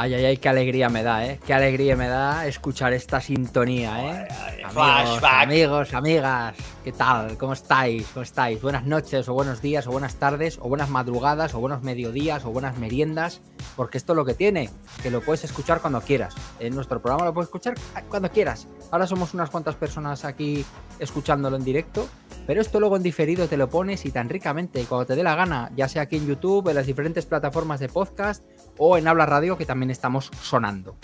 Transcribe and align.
Ay, 0.00 0.14
ay, 0.14 0.24
ay, 0.26 0.36
qué 0.36 0.48
alegría 0.48 0.88
me 0.88 1.02
da, 1.02 1.26
¿eh? 1.26 1.40
Qué 1.44 1.52
alegría 1.52 1.96
me 1.96 2.06
da 2.06 2.46
escuchar 2.46 2.92
esta 2.92 3.20
sintonía, 3.20 3.98
¿eh? 3.98 4.28
amigos, 4.62 4.72
flashback. 4.72 5.42
amigos, 5.42 5.92
amigas, 5.92 6.54
¿qué 6.84 6.92
tal? 6.92 7.36
¿Cómo 7.36 7.54
estáis? 7.54 8.06
¿Cómo 8.14 8.22
estáis? 8.22 8.62
Buenas 8.62 8.84
noches, 8.84 9.28
o 9.28 9.34
buenos 9.34 9.60
días, 9.60 9.88
o 9.88 9.90
buenas 9.90 10.14
tardes, 10.14 10.60
o 10.62 10.68
buenas 10.68 10.88
madrugadas, 10.88 11.52
o 11.54 11.58
buenos 11.58 11.82
mediodías, 11.82 12.44
o 12.44 12.52
buenas 12.52 12.78
meriendas, 12.78 13.40
porque 13.74 13.98
esto 13.98 14.12
es 14.12 14.16
lo 14.18 14.24
que 14.24 14.34
tiene, 14.34 14.70
que 15.02 15.10
lo 15.10 15.20
puedes 15.20 15.42
escuchar 15.42 15.80
cuando 15.80 16.00
quieras. 16.00 16.36
En 16.60 16.76
nuestro 16.76 17.02
programa 17.02 17.24
lo 17.24 17.34
puedes 17.34 17.48
escuchar 17.48 17.74
cuando 18.08 18.30
quieras. 18.30 18.68
Ahora 18.92 19.08
somos 19.08 19.34
unas 19.34 19.50
cuantas 19.50 19.74
personas 19.74 20.24
aquí 20.24 20.64
escuchándolo 21.00 21.56
en 21.56 21.64
directo, 21.64 22.06
pero 22.46 22.60
esto 22.60 22.78
luego 22.78 22.96
en 22.96 23.02
diferido 23.02 23.48
te 23.48 23.56
lo 23.56 23.68
pones 23.68 24.06
y 24.06 24.12
tan 24.12 24.28
ricamente, 24.28 24.84
cuando 24.84 25.06
te 25.06 25.16
dé 25.16 25.24
la 25.24 25.34
gana, 25.34 25.72
ya 25.74 25.88
sea 25.88 26.02
aquí 26.02 26.16
en 26.16 26.26
YouTube, 26.28 26.68
en 26.68 26.76
las 26.76 26.86
diferentes 26.86 27.26
plataformas 27.26 27.80
de 27.80 27.88
podcast, 27.88 28.44
o 28.78 28.96
en 28.96 29.06
Habla 29.08 29.26
Radio, 29.26 29.58
que 29.58 29.66
también 29.66 29.90
estamos 29.90 30.30
sonando. 30.42 30.96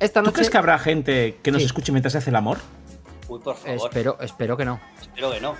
Esta 0.00 0.20
¿Tú 0.20 0.26
noche. 0.26 0.34
crees 0.36 0.50
que 0.50 0.58
habrá 0.58 0.78
gente 0.78 1.38
que 1.42 1.50
nos 1.50 1.60
Sí. 1.62 1.66
escuche 1.66 1.92
mientras 1.92 2.12
se 2.12 2.18
hace 2.18 2.30
el 2.30 2.36
amor? 2.36 2.58
Uy, 3.28 3.40
por 3.40 3.56
favor. 3.56 3.76
Espero, 3.76 4.16
espero 4.20 4.56
que 4.56 4.64
no. 4.64 4.80
Espero 5.00 5.30
que 5.32 5.40
no. 5.40 5.54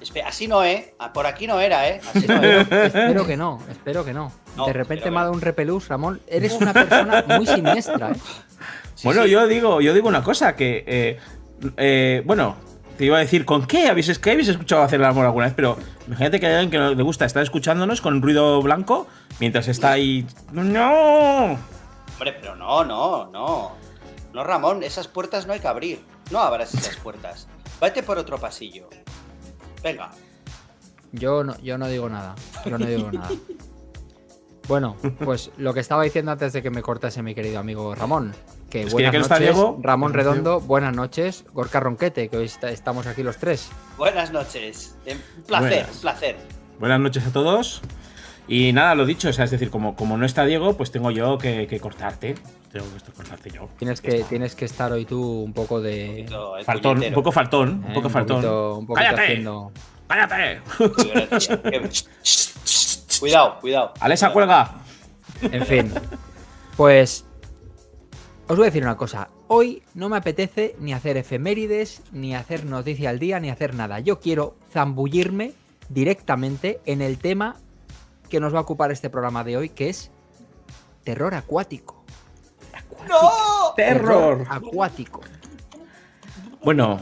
Espe- 0.00 0.24
así 0.26 0.48
no, 0.48 0.64
¿eh? 0.64 0.94
Ah, 0.98 1.12
Por 1.12 1.26
aquí 1.26 1.46
no 1.46 1.60
era, 1.60 1.88
¿eh? 1.88 2.00
Así 2.14 2.26
no 2.26 2.34
era. 2.42 2.60
Espero 2.86 3.26
que 3.26 3.36
no, 3.36 3.60
espero 3.70 4.04
que 4.04 4.12
no. 4.12 4.32
No, 4.56 4.66
de 4.66 4.72
repente 4.72 5.10
me 5.10 5.18
ha 5.18 5.22
dado 5.22 5.32
un 5.32 5.40
repelús, 5.40 5.88
Ramón. 5.88 6.20
Eres 6.26 6.52
una 6.54 6.72
persona 6.72 7.24
muy 7.28 7.46
siniestra, 7.46 8.10
¿eh? 8.10 8.16
Sí, 8.94 9.08
bueno, 9.08 9.24
sí. 9.24 9.30
yo 9.30 9.46
digo, 9.48 9.80
yo 9.80 9.92
digo 9.92 10.08
una 10.08 10.22
cosa, 10.22 10.54
que 10.54 10.84
eh, 10.86 11.18
eh, 11.76 12.22
bueno, 12.24 12.56
te 12.96 13.04
iba 13.04 13.16
a 13.16 13.20
decir, 13.20 13.44
¿con 13.44 13.66
qué 13.66 13.88
habéis, 13.88 14.18
qué 14.18 14.30
habéis 14.32 14.48
escuchado 14.48 14.82
hacer 14.82 15.00
el 15.00 15.06
amor 15.06 15.26
alguna 15.26 15.46
vez? 15.46 15.54
Pero 15.54 15.76
imagínate 16.06 16.40
que 16.40 16.46
hay 16.46 16.54
alguien 16.54 16.70
que 16.70 16.78
no 16.78 16.94
le 16.94 17.02
gusta 17.02 17.24
estar 17.24 17.42
escuchándonos 17.42 18.00
con 18.00 18.22
ruido 18.22 18.62
blanco 18.62 19.06
mientras 19.40 19.68
está 19.68 19.92
ahí. 19.92 20.26
¡No! 20.52 21.58
Hombre, 22.12 22.32
pero 22.40 22.54
no, 22.56 22.84
no, 22.84 23.26
no. 23.30 23.72
No, 24.32 24.44
Ramón, 24.44 24.82
esas 24.82 25.08
puertas 25.08 25.46
no 25.46 25.52
hay 25.52 25.60
que 25.60 25.68
abrir. 25.68 26.00
No 26.30 26.38
abras 26.40 26.74
esas 26.74 26.96
puertas. 26.96 27.48
Vete 27.80 28.02
por 28.02 28.18
otro 28.18 28.38
pasillo. 28.38 28.88
Venga. 29.82 30.10
Yo 31.12 31.44
no, 31.44 31.56
yo 31.60 31.78
no 31.78 31.86
digo 31.88 32.08
nada. 32.08 32.34
Yo 32.64 32.78
no 32.78 32.86
digo 32.86 33.10
nada. 33.12 33.28
Bueno, 34.68 34.96
pues 35.24 35.50
lo 35.56 35.74
que 35.74 35.80
estaba 35.80 36.02
diciendo 36.04 36.32
antes 36.32 36.52
de 36.52 36.62
que 36.62 36.70
me 36.70 36.82
cortase 36.82 37.22
mi 37.22 37.34
querido 37.34 37.58
amigo 37.58 37.94
Ramón. 37.94 38.32
Que 38.70 38.80
Es 38.82 38.86
que 38.88 38.92
buenas 38.92 39.12
que 39.12 39.18
noches, 39.18 39.38
Diego, 39.38 39.78
Ramón 39.82 40.12
pues, 40.12 40.24
Redondo, 40.24 40.60
buenas 40.60 40.94
noches. 40.96 41.44
Gorka 41.52 41.80
Ronquete, 41.80 42.28
que 42.28 42.36
hoy 42.38 42.46
está- 42.46 42.70
estamos 42.70 43.06
aquí 43.06 43.22
los 43.22 43.36
tres. 43.36 43.70
Buenas 43.96 44.32
noches. 44.32 44.96
Eh, 45.06 45.16
Un 45.36 45.42
placer, 45.44 45.68
Buenas. 45.70 45.94
un 45.94 46.00
placer. 46.00 46.36
Buenas 46.80 47.00
noches 47.00 47.26
a 47.26 47.32
todos. 47.32 47.82
Y 48.48 48.72
nada, 48.72 48.94
lo 48.94 49.06
dicho, 49.06 49.28
o 49.28 49.32
sea, 49.32 49.44
es 49.46 49.50
decir, 49.52 49.70
como, 49.70 49.94
como 49.96 50.18
no 50.18 50.26
está 50.26 50.44
Diego, 50.44 50.76
pues 50.76 50.90
tengo 50.90 51.10
yo 51.10 51.38
que, 51.38 51.66
que 51.66 51.80
cortarte. 51.80 52.34
Tengo 52.72 52.86
que 53.06 53.12
cortarte 53.12 53.50
yo. 53.50 53.68
Tienes 53.78 54.00
que, 54.00 54.16
está. 54.16 54.28
tienes 54.28 54.54
que 54.54 54.64
estar 54.64 54.92
hoy 54.92 55.04
tú 55.04 55.42
un 55.44 55.52
poco 55.52 55.80
de. 55.80 56.24
Poquito, 56.26 56.56
el 56.58 56.64
Faltón, 56.64 57.02
un 57.04 57.12
poco 57.14 57.32
faltón, 57.32 57.84
un 57.84 57.90
eh, 57.90 57.94
poco 57.94 58.10
faltón. 58.10 58.36
poquito- 58.42 58.78
un 58.78 58.86
poquito 58.86 59.04
¡Cállate! 59.06 59.22
haciendo. 59.22 59.72
¡Cállate! 60.08 60.60
Cuidado, 63.20 63.58
cuidado. 63.60 63.92
Alexa, 64.00 64.32
Cuidado. 64.32 64.70
cuelga. 65.40 65.56
En 65.56 65.66
fin. 65.66 65.92
Pues. 66.76 67.24
Os 68.46 68.56
voy 68.56 68.64
a 68.64 68.66
decir 68.66 68.82
una 68.82 68.96
cosa. 68.96 69.30
Hoy 69.48 69.82
no 69.94 70.08
me 70.08 70.16
apetece 70.16 70.76
ni 70.78 70.92
hacer 70.92 71.16
efemérides, 71.16 72.02
ni 72.12 72.34
hacer 72.34 72.64
noticia 72.66 73.10
al 73.10 73.18
día, 73.18 73.40
ni 73.40 73.50
hacer 73.50 73.74
nada. 73.74 74.00
Yo 74.00 74.20
quiero 74.20 74.56
zambullirme 74.72 75.52
directamente 75.88 76.80
en 76.84 77.00
el 77.02 77.18
tema 77.18 77.56
que 78.28 78.40
nos 78.40 78.54
va 78.54 78.58
a 78.58 78.62
ocupar 78.62 78.90
este 78.90 79.10
programa 79.10 79.44
de 79.44 79.56
hoy, 79.56 79.68
que 79.68 79.88
es 79.88 80.10
terror 81.04 81.34
acuático. 81.34 82.04
¡No! 83.08 83.74
¡Terror! 83.76 84.46
acuático. 84.48 85.20
Bueno, 86.62 86.98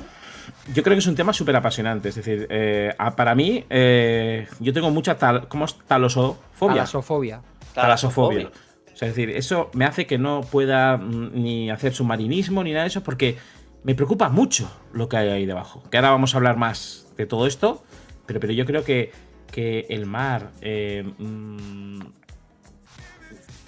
yo 0.75 0.83
creo 0.83 0.95
que 0.95 1.01
es 1.01 1.07
un 1.07 1.15
tema 1.15 1.33
súper 1.33 1.57
apasionante. 1.57 2.09
Es 2.11 2.15
decir, 2.15 2.47
eh, 2.51 2.95
a- 2.99 3.17
para 3.17 3.35
mí, 3.35 3.65
eh, 3.71 4.47
yo 4.61 4.73
tengo 4.73 4.91
mucha 4.91 5.17
tal, 5.19 5.49
¿cómo 5.49 5.65
es? 5.65 5.77
talosofobia. 5.87 6.75
Talasofobia. 6.77 7.43
Talasofobia. 7.75 8.51
O 8.93 8.97
sea, 8.97 9.09
es 9.09 9.17
decir, 9.17 9.31
eso 9.31 9.71
me 9.73 9.85
hace 9.87 10.07
que 10.07 10.19
no 10.19 10.43
pueda 10.43 10.97
mm, 10.99 11.31
ni 11.35 11.71
hacer 11.71 11.95
submarinismo 11.95 12.63
ni 12.63 12.73
nada 12.73 12.83
de 12.85 12.89
eso 12.89 13.03
porque 13.03 13.39
me 13.85 13.95
preocupa 13.95 14.29
mucho 14.29 14.71
lo 14.93 15.09
que 15.09 15.17
hay 15.17 15.29
ahí 15.31 15.47
debajo. 15.47 15.83
Que 15.91 15.97
ahora 15.97 16.11
vamos 16.11 16.35
a 16.35 16.37
hablar 16.37 16.57
más 16.57 17.07
de 17.17 17.27
todo 17.27 17.47
esto, 17.47 17.83
pero, 18.27 18.39
pero 18.39 18.53
yo 18.53 18.65
creo 18.67 18.85
que, 18.85 19.11
que 19.51 19.87
el 19.89 20.07
mar, 20.07 20.51
eh, 20.61 21.05
mm, 21.19 22.01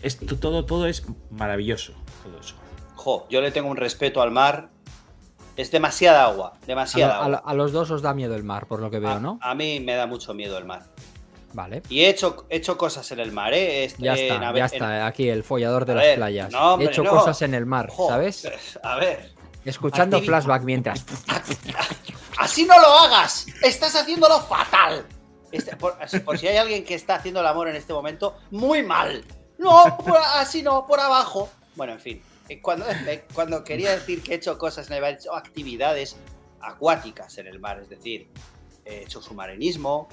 esto, 0.03 0.37
todo, 0.37 0.65
todo 0.65 0.87
es 0.87 1.05
maravilloso. 1.31 1.95
Todo 2.23 2.39
eso. 2.39 2.55
Jo, 2.95 3.27
yo 3.31 3.41
le 3.41 3.51
tengo 3.51 3.69
un 3.69 3.77
respeto 3.77 4.21
al 4.23 4.31
mar. 4.31 4.69
Es 5.57 5.71
demasiada 5.71 6.25
agua, 6.25 6.55
demasiada 6.67 7.17
a 7.19 7.25
agua. 7.25 7.43
a 7.45 7.55
los 7.55 7.71
dos 7.73 7.91
os 7.91 8.03
da 8.03 8.13
miedo 8.15 8.35
el 8.35 8.43
mar, 8.45 8.67
por 8.67 8.81
lo 8.81 8.91
que 8.91 8.99
veo, 8.99 9.11
A- 9.13 9.21
¿no? 9.21 9.39
a 9.41 9.55
mí 9.55 9.79
me 9.81 9.95
da 9.95 10.07
mucho 10.07 10.35
miedo 10.35 10.59
el 10.59 10.65
mar. 10.65 10.83
Vale. 11.53 11.83
Y 11.89 12.01
he 12.03 12.09
hecho, 12.09 12.47
he 12.51 12.57
hecho 12.57 12.77
cosas 12.77 13.11
en 13.13 13.21
el 13.21 13.31
mar, 13.31 13.55
¿eh? 13.55 13.85
Este, 13.85 14.03
Ya 14.03 14.15
está, 14.15 14.41
ya 14.41 14.49
en- 14.51 14.65
está, 14.65 15.07
aquí 15.07 15.29
el 15.29 15.45
follador 15.45 15.85
de 15.85 15.95
las 15.95 16.03
ver, 16.05 16.17
playas. 16.17 16.51
no, 16.53 16.73
hombre, 16.75 16.89
He 16.89 16.91
hecho 16.91 17.05
no. 17.05 17.11
cosas 17.11 17.41
en 17.43 17.55
el 17.55 17.65
mar, 17.67 17.91
¿sabes? 18.09 18.49
A 18.83 18.97
ver. 18.97 19.33
Escuchando 19.65 20.19
Activi- 20.19 20.27
flashback 20.27 20.63
mientras. 20.65 21.05
¡Así 22.39 22.65
no 22.67 22.79
lo 22.81 22.87
hagas! 22.89 23.47
¡Estás 23.63 23.95
haciéndolo 23.95 24.41
fatal! 24.41 25.07
Este- 25.53 25.77
por, 25.77 25.97
por 26.25 26.37
si 26.39 26.49
hay 26.49 26.57
alguien 26.57 26.85
que 26.85 26.95
está 26.95 27.15
haciendo 27.15 27.41
el 27.41 27.47
amor 27.47 27.69
en 27.69 27.77
este 27.77 27.93
momento, 27.93 28.37
muy 28.51 28.83
mal. 28.83 29.25
No, 29.59 29.97
por- 30.05 30.19
así 30.19 30.63
no, 30.63 30.85
por 30.87 30.99
abajo. 30.99 31.49
Bueno, 31.77 31.93
en 31.93 32.01
fin. 32.01 32.23
Eh, 32.49 32.61
Cuando, 32.61 32.87
eh, 33.09 33.25
cuando 33.35 33.65
quería 33.65 33.93
decir 33.93 34.23
que 34.23 34.33
he 34.33 34.37
hecho 34.37 34.57
cosas 34.59 34.89
en 34.89 34.95
el 34.95 35.01
mar, 35.03 35.11
he 35.13 35.15
hecho 35.15 35.35
actividades 35.35 36.17
acuáticas 36.61 37.37
en 37.39 37.47
el 37.47 37.59
mar. 37.61 37.81
Es 37.81 37.89
decir, 37.89 38.29
he 38.85 39.03
hecho 39.03 39.21
submarinismo, 39.23 40.09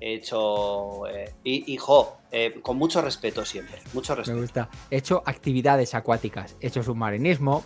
he 0.00 0.14
hecho. 0.14 1.06
eh, 1.08 1.32
y, 1.44 1.72
y, 1.72 1.76
jo, 1.76 2.18
eh, 2.30 2.58
con 2.62 2.76
mucho 2.76 3.00
respeto 3.02 3.44
siempre. 3.44 3.78
Mucho 3.92 4.12
Me 4.12 4.18
respeto. 4.18 4.40
gusta. 4.40 4.68
He 4.90 4.96
hecho 4.98 5.22
actividades 5.24 5.94
acuáticas. 5.94 6.56
He 6.60 6.68
hecho 6.68 6.82
submarinismo. 6.82 7.64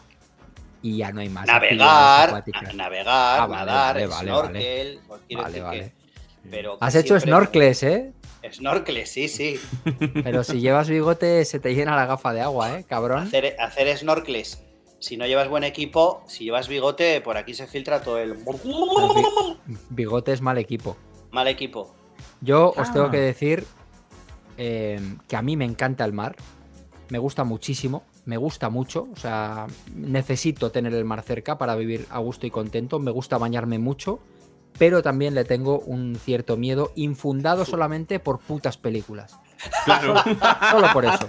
Y 0.80 0.98
ya 0.98 1.10
no 1.10 1.20
hay 1.20 1.28
más. 1.28 1.44
Navegar, 1.48 2.44
navegar, 2.76 3.40
Ah, 3.40 3.46
vale, 3.46 3.66
nadar, 3.66 3.94
vale, 3.94 4.06
vale, 4.06 4.20
snorkel. 4.30 5.00
pues 5.08 5.20
Vale, 5.30 5.46
decir 5.48 5.62
vale. 5.64 5.80
que- 5.80 5.92
pero 6.50 6.78
Has 6.80 6.94
hecho 6.94 7.18
snorkles, 7.18 7.82
¿eh? 7.82 8.12
Snorkel, 8.52 9.06
sí, 9.06 9.28
sí. 9.28 9.58
Pero 10.24 10.44
si 10.44 10.60
llevas 10.60 10.88
bigote 10.88 11.44
se 11.44 11.58
te 11.60 11.74
llena 11.74 11.96
la 11.96 12.06
gafa 12.06 12.32
de 12.32 12.40
agua, 12.40 12.78
¿eh, 12.78 12.84
cabrón? 12.84 13.24
Hacer, 13.24 13.56
hacer 13.58 13.96
snorkels. 13.98 14.62
Si 15.00 15.16
no 15.16 15.26
llevas 15.26 15.48
buen 15.48 15.64
equipo, 15.64 16.22
si 16.26 16.44
llevas 16.44 16.68
bigote, 16.68 17.20
por 17.20 17.36
aquí 17.36 17.54
se 17.54 17.66
filtra 17.66 18.00
todo 18.02 18.18
el 18.18 18.30
El 18.32 18.36
bi- 18.44 19.76
bigote 19.90 20.32
es 20.32 20.40
mal 20.40 20.58
equipo. 20.58 20.96
mal 21.30 21.46
equipo. 21.48 21.94
Yo 22.40 22.70
os 22.76 22.88
Ah. 22.88 22.92
tengo 22.92 23.10
que 23.10 23.18
decir 23.18 23.64
eh, 24.56 25.00
que 25.28 25.36
a 25.36 25.42
mí 25.42 25.56
me 25.56 25.64
encanta 25.64 26.04
el 26.04 26.12
mar. 26.12 26.34
Me 27.10 27.18
gusta 27.18 27.44
muchísimo. 27.44 28.02
Me 28.24 28.36
gusta 28.36 28.68
mucho. 28.70 29.06
O 29.12 29.16
sea, 29.16 29.66
necesito 29.94 30.70
tener 30.72 30.92
el 30.94 31.04
mar 31.04 31.22
cerca 31.22 31.56
para 31.58 31.76
vivir 31.76 32.06
a 32.10 32.18
gusto 32.18 32.46
y 32.46 32.50
contento. 32.50 32.98
Me 32.98 33.10
gusta 33.12 33.38
bañarme 33.38 33.78
mucho. 33.78 34.18
Pero 34.78 35.02
también 35.02 35.34
le 35.34 35.44
tengo 35.44 35.80
un 35.80 36.16
cierto 36.16 36.56
miedo 36.56 36.92
infundado 36.94 37.64
solamente 37.64 38.18
por 38.20 38.38
putas 38.38 38.76
películas. 38.76 39.38
Claro. 39.84 40.14
Solo 40.70 40.88
por 40.92 41.04
eso. 41.04 41.28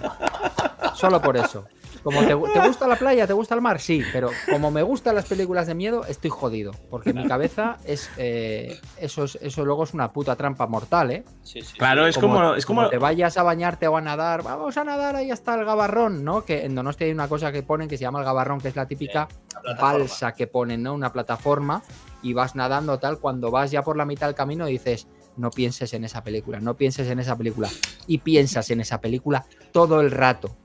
Solo 0.94 1.20
por 1.20 1.36
eso. 1.36 1.66
Como 2.02 2.20
te, 2.20 2.28
te 2.28 2.66
gusta 2.66 2.86
la 2.88 2.96
playa, 2.96 3.26
te 3.26 3.34
gusta 3.34 3.54
el 3.54 3.60
mar, 3.60 3.78
sí, 3.78 4.02
pero 4.10 4.30
como 4.50 4.70
me 4.70 4.82
gustan 4.82 5.14
las 5.14 5.26
películas 5.26 5.66
de 5.66 5.74
miedo, 5.74 6.06
estoy 6.06 6.30
jodido. 6.30 6.72
Porque 6.88 7.12
mi 7.12 7.26
cabeza 7.28 7.76
es. 7.84 8.08
eh, 8.16 8.80
eso, 8.96 9.24
es 9.24 9.36
eso 9.42 9.66
luego 9.66 9.84
es 9.84 9.92
una 9.92 10.10
puta 10.10 10.34
trampa 10.34 10.66
mortal, 10.66 11.10
¿eh? 11.10 11.24
Sí, 11.42 11.60
sí, 11.60 11.76
Claro, 11.76 12.04
sí. 12.04 12.10
es 12.10 12.18
como, 12.18 12.54
es 12.54 12.64
como, 12.64 12.88
te 12.88 12.96
vayas 12.96 13.36
a 13.36 13.42
bañarte 13.42 13.86
o 13.86 13.98
a 13.98 14.00
nadar, 14.00 14.42
vamos 14.42 14.78
a 14.78 14.84
nadar, 14.84 15.16
ahí 15.16 15.30
está 15.30 15.56
el 15.56 15.66
gabarrón, 15.66 16.24
¿no? 16.24 16.42
Que 16.42 16.64
en 16.64 16.74
Donostia 16.74 17.06
hay 17.06 17.12
una 17.12 17.28
cosa 17.28 17.52
que 17.52 17.62
ponen 17.62 17.86
que 17.86 17.98
se 17.98 18.02
llama 18.02 18.20
el 18.20 18.24
gabarrón, 18.24 18.62
que 18.62 18.68
es 18.68 18.76
la 18.76 18.86
típica 18.86 19.28
La 19.52 19.60
plataforma. 19.60 19.98
balsa 19.98 20.32
que 20.32 20.46
ponen, 20.46 20.82
¿no? 20.82 20.94
Una 20.94 21.12
plataforma 21.12 21.82
y 22.22 22.32
vas 22.32 22.54
nadando 22.54 22.98
tal, 22.98 23.18
cuando 23.18 23.50
vas 23.50 23.70
ya 23.70 23.82
por 23.82 23.96
la 23.96 24.04
mitad 24.04 24.26
del 24.26 24.34
camino 24.34 24.66
dices, 24.66 25.06
no 25.36 25.50
pienses 25.50 25.92
en 25.94 26.04
esa 26.04 26.22
película, 26.22 26.60
no 26.60 26.74
pienses 26.76 27.08
en 27.08 27.18
esa 27.18 27.36
película. 27.36 27.68
Y 28.06 28.18
piensas 28.18 28.70
en 28.70 28.80
esa 28.80 29.00
película 29.00 29.46
todo 29.72 30.00
el 30.00 30.10
rato. 30.10 30.56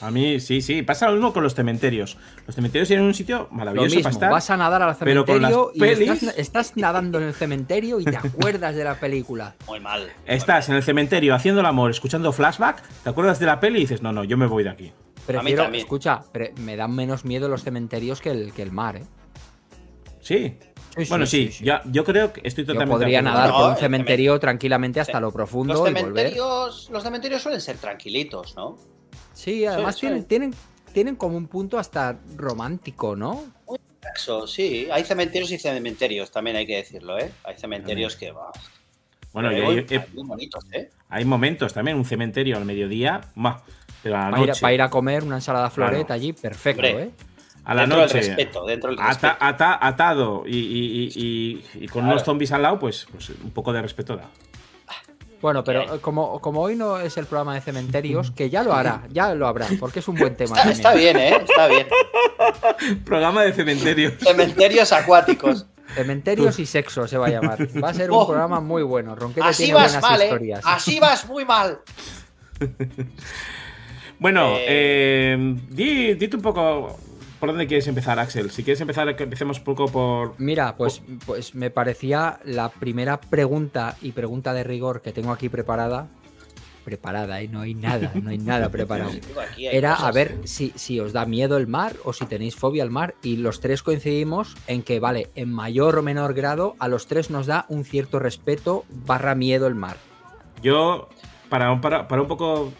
A 0.00 0.12
mí, 0.12 0.38
sí, 0.38 0.62
sí. 0.62 0.82
Pasa 0.82 1.06
lo 1.08 1.14
mismo 1.14 1.32
con 1.32 1.42
los 1.42 1.56
cementerios. 1.56 2.16
Los 2.46 2.54
cementerios 2.54 2.86
tienen 2.86 3.04
un 3.04 3.14
sitio 3.14 3.48
Lo 3.50 3.56
maravilloso 3.56 3.96
mismo, 3.96 4.02
para 4.04 4.12
estar. 4.12 4.30
vas 4.30 4.48
a 4.50 4.56
nadar 4.56 4.80
al 4.80 4.96
pero 4.96 5.26
con 5.26 5.42
las 5.42 5.50
cementerio 5.50 5.72
y 5.74 5.80
pelis- 5.80 6.12
estás, 6.22 6.38
estás 6.38 6.76
nadando 6.76 7.18
en 7.18 7.24
el 7.24 7.34
cementerio 7.34 7.98
y 7.98 8.04
te 8.04 8.16
acuerdas 8.16 8.76
de 8.76 8.84
la 8.84 8.94
película. 8.94 9.56
Muy 9.66 9.80
mal. 9.80 10.08
Estás 10.24 10.68
en 10.68 10.76
el 10.76 10.84
cementerio 10.84 11.34
haciendo 11.34 11.60
el 11.62 11.66
amor, 11.66 11.90
escuchando 11.90 12.32
flashback, 12.32 12.80
te 13.02 13.10
acuerdas 13.10 13.40
de 13.40 13.46
la 13.46 13.58
peli 13.58 13.78
y 13.78 13.80
dices, 13.82 14.00
no, 14.00 14.12
no, 14.12 14.22
yo 14.22 14.36
me 14.36 14.46
voy 14.46 14.62
de 14.62 14.70
aquí. 14.70 14.92
Prefiero, 15.26 15.64
también. 15.64 15.82
escucha, 15.82 16.20
pre- 16.32 16.54
me 16.58 16.76
dan 16.76 16.94
menos 16.94 17.24
miedo 17.24 17.48
los 17.48 17.64
cementerios 17.64 18.20
que 18.20 18.30
el, 18.30 18.52
que 18.52 18.62
el 18.62 18.70
mar, 18.70 18.96
¿eh? 18.98 19.04
Sí. 20.20 20.58
Sí, 21.04 21.08
bueno, 21.10 21.26
sí, 21.26 21.46
sí, 21.46 21.52
sí. 21.52 21.64
Ya, 21.64 21.82
yo 21.86 22.04
creo 22.04 22.32
que 22.32 22.40
estoy 22.44 22.64
Yo 22.64 22.72
totalmente. 22.72 22.92
podría 22.92 23.22
de 23.22 23.28
acuerdo. 23.28 23.38
nadar 23.38 23.50
No, 23.50 23.56
por 23.58 23.66
un 23.66 23.72
el 23.74 23.78
cementerio 23.80 24.38
tranquilamente 24.40 25.00
hasta 25.00 25.14
Sí. 25.18 25.20
lo 25.20 25.32
profundo 25.32 25.74
Los 25.74 25.80
y 25.80 25.92
volver. 25.92 26.02
cementerios, 26.04 26.88
los 26.90 27.02
cementerios 27.02 27.42
suelen 27.42 27.60
ser 27.60 27.76
tranquilitos, 27.78 28.56
¿no? 28.56 28.76
Sí, 29.32 29.64
además 29.66 29.94
sí. 29.94 30.00
tienen, 30.02 30.24
tienen, 30.24 30.54
tienen 30.92 31.16
como 31.16 31.36
un 31.36 31.46
punto 31.46 31.78
hasta 31.78 32.18
romántico, 32.36 33.14
¿no? 33.16 33.44
Eso, 34.14 34.46
sí. 34.46 34.88
Hay 34.90 35.04
cementerios 35.04 35.50
y 35.52 35.58
cementerios, 35.58 36.30
también 36.30 36.56
hay 36.56 36.66
que 36.66 36.76
decirlo, 36.76 37.18
¿eh? 37.18 37.30
Hay 37.44 37.56
cementerios 37.58 38.16
que 38.16 38.30
va. 38.32 38.50
Bueno, 39.32 39.52
y 39.52 39.60
muy, 39.60 39.78
hay, 39.78 39.86
eh, 39.90 40.06
muy 40.14 40.24
bonitos, 40.26 40.64
¿eh? 40.72 40.90
hay 41.10 41.24
momentos 41.24 41.74
también, 41.74 41.96
un 41.98 42.04
cementerio 42.04 42.56
al 42.56 42.64
mediodía, 42.64 43.20
¡buah! 43.34 43.58
pero 44.02 44.16
a 44.16 44.20
la 44.20 44.30
Para 44.30 44.42
ir, 44.42 44.48
noche. 44.48 44.60
para 44.62 44.72
ir 44.72 44.82
a 44.82 44.88
comer 44.90 45.22
una 45.22 45.36
ensalada 45.36 45.68
floreta 45.70 46.06
Claro. 46.06 46.14
allí, 46.14 46.32
perfecto, 46.32 46.86
Hombre. 46.86 47.04
¿eh? 47.04 47.10
A 47.64 47.74
la 47.74 47.82
dentro 47.82 47.98
noche. 48.00 48.18
del 48.18 48.26
respeto, 48.28 48.64
dentro 48.66 48.90
del 48.90 48.98
ata- 49.00 49.08
respeto. 49.08 49.36
ata- 49.40 49.86
atado 49.86 50.42
y, 50.46 50.56
y- 50.56 51.12
y- 51.14 51.24
y- 51.76 51.84
y 51.84 51.88
con 51.88 52.02
Claro. 52.02 52.08
unos 52.14 52.24
zombies 52.24 52.52
al 52.52 52.62
lado, 52.62 52.78
pues, 52.78 53.06
pues 53.12 53.30
un 53.30 53.50
poco 53.50 53.72
de 53.72 53.82
respeto 53.82 54.16
da. 54.16 54.28
Bueno, 55.40 55.62
pero 55.62 56.00
como, 56.00 56.40
como 56.40 56.62
hoy 56.62 56.74
no 56.74 56.98
es 56.98 57.16
el 57.16 57.26
programa 57.26 57.54
de 57.54 57.60
cementerios, 57.60 58.32
que 58.32 58.50
ya 58.50 58.64
lo 58.64 58.74
hará, 58.74 59.04
ya 59.10 59.32
lo 59.36 59.46
habrá, 59.46 59.68
porque 59.78 60.00
es 60.00 60.08
un 60.08 60.16
buen 60.16 60.34
tema. 60.36 60.60
Está, 60.62 60.94
bien, 60.94 61.16
¿eh? 61.16 61.36
Está 61.48 61.68
bien. 61.68 61.86
Programa 63.04 63.44
de 63.44 63.52
cementerio. 63.52 64.10
Cementerios 64.18 64.92
acuáticos. 64.92 65.66
Cementerios 65.94 66.58
y 66.58 66.66
sexo 66.66 67.06
se 67.06 67.16
va 67.18 67.26
a 67.26 67.30
llamar. 67.30 67.68
Va 67.82 67.90
a 67.90 67.94
ser 67.94 68.10
un 68.10 68.16
Oh. 68.18 68.26
programa 68.26 68.58
muy 68.60 68.82
bueno. 68.82 69.14
Ronquete 69.14 69.46
Así 69.46 69.64
tiene 69.66 69.78
vas 69.78 69.92
buenas 69.94 70.10
mal, 70.10 70.20
¿eh? 70.22 70.54
Así 70.64 70.98
vas 70.98 71.26
muy 71.28 71.44
mal. 71.44 71.78
Bueno, 74.20 74.54
Eh. 74.56 75.36
eh, 75.36 75.56
di, 75.70 76.14
dite 76.14 76.34
un 76.36 76.42
poco 76.42 76.98
por 77.38 77.50
dónde 77.50 77.66
quieres 77.66 77.86
empezar, 77.86 78.18
Axel. 78.18 78.50
Si 78.50 78.62
quieres 78.62 78.80
empezar, 78.80 79.14
que 79.16 79.22
empecemos 79.24 79.58
un 79.58 79.64
poco 79.64 79.86
por. 79.86 80.34
Mira, 80.38 80.76
pues, 80.76 81.02
pues 81.26 81.54
me 81.54 81.70
parecía 81.70 82.40
la 82.44 82.68
primera 82.68 83.20
pregunta 83.20 83.96
y 84.02 84.12
pregunta 84.12 84.52
de 84.52 84.64
rigor 84.64 85.00
que 85.02 85.12
tengo 85.12 85.32
aquí 85.32 85.48
preparada. 85.48 86.08
Preparada, 86.84 87.42
¿eh? 87.42 87.48
No 87.48 87.60
hay 87.60 87.74
nada, 87.74 88.12
no 88.14 88.30
hay 88.30 88.38
nada 88.38 88.70
preparado. 88.70 89.10
Era 89.58 89.94
a 89.94 90.10
ver 90.10 90.38
si, 90.44 90.72
si 90.74 90.98
os 91.00 91.12
da 91.12 91.26
miedo 91.26 91.58
el 91.58 91.66
mar 91.66 91.94
o 92.04 92.12
si 92.12 92.24
tenéis 92.24 92.56
fobia 92.56 92.82
al 92.82 92.90
mar. 92.90 93.14
Y 93.22 93.36
los 93.36 93.60
tres 93.60 93.82
coincidimos 93.82 94.56
en 94.66 94.82
que, 94.82 94.98
vale, 94.98 95.28
en 95.34 95.52
mayor 95.52 95.98
o 95.98 96.02
menor 96.02 96.32
grado, 96.32 96.76
a 96.78 96.88
los 96.88 97.06
tres 97.06 97.30
nos 97.30 97.46
da 97.46 97.66
un 97.68 97.84
cierto 97.84 98.18
respeto 98.18 98.84
barra 98.88 99.34
miedo 99.34 99.66
el 99.66 99.74
mar. 99.74 99.98
Yo, 100.62 101.08
para, 101.50 101.78
para, 101.80 102.08
para 102.08 102.22
un 102.22 102.28
poco 102.28 102.72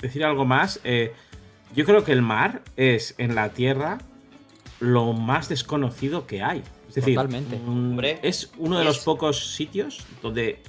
decir 0.00 0.24
algo 0.24 0.44
más, 0.44 0.80
eh, 0.84 1.14
yo 1.74 1.84
creo 1.84 2.04
que 2.04 2.12
el 2.12 2.22
mar 2.22 2.62
es 2.76 3.14
en 3.18 3.34
la 3.34 3.50
tierra 3.50 3.98
lo 4.80 5.12
más 5.12 5.48
desconocido 5.48 6.26
que 6.26 6.42
hay. 6.42 6.62
Es 6.88 6.94
decir, 6.96 7.14
Totalmente. 7.14 7.58
mm, 7.58 7.68
Hombre, 7.68 8.18
es 8.22 8.50
uno 8.58 8.78
de 8.78 8.84
los 8.84 8.98
pocos 9.00 9.54
sitios 9.54 10.04
donde 10.22 10.60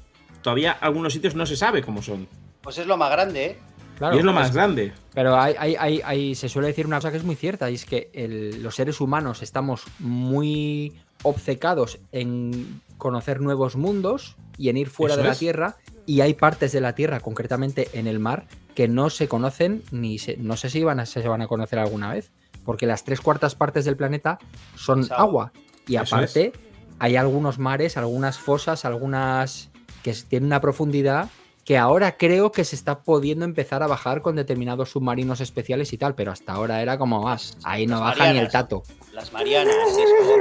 todavía 0.42 0.72
algunos 0.72 1.13
sitios 1.13 1.36
no 1.36 1.46
se 1.46 1.56
sabe 1.56 1.81
cómo 1.81 2.02
son. 2.02 2.28
Pues 2.62 2.78
es 2.78 2.88
lo 2.88 2.98
más 2.98 3.12
grande, 3.12 3.46
¿eh? 3.46 3.57
Claro, 3.98 4.16
y 4.16 4.19
es 4.19 4.25
lo 4.25 4.34
más 4.34 4.54
grande. 4.54 4.92
Pero 5.13 5.40
hay, 5.40 5.54
hay- 5.57 5.75
hay- 5.78 6.02
hay- 6.04 6.36
se 6.36 6.50
suele 6.50 6.68
decir 6.68 6.86
una 6.86 6.98
cosa 6.98 7.12
que 7.12 7.18
es 7.18 7.24
muy 7.24 7.36
cierta, 7.36 7.69
y 7.72 7.75
es 7.75 7.86
que 7.86 8.10
el- 8.13 8.62
los 8.62 8.75
seres 8.75 9.00
humanos 9.00 9.42
estamos 9.42 9.84
muy 10.00 10.94
obcecados 11.24 12.00
en 12.12 12.81
conocer 12.98 13.40
nuevos 13.42 13.75
mundos 13.75 14.36
y 14.58 14.69
en 14.69 14.78
ir 14.78 14.90
fuera 14.90 15.13
Eso 15.16 15.24
de 15.24 15.30
la. 15.30 15.36
Tierra, 15.36 15.78
y 16.06 16.22
hay 16.22 16.34
partes 16.34 16.72
de 16.72 16.81
la 16.81 16.94
Tierra, 16.96 17.19
concretamente 17.19 17.90
en 17.94 18.07
el 18.07 18.19
mar, 18.19 18.46
que 18.75 18.88
no 18.88 19.10
se 19.10 19.28
conocen 19.28 19.84
ni 19.92 20.18
se- 20.19 20.38
no 20.38 20.57
sé 20.57 20.69
si 20.69 20.84
van 20.84 21.00
a, 21.00 21.06
se 21.06 21.28
van 21.28 21.42
a 21.42 21.48
conocer 21.48 21.80
alguna 21.80 22.13
vez, 22.13 22.31
porque 22.63 22.86
las 22.86 23.04
tres 23.04 23.22
cuartas 23.22 23.56
partes 23.56 23.86
del 23.86 23.96
planeta 23.98 24.38
son 24.75 25.07
agua. 25.12 25.52
Y 25.88 25.96
aparte, 25.98 26.52
hay 27.00 27.16
algunos 27.16 27.60
mares, 27.60 27.96
algunas 27.98 28.38
fosas, 28.38 28.86
algunas 28.86 29.69
que 30.04 30.13
tienen 30.13 30.48
una 30.48 30.62
profundidad 30.62 31.30
que 31.63 31.78
ahora 31.80 32.16
creo 32.16 32.51
que 32.51 32.63
se 32.63 32.75
está 32.75 33.00
pudiendo 33.01 33.44
empezar 33.44 33.81
a 33.81 33.88
bajar 33.88 34.22
con 34.22 34.36
determinados 34.36 34.92
submarinos 34.92 35.42
especiales 35.42 35.94
y 35.94 35.98
tal, 35.98 36.13
pero 36.13 36.31
hasta 36.31 36.54
ahora 36.54 36.80
era 36.84 37.00
como 37.00 37.24
más. 37.24 37.58
Ahí 37.63 37.88
no 37.88 38.00
baja 38.01 38.31
ni 38.31 38.38
el 38.38 38.50
tato. 38.50 38.84
Las 39.13 39.34
Marianas, 39.34 39.74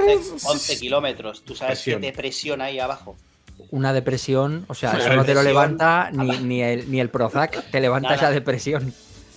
es 0.06 0.30
11, 0.32 0.46
11 0.46 0.78
kilómetros. 0.80 1.42
¿Tú 1.42 1.54
sabes 1.54 1.78
Presión. 1.78 2.02
qué 2.02 2.08
depresión 2.08 2.60
hay 2.60 2.78
abajo? 2.78 3.16
Una 3.70 3.92
depresión, 3.92 4.64
o 4.68 4.74
sea, 4.74 4.92
eso 4.92 5.14
no 5.14 5.24
te 5.24 5.34
lo 5.34 5.42
levanta 5.42 6.10
ni, 6.12 6.28
ni 6.38 6.62
el, 6.62 6.90
ni 6.90 7.00
el 7.00 7.08
Prozac, 7.10 7.70
te 7.70 7.80
levanta 7.80 8.10
Nada. 8.10 8.20
esa 8.20 8.30
depresión. 8.30 8.92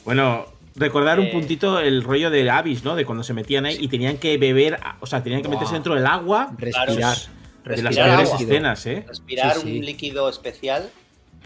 Bueno, 0.06 0.46
recordar 0.76 1.20
un 1.20 1.26
Eh. 1.28 1.32
puntito 1.32 1.80
el 1.80 2.04
rollo 2.04 2.30
de 2.30 2.50
Avis, 2.50 2.84
¿no? 2.84 2.96
De 2.96 3.06
cuando 3.06 3.24
se 3.24 3.34
metían 3.34 3.66
ahí 3.66 3.78
y 3.80 3.88
tenían 3.88 4.18
que 4.18 4.38
beber, 4.38 4.80
o 5.00 5.08
sea, 5.08 5.24
tenían 5.24 5.42
que 5.42 5.50
meterse 5.50 5.74
dentro 5.74 5.96
del 5.96 6.06
agua. 6.06 6.52
Respirar. 6.58 6.88
de 6.88 7.00
las 7.02 7.30
Respirar 7.64 8.18
peores 8.24 8.42
escenas, 8.42 8.86
¿eh? 8.86 9.06
Respirar 9.08 9.56
Sí, 9.56 9.62
sí. 9.64 9.78
un 9.80 9.86
líquido 9.86 10.30
especial. 10.30 10.90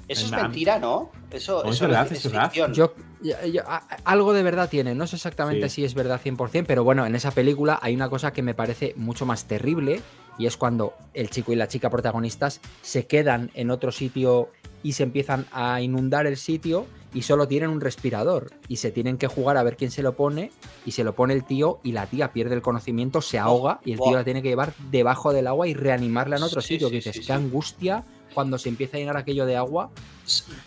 Eso 0.07 0.25
es 0.25 0.31
mentira, 0.31 0.77
¿no? 0.77 1.09
Eso, 1.31 1.63
No, 1.63 1.69
es 1.69 1.77
eso 1.77 1.85
verdad, 1.87 2.05
es, 2.11 2.25
es 2.25 2.31
verdad. 2.31 2.45
ficción. 2.51 2.73
Yo, 2.73 2.93
yo- 3.23 3.45
yo- 3.51 3.61
a- 3.65 3.87
algo 4.03 4.33
de 4.33 4.43
verdad 4.43 4.69
tiene, 4.69 4.93
no 4.93 5.07
sé 5.07 5.15
exactamente 5.15 5.69
Sí. 5.69 5.75
si 5.77 5.85
es 5.85 5.93
verdad 5.95 6.19
100%, 6.21 6.65
pero 6.67 6.83
bueno, 6.83 7.05
en 7.05 7.15
esa 7.15 7.31
película 7.31 7.79
hay 7.81 7.95
una 7.95 8.09
cosa 8.09 8.33
que 8.33 8.41
me 8.43 8.53
parece 8.53 8.93
mucho 8.97 9.25
más 9.25 9.45
terrible 9.45 10.01
y 10.37 10.45
es 10.45 10.57
cuando 10.57 10.93
el 11.13 11.29
chico 11.29 11.51
y 11.53 11.55
la 11.55 11.67
chica 11.67 11.89
protagonistas 11.89 12.61
se 12.81 13.05
quedan 13.07 13.51
en 13.53 13.69
otro 13.71 13.91
sitio 13.91 14.49
y 14.83 14.93
se 14.93 15.03
empiezan 15.03 15.45
a 15.51 15.81
inundar 15.81 16.25
el 16.25 16.37
sitio 16.37 16.85
y 17.13 17.21
solo 17.23 17.47
tienen 17.47 17.69
un 17.69 17.81
respirador 17.81 18.51
y 18.67 18.77
se 18.77 18.89
tienen 18.91 19.17
que 19.17 19.27
jugar 19.27 19.57
a 19.57 19.63
ver 19.63 19.75
quién 19.75 19.91
se 19.91 20.01
lo 20.01 20.15
pone 20.15 20.51
y 20.85 20.91
se 20.91 21.03
lo 21.03 21.13
pone 21.13 21.33
el 21.33 21.43
tío 21.43 21.79
y 21.83 21.91
la 21.91 22.05
tía 22.07 22.31
pierde 22.31 22.55
el 22.55 22.61
conocimiento, 22.61 23.21
se 23.21 23.37
ahoga 23.37 23.79
y 23.85 23.91
el 23.91 23.99
tío 23.99 24.13
la 24.13 24.23
tiene 24.23 24.41
que 24.41 24.47
llevar 24.49 24.73
debajo 24.89 25.33
del 25.33 25.47
agua 25.47 25.67
y 25.67 25.73
reanimarla 25.73 26.37
en 26.37 26.43
otro 26.43 26.61
Sí, 26.61 26.69
sitio. 26.69 26.87
sí, 26.87 26.91
que 26.91 26.95
dices, 26.97 27.15
sí, 27.17 27.21
qué 27.25 27.33
angustia 27.33 28.03
cuando 28.33 28.57
se 28.57 28.69
empieza 28.69 28.97
a 28.97 28.99
llenar 28.99 29.17
aquello 29.17 29.45
de 29.45 29.55
agua. 29.57 29.89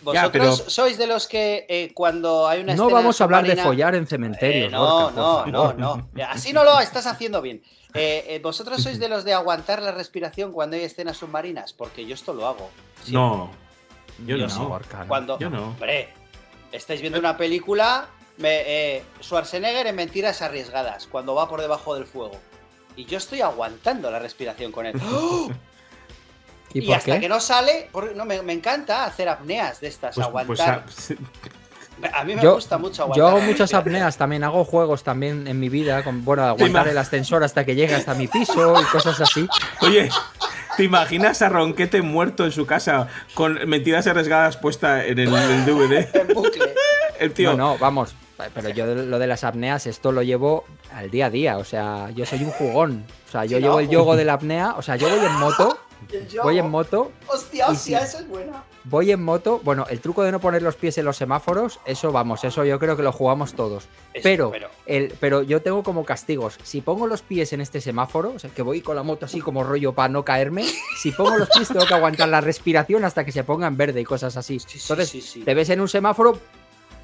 ¿Vosotros 0.03 0.31
pero- 0.31 0.55
sois 0.69 0.97
de 0.97 1.07
los 1.07 1.27
que 1.27 1.65
eh, 1.69 1.91
cuando 1.93 2.47
hay 2.47 2.61
una 2.61 2.75
No 2.75 2.83
escena 2.83 2.99
vamos 3.01 3.19
a 3.19 3.23
hablar 3.23 3.45
de 3.47 3.55
follar 3.55 3.95
en 3.95 4.03
Eh, 4.03 4.07
cementerios. 4.07 4.71
no, 4.71 5.05
por 5.09 5.13
no, 5.15 5.23
favor. 5.43 5.77
no, 5.79 5.97
no. 6.13 6.23
Así 6.29 6.53
no 6.53 6.63
lo 6.63 6.79
estás 6.79 7.05
haciendo 7.07 7.41
bien. 7.41 7.61
Eh, 7.93 8.25
eh, 8.27 8.39
¿Vosotros 8.43 8.83
sois 8.83 8.99
de 8.99 9.07
los 9.07 9.23
de 9.23 9.33
aguantar 9.33 9.81
la 9.81 9.91
respiración 9.91 10.51
cuando 10.51 10.75
hay 10.75 10.83
escenas 10.83 11.17
submarinas? 11.17 11.73
Porque 11.73 12.05
yo 12.05 12.13
esto 12.13 12.33
lo 12.33 12.45
hago. 12.45 12.69
Sí. 13.03 13.13
No, 13.13 13.49
yo, 14.25 14.35
Yo 14.37 14.47
no. 14.47 14.49
sí, 14.49 14.59
no. 14.59 15.07
Cuando, 15.07 15.39
Yo 15.39 15.49
no. 15.49 15.69
Hombre, 15.69 16.09
estáis 16.73 16.99
viendo 17.01 17.17
una 17.19 17.37
película, 17.37 18.07
me, 18.37 18.63
eh, 18.97 19.03
Schwarzenegger 19.23 19.87
en 19.87 19.95
Mentiras 19.95 20.41
Arriesgadas, 20.41 21.07
cuando 21.07 21.35
va 21.35 21.47
por 21.47 21.61
debajo 21.61 21.95
del 21.95 22.05
fuego. 22.05 22.37
Y 22.97 23.05
yo 23.05 23.17
estoy 23.17 23.41
aguantando 23.41 24.11
la 24.11 24.19
respiración 24.19 24.71
con 24.73 24.85
él. 24.85 24.93
¡Oh! 25.13 25.49
¿Y, 26.81 26.91
hasta 26.93 27.13
qué? 27.15 27.21
que 27.21 27.29
no 27.29 27.39
sale, 27.39 27.89
no, 28.15 28.25
me, 28.25 28.41
me 28.41 28.53
encanta 28.53 29.05
hacer 29.05 29.29
apneas 29.29 29.79
de 29.79 29.87
estas, 29.87 30.15
Pues- 30.15 30.27
pues, 30.45 30.59
aguantar. 30.59 30.83
ah, 32.13 32.19
a 32.19 32.23
mí 32.23 32.35
me 32.35 32.41
yo- 32.43 32.55
gusta 32.55 32.77
mucho 32.77 33.03
aguantar. 33.03 33.17
Yo 33.17 33.27
hago 33.27 33.41
muchas 33.45 33.73
apneas 33.73 34.17
también, 34.17 34.43
hago 34.43 34.65
juegos 34.65 35.03
también 35.03 35.47
en 35.47 35.59
mi 35.59 35.69
vida, 35.69 36.03
con, 36.03 36.23
bueno, 36.25 36.43
aguantar 36.43 36.87
el 36.87 36.97
ascensor 36.97 37.43
hasta 37.43 37.63
que 37.65 37.75
llegue 37.75 37.95
hasta 37.95 38.13
mi 38.13 38.27
piso 38.27 38.79
y 38.81 38.83
cosas 38.85 39.19
así. 39.21 39.47
Oye, 39.81 40.09
¿te 40.77 40.83
imaginas 40.83 41.41
a 41.41 41.49
Ronquete 41.49 42.01
muerto 42.01 42.43
en 42.45 42.51
su 42.51 42.65
casa 42.65 43.07
con 43.33 43.53
mentiras 43.67 44.05
arriesgadas 44.07 44.57
puesta 44.57 45.05
en 45.05 45.19
el, 45.19 45.33
el 45.33 45.65
DVD? 45.65 46.07
Bucle. 46.33 46.73
El 47.19 47.31
tío. 47.31 47.51
No, 47.51 47.57
no, 47.73 47.77
vamos, 47.77 48.13
pero 48.53 48.67
yo 48.69 48.85
lo 48.85 49.17
de 49.17 49.27
las 49.27 49.45
apneas, 49.45 49.87
esto 49.87 50.11
lo 50.11 50.21
llevo 50.21 50.65
al 50.93 51.09
día 51.09 51.27
a 51.27 51.29
día, 51.29 51.57
o 51.57 51.63
sea, 51.63 52.09
yo 52.13 52.25
soy 52.25 52.43
un 52.43 52.51
jugón. 52.51 53.05
O 53.29 53.31
sea, 53.31 53.45
yo 53.45 53.57
Sí, 53.57 53.63
llevo 53.63 53.75
no, 53.75 53.79
el 53.79 53.89
yogo 53.89 54.15
de 54.17 54.25
la 54.25 54.33
apnea, 54.33 54.75
o 54.77 54.81
sea, 54.81 54.97
yo 54.97 55.09
voy 55.09 55.25
en 55.25 55.31
moto, 55.39 55.79
voy 56.43 56.59
en 56.59 56.69
moto, 56.69 57.11
Hostia, 57.27 57.67
hostia, 57.67 57.99
sí. 57.99 58.05
eso 58.05 58.19
es 58.19 58.27
buena. 58.27 58.63
voy 58.83 59.11
en 59.11 59.23
moto. 59.23 59.59
Bueno, 59.63 59.85
el 59.89 59.99
truco 59.99 60.23
de 60.23 60.31
no 60.31 60.39
poner 60.39 60.61
los 60.61 60.75
pies 60.75 60.97
en 60.97 61.05
los 61.05 61.17
semáforos, 61.17 61.79
eso 61.85 62.11
vamos, 62.11 62.43
eso 62.43 62.63
yo 62.65 62.79
creo 62.79 62.95
que 62.97 63.03
lo 63.03 63.11
jugamos 63.11 63.53
todos. 63.53 63.87
Pero, 64.23 64.51
el, 64.85 65.13
pero 65.19 65.41
yo 65.43 65.61
tengo 65.61 65.83
como 65.83 66.05
castigos. 66.05 66.57
Si 66.63 66.81
pongo 66.81 67.07
los 67.07 67.21
pies 67.21 67.51
en 67.53 67.61
este 67.61 67.81
semáforo, 67.81 68.33
o 68.35 68.39
sea, 68.39 68.49
que 68.49 68.61
voy 68.61 68.81
con 68.81 68.95
la 68.95 69.03
moto 69.03 69.25
así 69.25 69.41
como 69.41 69.63
rollo 69.63 69.93
para 69.93 70.09
no 70.09 70.23
caerme, 70.25 70.65
si 71.01 71.11
pongo 71.11 71.37
los 71.37 71.49
pies 71.49 71.67
tengo 71.67 71.85
que 71.85 71.93
aguantar 71.93 72.29
la 72.29 72.41
respiración 72.41 73.03
hasta 73.05 73.23
que 73.25 73.31
se 73.31 73.43
ponga 73.43 73.67
en 73.67 73.77
verde 73.77 74.01
y 74.01 74.03
cosas 74.05 74.35
así. 74.37 74.59
Sí, 74.59 74.67
sí, 74.69 74.79
Entonces, 74.81 75.09
sí, 75.09 75.21
sí. 75.21 75.41
te 75.43 75.53
ves 75.53 75.69
en 75.69 75.81
un 75.81 75.87
semáforo 75.89 76.39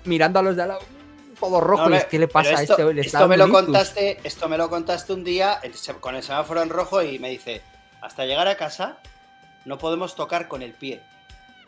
mirando 0.06 0.40
a 0.40 0.42
los 0.44 0.56
de 0.56 0.62
al 0.64 0.68
lado, 0.70 0.82
todo 1.40 1.60
rojo, 1.60 1.84
No, 1.84 1.90
y 1.90 1.92
me- 1.94 1.98
es, 1.98 2.06
¿qué 2.06 2.20
le 2.20 2.28
pasa 2.28 2.52
a 2.58 2.62
esto, 2.62 2.74
este? 2.74 2.94
Le 2.94 3.02
esto 3.02 3.28
me 3.28 3.36
lo 3.38 3.50
contaste, 3.50 4.20
esto 4.24 4.48
me 4.48 4.58
lo 4.58 4.70
contaste 4.70 5.12
un 5.14 5.24
día 5.24 5.60
el 5.64 5.74
con 6.00 6.16
el 6.16 6.24
semáforo 6.24 6.62
en 6.62 6.70
rojo 6.70 7.02
y 7.02 7.18
me 7.20 7.30
dice, 7.30 7.62
hasta 8.02 8.26
llegar 8.26 8.48
a 8.48 8.56
casa 8.58 8.98
no 9.66 9.78
podemos 9.78 10.16
tocar 10.16 10.48
con 10.48 10.62
el 10.62 10.74
pie. 10.74 11.02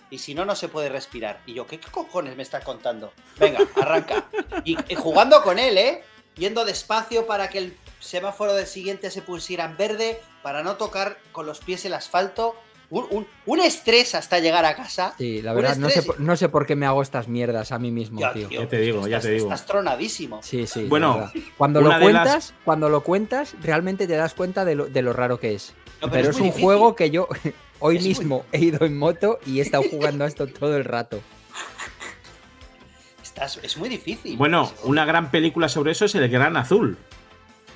Y 0.10 0.20
si 0.20 0.36
no, 0.36 0.46
no 0.46 0.56
se 0.56 0.68
puede 0.68 0.90
respirar. 0.90 1.40
Y 1.46 1.54
yo, 1.54 1.66
¿qué 1.66 1.80
cojones 1.80 2.36
me 2.36 2.44
estás 2.44 2.63
contando? 2.63 3.13
Venga, 3.40 3.60
arranca. 3.82 4.25
Y, 4.63 4.78
y 4.92 4.96
jugando 4.96 5.42
con 5.44 5.58
él, 5.60 5.78
¿eh? 5.78 6.04
Yendo 6.36 6.66
despacio 6.66 7.25
para 7.28 7.50
que 7.50 7.58
el 7.60 7.78
semáforo 8.00 8.54
del 8.54 8.68
siguiente 8.68 9.10
se 9.12 9.22
pusiera 9.22 9.66
en 9.66 9.78
verde, 9.78 10.20
para 10.42 10.62
no 10.63 10.75
tocar 10.75 11.18
con 11.32 11.46
los 11.46 11.60
pies 11.60 11.86
el 11.86 11.94
asfalto. 11.94 12.56
Un, 12.90 13.08
un- 13.10 13.28
un 13.48 13.60
estrés 13.60 14.13
hasta 14.13 14.38
llegar 14.40 14.66
a 14.66 14.75
casa. 14.75 15.16
Sí, 15.18 15.42
la 15.42 15.54
verdad, 15.54 15.78
no 15.78 15.90
sé, 15.90 16.04
no 16.20 16.36
sé 16.36 16.48
por 16.50 16.68
qué 16.68 16.75
me 16.75 16.86
hago 16.86 17.02
estas 17.02 17.28
mierdas 17.28 17.72
a 17.72 17.80
mí 17.80 17.90
mismo, 17.92 18.20
Ya, 18.20 18.34
tío. 18.34 18.48
tío, 18.50 18.62
Ya 18.63 18.68
te 18.68 18.78
digo, 18.78 19.08
ya 19.08 19.20
te 19.20 19.32
digo. 19.32 19.46
Estás 19.46 19.66
tronadísimo. 19.66 20.44
Sí, 20.44 20.68
sí. 20.68 20.84
Bueno, 20.86 21.32
cuando 21.58 21.82
lo 21.82 21.90
las- 21.90 22.02
cuentas, 22.02 22.54
cuando 22.66 22.90
lo 22.90 23.02
cuentas, 23.02 23.56
realmente 23.62 24.06
te 24.06 24.16
das 24.16 24.36
cuenta 24.36 24.63
de 24.63 24.75
lo, 24.75 24.86
de 24.86 25.02
lo 25.02 25.13
raro 25.13 25.40
que 25.40 25.56
es. 25.56 25.74
Pero 26.12 26.29
es, 26.29 26.36
un 26.38 26.43
difícil. 26.43 26.63
juego 26.63 26.95
que 26.95 27.10
yo 27.12 27.27
hoy 27.79 27.98
Es 27.98 28.01
muy- 28.03 28.10
mismo 28.10 28.45
he 28.51 28.60
ido 28.60 28.86
en 28.86 28.98
moto 28.98 29.39
y 29.45 29.60
he 29.60 29.62
estado 29.62 29.83
jugando 29.89 30.24
a 30.24 30.27
esto 30.27 30.48
todo 30.48 30.75
el 30.77 30.83
rato. 30.86 31.22
Está 33.24 33.48
sea, 33.50 33.63
es, 33.63 33.77
muy 33.77 33.89
difícil. 33.89 34.38
Bueno, 34.38 34.72
una 34.83 35.05
gran 35.05 35.31
película 35.31 35.67
sobre 35.67 35.91
eso 35.93 36.05
es 36.05 36.13
El 36.15 36.29
Gran 36.29 36.55
Azul. 36.57 36.98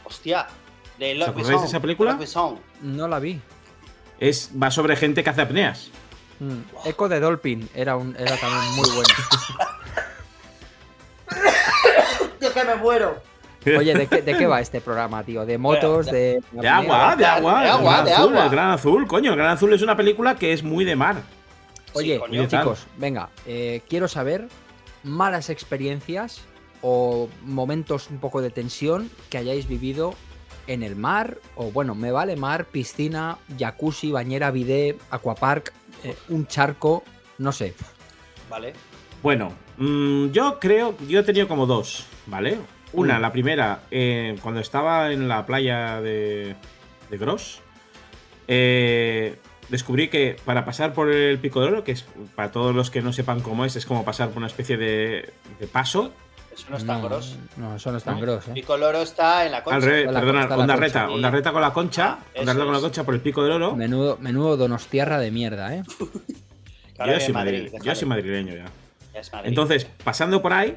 Hostia. 0.03 0.47
De 0.99 1.11
¿Os 1.13 1.19
Luc 1.19 1.27
acordáis 1.29 1.61
de 1.61 1.67
esa 1.67 1.79
película? 1.79 2.19
No 2.81 3.07
la 3.07 3.19
vi. 3.19 3.39
Es, 4.19 4.51
va 4.61 4.71
sobre 4.71 4.95
gente 4.95 5.23
que 5.23 5.29
hace 5.29 5.41
apneas. 5.41 5.89
Mm. 6.39 6.87
Echo 6.87 7.07
de 7.07 7.19
Dolphin 7.19 7.69
era, 7.75 7.95
un, 7.97 8.15
era 8.15 8.35
también 8.37 8.75
muy 8.75 8.89
bueno. 8.91 9.13
Yo 12.41 12.53
que 12.53 12.63
me 12.63 12.75
muero. 12.75 13.21
Oye, 13.75 13.93
¿de 13.93 14.07
qué, 14.07 14.21
de 14.21 14.37
qué 14.37 14.45
va 14.47 14.61
este 14.61 14.81
programa, 14.81 15.23
tío? 15.23 15.45
¿De 15.45 15.57
motos? 15.57 16.05
Bueno, 16.05 16.17
¿De, 16.17 16.41
De 16.51 16.67
agua, 16.67 17.11
de 17.15 17.23
de 17.23 17.25
agua. 17.25 17.63
el 17.63 17.69
agua, 17.71 17.91
Gran 17.93 18.05
de 18.05 18.11
Azul, 18.13 18.29
agua. 18.33 18.43
El 18.45 18.49
Gran 18.51 18.69
Azul, 18.71 19.07
coño. 19.07 19.31
El 19.31 19.37
Gran 19.37 19.51
Azul 19.51 19.73
es 19.73 19.81
una 19.81 19.97
película 19.97 20.35
que 20.35 20.53
es 20.53 20.63
muy 20.63 20.85
de 20.85 20.95
mar. 20.95 21.17
Oye, 21.93 22.13
Sí, 22.15 22.19
coño. 22.19 22.45
chicos, 22.47 22.85
venga, 22.97 23.29
eh, 23.45 23.81
quiero 23.89 24.07
saber 24.07 24.47
malas 25.03 25.49
experiencias 25.49 26.41
o 26.81 27.27
momentos 27.43 28.09
un 28.11 28.19
poco 28.19 28.41
de 28.41 28.49
tensión 28.51 29.09
que 29.29 29.37
hayáis 29.39 29.67
vivido 29.67 30.13
en 30.67 30.83
el 30.83 30.95
mar, 30.95 31.37
o 31.55 31.71
bueno, 31.71 31.95
me 31.95 32.11
vale 32.11 32.35
mar, 32.35 32.65
piscina, 32.65 33.37
jacuzzi, 33.57 34.11
bañera, 34.11 34.51
bidet, 34.51 34.99
aquapark, 35.09 35.71
eh, 36.03 36.15
un 36.29 36.45
charco, 36.45 37.03
no 37.37 37.51
sé. 37.53 37.73
Vale. 38.49 38.73
Bueno, 39.23 39.53
mm, 39.77 40.27
yo 40.31 40.59
creo, 40.59 40.93
yo 41.07 41.21
he 41.21 41.23
tenido 41.23 41.47
como 41.47 41.65
dos, 41.65 42.05
¿vale? 42.27 42.57
Una, 42.93 43.17
Mm. 43.19 43.21
la 43.21 43.31
primera, 43.31 43.79
eh, 43.91 44.35
cuando 44.41 44.59
estaba 44.61 45.11
en 45.11 45.27
la 45.27 45.45
playa 45.45 46.01
de, 46.01 46.55
de 47.09 47.17
Gros, 47.17 47.61
eh, 48.47 49.35
descubrí 49.69 50.07
que 50.07 50.37
para 50.45 50.63
pasar 50.65 50.93
por 50.93 51.09
el 51.11 51.37
Pico 51.39 51.59
de 51.61 51.67
Oro, 51.67 51.83
que 51.83 51.91
es 51.91 52.05
para 52.35 52.51
todos 52.51 52.73
los 52.73 52.89
que 52.89 53.01
no 53.01 53.11
sepan 53.13 53.41
cómo 53.41 53.65
es, 53.65 53.75
es 53.75 53.85
como 53.85 54.05
pasar 54.05 54.29
por 54.29 54.37
una 54.37 54.47
especie 54.47 54.77
de, 54.77 55.33
de 55.59 55.67
paso. 55.67 56.13
Eso 56.53 56.65
no 56.71 56.77
es 56.77 56.85
tan 56.87 57.03
gros. 57.03 57.37
No, 57.57 57.75
eso 57.75 57.91
no 57.91 57.97
es 57.99 58.03
tan 58.03 58.15
No. 58.15 58.21
gros, 58.21 58.47
¿eh? 58.47 58.51
Picoloro 58.53 59.01
está 59.03 59.45
en 59.45 59.51
la 59.51 59.63
concha. 59.63 59.75
Al 59.75 59.81
revés, 59.83 60.07
perdona, 60.11 60.43
Onda 60.45 60.55
concha. 60.57 60.75
Reta, 60.77 61.09
Onda 61.09 61.29
Reta 61.29 61.51
con 61.51 61.61
la 61.61 61.73
concha, 61.73 62.17
Ah, 62.19 62.39
Onda 62.39 62.53
Reta 62.53 62.65
con 62.65 62.73
la 62.73 62.79
concha 62.79 63.03
por 63.03 63.13
el 63.13 63.21
Pico 63.21 63.43
del 63.43 63.51
Oro. 63.51 63.75
Menudo, 63.75 64.17
menudo 64.21 64.57
donostiarra 64.57 65.19
de 65.19 65.29
mierda, 65.29 65.75
¿eh? 65.75 65.83
Claro, 66.95 67.13
yo 67.13 67.19
soy, 67.19 67.33
Madrid, 67.33 67.69
madri- 67.71 67.83
yo 67.83 67.93
soy 67.95 68.07
madrileño 68.07 68.55
ya. 68.55 68.65
Es 69.19 69.31
Madrid. 69.31 69.49
Entonces, 69.49 69.87
pasando 70.03 70.41
por 70.41 70.53
ahí, 70.53 70.75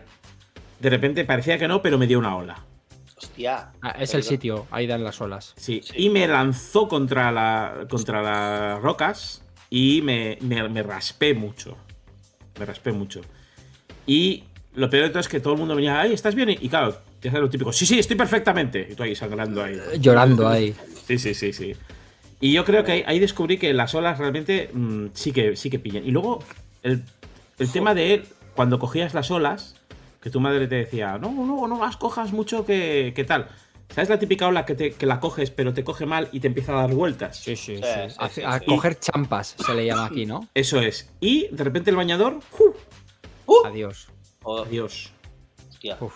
de 0.81 0.91
repente 0.91 1.25
parecía 1.25 1.59
que 1.59 1.69
no, 1.69 1.83
pero 1.83 1.99
me 1.99 2.07
dio 2.07 2.19
una 2.19 2.37
ola. 2.37 2.65
Hostia. 3.17 3.73
Ah, 3.83 3.95
es 4.01 4.15
el 4.15 4.23
sitio, 4.23 4.67
ahí 4.71 4.87
dan 4.87 5.05
las 5.05 5.21
olas. 5.21 5.53
Sí, 5.57 5.81
Sí. 5.85 5.93
y 5.97 6.11
me 6.11 6.27
lanzó 6.27 6.89
contra, 6.89 7.31
la, 7.31 7.87
contra 7.89 8.23
las 8.23 8.81
rocas 8.83 9.45
y 9.69 10.01
me, 10.03 10.39
me- 10.41 10.69
me 10.69 10.83
raspé 10.83 11.35
mucho. 11.35 11.77
Me 12.59 12.65
raspé 12.65 12.93
mucho. 12.93 13.21
Y 14.07 14.45
lo 14.75 14.89
peor 14.89 15.05
de 15.05 15.11
todo 15.11 15.21
es 15.21 15.29
que 15.29 15.41
todo 15.41 15.53
el 15.55 15.59
mundo 15.59 15.75
venía, 15.77 16.01
ay, 16.01 16.13
¿estás 16.15 16.35
bien? 16.35 16.49
Y 16.51 16.69
claro, 16.69 16.97
ya 17.21 17.31
sabes 17.31 17.43
lo 17.43 17.51
típico, 17.51 17.73
sí, 17.73 17.85
sí, 17.87 17.99
estoy 17.99 18.17
perfectamente. 18.17 18.89
Y 18.91 18.95
tú 18.95 19.03
ahí 19.03 19.15
sangrando 19.15 19.63
ahí. 19.63 19.79
Llorando 19.99 20.49
ahí. 20.49 20.75
Sí, 21.07 21.19
sí, 21.19 21.35
sí, 21.35 21.53
sí. 21.53 21.75
Y 22.41 22.53
yo 22.55 22.65
creo 22.65 22.85
que 22.85 22.93
ahí, 22.93 23.05
ahí 23.07 23.19
descubrí 23.19 23.59
que 23.59 23.75
las 23.75 23.95
olas 23.95 24.19
realmente 24.19 24.71
mm, 24.73 25.09
sí, 25.13 25.33
que, 25.33 25.57
sí 25.57 25.69
que 25.69 25.79
pillan. 25.79 26.07
Y 26.07 26.11
luego, 26.11 26.43
el, 26.83 27.03
el 27.59 27.71
tema 27.71 27.95
de 27.95 28.25
cuando 28.57 28.79
cogías 28.79 29.13
las 29.13 29.31
olas, 29.31 29.77
que 30.21 30.31
tu 30.31 30.41
madre 30.41 30.67
te 30.69 30.75
decía, 30.77 31.19
no, 31.19 31.31
no, 31.33 31.67
no 31.67 31.79
las 31.85 31.97
cojas 31.97 32.33
mucho 32.33 32.65
que, 32.67 33.13
que 33.15 33.25
tal. 33.25 33.49
¿Sabes 33.95 34.09
la 34.09 34.19
típica 34.21 34.47
ola 34.47 34.65
que, 34.65 34.75
te- 34.77 34.93
que 34.93 35.05
la 35.07 35.19
coges 35.19 35.51
pero 35.51 35.75
te 35.75 35.83
coge 35.83 36.07
mal 36.07 36.29
y 36.31 36.39
te 36.41 36.47
empieza 36.47 36.73
a 36.73 36.83
dar 36.83 36.95
vueltas? 36.95 37.39
Sí, 37.39 37.57
sí, 37.57 37.77
Sí, 37.79 37.83
sí. 37.83 38.11
sí, 38.11 38.17
A, 38.19 38.29
sí, 38.29 38.43
a 38.45 38.59
sí. 38.61 38.65
coger 38.67 38.99
champas 39.01 39.57
se 39.59 39.75
le 39.75 39.85
llama 39.87 40.07
aquí, 40.07 40.27
¿no? 40.27 40.47
Eso 40.55 40.79
es. 40.81 41.11
Y 41.21 41.49
de 41.49 41.65
repente 41.65 41.91
el 41.91 41.97
bañador, 41.97 42.41
¡fu! 42.41 42.73
Uh, 43.47 43.67
Adiós. 43.67 44.09
oh, 44.45 44.63
adiós. 44.63 45.11
hostia. 45.69 45.97
Uf, 46.01 46.15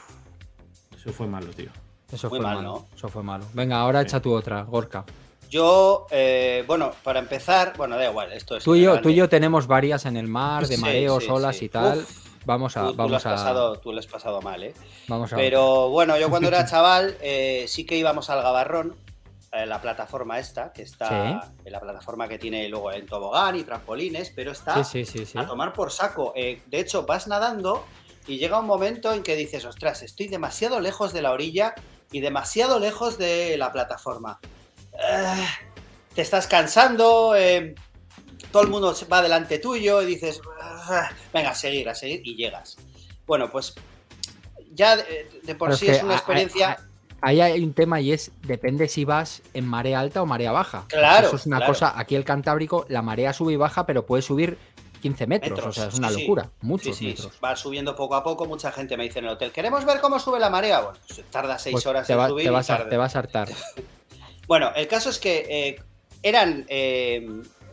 Eso 0.97 1.13
fue 1.13 1.27
malo, 1.27 1.49
tío. 1.49 1.71
eso 2.13 2.29
Muy 2.29 2.39
fue 2.39 2.47
mal, 2.47 2.57
malo. 2.59 2.87
Eso 2.97 3.09
fue 3.09 3.23
malo. 3.25 3.45
Venga, 3.55 3.81
ahora 3.81 4.03
echa 4.03 4.21
tu 4.21 4.33
otra, 4.33 4.63
Gorka. 4.63 5.05
Yo, 5.51 6.07
eh, 6.11 6.63
bueno, 6.67 6.93
para 7.03 7.19
empezar, 7.19 7.75
bueno, 7.77 7.97
da 7.97 8.09
igual, 8.09 8.33
esto 8.33 8.57
es. 8.57 8.63
Tú 8.65 8.77
y, 8.77 8.83
yo, 8.83 8.93
grande. 8.93 9.03
tú 9.03 9.09
y 9.09 9.15
yo 9.17 9.29
tenemos 9.29 9.67
varias 9.67 10.07
en 10.07 10.17
el 10.17 10.29
mar, 10.29 10.67
de 10.67 10.77
Sí, 10.77 10.81
mareos, 10.81 11.25
sí, 11.25 11.31
olas 11.31 11.57
sí. 11.57 11.65
y 11.65 11.69
tal. 11.71 11.99
Uf. 11.99 12.24
Vamos 12.45 12.77
a. 12.77 12.83
Tú, 12.87 12.95
tú 12.97 13.09
lo 13.09 13.17
has 13.17 13.27
a. 13.27 13.31
pasado, 13.31 13.79
tú 13.79 13.93
lo 13.93 13.99
has 14.01 14.07
pasado 14.07 14.41
mal, 14.43 14.63
¿eh? 14.63 14.75
Vamos 15.09 15.33
a. 15.33 15.37
Pero 15.37 15.89
bueno, 15.91 16.19
yo 16.19 16.29
cuando 16.31 16.49
era 16.49 16.65
chaval 16.69 17.17
eh, 17.21 17.65
sí 17.69 17.85
que 17.87 17.97
íbamos 17.97 18.31
al 18.31 18.43
Gabarrón, 18.43 18.97
eh, 19.53 19.67
la 19.67 19.81
plataforma 19.81 20.39
esta, 20.39 20.73
que 20.73 20.83
está 20.83 21.09
Sí. 21.09 21.51
en 21.65 21.73
la 21.73 21.81
plataforma 21.81 22.27
que 22.29 22.39
tiene 22.39 22.69
luego 22.69 22.93
en 22.93 23.07
tobogán 23.07 23.57
y 23.57 23.63
trampolines, 23.63 24.33
pero 24.35 24.53
está 24.53 24.83
sí, 24.85 25.05
sí. 25.05 25.25
a 25.37 25.47
tomar 25.47 25.73
por 25.73 25.91
saco. 25.93 26.33
Eh, 26.35 26.63
de 26.67 26.81
hecho, 26.81 27.07
vas 27.07 27.29
nadando 27.29 27.85
y 28.27 28.39
llega 28.39 28.59
un 28.59 28.67
momento 28.67 29.13
en 29.13 29.23
que 29.23 29.37
dices, 29.37 29.65
ostras, 29.65 30.03
estoy 30.03 30.29
demasiado 30.29 30.81
lejos 30.81 31.13
de 31.13 31.23
la 31.23 31.31
orilla 31.31 31.75
y 32.11 32.21
demasiado 32.21 32.79
lejos 32.79 33.17
de 33.19 33.57
la 33.57 33.71
plataforma. 33.71 34.41
Eh, 34.93 35.47
te 36.15 36.23
estás 36.23 36.47
cansando, 36.47 37.35
eh, 37.37 37.75
todo 38.55 38.63
el 38.63 38.69
mundo 38.69 38.95
va 39.13 39.21
delante 39.21 39.59
tuyo 39.59 40.01
y 40.01 40.07
dices, 40.07 40.41
"Ah, 40.63 41.11
venga, 41.33 41.51
a 41.51 41.55
seguir, 41.57 41.89
a 41.89 41.95
seguir 41.97 42.21
y 42.25 42.37
llegas. 42.37 42.77
Bueno, 43.27 43.51
pues 43.51 43.75
ya 44.73 44.97
de, 44.97 45.29
de 45.43 45.55
por 45.57 45.71
Pero 45.71 45.77
sí 45.77 45.87
que 45.87 45.93
es 45.97 46.03
una 46.05 46.15
experiencia... 46.15 46.79
Ahí 47.21 47.41
hay 47.41 47.65
un 47.65 47.75
tema 47.75 48.01
y 48.01 48.13
es, 48.13 48.31
depende 48.43 48.87
si 48.87 49.05
vas 49.05 49.43
en 49.55 49.67
marea 49.67 49.99
alta 49.99 50.23
o 50.23 50.27
marea 50.27 50.53
baja. 50.53 50.83
Porque 50.83 50.97
Claro, 50.99 51.27
Eso 51.27 51.37
es 51.37 51.47
una 51.47 51.57
claro. 51.57 51.73
cosa, 51.73 51.99
aquí 51.99 52.15
el 52.15 52.23
Cantábrico, 52.25 52.87
la 52.89 53.03
marea 53.03 53.33
sube 53.33 53.55
y 53.55 53.57
baja, 53.57 53.87
pero 53.87 54.07
puede 54.07 54.23
subir 54.23 54.57
15 55.03 55.27
metros. 55.27 55.51
Metros, 55.51 55.67
o 55.77 55.81
sea, 55.81 55.89
es 55.89 55.95
una 55.99 56.11
sí, 56.11 56.21
locura. 56.21 56.51
Muchos 56.61 56.97
sí, 56.97 57.07
metros. 57.09 57.33
va 57.43 57.57
subiendo 57.57 57.97
poco 57.97 58.15
a 58.15 58.23
poco. 58.23 58.47
Mucha 58.47 58.71
gente 58.71 58.97
me 58.97 59.03
dice 59.03 59.19
en 59.19 59.25
el 59.25 59.33
hotel, 59.33 59.51
¿queremos 59.51 59.85
ver 59.85 60.01
cómo 60.01 60.21
sube 60.21 60.39
la 60.39 60.49
marea? 60.49 60.81
Bueno, 60.81 60.99
pues 61.09 61.25
tarda 61.29 61.59
seis 61.59 61.73
Pues 61.73 61.87
horas 61.87 62.07
te, 62.07 62.13
en 62.13 62.21
va- 62.21 62.29
subir 62.29 62.45
te 62.45 62.51
y 62.51 62.55
vas 62.55 62.71
a, 62.71 62.89
te 62.89 62.97
vas 62.97 63.17
a 63.17 63.19
hartar. 63.19 63.49
Bueno, 64.47 64.71
el 64.77 64.87
caso 64.87 65.11
es 65.11 65.19
que 65.19 65.47
eh, 65.49 65.77
eran 66.23 66.67
eh, 66.69 67.27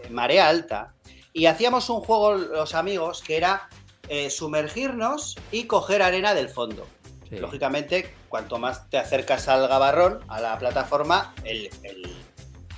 marea 0.10 0.48
alta 0.50 0.94
y 1.34 1.46
hacíamos 1.46 1.90
un 1.90 2.02
juego 2.02 2.34
los 2.36 2.74
amigos 2.76 3.22
que 3.22 3.38
era 3.38 3.70
eh, 4.10 4.30
sumergirnos 4.30 5.36
y 5.52 5.66
coger 5.66 6.02
arena 6.02 6.34
del 6.34 6.50
fondo. 6.50 6.86
Sí. 7.30 7.38
Lógicamente, 7.38 8.14
cuanto 8.28 8.58
más 8.58 8.90
te 8.90 8.98
acercas 8.98 9.48
al 9.48 9.68
gabarrón, 9.68 10.20
a 10.28 10.42
la 10.42 10.58
plataforma, 10.58 11.34
el, 11.44 11.70
el- 11.84 12.18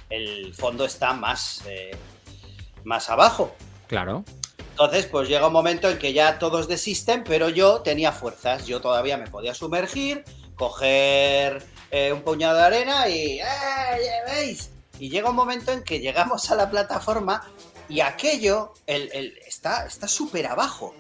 el 0.10 0.54
fondo 0.54 0.86
está 0.86 1.14
más, 1.14 1.64
eh, 1.66 1.98
más 2.84 3.10
abajo. 3.10 3.56
Claro. 3.88 4.24
Entonces, 4.70 5.08
pues 5.08 5.28
llega 5.28 5.48
un 5.48 5.54
momento 5.54 5.90
en 5.90 5.98
que 5.98 6.14
ya 6.14 6.38
todos 6.38 6.68
desisten, 6.68 7.24
pero 7.24 7.50
yo 7.50 7.82
tenía 7.82 8.12
fuerzas. 8.12 8.68
Yo 8.68 8.80
todavía 8.80 9.18
me 9.18 9.28
podía 9.28 9.56
sumergir, 9.56 10.24
coger 10.56 11.64
eh, 11.90 12.12
un 12.14 12.22
puñado 12.22 12.58
de 12.58 12.64
arena 12.64 13.08
y. 13.10 13.40
¡Eh, 13.40 13.44
veis! 14.28 14.70
Y 15.00 15.10
llega 15.10 15.30
un 15.30 15.36
momento 15.36 15.72
en 15.72 15.84
que 15.84 16.00
llegamos 16.00 16.50
a 16.52 16.56
la 16.56 16.70
plataforma 16.70 17.48
y 17.90 18.00
aquello 18.02 18.74
el, 18.88 19.10
el- 19.14 19.38
está 19.48 19.86
está 19.86 20.08
súper 20.08 20.48
abajo. 20.48 20.94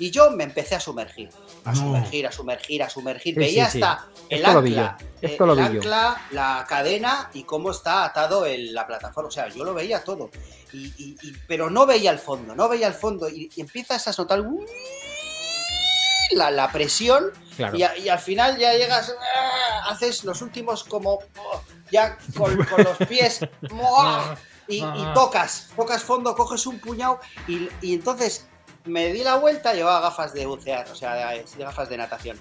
Y 0.00 0.12
yo 0.12 0.30
me 0.30 0.44
empecé 0.44 0.76
a 0.76 0.80
sumergir. 0.80 1.28
A 1.64 1.72
No. 1.72 1.76
sumergir, 1.80 2.24
a 2.26 2.30
sumergir, 2.30 2.82
a 2.84 2.88
sumergir. 2.88 3.34
Sí, 3.34 3.40
Veía 3.40 3.66
sí, 3.66 3.78
sí. 3.78 3.82
hasta 3.82 4.06
el 4.28 4.38
Esto 4.44 4.58
ancla, 4.58 4.96
yo, 5.00 5.06
esto 5.28 5.46
lo 5.46 5.52
el 5.54 5.58
ancla, 5.58 6.22
la 6.30 6.64
cadena 6.68 7.30
y 7.34 7.42
cómo 7.42 7.72
está 7.72 8.04
atado 8.04 8.46
el- 8.46 8.72
la 8.74 8.86
plataforma. 8.86 9.26
O 9.28 9.32
sea, 9.32 9.48
yo 9.48 9.64
lo 9.64 9.74
veía 9.74 10.04
todo. 10.04 10.30
Y, 10.72 10.86
y- 10.98 11.16
y- 11.22 11.32
pero 11.48 11.68
no 11.68 11.84
veía 11.84 12.12
el 12.12 12.18
fondo, 12.20 12.54
no 12.54 12.68
veía 12.68 12.86
el 12.86 12.94
fondo. 12.94 13.28
Y, 13.28 13.50
empiezas 13.56 14.06
a 14.06 14.12
notar 14.22 14.44
la, 16.32 16.50
la 16.50 16.70
presión 16.70 17.32
Claro. 17.56 17.76
y, 17.76 17.82
a- 17.82 17.96
y 17.98 18.08
al 18.08 18.18
final 18.20 18.56
ya 18.58 18.74
llegas, 18.74 19.12
¡ah! 19.18 19.88
haces 19.90 20.22
los 20.24 20.42
últimos 20.42 20.84
como 20.84 21.14
oh, 21.14 21.62
ya 21.90 22.16
con, 22.36 22.56
con 22.64 22.82
los 22.84 22.96
pies 23.08 23.40
y, 24.68 24.76
y 24.84 25.04
tocas, 25.14 25.68
tocas 25.76 26.02
fondo, 26.02 26.34
coges 26.34 26.66
un 26.66 26.78
puñado 26.78 27.20
y, 27.46 27.68
y 27.80 27.94
entonces 27.94 28.46
me 28.84 29.12
di 29.12 29.22
la 29.22 29.36
vuelta, 29.36 29.74
llevaba 29.74 30.00
gafas 30.00 30.32
de 30.32 30.46
bucear, 30.46 30.88
o 30.90 30.94
sea, 30.94 31.14
de- 31.14 31.44
de 31.44 31.64
gafas 31.64 31.88
de 31.88 31.96
natación. 31.96 32.38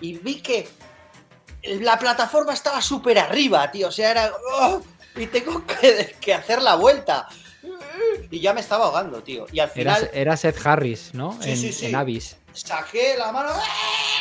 Y 0.00 0.16
vi 0.18 0.40
que 0.40 0.68
la 1.62 1.98
plataforma 1.98 2.54
estaba 2.54 2.80
súper 2.80 3.18
arriba, 3.18 3.70
tío, 3.70 3.88
o 3.88 3.92
sea, 3.92 4.10
era... 4.10 4.32
¡oh! 4.54 4.80
y 5.16 5.26
tengo 5.26 5.66
que, 5.66 6.16
que 6.20 6.32
hacer 6.32 6.62
la 6.62 6.76
vuelta. 6.76 7.28
Y 8.30 8.40
ya 8.40 8.54
me 8.54 8.60
estaba 8.60 8.86
ahogando, 8.86 9.22
tío. 9.22 9.44
Y 9.52 9.58
al 9.60 9.70
Era, 9.74 9.96
final 9.96 10.10
era 10.14 10.36
Seth 10.36 10.64
Harris, 10.64 11.10
¿no? 11.12 11.36
Sí, 11.42 11.50
en, 11.50 11.56
sí, 11.58 11.72
sí. 11.72 11.86
en 11.86 11.96
saqué 12.54 13.16
la 13.18 13.30
mano 13.32 13.50
¡ah! 13.52 14.19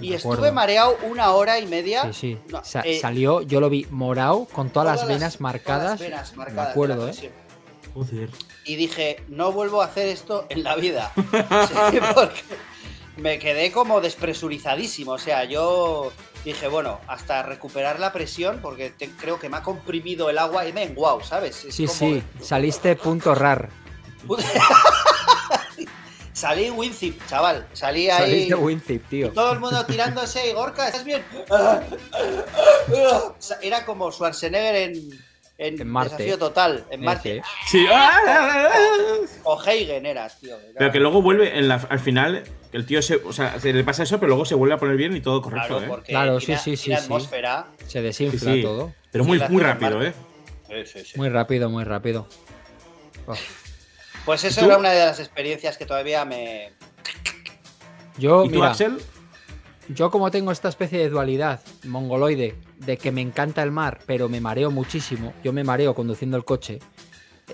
Y 0.00 0.14
estuve 0.14 0.34
acuerdo. 0.34 0.52
mareado 0.52 0.96
una 1.08 1.30
hora 1.32 1.58
y 1.58 1.66
media. 1.66 2.12
Sí, 2.12 2.36
sí. 2.36 2.38
No, 2.48 2.64
Sa- 2.64 2.80
eh, 2.80 2.98
salió, 3.00 3.42
yo 3.42 3.60
lo 3.60 3.68
vi 3.70 3.86
morado 3.90 4.46
con 4.46 4.70
todas, 4.70 4.98
las 5.00 5.06
venas 5.08 5.32
todas 5.34 5.40
marcadas. 5.40 5.90
las 5.92 6.00
venas 6.00 6.36
marcadas 6.36 6.56
de 6.56 6.64
me 6.64 6.70
acuerdo, 6.70 7.08
¿eh? 7.08 7.32
Joder. 7.94 8.30
Y 8.64 8.76
dije, 8.76 9.22
no 9.28 9.52
vuelvo 9.52 9.82
a 9.82 9.86
hacer 9.86 10.08
esto 10.08 10.46
en 10.48 10.62
la 10.64 10.76
vida. 10.76 11.12
Sí, 11.90 11.98
porque 12.14 12.40
me 13.16 13.38
quedé 13.38 13.72
como 13.72 14.00
despresurizadísimo. 14.00 15.12
O 15.12 15.18
sea, 15.18 15.44
yo 15.44 16.12
dije, 16.44 16.68
bueno, 16.68 17.00
hasta 17.08 17.42
recuperar 17.42 17.98
la 18.00 18.12
presión, 18.12 18.60
porque 18.62 18.90
te- 18.90 19.10
creo 19.10 19.38
que 19.40 19.48
me 19.48 19.56
ha 19.58 19.62
comprimido 19.62 20.30
el 20.30 20.38
agua 20.38 20.66
y 20.66 20.72
me 20.72 20.82
he 20.82 20.86
enguau, 20.86 21.20
¿sabes? 21.22 21.64
Es 21.64 21.74
Sí, 21.74 21.86
como- 21.86 21.98
sí. 21.98 22.22
Saliste 22.40 22.94
punto 22.96 23.34
rar. 23.34 23.68
salí 26.40 26.70
Winzip, 26.70 27.20
chaval. 27.26 27.66
Salí 27.72 28.08
ahí. 28.08 28.20
Saliste 28.30 28.54
Winzip, 28.54 29.08
tío. 29.08 29.26
Y 29.26 29.30
todo 29.30 29.52
el 29.52 29.60
mundo 29.60 29.84
tirándose 29.86 30.48
y 30.48 30.52
Gorka, 30.52 30.86
¿estás 30.88 31.04
bien? 31.04 31.22
Era 33.62 33.84
como 33.84 34.10
Schwarzenegger 34.10 34.74
en, 34.76 35.10
en, 35.58 35.80
En 35.80 35.88
Marte. 35.88 36.10
Desafío 36.16 36.38
Total, 36.38 36.84
en 36.90 37.00
Marte. 37.02 37.42
Sí. 37.68 37.86
O 39.44 39.62
Heigen 39.62 40.06
era, 40.06 40.28
tío. 40.28 40.56
Era- 40.56 40.72
Pero 40.78 40.92
que 40.92 41.00
luego 41.00 41.22
vuelve 41.22 41.58
en 41.58 41.68
la- 41.68 41.86
al 41.88 42.00
final, 42.00 42.42
el 42.72 42.86
tío 42.86 43.02
se, 43.02 43.16
o 43.16 43.32
sea, 43.32 43.60
se 43.60 43.72
le 43.72 43.84
pasa 43.84 44.02
eso, 44.02 44.18
pero 44.18 44.28
luego 44.28 44.44
se 44.44 44.54
vuelve 44.54 44.74
a 44.74 44.78
poner 44.78 44.96
bien 44.96 45.14
y 45.16 45.20
todo 45.20 45.42
correcto, 45.42 45.78
Claro, 45.78 45.98
¿eh? 45.98 46.02
Claro, 46.06 46.40
sí, 46.40 46.56
sí, 46.56 46.76
sí, 46.76 46.92
atmósfera. 46.92 47.66
Se 47.86 48.00
desinfla 48.02 48.52
sí. 48.54 48.62
todo. 48.62 48.92
Pero 49.12 49.24
muy, 49.24 49.38
muy 49.48 49.62
rápido. 49.62 50.02
¿eh? 50.02 50.14
Sí, 50.68 50.86
sí, 50.86 51.04
sí. 51.04 51.18
Muy 51.18 51.28
rápido, 51.28 51.68
muy 51.68 51.84
rápido. 51.84 52.26
Oh. 53.26 53.34
Pues 54.24 54.44
eso 54.44 54.64
era 54.64 54.76
una 54.78 54.90
de 54.90 55.06
las 55.06 55.18
experiencias 55.18 55.76
que 55.76 55.86
todavía 55.86 56.24
me. 56.24 56.72
Yo, 58.18 58.44
¿Y 58.44 58.48
tú, 58.48 58.56
mira, 58.56 58.70
Axel? 58.70 58.98
yo 59.94 60.10
como 60.10 60.30
tengo 60.30 60.52
esta 60.52 60.68
especie 60.68 60.98
de 60.98 61.08
dualidad 61.08 61.60
mongoloide 61.84 62.54
de 62.78 62.96
que 62.96 63.10
me 63.12 63.20
encanta 63.20 63.62
el 63.62 63.72
mar, 63.72 64.00
pero 64.06 64.28
me 64.28 64.40
mareo 64.40 64.70
muchísimo, 64.70 65.32
yo 65.42 65.52
me 65.52 65.64
mareo 65.64 65.94
conduciendo 65.94 66.36
el 66.36 66.44
coche. 66.44 66.78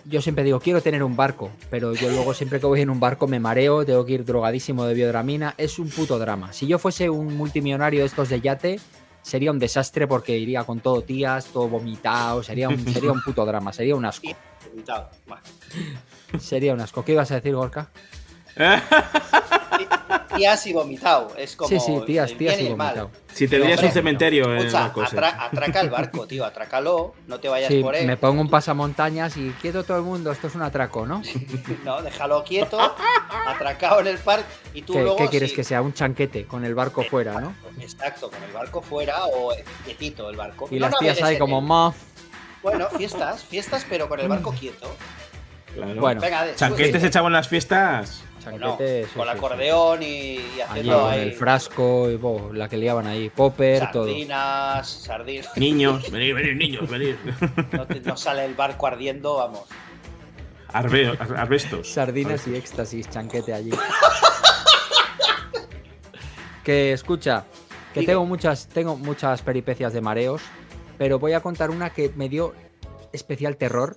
Yo 0.04 0.20
siempre 0.20 0.44
digo, 0.44 0.61
quiero 0.61 0.82
tener 0.82 1.02
un 1.02 1.16
barco, 1.16 1.50
pero 1.70 1.94
yo 1.94 2.11
luego 2.11 2.35
siempre 2.35 2.61
que 2.61 2.66
voy 2.66 2.82
en 2.82 2.90
un 2.90 3.00
barco 3.00 3.26
me 3.26 3.40
mareo, 3.40 3.87
tengo 3.87 4.04
que 4.04 4.12
ir 4.12 4.25
drogadísimo 4.26 4.85
de 4.85 4.92
biodramina, 4.92 5.54
es 5.56 5.78
un 5.78 5.88
puto 5.88 6.18
drama. 6.18 6.52
Si 6.52 6.66
yo 6.66 6.78
fuese 6.78 7.08
un 7.08 7.35
multimillonario 7.35 8.00
de 8.00 8.06
estos 8.06 8.28
de 8.28 8.42
yate, 8.42 8.78
sería 9.23 9.50
un 9.50 9.58
desastre 9.58 10.06
porque 10.06 10.37
iría 10.37 10.64
con 10.64 10.80
todo 10.80 11.00
tías, 11.00 11.46
todo 11.46 11.68
vomitado, 11.68 12.42
sería 12.42 12.68
un, 12.68 12.78
sería 12.92 13.11
un 13.11 13.23
puto 13.23 13.46
drama, 13.46 13.73
sería 13.73 13.96
un 13.96 14.04
asco. 14.04 14.28
Vomitado. 14.70 15.08
Sería 16.40 16.75
un 16.75 16.80
asco. 16.80 17.04
¿Qué 17.04 17.12
ibas 17.12 17.30
a 17.30 17.37
decir, 17.37 17.54
Gorka? 17.54 17.88
Tías 20.37 20.66
y 20.66 20.73
vomitado. 20.73 21.33
Es 21.37 21.56
como. 21.56 21.68
sí, 21.68 21.78
sí, 21.80 21.99
tías, 22.06 22.33
tías 22.37 22.59
y 22.61 22.68
vomitado. 22.68 23.11
Si 23.33 23.49
tendrías 23.49 23.83
un 23.83 23.90
cementerio 23.90 24.45
en 24.47 24.50
el 24.52 24.66
Escucha, 24.66 24.80
barco 24.83 25.02
ese. 25.04 25.16
atra- 25.16 25.37
atraca 25.38 25.80
el 25.80 25.90
barco, 25.90 26.26
tío, 26.26 26.45
atrácalo, 26.45 27.14
no 27.26 27.38
te 27.38 27.49
vayas 27.49 27.68
Sí, 27.68 27.83
por 27.83 27.95
él. 27.95 28.06
me 28.06 28.16
pongo 28.16 28.40
un 28.40 28.49
pasamontañas 28.49 29.37
y 29.37 29.50
quieto 29.61 29.85
todo 29.85 29.99
el 29.99 30.02
mundo, 30.04 30.33
esto 30.33 30.47
es 30.47 30.54
un 30.54 30.62
atraco, 30.62 31.06
¿no? 31.06 31.23
No, 31.85 32.00
déjalo 32.02 32.42
quieto, 32.45 32.78
atracado 33.47 34.00
en 34.00 34.06
el 34.09 34.18
parque 34.18 34.47
y 34.75 34.83
tú 34.83 34.95
¿Qué, 34.95 35.00
luego. 35.02 35.16
qué 35.16 35.28
quieres 35.28 35.50
sí, 35.50 35.56
que 35.56 35.64
sea? 35.64 35.83
Un 35.83 35.92
chanquete 35.92 36.47
con 36.47 36.64
el 36.64 36.75
barco 36.75 37.02
fuera, 37.04 37.40
¿no? 37.40 37.54
Exacto, 37.80 38.30
con 38.30 38.42
el 38.42 38.52
barco 38.52 38.80
fuera 38.83 39.26
o 39.26 39.52
quietito 39.85 40.30
el 40.30 40.37
barco. 40.37 40.66
Y 40.71 40.78
No 40.78 40.88
las 40.88 40.99
tías 40.99 41.23
ahí 41.23 41.35
en 41.35 41.40
como, 41.40 41.61
ma. 41.61 41.92
Bueno, 42.62 42.88
fiestas, 42.97 43.45
fiestas, 43.45 43.87
pero 43.88 44.09
con 44.09 44.18
el 44.18 44.28
barco 44.28 44.52
quieto. 44.52 44.88
Claro. 45.76 46.00
Bueno, 46.00 46.21
Venga, 46.21 46.54
Chanquetes 46.56 46.97
sube. 46.97 47.06
echaban 47.09 47.33
las 47.33 47.49
fiestas. 47.49 48.23
Bueno, 48.45 48.69
Chanquete, 48.78 49.04
sí, 49.06 49.10
con 49.17 49.23
el 49.23 49.28
sí, 49.28 49.32
sí. 49.32 49.45
acordeón 49.45 50.02
y, 50.02 50.06
y 50.06 50.60
haciendo 50.67 51.08
ahí 51.08 51.21
el 51.21 51.32
frasco 51.34 52.08
y 52.10 52.17
bo, 52.17 52.50
la 52.52 52.69
que 52.69 52.76
liaban 52.76 53.06
ahí, 53.06 53.28
popper, 53.28 53.91
todo. 53.91 54.06
sardinas, 54.06 54.89
sardinas. 54.89 55.56
Niños, 55.56 56.10
venid, 56.10 56.34
venid, 56.34 56.54
niños, 56.56 56.89
venid. 56.89 57.15
No, 57.73 57.86
te- 57.86 58.00
no 58.00 58.17
sale 58.17 58.45
el 58.45 58.54
barco 58.54 58.86
ardiendo, 58.86 59.34
vamos. 59.36 59.65
Arbe- 60.73 61.17
ar- 61.19 61.36
arbestos. 61.39 61.89
Sardinas 61.89 62.47
y 62.47 62.54
éxtasis, 62.54 63.10
chanquete 63.10 63.52
allí. 63.52 63.71
que 66.65 66.93
escucha, 66.93 67.45
que 67.95 68.00
Dime. 68.00 68.12
tengo 68.12 68.25
muchas, 68.26 68.69
tengo 68.69 68.97
muchas 68.97 69.43
peripecias 69.43 69.93
de 69.93 70.00
mareos, 70.00 70.43
pero 70.99 71.19
voy 71.19 71.32
a 71.32 71.41
contar 71.41 71.71
una 71.71 71.91
que 71.91 72.12
me 72.17 72.28
dio 72.28 72.54
especial 73.12 73.56
terror 73.56 73.97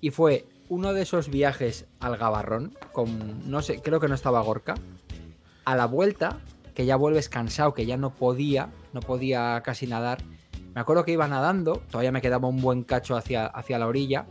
y 0.00 0.10
fue 0.10 0.44
uno 0.68 0.92
de 0.92 1.02
esos 1.02 1.28
viajes 1.28 1.86
al 2.00 2.16
Gabarrón 2.16 2.76
con 2.92 3.50
no 3.50 3.62
sé, 3.62 3.80
creo 3.80 4.00
que 4.00 4.08
no 4.08 4.14
estaba 4.14 4.40
Gorka. 4.40 4.74
A 5.64 5.76
la 5.76 5.86
vuelta, 5.86 6.38
que 6.74 6.86
ya 6.86 6.96
vuelves 6.96 7.28
cansado, 7.28 7.74
que 7.74 7.86
ya 7.86 7.96
no 7.96 8.10
podía, 8.10 8.70
no 8.92 9.00
podía 9.00 9.62
casi 9.64 9.86
nadar. 9.86 10.22
Me 10.74 10.80
acuerdo 10.80 11.04
que 11.04 11.12
iba 11.12 11.28
nadando, 11.28 11.82
todavía 11.90 12.12
me 12.12 12.20
quedaba 12.20 12.48
un 12.48 12.60
buen 12.60 12.82
cacho 12.82 13.16
hacia, 13.16 13.46
hacia 13.46 13.78
la 13.78 13.86
orilla. 13.86 14.26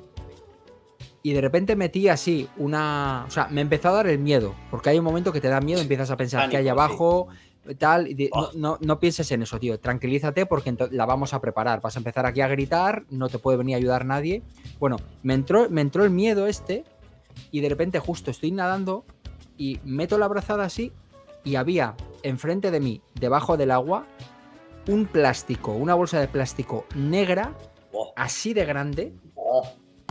Y 1.26 1.32
de 1.34 1.40
repente 1.42 1.76
metí 1.78 2.10
así 2.10 2.50
una. 2.58 3.24
O 3.28 3.32
sea, 3.32 3.48
me 3.50 3.62
empezó 3.62 3.90
a 3.90 3.94
dar 3.94 4.08
el 4.08 4.20
miedo. 4.20 4.54
Porque 4.70 4.90
hay 4.90 5.00
un 5.00 5.06
momento 5.06 5.32
que 5.32 5.40
te 5.42 5.48
da 5.48 5.62
miedo, 5.62 5.82
empiezas 5.82 6.12
a 6.12 6.18
pensar 6.18 6.50
qué 6.50 6.58
hay 6.58 6.64
sí. 6.64 6.70
abajo, 6.70 7.30
tal. 7.80 8.10
y 8.10 8.14
di- 8.14 8.30
no, 8.34 8.42
Oh. 8.42 8.52
no, 8.56 8.78
no 8.82 9.00
pienses 9.00 9.32
en 9.32 9.42
eso, 9.42 9.58
tío. 9.58 9.80
Tranquilízate 9.80 10.46
porque 10.46 10.76
la 10.92 11.06
vamos 11.06 11.34
a 11.34 11.40
preparar. 11.40 11.80
Vas 11.80 11.96
a 11.96 12.00
empezar 12.00 12.26
aquí 12.26 12.42
a 12.42 12.48
gritar, 12.50 13.06
no 13.10 13.30
te 13.30 13.40
puede 13.40 13.58
venir 13.58 13.76
a 13.76 13.78
ayudar 13.78 14.06
nadie. 14.06 14.42
Bueno, 14.80 14.98
me 15.22 15.34
entró, 15.34 15.70
me 15.70 15.80
entró 15.80 16.04
el 16.04 16.10
miedo 16.10 16.46
este. 16.46 16.84
Y 17.52 17.62
de 17.62 17.70
repente, 17.70 18.00
justo 18.00 18.30
estoy 18.30 18.52
nadando 18.52 19.06
y 19.58 19.80
meto 19.86 20.18
la 20.18 20.28
brazada 20.28 20.66
así. 20.66 20.92
Y 21.46 21.56
había 21.56 21.96
enfrente 22.22 22.70
de 22.70 22.80
mí, 22.82 23.02
debajo 23.16 23.56
del 23.56 23.72
agua, 23.72 24.06
un 24.90 25.06
plástico, 25.06 25.72
una 25.72 25.94
bolsa 25.94 26.20
de 26.20 26.28
plástico 26.28 26.86
negra, 26.96 27.54
Oh, 27.94 28.12
así 28.18 28.54
de 28.54 28.66
grande. 28.66 29.14
oh. 29.36 29.64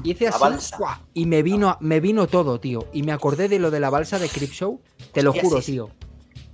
Hice 0.04 0.28
así 0.28 0.72
y 1.14 1.26
me 1.26 1.42
vino, 1.42 1.76
me 1.80 2.00
vino 2.00 2.26
todo, 2.26 2.58
tío. 2.60 2.86
Y 2.92 3.02
me 3.02 3.12
acordé 3.12 3.48
de 3.48 3.58
lo 3.58 3.70
de 3.70 3.80
la 3.80 3.90
balsa 3.90 4.18
de 4.18 4.28
Show. 4.28 4.80
Te 5.12 5.22
lo 5.22 5.32
juro, 5.32 5.60
tío. 5.60 5.90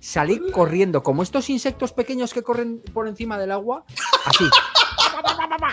Salí 0.00 0.40
corriendo, 0.52 1.02
como 1.02 1.22
estos 1.22 1.50
insectos 1.50 1.92
pequeños 1.92 2.32
que 2.32 2.42
corren 2.42 2.80
por 2.92 3.08
encima 3.08 3.38
del 3.38 3.50
agua. 3.52 3.84
Así. 4.24 4.44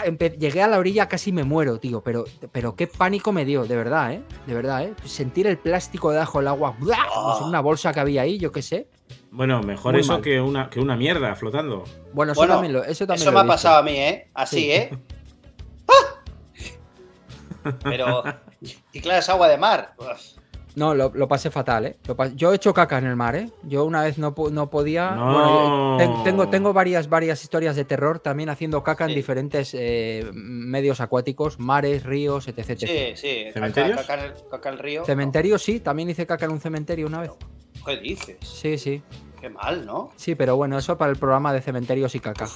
Empe- 0.05 0.37
Llegué 0.37 0.61
a 0.63 0.67
la 0.67 0.79
orilla, 0.79 1.07
casi 1.07 1.31
me 1.31 1.43
muero, 1.43 1.79
tío. 1.79 2.01
Pero, 2.01 2.25
pero 2.51 2.75
qué 2.75 2.87
pánico 2.87 3.31
me 3.31 3.45
dio, 3.45 3.65
de 3.65 3.75
verdad, 3.75 4.13
¿eh? 4.13 4.23
De 4.47 4.53
verdad, 4.53 4.83
¿eh? 4.83 4.93
Sentir 5.05 5.47
el 5.47 5.57
plástico 5.57 6.11
debajo 6.11 6.39
del 6.39 6.47
agua. 6.47 6.75
si 7.37 7.43
una 7.43 7.61
bolsa 7.61 7.93
que 7.93 7.99
había 7.99 8.23
ahí, 8.23 8.37
yo 8.39 8.51
qué 8.51 8.61
sé. 8.61 8.87
Bueno, 9.31 9.61
mejor 9.61 9.93
Muy 9.93 10.01
eso 10.01 10.13
mal. 10.13 10.21
que 10.21 10.41
una, 10.41 10.69
que 10.69 10.79
una 10.79 10.95
mierda 10.95 11.35
flotando. 11.35 11.83
Bueno, 12.13 12.31
eso 12.31 12.39
Bueno, 12.41 12.53
también 12.55 12.73
lo, 12.73 12.83
eso 12.83 13.05
también 13.05 13.21
Eso 13.27 13.31
lo 13.31 13.37
me 13.37 13.43
ha 13.43 13.47
pasado 13.47 13.77
a 13.77 13.83
mí, 13.83 13.91
¿eh? 13.97 14.29
Así, 14.33 14.57
Sí. 14.57 14.71
¿eh? 14.71 14.89
¡Ah! 15.87 15.93
Pero. 17.83 18.23
Y 18.93 18.99
claro, 19.01 19.19
es 19.19 19.29
agua 19.29 19.47
de 19.47 19.57
mar. 19.57 19.93
Uf. 19.97 20.43
No, 20.75 20.93
lo, 20.93 21.09
lo 21.15 21.25
pasé 21.29 21.49
fatal, 21.51 21.85
¿eh? 21.85 21.97
Lo 22.05 22.25
Yo 22.35 22.51
he 22.51 22.55
hecho 22.57 22.73
caca 22.73 22.97
en 22.97 23.05
el 23.05 23.15
mar, 23.15 23.33
¿eh? 23.37 23.49
Yo 23.63 23.85
una 23.85 24.01
vez 24.03 24.17
no, 24.17 24.35
no 24.51 24.69
podía. 24.69 25.11
No. 25.11 25.31
Bueno, 25.31 25.95
ten- 25.97 26.23
tengo, 26.25 26.49
tengo 26.49 26.73
varias, 26.73 27.07
varias 27.07 27.41
historias 27.41 27.77
de 27.77 27.85
terror 27.85 28.19
también 28.19 28.49
haciendo 28.49 28.83
caca 28.83 29.05
en 29.05 29.15
diferentes 29.15 29.73
eh, 29.73 30.29
medios 30.33 30.99
acuáticos, 30.99 31.59
mares, 31.59 32.03
ríos, 32.03 32.49
etc. 32.49 32.71
etc. 32.71 32.79
Sí, 32.79 33.13
sí. 33.15 33.43
Caca, 33.45 33.53
¿Cementerios? 33.53 34.01
caca 34.01 34.13
en 34.15 34.19
el, 34.25 34.33
caca 34.51 34.69
en 34.69 34.75
el 34.75 34.79
río. 34.81 35.05
Cementerio, 35.05 35.57
sí, 35.57 35.79
también 35.79 36.09
hice 36.09 36.25
caca 36.27 36.43
en 36.43 36.51
un 36.51 36.59
cementerio 36.59 37.07
una 37.07 37.21
vez. 37.21 37.31
¿Qué 37.85 37.95
dices? 37.97 38.37
Sí, 38.41 38.77
sí. 38.77 39.01
Qué 39.39 39.47
mal, 39.49 39.85
¿no? 39.85 40.11
Sí, 40.17 40.35
pero 40.35 40.57
bueno, 40.57 40.77
eso 40.77 40.97
para 40.97 41.09
el 41.11 41.17
programa 41.17 41.53
de 41.53 41.61
cementerios 41.61 42.13
y 42.15 42.19
caca. 42.19 42.47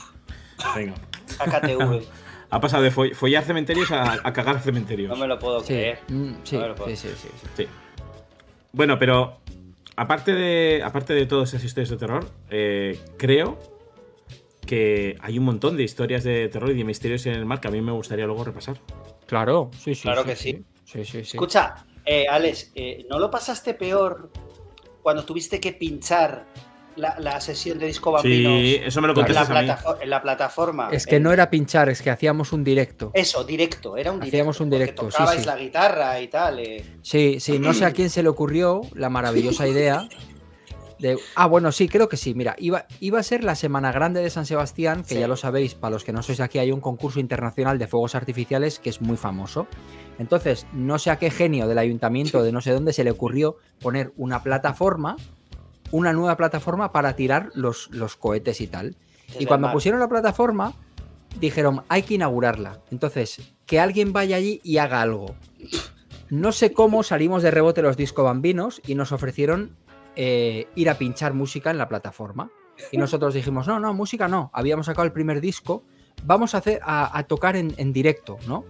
Venga. 0.75 0.95
Caca 1.37 1.61
TV. 1.61 2.05
Ha 2.51 2.59
pasado 2.59 2.83
de 2.83 2.91
fo- 2.91 3.13
follar 3.13 3.43
cementerios 3.43 3.91
a, 3.91 4.13
a 4.23 4.33
cagar 4.33 4.59
cementerios. 4.61 5.09
No 5.09 5.15
me 5.15 5.27
lo 5.27 5.37
puedo 5.37 5.59
Sí, 5.61 5.67
creer. 5.67 5.99
mm, 6.09 6.31
sí, 6.43 6.55
No 6.55 6.61
me 6.63 6.67
lo 6.69 6.75
puedo 6.75 6.89
sí, 6.89 6.95
sí, 6.95 7.09
sí, 7.15 7.27
sí. 7.41 7.47
Sí. 7.57 7.67
Bueno, 8.71 8.97
pero 8.99 9.37
aparte 9.95 10.33
de, 10.33 10.81
aparte 10.83 11.13
de 11.13 11.25
todas 11.25 11.49
esas 11.49 11.63
historias 11.63 11.89
de 11.89 11.97
terror, 11.97 12.29
eh, 12.49 12.99
creo 13.17 13.59
que 14.65 15.17
hay 15.21 15.37
un 15.39 15.45
montón 15.45 15.77
de 15.77 15.83
historias 15.83 16.23
de 16.23 16.47
terror 16.49 16.69
y 16.71 16.75
de 16.77 16.83
misterios 16.83 17.25
en 17.25 17.33
el 17.33 17.45
mar 17.45 17.59
que 17.59 17.67
a 17.67 17.71
mí 17.71 17.81
me 17.81 17.91
gustaría 17.91 18.25
luego 18.25 18.43
repasar. 18.43 18.79
Claro, 19.25 19.71
sí, 19.77 19.95
sí. 19.95 20.03
Claro 20.03 20.21
sí, 20.23 20.27
que 20.29 20.35
sí. 20.35 20.63
Sí, 20.85 21.05
sí, 21.05 21.23
sí. 21.25 21.37
Escucha, 21.37 21.85
eh, 22.05 22.25
Alex, 22.29 22.71
eh, 22.75 23.05
¿no 23.09 23.19
lo 23.19 23.29
pasaste 23.29 23.73
peor 23.75 24.31
cuando 25.01 25.23
tuviste 25.25 25.59
que 25.59 25.73
pinchar 25.73 26.45
la, 26.99 27.15
la 27.19 27.39
sesión 27.41 27.79
de 27.79 27.87
disco 27.87 28.11
bambinos 28.11 28.59
Sí, 28.61 28.79
eso 28.83 29.01
me 29.01 29.07
lo 29.07 29.13
en, 29.13 29.19
la 29.19 29.25
contestas 29.25 29.49
a 29.49 29.61
mí. 29.61 29.67
platafor- 29.67 29.97
en 30.01 30.09
la 30.09 30.21
plataforma? 30.21 30.89
Es 30.91 31.05
que 31.05 31.19
no 31.19 31.31
era 31.31 31.49
pinchar, 31.49 31.89
es 31.89 32.01
que 32.01 32.09
hacíamos 32.09 32.53
un 32.53 32.63
directo. 32.63 33.11
Eso, 33.13 33.43
directo, 33.43 33.97
era 33.97 34.11
un 34.11 34.19
directo. 34.19 34.35
Hacíamos 34.37 34.59
un 34.59 34.69
porque 34.69 34.79
directo, 34.83 35.03
sí, 35.05 35.11
tocabais 35.17 35.39
sí. 35.41 35.45
la 35.47 35.55
guitarra 35.57 36.19
y 36.21 36.27
tal. 36.27 36.59
eh. 36.59 36.85
Sí, 37.01 37.39
sí, 37.39 37.57
no 37.59 37.73
sé 37.73 37.85
a 37.85 37.91
quién 37.91 38.09
se 38.09 38.21
le 38.23 38.29
ocurrió 38.29 38.81
la 38.93 39.09
maravillosa 39.09 39.67
idea 39.67 40.07
de... 40.99 41.17
Ah, 41.35 41.45
bueno, 41.47 41.71
sí, 41.71 41.87
creo 41.87 42.09
que 42.09 42.17
sí. 42.17 42.33
Mira, 42.33 42.55
iba, 42.59 42.85
iba 42.99 43.19
a 43.19 43.23
ser 43.23 43.43
la 43.45 43.55
Semana 43.55 43.91
Grande 43.93 44.21
de 44.21 44.29
San 44.29 44.45
Sebastián, 44.45 45.03
que 45.03 45.13
Sí. 45.15 45.19
ya 45.21 45.29
lo 45.29 45.37
sabéis, 45.37 45.73
para 45.73 45.91
los 45.91 46.03
que 46.03 46.11
no 46.11 46.21
sois 46.21 46.41
aquí, 46.41 46.59
hay 46.59 46.73
un 46.73 46.81
concurso 46.81 47.21
internacional 47.21 47.79
de 47.79 47.87
fuegos 47.87 48.15
artificiales 48.15 48.79
que 48.79 48.89
es 48.89 48.99
muy 49.01 49.15
famoso. 49.15 49.65
Entonces, 50.17 50.67
no 50.73 50.99
sé 50.99 51.09
a 51.11 51.17
qué 51.17 51.31
genio 51.31 51.67
del 51.69 51.77
ayuntamiento 51.77 52.43
de 52.43 52.51
no 52.51 52.59
sé 52.59 52.71
dónde 52.73 52.91
se 52.91 53.05
le 53.05 53.11
ocurrió 53.11 53.55
poner 53.79 54.11
una 54.17 54.43
plataforma, 54.43 55.15
una 55.91 56.13
nueva 56.13 56.37
plataforma 56.37 56.91
para 56.91 57.15
tirar 57.15 57.49
los, 57.53 57.89
los 57.91 58.15
cohetes 58.15 58.61
y 58.61 58.67
tal. 58.67 58.95
Y 59.37 59.45
cuando 59.45 59.71
pusieron 59.71 59.99
la 59.99 60.07
plataforma, 60.07 60.73
dijeron, 61.39 61.83
hay 61.89 62.03
que 62.03 62.15
inaugurarla. 62.15 62.79
Entonces, 62.91 63.53
que 63.65 63.79
alguien 63.79 64.13
vaya 64.13 64.37
allí 64.37 64.59
y 64.63 64.77
haga 64.77 65.01
algo. 65.01 65.35
No 66.29 66.51
sé 66.51 66.73
cómo 66.73 67.03
salimos 67.03 67.43
de 67.43 67.51
rebote 67.51 67.81
los 67.81 67.97
disco 67.97 68.23
bambinos 68.23 68.81
y 68.85 68.95
nos 68.95 69.11
ofrecieron 69.11 69.75
eh, 70.15 70.67
ir 70.75 70.89
a 70.89 70.97
pinchar 70.97 71.33
música 71.33 71.71
en 71.71 71.77
la 71.77 71.87
plataforma. 71.87 72.51
Y 72.91 72.97
nosotros 72.97 73.33
dijimos, 73.33 73.67
no, 73.67 73.79
no, 73.79 73.93
música 73.93 74.27
no. 74.27 74.51
Habíamos 74.53 74.85
sacado 74.85 75.05
el 75.05 75.11
primer 75.11 75.41
disco, 75.41 75.83
vamos 76.23 76.55
a, 76.55 76.59
hacer, 76.59 76.79
a, 76.83 77.17
a 77.17 77.23
tocar 77.23 77.55
en, 77.55 77.73
en 77.77 77.91
directo, 77.91 78.37
¿no? 78.47 78.63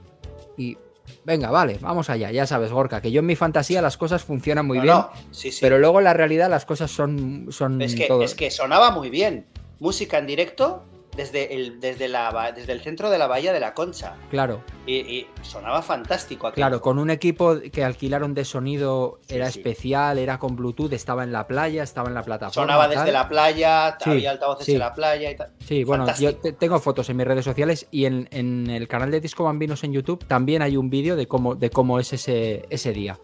Y 0.58 0.77
venga, 1.26 1.50
vale, 1.52 1.78
vamos 1.82 2.10
allá. 2.10 2.32
Ya 2.32 2.45
sabes, 2.48 2.72
Gorka, 2.72 3.02
que 3.02 3.12
yo 3.12 3.19
en 3.19 3.26
mi 3.26 3.36
fantasía 3.36 3.82
las 3.82 3.98
cosas 3.98 4.24
funcionan 4.24 4.65
muy 4.65 4.78
No, 4.78 4.84
bien, 4.84 4.95
no, 4.95 5.10
sí, 5.32 5.52
sí. 5.52 5.60
pero 5.62 5.78
luego 5.80 6.00
en 6.00 6.06
la 6.06 6.13
realidad 6.13 6.50
las 6.50 6.65
cosas 6.65 6.91
son, 6.91 7.48
son 7.50 7.82
Es 7.82 7.95
que, 7.95 8.08
todo- 8.08 8.22
es 8.24 8.36
que 8.36 8.52
sonaba 8.52 8.91
muy 8.91 9.10
bien. 9.10 9.45
Música 9.80 10.17
en 10.17 10.28
directo 10.28 10.84
desde 11.19 11.53
el, 11.53 11.82
desde, 11.82 12.08
la, 12.08 12.32
ba- 12.32 12.53
desde 12.53 12.71
el 12.71 12.79
centro 12.79 13.10
de 13.10 13.17
la 13.17 13.27
bahía 13.27 13.51
de 13.51 13.60
la 13.60 13.73
Concha. 13.73 14.15
Claro, 14.29 14.63
Y, 14.86 14.95
y 14.95 15.27
sonaba 15.41 15.82
fantástico 15.82 16.47
aquí. 16.47 16.55
claro, 16.55 16.79
con 16.82 16.97
un 16.97 17.10
equipo 17.10 17.58
que 17.73 17.84
alquilaron 17.84 18.34
de 18.34 18.45
sonido 18.45 19.19
Sí, 19.27 19.36
era 19.36 19.51
sí. 19.51 19.60
especial, 19.60 20.17
era 20.17 20.39
con 20.39 20.55
Bluetooth, 20.55 20.93
estaba 20.93 21.23
en 21.25 21.34
la 21.34 21.45
playa, 21.45 21.84
estaba 21.84 22.08
en 22.08 22.13
la 22.15 22.23
plataforma. 22.23 22.53
Sonaba 22.73 22.88
desde 22.88 23.12
la 23.12 23.27
playa, 23.27 23.97
Sí, 24.01 24.10
había 24.12 24.32
altavoces 24.32 24.69
en 24.69 24.79
la 24.79 24.93
playa 24.93 25.29
y 25.32 25.36
tal. 25.36 25.51
Sí, 25.60 25.84
bueno, 25.84 26.05
yo 26.17 26.36
tengo 26.38 26.79
fotos 26.79 27.10
en 27.10 27.17
mis 27.17 27.27
redes 27.27 27.43
sociales 27.43 27.88
y 27.91 28.05
en, 28.05 28.27
en 28.32 28.69
el 28.69 28.88
canal 28.88 29.12
de 29.12 29.19
Disco 29.19 29.43
Bambinos 29.43 29.84
en 29.84 29.91
YouTube 29.91 30.23
también 30.25 30.62
hay 30.62 30.77
un 30.77 30.89
vídeo 30.89 31.15
de 31.17 31.27
cómo, 31.27 31.55
de 31.55 31.69
cómo 31.69 31.99
es 31.99 32.13
ese, 32.13 32.65
ese 32.69 32.93
día. 32.93 33.19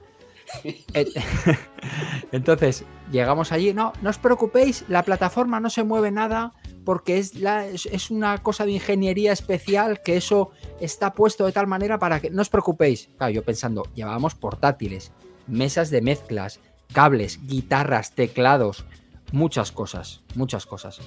Entonces, 2.31 2.85
llegamos 3.11 3.51
allí, 3.51 3.73
no, 3.73 3.93
no 4.01 4.09
os 4.09 4.17
preocupéis, 4.17 4.85
la 4.87 5.03
plataforma 5.03 5.59
no 5.59 5.69
se 5.69 5.83
mueve 5.83 6.11
nada 6.11 6.53
porque 6.83 7.17
es, 7.17 7.33
es 7.35 8.11
una 8.11 8.37
cosa 8.43 8.65
de 8.65 8.73
ingeniería 8.73 9.31
especial 9.31 10.01
que 10.01 10.17
eso 10.17 10.51
está 10.79 11.13
puesto 11.13 11.45
de 11.45 11.51
tal 11.51 11.67
manera 11.67 11.99
para 11.99 12.19
que 12.19 12.29
no 12.29 12.41
os 12.41 12.49
preocupéis. 12.49 13.09
Claro, 13.17 13.33
yo 13.33 13.43
pensando, 13.43 13.83
llevábamos 13.95 14.35
portátiles, 14.35 15.11
mesas 15.47 15.89
de 15.89 16.01
mezclas, 16.01 16.59
cables, 16.93 17.39
guitarras, 17.45 18.13
teclados, 18.13 18.85
muchas 19.31 19.71
cosas, 19.71 20.23
muchas 20.35 20.65
cosas. 20.65 21.01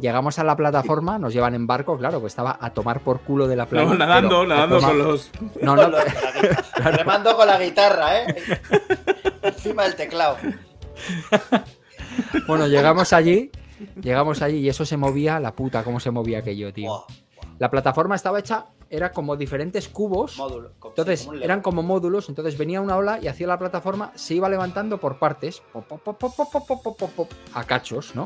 Llegamos 0.00 0.38
a 0.38 0.44
la 0.44 0.56
plataforma, 0.56 1.18
nos 1.18 1.32
llevan 1.32 1.54
en 1.54 1.66
barco, 1.66 1.96
claro, 1.96 2.20
que 2.20 2.26
estaba 2.26 2.58
a 2.60 2.70
tomar 2.70 3.00
por 3.00 3.20
culo 3.20 3.46
de 3.46 3.56
la 3.56 3.66
playa. 3.66 3.88
No, 3.88 3.94
nadando, 3.94 4.46
nadando 4.46 4.80
con 4.80 4.98
los. 4.98 5.30
No, 5.60 5.76
no. 5.76 5.90
claro. 5.90 6.96
Remando 6.96 7.36
con 7.36 7.46
la 7.46 7.58
guitarra, 7.58 8.20
¿eh? 8.20 8.34
Encima 9.42 9.84
del 9.84 9.94
teclado. 9.94 10.36
bueno, 12.46 12.66
llegamos 12.66 13.12
allí, 13.12 13.50
llegamos 14.00 14.42
allí 14.42 14.58
y 14.58 14.68
eso 14.68 14.84
se 14.84 14.96
movía, 14.96 15.38
la 15.40 15.52
puta, 15.54 15.84
cómo 15.84 16.00
se 16.00 16.10
movía 16.10 16.38
aquello, 16.38 16.72
tío. 16.72 17.04
La 17.58 17.70
plataforma 17.70 18.16
estaba 18.16 18.40
hecha, 18.40 18.66
era 18.90 19.12
como 19.12 19.36
diferentes 19.36 19.88
cubos. 19.88 20.36
Módulo, 20.36 20.72
como, 20.78 20.92
entonces, 20.92 21.28
eran 21.40 21.60
como 21.60 21.82
módulos, 21.82 22.28
entonces 22.28 22.58
venía 22.58 22.80
una 22.80 22.96
ola 22.96 23.18
y 23.22 23.28
hacía 23.28 23.46
la 23.46 23.58
plataforma, 23.58 24.12
se 24.14 24.34
iba 24.34 24.48
levantando 24.48 24.98
por 24.98 25.18
partes, 25.18 25.62
pop, 25.72 25.86
pop, 25.86 26.02
pop, 26.02 26.18
pop, 26.18 26.36
pop, 26.36 26.66
pop, 26.66 26.96
pop, 26.98 27.10
pop, 27.14 27.32
a 27.54 27.64
cachos, 27.64 28.14
¿no? 28.14 28.24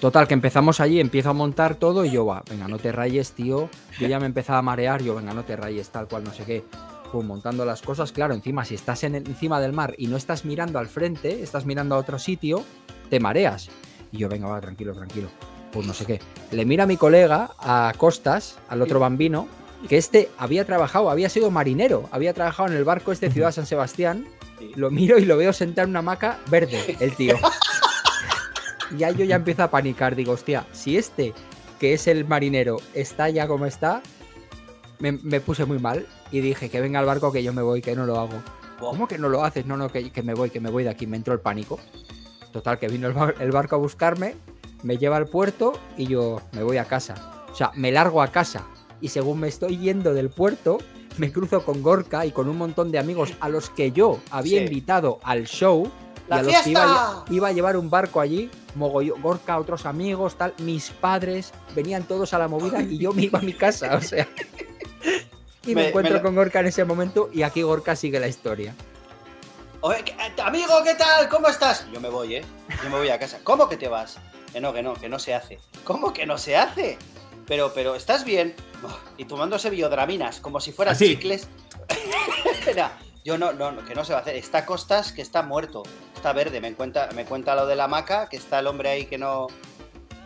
Total, 0.00 0.28
que 0.28 0.34
empezamos 0.34 0.80
allí, 0.80 1.00
empiezo 1.00 1.30
a 1.30 1.32
montar 1.32 1.76
todo 1.76 2.04
y 2.04 2.10
yo, 2.10 2.26
va, 2.26 2.42
venga, 2.50 2.68
no 2.68 2.78
te 2.78 2.92
rayes, 2.92 3.32
tío. 3.32 3.70
Yo 3.98 4.06
ya 4.06 4.20
me 4.20 4.26
empezaba 4.26 4.58
a 4.58 4.62
marear, 4.62 5.02
yo, 5.02 5.14
venga, 5.14 5.32
no 5.32 5.44
te 5.44 5.56
rayes, 5.56 5.88
tal 5.90 6.08
cual, 6.08 6.24
no 6.24 6.32
sé 6.34 6.44
qué. 6.44 6.62
Pum, 7.10 7.26
montando 7.26 7.64
las 7.64 7.80
cosas, 7.80 8.12
claro, 8.12 8.34
encima, 8.34 8.64
si 8.64 8.74
estás 8.74 9.04
en 9.04 9.14
el- 9.14 9.26
encima 9.26 9.60
del 9.60 9.72
mar 9.72 9.94
y 9.96 10.08
no 10.08 10.16
estás 10.16 10.44
mirando 10.44 10.78
al 10.78 10.88
frente, 10.88 11.42
estás 11.42 11.64
mirando 11.64 11.94
a 11.94 11.98
otro 11.98 12.18
sitio, 12.18 12.64
te 13.08 13.18
mareas. 13.18 13.70
Y 14.12 14.18
yo, 14.18 14.28
venga, 14.28 14.48
va, 14.48 14.60
tranquilo, 14.60 14.92
tranquilo. 14.92 15.28
Pues 15.72 15.86
no 15.86 15.94
sé 15.94 16.04
qué. 16.04 16.20
Le 16.52 16.64
mira 16.66 16.84
a 16.84 16.86
mi 16.86 16.96
colega, 16.96 17.50
a 17.58 17.92
Costas, 17.96 18.58
al 18.68 18.82
otro 18.82 19.00
bambino, 19.00 19.48
que 19.88 19.96
este 19.96 20.28
había 20.38 20.64
trabajado, 20.66 21.08
había 21.10 21.28
sido 21.28 21.50
marinero, 21.50 22.08
había 22.12 22.34
trabajado 22.34 22.68
en 22.68 22.76
el 22.76 22.84
barco 22.84 23.10
este 23.10 23.30
Ciudad 23.30 23.52
San 23.52 23.66
Sebastián. 23.66 24.26
Lo 24.76 24.90
miro 24.90 25.18
y 25.18 25.24
lo 25.24 25.36
veo 25.36 25.52
sentado 25.52 25.84
en 25.84 25.90
una 25.90 25.98
hamaca 26.00 26.38
verde, 26.50 26.96
el 27.00 27.14
tío. 27.16 27.36
ya 28.96 29.10
yo 29.10 29.24
ya 29.24 29.36
empiezo 29.36 29.62
a 29.62 29.70
panicar, 29.70 30.14
digo, 30.16 30.32
hostia, 30.32 30.66
si 30.72 30.96
este, 30.96 31.32
que 31.78 31.92
es 31.94 32.06
el 32.06 32.24
marinero, 32.26 32.78
está 32.94 33.28
ya 33.30 33.46
como 33.46 33.66
está, 33.66 34.02
me, 34.98 35.12
me 35.12 35.40
puse 35.40 35.64
muy 35.64 35.78
mal 35.78 36.06
y 36.30 36.40
dije 36.40 36.68
que 36.70 36.80
venga 36.80 37.00
al 37.00 37.06
barco 37.06 37.32
que 37.32 37.42
yo 37.42 37.52
me 37.52 37.62
voy, 37.62 37.82
que 37.82 37.94
no 37.96 38.06
lo 38.06 38.18
hago. 38.18 38.42
¿Cómo 38.78 39.06
que 39.08 39.18
no 39.18 39.28
lo 39.28 39.44
haces? 39.44 39.66
No, 39.66 39.76
no, 39.76 39.88
que, 39.88 40.10
que 40.10 40.22
me 40.22 40.34
voy, 40.34 40.50
que 40.50 40.60
me 40.60 40.70
voy 40.70 40.84
de 40.84 40.90
aquí. 40.90 41.06
Me 41.06 41.16
entró 41.16 41.32
el 41.32 41.40
pánico. 41.40 41.78
Total, 42.52 42.78
que 42.78 42.88
vino 42.88 43.06
el, 43.06 43.14
bar- 43.14 43.34
el 43.40 43.50
barco 43.50 43.76
a 43.76 43.78
buscarme, 43.78 44.34
me 44.82 44.98
lleva 44.98 45.16
al 45.16 45.26
puerto 45.26 45.72
y 45.96 46.06
yo 46.06 46.40
me 46.52 46.62
voy 46.62 46.76
a 46.76 46.84
casa. 46.84 47.44
O 47.50 47.54
sea, 47.54 47.70
me 47.76 47.92
largo 47.92 48.20
a 48.20 48.28
casa. 48.28 48.66
Y 49.00 49.08
según 49.08 49.40
me 49.40 49.48
estoy 49.48 49.78
yendo 49.78 50.12
del 50.12 50.28
puerto, 50.28 50.78
me 51.18 51.32
cruzo 51.32 51.64
con 51.64 51.82
Gorka 51.82 52.26
y 52.26 52.32
con 52.32 52.48
un 52.48 52.58
montón 52.58 52.90
de 52.90 52.98
amigos 52.98 53.32
a 53.40 53.48
los 53.48 53.70
que 53.70 53.92
yo 53.92 54.20
había 54.30 54.58
Sí. 54.58 54.64
invitado 54.64 55.18
al 55.22 55.44
show. 55.46 55.90
Y 56.26 56.30
¡La 56.30 56.36
a 56.36 56.42
los 56.42 56.56
que 56.62 56.70
iba, 56.70 56.82
a 56.82 57.24
lle- 57.26 57.34
iba 57.34 57.48
a 57.48 57.52
llevar 57.52 57.76
un 57.76 57.90
barco 57.90 58.20
allí, 58.20 58.50
mogollo, 58.74 59.14
Gorka, 59.20 59.58
otros 59.58 59.84
amigos, 59.86 60.36
tal, 60.36 60.54
mis 60.58 60.90
padres, 60.90 61.52
venían 61.74 62.04
todos 62.04 62.32
a 62.32 62.38
la 62.38 62.48
movida 62.48 62.80
y 62.82 62.96
yo 62.98 63.12
me 63.12 63.22
iba 63.24 63.38
a 63.38 63.42
mi 63.42 63.52
casa, 63.52 63.94
o 63.96 64.00
sea. 64.00 64.26
Y 65.66 65.68
me, 65.74 65.82
Me- 65.82 65.88
encuentro 65.88 66.14
me 66.16 66.20
con 66.22 66.34
Gorka 66.34 66.60
en 66.60 66.66
ese 66.66 66.84
momento 66.84 67.30
y 67.32 67.42
aquí 67.42 67.62
Gorka 67.62 67.96
sigue 67.96 68.20
la 68.20 68.28
historia. 68.28 68.74
Oye, 69.80 70.02
¿qué- 70.04 70.12
eh, 70.12 70.32
amigo, 70.42 70.74
¿qué 70.84 70.94
tal? 70.94 71.26
¿Cómo 71.30 71.48
estás? 71.48 71.86
Yo 71.90 72.00
me 72.02 72.10
voy, 72.10 72.36
¿eh? 72.36 72.44
Yo 72.82 72.90
me 72.90 72.98
voy 72.98 73.08
a 73.08 73.18
casa. 73.18 73.38
¿Cómo 73.42 73.66
que 73.66 73.78
te 73.78 73.88
vas? 73.88 74.18
Que 74.52 74.60
no, 74.60 74.74
que 74.74 74.82
no, 74.82 74.92
que 74.92 75.08
no 75.08 75.18
se 75.18 75.34
hace. 75.34 75.58
¿Cómo 75.84 76.12
que 76.12 76.26
no 76.26 76.36
se 76.36 76.56
hace? 76.58 76.98
Pero, 77.46 77.72
pero, 77.74 77.94
¿estás 77.94 78.24
bien? 78.26 78.54
Y 79.16 79.24
tomándose 79.24 79.70
biodraminas, 79.70 80.40
como 80.40 80.60
si 80.60 80.70
fueran 80.72 80.94
Así. 80.94 81.08
chicles. 81.16 81.48
Mira, 82.66 82.98
yo 83.24 83.38
no, 83.38 83.52
no, 83.52 83.72
no, 83.72 83.84
que 83.84 83.94
no 83.94 84.04
se 84.04 84.12
va 84.12 84.18
a 84.18 84.22
hacer. 84.22 84.36
Está 84.36 84.66
Costas, 84.66 85.12
que 85.12 85.22
está 85.22 85.42
muerto. 85.42 85.82
Está 86.14 86.32
verde. 86.32 86.60
Me 86.60 86.72
cuenta, 86.74 87.08
me 87.14 87.24
cuenta 87.24 87.54
lo 87.54 87.66
de 87.66 87.74
la 87.74 87.84
hamaca, 87.84 88.28
que 88.28 88.36
está 88.36 88.58
el 88.58 88.66
hombre 88.66 88.90
ahí 88.90 89.06
que 89.06 89.18
no. 89.18 89.46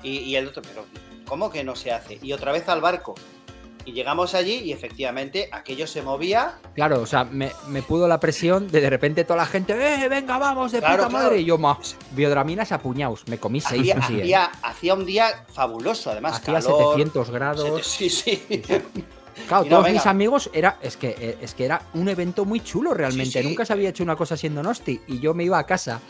Y, 0.03 0.19
y 0.19 0.37
el 0.37 0.49
otro, 0.49 0.63
pero, 0.63 0.85
¿cómo 1.27 1.51
que 1.51 1.63
no 1.65 1.77
se 1.77 1.93
hace? 1.93 2.19
Y 2.23 2.33
otra 2.33 2.53
vez 2.53 2.69
al 2.69 2.81
barco. 2.81 3.15
Y 3.85 3.93
llegamos 3.93 4.35
allí 4.35 4.55
y 4.57 4.73
efectivamente 4.73 5.49
aquello 5.51 5.87
se 5.87 6.03
movía. 6.03 6.59
Claro, 6.75 7.01
o 7.01 7.07
sea, 7.07 7.25
me, 7.25 7.53
me 7.69 7.81
pudo 7.81 8.07
la 8.07 8.21
presión 8.21 8.69
de 8.71 8.83
de 8.83 8.91
repente 8.91 9.25
toda 9.25 9.39
la 9.39 9.47
gente, 9.47 9.73
¡eh, 9.73 10.09
venga, 10.09 10.37
vamos, 10.37 10.73
de 10.73 10.81
Claro, 10.81 11.05
puta 11.05 11.09
claro. 11.09 11.25
madre! 11.25 11.41
Y 11.41 11.47
yo, 11.47 11.57
ma, 11.57 11.79
biodraminas 12.11 12.71
apuñados, 12.73 13.27
me 13.29 13.39
comí 13.39 13.63
seis 13.63 13.81
Hacía, 13.81 13.95
así, 13.99 14.15
¿eh? 14.17 14.23
hacía- 14.25 14.51
hacía 14.63 14.95
un 14.95 15.07
día 15.07 15.47
fabuloso, 15.55 16.11
además. 16.11 16.35
Hacía 16.37 16.55
calor, 16.61 16.79
700 16.97 17.31
grados. 17.31 17.87
Sí, 17.87 18.11
sí. 18.11 18.43
Claro, 19.47 19.65
no, 19.65 19.71
todos 19.71 19.85
venga. 19.85 19.95
mis 19.99 20.07
amigos 20.07 20.51
era 20.53 20.79
es 20.83 20.97
que 20.97 21.15
eh, 21.19 21.39
es 21.41 21.55
que 21.55 21.65
era 21.65 21.83
un 21.95 22.09
evento 22.09 22.45
muy 22.45 22.61
chulo 22.61 22.95
realmente. 22.95 23.33
Sí, 23.33 23.43
sí. 23.43 23.49
Nunca 23.49 23.65
se 23.65 23.73
había 23.73 23.91
hecho 23.91 24.03
una 24.03 24.17
cosa 24.17 24.37
siendo 24.37 24.63
Nosti 24.63 25.01
y 25.07 25.21
yo 25.21 25.35
me 25.35 25.45
iba 25.45 25.59
a 25.59 25.65
casa. 25.67 26.01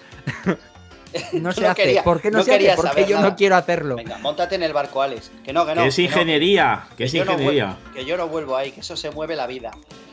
no 1.32 1.52
se 1.52 1.60
No 1.62 1.68
hace. 1.70 1.82
quería- 1.82 2.04
¿Por 2.04 2.20
qué 2.20 2.30
no, 2.30 2.38
no 2.38 2.44
se 2.44 2.54
hace? 2.54 2.72
Porque 2.76 2.88
saber 2.90 3.06
yo 3.06 3.16
nada. 3.16 3.30
no 3.30 3.36
quiero 3.36 3.56
hacerlo. 3.56 3.96
Venga, 3.96 4.18
montate 4.18 4.54
en 4.56 4.62
el 4.62 4.72
barco, 4.72 5.02
Alex. 5.02 5.30
Que 5.44 5.52
no, 5.52 5.64
que 5.66 5.74
no. 5.74 5.82
que 5.82 5.88
es 5.88 5.98
ingeniería, 5.98 6.86
que 6.96 7.04
es 7.04 7.12
yo 7.12 7.24
no 7.24 7.32
ingeniería. 7.32 7.76
que 7.94 8.04
yo 8.04 8.16
no 8.16 8.28
vuelvo 8.28 8.56
ahí, 8.56 8.72
que 8.72 8.80
eso 8.80 8.96
se 8.96 9.10
mueve 9.10 9.36
la 9.36 9.46
vida. 9.46 9.70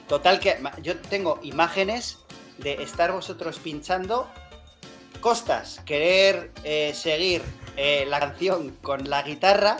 Total, 0.07 0.39
que 0.39 0.57
yo 0.83 0.97
tengo 0.97 1.39
imágenes 1.43 2.19
de 2.59 2.81
estar 2.83 3.11
vosotros 3.11 3.59
pinchando. 3.59 4.29
Costas, 5.19 5.81
querer 5.85 6.51
eh, 6.63 6.91
seguir 6.93 7.41
eh, 7.77 8.05
la 8.07 8.19
canción 8.19 8.71
con 8.83 9.09
la 9.09 9.23
guitarra, 9.23 9.77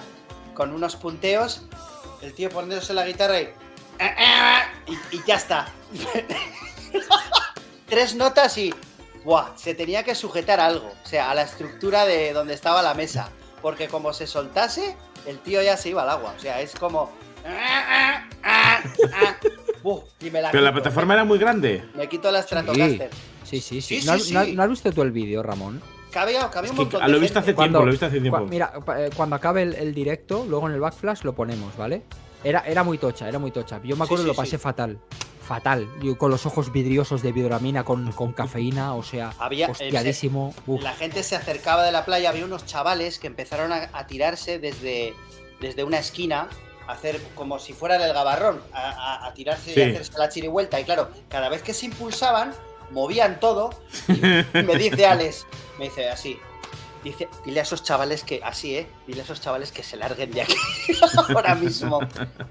con 0.55 0.71
unos 0.73 0.95
punteos. 0.95 1.61
El 2.21 2.33
tío 2.33 2.49
poniéndose 2.49 2.93
la 2.93 3.05
guitarra 3.05 3.39
y. 3.41 3.49
Y, 4.87 5.15
y 5.17 5.21
ya 5.25 5.35
está. 5.35 5.67
Tres 7.87 8.15
notas 8.15 8.57
y. 8.57 8.73
¡Buah! 9.23 9.55
Se 9.57 9.73
tenía 9.73 10.03
que 10.03 10.15
sujetar 10.15 10.59
algo. 10.59 10.91
O 11.03 11.07
sea, 11.07 11.31
a 11.31 11.35
la 11.35 11.43
estructura 11.43 12.05
de 12.05 12.33
donde 12.33 12.53
estaba 12.53 12.81
la 12.81 12.93
mesa. 12.93 13.29
Porque 13.61 13.87
como 13.87 14.13
se 14.13 14.27
soltase, 14.27 14.95
el 15.25 15.39
tío 15.39 15.61
ya 15.61 15.77
se 15.77 15.89
iba 15.89 16.03
al 16.03 16.09
agua. 16.09 16.33
O 16.37 16.39
sea, 16.39 16.61
es 16.61 16.73
como. 16.75 17.11
Buh, 19.83 20.01
y 20.19 20.31
me 20.31 20.41
la 20.41 20.51
Pero 20.51 20.63
la 20.63 20.73
plataforma 20.73 21.13
era 21.13 21.23
muy 21.23 21.37
grande. 21.37 21.83
Me 21.95 22.07
quito 22.09 22.31
la 22.31 22.41
Stratocaster. 22.41 23.09
Sí, 23.43 23.61
sí, 23.61 23.81
sí. 23.81 24.01
Sí, 24.01 24.07
¿No, 24.07 24.17
sí, 24.17 24.33
no- 24.33 24.43
sí. 24.45 24.53
no 24.53 24.63
has 24.63 24.69
visto 24.69 24.91
tú 24.91 25.01
el 25.03 25.11
vídeo, 25.11 25.43
Ramón? 25.43 25.81
Cabía, 26.15 26.49
cabía 26.49 26.71
Es 26.71 26.77
que 26.87 26.97
lo 27.09 27.17
he 27.17 27.19
visto 27.19 27.39
hace 27.39 27.53
tiempo, 27.53 27.79
lo 27.81 27.87
he 27.87 27.91
visto 27.91 28.05
hace 28.05 28.21
tiempo. 28.21 28.39
cua- 28.39 28.47
mira, 28.49 28.71
eh, 28.97 29.09
cuando 29.15 29.35
acabe 29.35 29.63
el, 29.63 29.73
el 29.75 29.93
directo, 29.93 30.45
luego 30.47 30.67
en 30.69 30.73
el 30.73 30.79
backflash 30.79 31.23
lo 31.23 31.35
ponemos, 31.35 31.75
¿vale? 31.75 32.03
Era, 32.41 32.61
era 32.61 32.83
muy 32.85 32.97
tocha, 32.97 33.27
era 33.27 33.37
muy 33.37 33.51
tocha. 33.51 33.81
Yo 33.83 33.97
me 33.97 34.05
acuerdo 34.05 34.23
Sí, 34.23 34.27
lo 34.27 34.33
sí, 34.33 34.37
pasé 34.37 34.51
sí. 34.51 34.57
fatal. 34.57 34.97
Fatal. 35.45 35.87
Yo 36.01 36.17
con 36.17 36.31
los 36.31 36.45
ojos 36.45 36.71
vidriosos 36.71 37.21
de 37.21 37.33
biodramina 37.33 37.83
con, 37.83 38.11
con 38.13 38.31
cafeína, 38.31 38.95
o 38.95 39.03
sea, 39.03 39.33
Había- 39.39 39.67
hostiadísimo. 39.69 40.55
Uf. 40.65 40.81
La 40.81 40.93
gente 40.93 41.21
se 41.21 41.35
acercaba 41.35 41.83
de 41.83 41.91
la 41.91 42.05
playa, 42.05 42.29
había 42.29 42.45
unos 42.45 42.65
chavales 42.65 43.19
que 43.19 43.27
empezaron 43.27 43.73
a, 43.73 43.89
a 43.91 44.07
tirarse 44.07 44.57
desde, 44.57 45.13
desde 45.59 45.83
una 45.83 45.99
esquina, 45.99 46.47
hacer 46.87 47.19
como 47.35 47.59
si 47.59 47.73
fuera 47.73 47.95
el 48.03 48.13
gabarrón, 48.13 48.61
a, 48.73 48.89
a- 48.89 49.27
a 49.27 49.33
tirarse 49.33 49.73
Sí. 49.73 49.79
y 49.81 49.83
hacerse 49.83 50.13
la 50.17 50.29
chirivuelta. 50.29 50.79
Y 50.79 50.85
claro, 50.85 51.09
cada 51.29 51.49
vez 51.49 51.61
que 51.61 51.73
se 51.73 51.87
impulsaban, 51.87 52.53
movían 52.91 53.39
todo. 53.39 53.69
Y 54.07 54.13
me 54.63 54.75
dice 54.77 55.05
Alex, 55.07 55.45
me 55.79 55.85
dice 55.85 56.09
así. 56.09 56.37
Dice, 57.03 57.27
dile 57.45 57.59
a 57.59 57.63
esos 57.63 57.83
chavales 57.83 58.23
que, 58.23 58.41
así, 58.43 58.77
¿eh? 58.77 58.87
Dile 59.05 59.21
a 59.21 59.23
esos 59.25 59.39
chavales 59.39 59.71
que 59.71 59.83
se 59.83 59.95
larguen 59.95 60.31
de 60.31 60.41
aquí 60.41 60.55
ahora 61.29 61.53
mismo. 61.53 61.99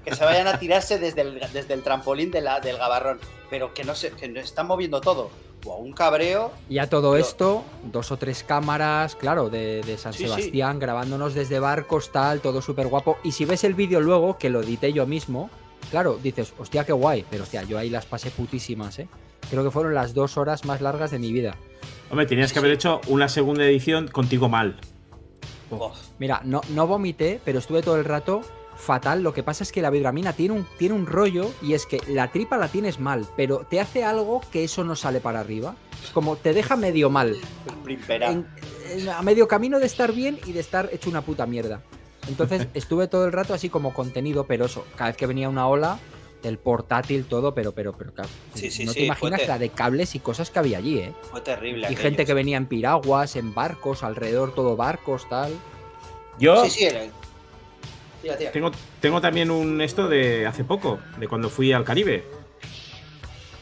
Que 0.05 0.15
se 0.15 0.23
vayan 0.23 0.47
a 0.47 0.57
tirarse 0.59 0.97
desde 0.97 1.21
el, 1.21 1.41
desde 1.51 1.73
el 1.73 1.83
trampolín 1.83 2.31
de 2.31 2.39
la, 2.39 2.61
del 2.61 2.77
gabarrón. 2.77 3.19
Pero 3.49 3.73
que 3.73 3.83
no 3.83 3.95
se, 3.95 4.11
que 4.11 4.29
no 4.29 4.39
están 4.39 4.67
moviendo 4.67 5.01
todo. 5.01 5.29
Buah, 5.61 5.75
un 5.75 5.91
cabreo. 5.91 6.53
Y 6.69 6.77
a 6.77 6.89
todo 6.89 7.11
Pero- 7.11 7.25
esto, 7.25 7.65
dos 7.83 8.11
o 8.11 8.17
tres 8.17 8.43
cámaras, 8.43 9.17
claro, 9.17 9.49
de, 9.49 9.81
de 9.81 9.97
San 9.97 10.13
Sí, 10.13 10.19
sí. 10.19 10.29
Sebastián, 10.29 10.79
grabándonos 10.79 11.33
desde 11.33 11.59
barcos, 11.59 12.13
tal, 12.13 12.39
todo 12.39 12.61
súper 12.61 12.87
guapo. 12.87 13.17
Y 13.25 13.33
si 13.33 13.43
ves 13.43 13.65
el 13.65 13.73
vídeo 13.73 13.99
luego, 13.99 14.37
que 14.37 14.49
lo 14.49 14.61
edité 14.61 14.93
yo 14.93 15.05
mismo, 15.05 15.49
claro, 15.91 16.17
dices, 16.23 16.53
hostia, 16.57 16.85
qué 16.85 16.93
guay. 16.93 17.25
Pero 17.29 17.43
hostia, 17.43 17.63
yo 17.63 17.77
ahí 17.77 17.89
las 17.89 18.05
pasé 18.05 18.31
putísimas, 18.31 18.99
¿eh? 18.99 19.09
Creo 19.49 19.63
que 19.63 19.71
fueron 19.71 19.93
las 19.93 20.13
dos 20.13 20.37
horas 20.37 20.65
más 20.65 20.81
largas 20.81 21.11
de 21.11 21.19
mi 21.19 21.31
vida. 21.31 21.55
Hombre, 22.09 22.25
tenías 22.25 22.53
que 22.53 22.59
haber 22.59 22.71
hecho 22.71 23.01
una 23.07 23.27
segunda 23.29 23.63
edición 23.65 24.07
contigo 24.07 24.49
mal. 24.49 24.75
Mira, 26.19 26.41
no, 26.43 26.61
no 26.69 26.87
vomité, 26.87 27.39
pero 27.43 27.59
estuve 27.59 27.81
todo 27.81 27.95
el 27.97 28.05
rato 28.05 28.41
fatal. 28.77 29.23
Lo 29.23 29.33
que 29.33 29.41
pasa 29.43 29.63
es 29.63 29.71
que 29.71 29.81
la 29.81 29.89
vidramina 29.89 30.33
tiene 30.33 30.53
un, 30.53 30.65
tiene 30.77 30.93
un 30.95 31.05
rollo 31.07 31.51
y 31.61 31.73
es 31.73 31.85
que 31.85 31.99
la 32.07 32.31
tripa 32.31 32.57
la 32.57 32.67
tienes 32.67 32.99
mal, 32.99 33.25
pero 33.35 33.65
te 33.69 33.79
hace 33.79 34.03
algo 34.03 34.41
que 34.51 34.63
eso 34.63 34.83
no 34.83 34.95
sale 34.95 35.19
para 35.21 35.39
arriba. 35.39 35.75
Como 36.13 36.35
te 36.35 36.53
deja 36.53 36.75
medio 36.75 37.09
mal. 37.09 37.35
En- 38.31 38.47
en- 38.91 39.09
a 39.09 39.21
medio 39.23 39.47
camino 39.47 39.79
de 39.79 39.85
estar 39.87 40.11
bien 40.11 40.39
y 40.45 40.51
de 40.51 40.59
estar 40.59 40.89
hecho 40.93 41.09
una 41.09 41.21
puta 41.21 41.45
mierda. 41.45 41.81
Entonces 42.27 42.67
estuve 42.75 43.07
todo 43.07 43.25
el 43.25 43.31
rato 43.31 43.53
así 43.53 43.69
como 43.69 43.93
contenido, 43.93 44.45
pero 44.45 44.65
eso, 44.65 44.85
cada 44.95 45.09
vez 45.09 45.17
que 45.17 45.25
venía 45.25 45.49
una 45.49 45.67
ola, 45.67 45.97
del 46.45 46.57
portátil, 46.59 47.25
todo, 47.25 47.53
pero, 47.55 47.71
pero, 47.73 47.93
pero, 47.97 48.13
claro, 48.13 48.29
Sí, 48.53 48.69
sí, 48.69 48.85
no 48.85 48.93
sí, 48.93 48.99
te 48.99 49.05
imaginas 49.05 49.47
la 49.47 49.57
de 49.57 49.69
cables 49.69 50.13
y 50.15 50.19
cosas 50.19 50.51
que 50.51 50.59
había 50.59 50.77
allí, 50.77 50.99
¿eh? 50.99 51.13
Fue 51.31 51.41
terrible. 51.41 51.81
Y 51.81 51.85
aquello, 51.85 52.01
gente 52.01 52.25
que 52.25 52.33
venía 52.35 52.57
en 52.57 52.67
piraguas, 52.67 53.35
en 53.35 53.53
barcos, 53.55 54.03
alrededor 54.03 54.53
todo 54.53 54.75
barcos, 54.75 55.27
tal. 55.27 55.51
Yo 56.39 56.63
Sí, 56.65 56.69
sí, 56.69 56.83
era. 56.85 57.01
Tira, 58.21 58.37
tira. 58.37 58.51
tengo, 58.51 58.71
tengo 59.01 59.21
también 59.21 59.49
un 59.51 59.81
esto 59.81 60.07
de 60.07 60.45
hace 60.45 60.63
poco, 60.63 60.99
de 61.17 61.27
cuando 61.27 61.49
fui 61.49 61.73
al 61.73 61.83
Caribe. 61.83 62.23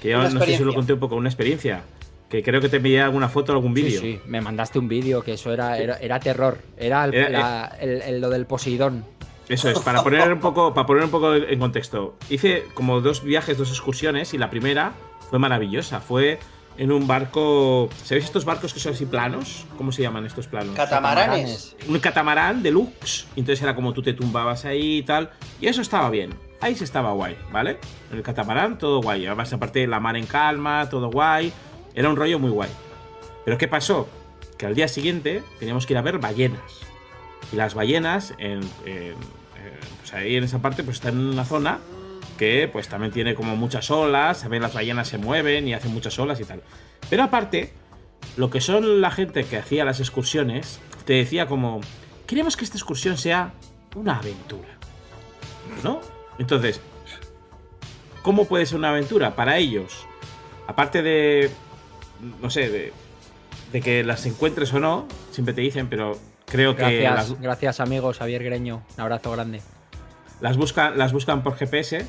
Que 0.02 0.16
Una 0.16 0.30
no 0.30 0.44
sé 0.44 0.58
si 0.58 0.64
lo 0.64 0.74
conté 0.74 0.94
un 0.94 1.00
poco, 1.00 1.16
una 1.16 1.30
experiencia. 1.30 1.84
Que 2.30 2.42
creo 2.44 2.60
que 2.60 2.68
te 2.68 2.78
envié 2.78 3.00
alguna 3.00 3.30
foto 3.30 3.54
o 3.54 3.56
algún 3.56 3.74
vídeo. 3.74 4.02
Sí, 4.02 4.14
sí, 4.16 4.20
me 4.26 4.42
mandaste 4.42 4.80
un 4.80 4.88
vídeo 4.90 5.22
que 5.24 5.34
eso 5.34 5.54
era, 5.54 5.78
era, 5.78 5.98
era 5.98 6.20
terror. 6.20 6.58
Era, 6.78 7.06
el- 7.06 7.14
Era- 7.14 7.30
la- 7.30 7.78
el- 7.80 8.02
el- 8.02 8.20
lo 8.22 8.30
del 8.30 8.46
Poseidón. 8.46 9.06
Eso 9.54 9.70
es, 9.70 9.80
para 9.80 10.04
poner 10.04 10.32
un 10.34 10.40
poco, 10.40 10.74
para 10.74 10.86
poner 10.88 11.04
un 11.04 11.12
poco 11.12 11.34
en 11.36 11.60
contexto. 11.60 12.16
Hice 12.30 12.66
como 12.74 13.02
dos 13.02 13.24
viajes, 13.24 13.58
dos 13.58 13.70
excursiones, 13.70 14.34
y 14.34 14.38
la 14.38 14.50
primera 14.50 14.94
fue 15.30 15.40
maravillosa. 15.40 16.00
Fue 16.00 16.40
en 16.78 16.92
un 16.92 17.06
barco. 17.08 17.90
¿Sabéis 18.04 18.26
estos 18.26 18.46
barcos 18.46 18.74
que 18.74 18.80
son 18.80 18.94
así 18.94 19.06
planos? 19.06 19.66
¿Cómo 19.78 19.92
se 19.92 20.02
llaman 20.02 20.26
estos 20.26 20.48
planos? 20.48 20.76
Catamaranes. 20.76 21.76
un 21.88 22.00
catamarán 22.00 22.64
deluxe. 22.64 23.28
Entonces 23.36 23.62
era 23.62 23.76
como 23.76 23.94
tú 23.94 24.02
te 24.02 24.14
tumbabas 24.14 24.66
ahí 24.66 24.98
y 25.00 25.04
tal. 25.04 25.30
Y 25.62 25.68
eso 25.68 25.82
estaba 25.82 26.10
bien. 26.10 26.34
Ahí 26.62 26.76
sí 26.76 26.84
estaba 26.86 27.12
guay, 27.12 27.38
¿vale? 27.52 27.78
En 28.10 28.18
el 28.18 28.24
catamarán 28.24 28.78
todo 28.78 29.02
guay. 29.02 29.26
Además, 29.26 29.52
aparte, 29.54 29.86
la 29.86 30.00
mar 30.00 30.16
en 30.16 30.26
calma, 30.26 30.90
todo 30.90 31.10
guay. 31.12 31.52
Era 31.94 32.10
un 32.10 32.16
rollo 32.16 32.40
muy 32.40 32.50
guay. 32.50 32.70
Pero 33.46 33.58
¿qué 33.58 33.68
pasó? 33.68 34.08
Que 34.58 34.66
al 34.66 34.74
día 34.74 34.88
siguiente 34.88 35.44
teníamos 35.60 35.86
que 35.86 35.94
ir 35.94 35.98
a 35.98 36.02
ver 36.02 36.20
ballenas. 36.20 36.80
Y 37.52 37.56
las 37.58 37.74
ballenas, 37.76 38.34
en, 38.40 38.62
en- 38.86 39.14
en- 39.14 39.43
pues 40.00 40.14
ahí 40.14 40.36
en 40.36 40.44
esa 40.44 40.62
parte, 40.62 40.84
pues 40.84 40.98
están 40.98 41.14
en 41.16 41.26
una 41.26 41.46
zona 41.46 41.80
que 42.38 42.68
pues 42.72 42.88
también 42.88 43.12
tiene 43.12 43.36
como 43.36 43.56
muchas 43.56 43.90
olas. 43.92 44.42
También 44.42 44.64
las 44.64 44.74
ballenas 44.74 45.08
se 45.08 45.18
mueven 45.18 45.68
y 45.68 45.74
hacen 45.74 45.94
muchas 45.94 46.18
olas 46.20 46.40
y 46.40 46.46
tal. 46.46 46.62
Pero 47.10 47.24
aparte, 47.24 47.74
lo 48.38 48.50
que 48.50 48.62
son 48.62 49.02
la 49.02 49.12
gente 49.12 49.44
que 49.46 49.58
hacía 49.58 49.86
las 49.86 50.00
excursiones, 50.00 50.80
te 51.06 51.14
decía 51.14 51.48
como, 51.48 51.82
queremos 52.28 52.58
que 52.58 52.66
esta 52.66 52.78
excursión 52.78 53.18
sea 53.18 53.54
una 53.96 54.18
aventura. 54.18 54.70
¿No? 55.84 56.02
Entonces, 56.40 56.82
¿cómo 58.22 58.46
puede 58.46 58.66
ser 58.66 58.78
una 58.78 58.90
aventura 58.90 59.36
para 59.36 59.58
ellos? 59.58 60.06
Aparte 60.68 61.02
de, 61.02 61.52
no 62.42 62.50
sé, 62.50 62.92
de 63.72 63.82
que 63.82 64.04
las 64.04 64.26
encuentres 64.26 64.74
o 64.74 64.80
no, 64.80 65.08
siempre 65.32 65.54
te 65.54 65.62
dicen, 65.62 65.88
pero 65.90 66.18
creo 66.48 66.76
que 66.76 67.00
Gracias, 67.02 67.30
las, 67.32 67.42
gracias 67.42 67.80
amigos, 67.80 68.18
Javier 68.20 68.44
Greño. 68.44 68.84
Un 68.96 69.02
abrazo 69.02 69.32
grande. 69.32 69.62
las 70.42 70.58
buscan, 70.58 70.98
las 70.98 71.14
buscan 71.14 71.44
por 71.44 71.56
GPS. 71.56 72.06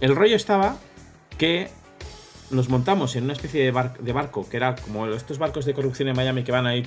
El 0.00 0.14
rollo 0.16 0.36
estaba 0.36 0.76
que 1.36 1.68
nos 2.50 2.68
montamos 2.68 3.14
en 3.16 3.24
una 3.24 3.32
especie 3.34 3.62
de, 3.62 3.70
bar- 3.70 3.98
de 3.98 4.12
barco, 4.12 4.48
que 4.48 4.56
era 4.56 4.74
como 4.76 5.06
estos 5.08 5.38
barcos 5.38 5.64
de 5.64 5.74
corrupción 5.74 6.08
en 6.08 6.16
Miami 6.16 6.44
que 6.44 6.52
van 6.52 6.66
ahí 6.66 6.86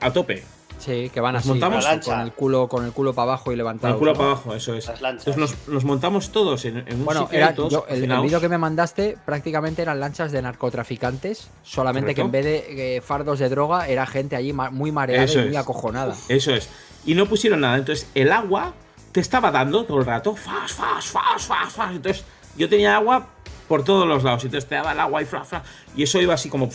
a 0.00 0.12
tope, 0.12 0.42
Sí, 0.78 1.10
que 1.12 1.20
van 1.20 1.32
Nos 1.34 1.40
así. 1.40 1.48
montamos- 1.48 1.84
con- 1.86 2.00
con 2.00 2.20
el 2.20 2.32
culo, 2.32 2.68
con 2.68 2.84
el 2.84 2.92
culo 2.92 3.12
para 3.14 3.32
abajo 3.32 3.50
y 3.50 3.54
con 3.54 3.58
levantado. 3.58 3.94
el 3.94 3.98
culo 3.98 4.12
¿no? 4.12 4.18
para 4.18 4.30
abajo, 4.32 4.54
eso 4.54 4.74
es. 4.74 4.86
Las 4.86 5.00
lanchas. 5.00 5.26
Entonces 5.28 5.58
nos, 5.66 5.68
nos 5.74 5.84
montamos 5.84 6.30
todos 6.30 6.64
en, 6.64 6.78
en 6.86 6.96
un 7.00 7.04
Bueno, 7.04 7.22
sitio 7.22 7.38
era, 7.38 7.54
todos 7.54 7.72
yo- 7.72 7.86
el, 7.88 8.10
el 8.10 8.20
vídeo 8.20 8.40
que 8.40 8.48
me 8.48 8.58
mandaste 8.58 9.16
prácticamente 9.24 9.82
eran 9.82 9.98
lanchas 10.00 10.32
de 10.32 10.42
narcotraficantes, 10.42 11.48
solamente 11.62 12.14
que 12.14 12.20
en 12.20 12.30
vez 12.30 12.44
de 12.44 12.96
eh, 12.96 13.00
fardos 13.00 13.38
de 13.38 13.48
droga 13.48 13.88
era 13.88 14.06
gente 14.06 14.36
allí 14.36 14.52
muy 14.52 14.92
mareada 14.92 15.24
Eso 15.24 15.40
y 15.40 15.44
muy 15.46 15.52
es. 15.52 15.56
acojonada. 15.56 16.14
Eso 16.28 16.54
es. 16.54 16.68
Y 17.04 17.14
no 17.14 17.26
pusieron 17.26 17.60
nada. 17.62 17.76
Entonces 17.78 18.08
el 18.14 18.30
agua 18.30 18.74
te 19.12 19.20
estaba 19.20 19.50
dando 19.50 19.84
todo 19.84 19.98
el 20.00 20.04
rato. 20.04 20.36
Fas, 20.36 20.72
fas, 20.72 21.06
fas, 21.06 21.46
fas, 21.46 21.72
fas. 21.72 21.94
Entonces 21.94 22.24
yo 22.56 22.68
tenía 22.68 22.96
agua 22.96 23.26
por 23.66 23.82
todos 23.82 24.06
los 24.06 24.22
lados. 24.22 24.44
Entonces 24.44 24.68
te 24.68 24.74
daba 24.74 24.92
el 24.92 25.00
agua 25.00 25.22
y 25.22 25.24
fla, 25.24 25.42
fla. 25.44 25.62
Y 25.96 26.02
eso 26.02 26.20
iba 26.20 26.34
así 26.34 26.48
como. 26.50 26.68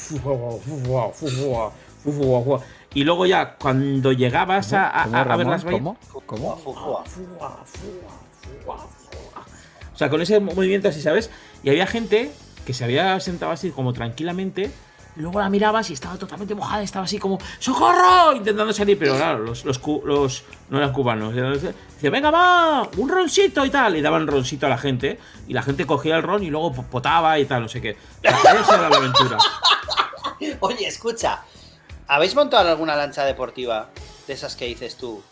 Y 2.94 3.04
luego 3.04 3.26
ya, 3.26 3.56
cuando 3.56 4.12
llegabas 4.12 4.74
a, 4.74 4.88
a, 4.90 5.04
a, 5.04 5.22
a 5.22 5.36
ver 5.38 5.48
las 5.48 5.64
vallas. 5.64 5.80
¿Cómo? 5.80 5.98
¿Cómo? 6.26 6.58
Fua, 6.58 7.04
fua, 7.06 7.64
fua, 8.66 8.88
o 9.94 9.98
sea, 9.98 10.10
con 10.10 10.22
ese 10.22 10.40
movimiento 10.40 10.88
así, 10.90 11.02
¿sabes? 11.02 11.30
Y 11.64 11.70
había 11.70 11.86
gente 11.86 12.32
que 12.66 12.74
se 12.74 12.84
había 12.84 13.20
sentado 13.20 13.52
así 13.52 13.72
como 13.72 13.94
tranquilamente. 13.94 14.72
Luego 15.18 15.40
la 15.40 15.50
mirabas 15.50 15.90
y 15.90 15.94
estaba 15.94 16.18
totalmente 16.18 16.56
mojada, 16.56 16.82
estaba 16.82 17.04
así 17.04 17.20
como 17.20 17.38
¡Socorro! 17.60 18.34
intentando 18.34 18.72
salir, 18.72 18.98
pero 18.98 19.16
claro, 19.16 19.40
los, 19.40 19.66
los, 19.66 19.82
los 20.06 20.44
no 20.70 20.78
eran 20.78 20.94
cubanos. 20.94 21.36
Dice, 21.36 22.10
venga, 22.10 22.32
va, 22.32 22.90
un 22.98 23.10
roncito 23.10 23.66
y 23.66 23.70
tal. 23.70 23.98
Y 23.98 24.02
daban 24.02 24.26
roncito 24.26 24.68
a 24.68 24.70
la 24.70 24.78
gente. 24.78 25.20
Y 25.48 25.54
la 25.54 25.62
gente 25.64 25.86
cogía 25.86 26.16
el 26.16 26.24
ron 26.24 26.44
y 26.44 26.50
luego 26.50 26.72
potaba 26.72 27.38
y 27.38 27.46
tal, 27.46 27.64
no 27.64 27.68
sé 27.68 27.82
qué. 27.82 27.98
Esa 28.24 28.76
era 28.76 28.90
la 28.90 28.98
aventura. 28.98 29.38
Oye, 30.62 30.88
escucha, 30.88 31.44
¿Habéis 32.08 32.36
montado 32.36 32.70
alguna 32.70 32.96
lancha 32.96 33.26
deportiva 33.26 33.90
de 34.28 34.34
esas 34.34 34.56
que 34.56 34.66
dices 34.66 34.96
tú? 34.98 35.24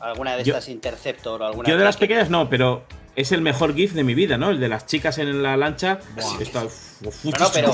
¿Alguna 0.00 0.36
de 0.36 0.44
Yo- 0.44 0.52
estas 0.54 0.68
Interceptor 0.68 1.42
o 1.42 1.46
alguna 1.46 1.68
Yo 1.68 1.76
de 1.78 1.84
las 1.84 1.96
que- 1.96 2.00
pequeñas 2.06 2.28
no, 2.30 2.48
pero 2.48 2.84
es 3.14 3.30
el 3.32 3.40
mejor 3.40 3.74
GIF 3.74 3.92
de 3.92 4.02
mi 4.04 4.14
vida, 4.14 4.36
¿no? 4.38 4.50
El 4.50 4.58
de 4.58 4.68
las 4.68 4.86
chicas 4.86 5.18
en 5.18 5.42
la 5.42 5.56
lancha. 5.56 6.00
Buah. 6.16 6.40
Está- 6.42 6.62
No, 6.62 7.50
pero- 7.52 7.72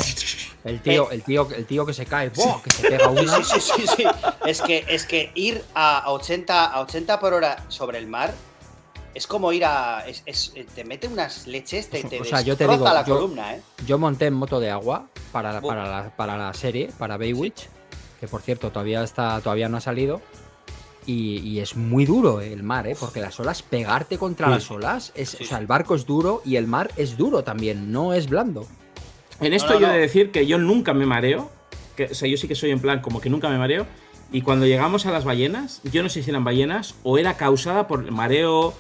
El 0.65 0.81
tío, 0.83 1.11
el 1.11 1.23
tío, 1.23 1.49
el 1.55 1.65
tío 1.67 1.87
que 1.87 1.95
se 1.95 2.05
cae, 2.05 2.29
¡buah! 2.31 2.61
que 2.63 2.71
se 2.71 2.89
pega 2.89 3.05
Sí, 3.09 3.17
una. 3.25 3.37
sí, 3.45 3.61
sí, 3.61 3.73
sí, 3.77 3.87
sí. 3.97 4.05
Es 4.47 4.61
que, 4.61 4.85
es 4.89 5.07
que 5.07 5.31
ir 5.35 5.65
a 5.75 6.11
80, 6.11 6.67
a 6.67 6.81
80 6.81 7.21
por 7.21 7.33
hora 7.33 7.65
sobre 7.69 7.99
el 7.99 8.07
mar 8.09 8.35
es 9.15 9.27
como 9.27 9.53
ir 9.53 9.65
a. 9.65 10.05
es- 10.07 10.23
es- 10.27 10.53
te 10.75 10.85
mete 10.85 11.09
unas 11.09 11.47
leches, 11.47 11.89
te, 11.89 12.03
te 12.05 12.21
O 12.21 12.25
sea, 12.25 12.41
yo 12.43 12.57
te 12.57 12.67
digo, 12.69 12.85
la 12.85 13.05
yo- 13.07 13.15
columna, 13.15 13.55
¿eh? 13.55 13.63
Yo 13.87 13.97
monté 13.99 14.27
en 14.27 14.35
moto 14.35 14.61
de 14.61 14.71
agua 14.71 15.07
para 15.33 15.61
para 15.63 15.89
la, 15.89 16.11
para 16.17 16.37
la 16.37 16.53
serie, 16.53 16.91
para 16.99 17.17
Baywitch, 17.17 17.69
que 18.21 18.29
por 18.29 18.43
cierto 18.43 18.71
todavía 18.71 19.03
está, 19.03 19.41
todavía 19.41 19.69
no 19.69 19.77
ha 19.77 19.81
salido. 19.81 20.21
Y, 21.07 21.39
y 21.39 21.61
es 21.61 21.75
muy 21.75 22.05
duro 22.05 22.41
eh, 22.43 22.53
el 22.53 22.63
mar, 22.63 22.87
¿eh? 22.87 22.95
porque 22.99 23.21
las 23.21 23.41
olas, 23.41 23.63
pegarte 23.63 24.19
contra 24.19 24.47
Sí. 24.49 24.53
las 24.53 24.71
olas, 24.71 25.13
es, 25.15 25.31
Sí, 25.31 25.45
o 25.45 25.47
sea, 25.47 25.59
el 25.59 25.67
barco 25.67 25.95
es 25.95 26.05
duro 26.05 26.43
y 26.45 26.57
el 26.57 26.67
mar 26.67 26.91
es 26.97 27.17
duro 27.17 27.43
también, 27.45 27.91
no 27.93 28.13
es 28.13 28.29
blando. 28.29 28.67
En 29.41 29.55
esto 29.55 29.69
No, 29.75 29.75
no, 29.75 29.81
yo 29.87 29.91
he 29.93 29.95
de 29.95 30.01
decir 30.01 30.31
que 30.33 30.47
yo 30.47 30.59
nunca 30.59 30.93
me 30.93 31.07
mareo. 31.07 31.51
Que, 31.97 32.05
o 32.07 32.15
sea, 32.15 32.29
yo 32.29 32.37
sí 32.37 32.47
que 32.47 32.55
soy 32.55 32.73
en 32.73 32.81
plan 32.81 33.01
como 33.01 33.21
que 33.23 33.31
nunca 33.31 33.49
me 33.49 33.57
mareo. 33.57 33.87
Y 34.31 34.43
cuando 34.43 34.67
llegamos 34.67 35.07
a 35.07 35.11
las 35.11 35.25
ballenas, 35.25 35.81
yo 35.91 36.03
no 36.03 36.11
sé 36.11 36.23
si 36.23 36.29
eran 36.29 36.45
ballenas 36.45 36.95
o 37.05 37.17
era 37.17 37.39
causada 37.39 37.87
por 37.89 38.05
el 38.05 38.13
mareo. 38.13 38.75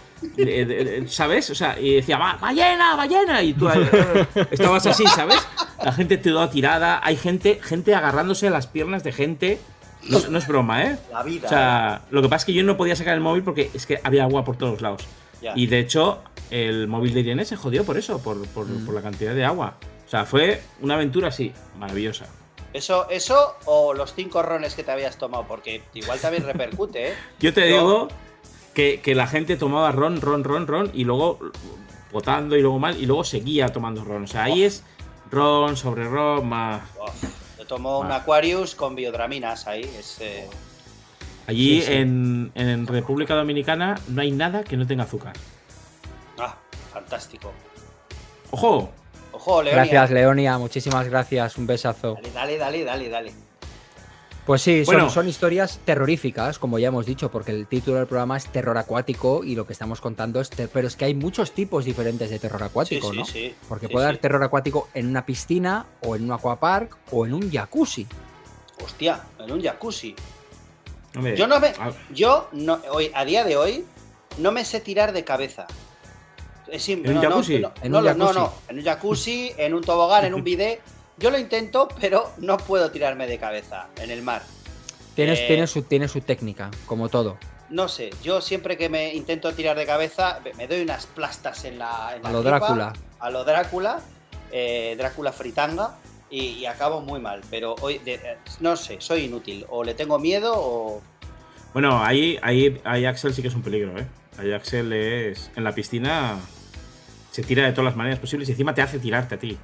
¿Sabes? 1.08 1.50
O 1.50 1.54
sea, 1.54 1.78
y 1.78 1.94
decía, 1.94 2.18
"Va, 2.18 2.34
ballena, 2.40 2.96
ballena. 2.96 3.42
Y 3.42 3.52
tú 3.54 3.68
eh, 3.68 4.26
estabas 4.50 4.86
así, 4.86 5.04
¿sabes? 5.06 5.38
La 5.84 5.92
gente 5.92 6.16
te 6.18 6.30
toda 6.30 6.50
tirada. 6.50 7.00
Hay 7.02 7.16
gente, 7.16 7.60
gente 7.62 7.94
agarrándose 7.94 8.48
a 8.48 8.50
las 8.50 8.66
piernas 8.66 9.04
de 9.04 9.12
gente. 9.12 9.58
No, 10.08 10.18
es- 10.18 10.28
no 10.30 10.38
es 10.38 10.46
broma, 10.46 10.82
¿eh? 10.84 10.98
La 11.12 11.22
vida. 11.22 11.46
O 11.46 11.48
sea, 11.50 12.02
lo 12.10 12.22
que 12.22 12.28
pasa 12.28 12.42
es 12.42 12.44
que 12.46 12.52
yo 12.52 12.62
no 12.62 12.76
podía 12.76 12.96
sacar 12.96 13.14
el 13.14 13.20
móvil 13.20 13.42
porque 13.42 13.70
es 13.74 13.86
que 13.86 14.00
había 14.04 14.24
agua 14.24 14.44
por 14.44 14.56
todos 14.56 14.80
lados. 14.80 15.02
Ya. 15.42 15.52
Y 15.56 15.66
de 15.66 15.78
hecho, 15.80 16.22
el 16.50 16.88
móvil 16.88 17.14
de 17.14 17.20
Irene 17.20 17.44
se 17.44 17.56
jodió 17.56 17.84
por 17.84 17.96
eso, 17.98 18.18
por, 18.22 18.44
por- 18.48 18.66
Mm. 18.66 18.86
por 18.86 18.94
la 18.94 19.02
cantidad 19.02 19.34
de 19.34 19.44
agua. 19.44 19.74
O 20.06 20.10
sea, 20.10 20.24
fue 20.24 20.62
una 20.80 20.94
aventura 20.94 21.28
así, 21.28 21.52
maravillosa. 21.78 22.26
Eso, 22.72 23.08
eso 23.10 23.54
o 23.64 23.94
los 23.94 24.14
cinco 24.14 24.42
rones 24.42 24.74
que 24.74 24.82
te 24.84 24.90
habías 24.90 25.16
tomado, 25.18 25.44
porque 25.48 25.82
igual 25.94 26.18
también 26.20 26.44
repercute, 26.44 27.08
¿eh? 27.10 27.14
Yo 27.40 27.52
te 27.52 27.62
Yo- 27.62 27.76
digo 27.76 28.08
que, 28.78 29.00
que 29.00 29.16
la 29.16 29.26
gente 29.26 29.56
tomaba 29.56 29.90
ron, 29.90 30.20
ron, 30.20 30.44
ron, 30.44 30.68
ron, 30.68 30.90
y 30.94 31.02
luego 31.02 31.40
potando 32.12 32.56
y 32.56 32.62
luego 32.62 32.78
mal, 32.78 32.96
y 32.96 33.06
luego 33.06 33.24
seguía 33.24 33.70
tomando 33.70 34.04
ron. 34.04 34.22
O 34.22 34.26
sea, 34.28 34.44
ahí 34.44 34.62
es 34.62 34.84
ron 35.32 35.76
sobre 35.76 36.04
ron, 36.04 36.48
más. 36.48 36.82
Uf, 36.96 37.58
yo 37.58 37.66
tomo 37.66 37.98
un. 37.98 38.12
Aquarius 38.12 38.76
con 38.76 38.94
biodraminas 38.94 39.66
ahí. 39.66 39.80
Es, 39.80 40.20
eh, 40.20 40.48
Allí 41.48 41.80
Sí, 41.80 41.86
sí. 41.88 41.92
En, 41.92 42.52
en 42.54 42.86
República 42.86 43.34
Dominicana 43.34 44.00
no 44.06 44.22
hay 44.22 44.30
nada 44.30 44.62
que 44.62 44.76
no 44.76 44.86
tenga 44.86 45.02
azúcar. 45.02 45.32
ah, 46.38 46.54
fantástico. 46.92 47.52
¡Ojo! 48.52 48.92
Ojo, 49.32 49.60
Leonia. 49.60 49.86
Gracias, 49.86 50.12
Leonia, 50.12 50.56
muchísimas 50.56 51.08
gracias, 51.08 51.58
un 51.58 51.66
besazo. 51.66 52.14
Dale, 52.14 52.30
dale, 52.32 52.58
dale, 52.58 52.84
dale, 52.84 53.08
dale. 53.08 53.32
Pues 54.48 54.62
sí, 54.62 54.82
son, 54.82 54.94
Bueno. 54.94 55.10
son 55.10 55.28
historias 55.28 55.78
terroríficas, 55.84 56.58
como 56.58 56.78
ya 56.78 56.88
hemos 56.88 57.04
dicho, 57.04 57.30
porque 57.30 57.52
el 57.52 57.66
título 57.66 57.98
del 57.98 58.06
programa 58.06 58.34
es 58.38 58.46
terror 58.46 58.78
acuático 58.78 59.44
y 59.44 59.54
lo 59.54 59.66
que 59.66 59.74
estamos 59.74 60.00
contando 60.00 60.40
es... 60.40 60.48
ter- 60.48 60.70
Pero 60.70 60.88
es 60.88 60.96
que 60.96 61.04
hay 61.04 61.14
muchos 61.14 61.52
tipos 61.52 61.84
diferentes 61.84 62.30
de 62.30 62.38
terror 62.38 62.62
acuático, 62.62 63.10
sí, 63.10 63.16
¿no? 63.18 63.24
sí. 63.26 63.54
Porque 63.68 63.88
Sí, 63.88 63.92
puede 63.92 64.06
sí. 64.06 64.08
haber 64.08 64.20
terror 64.22 64.42
acuático 64.42 64.88
en 64.94 65.06
una 65.08 65.26
piscina, 65.26 65.84
o 66.00 66.16
en 66.16 66.24
un 66.24 66.32
aquapark, 66.32 66.96
o 67.12 67.26
en 67.26 67.34
un 67.34 67.52
jacuzzi. 67.52 68.06
Hostia, 68.82 69.22
en 69.38 69.52
un 69.52 69.62
jacuzzi. 69.62 70.16
Hombre, 71.14 71.36
Yo 71.36 71.46
no 71.46 71.60
me. 71.60 71.66
a- 71.68 71.92
Yo, 72.14 72.48
no, 72.52 72.80
hoy, 72.90 73.10
a 73.14 73.26
día 73.26 73.44
de 73.44 73.54
hoy, 73.58 73.84
no 74.38 74.50
me 74.50 74.64
sé 74.64 74.80
tirar 74.80 75.12
de 75.12 75.24
cabeza. 75.24 75.66
Es 76.68 76.82
simple. 76.84 77.10
¿En 77.10 77.18
un 77.18 77.22
no, 77.22 77.28
no, 77.28 77.34
jacuzzi? 77.36 77.58
no, 77.58 77.72
¿En 77.82 77.92
no, 77.92 77.98
un 77.98 78.04
lo- 78.04 78.14
no, 78.14 78.26
jacuzzi? 78.28 78.38
no, 78.40 78.52
en 78.70 78.78
un 78.78 78.84
jacuzzi, 78.84 79.52
en 79.58 79.74
un 79.74 79.82
tobogán, 79.82 80.24
en 80.24 80.32
un 80.32 80.42
bidet. 80.42 80.80
Yo 81.18 81.30
lo 81.30 81.38
intento, 81.38 81.88
pero 82.00 82.30
no 82.38 82.56
puedo 82.58 82.90
tirarme 82.90 83.26
de 83.26 83.38
cabeza 83.38 83.88
en 83.96 84.10
el 84.10 84.22
mar. 84.22 84.42
Tienes, 85.14 85.40
Eh. 85.40 85.44
tiene, 85.48 85.66
su, 85.66 85.82
tiene 85.82 86.06
su 86.08 86.20
técnica, 86.20 86.70
como 86.86 87.08
todo. 87.08 87.38
No 87.70 87.88
sé, 87.88 88.10
yo 88.22 88.40
siempre 88.40 88.76
que 88.78 88.88
me 88.88 89.12
intento 89.14 89.52
tirar 89.52 89.76
de 89.76 89.84
cabeza, 89.84 90.40
me- 90.56 90.66
doy 90.68 90.80
unas 90.80 91.06
plastas 91.06 91.64
en 91.64 91.78
la. 91.78 92.14
en 92.16 92.24
A 92.24 92.30
la 92.30 92.32
lo 92.32 92.40
tripa, 92.40 92.58
Drácula. 92.58 92.92
A 93.18 93.30
lo 93.30 93.44
Drácula, 93.44 94.00
eh, 94.52 94.94
Drácula 94.96 95.32
fritanga, 95.32 95.96
y, 96.30 96.40
y 96.50 96.66
acabo 96.66 97.00
muy 97.00 97.20
mal. 97.20 97.42
Pero 97.50 97.74
hoy, 97.80 97.98
de- 97.98 98.14
eh, 98.14 98.36
no 98.60 98.76
sé, 98.76 98.96
soy 99.00 99.24
inútil. 99.24 99.66
O 99.68 99.82
le 99.84 99.94
tengo 99.94 100.18
miedo 100.18 100.52
o. 100.56 101.02
Bueno, 101.74 102.02
ahí, 102.02 102.38
ahí, 102.42 102.80
ahí 102.84 103.04
Axel 103.04 103.34
sí 103.34 103.42
que 103.42 103.48
es 103.48 103.54
un 103.54 103.62
peligro, 103.62 103.98
¿eh? 103.98 104.06
Ahí 104.38 104.52
Axel 104.52 104.92
es. 104.92 105.50
En 105.56 105.64
la 105.64 105.72
piscina 105.74 106.38
se 107.32 107.42
tira 107.42 107.64
de 107.66 107.72
todas 107.72 107.86
las 107.86 107.96
maneras 107.96 108.18
posibles 108.18 108.48
y 108.48 108.52
encima 108.52 108.72
te 108.74 108.80
hace 108.82 108.98
tirarte 108.98 109.34
a 109.34 109.38
ti. 109.38 109.58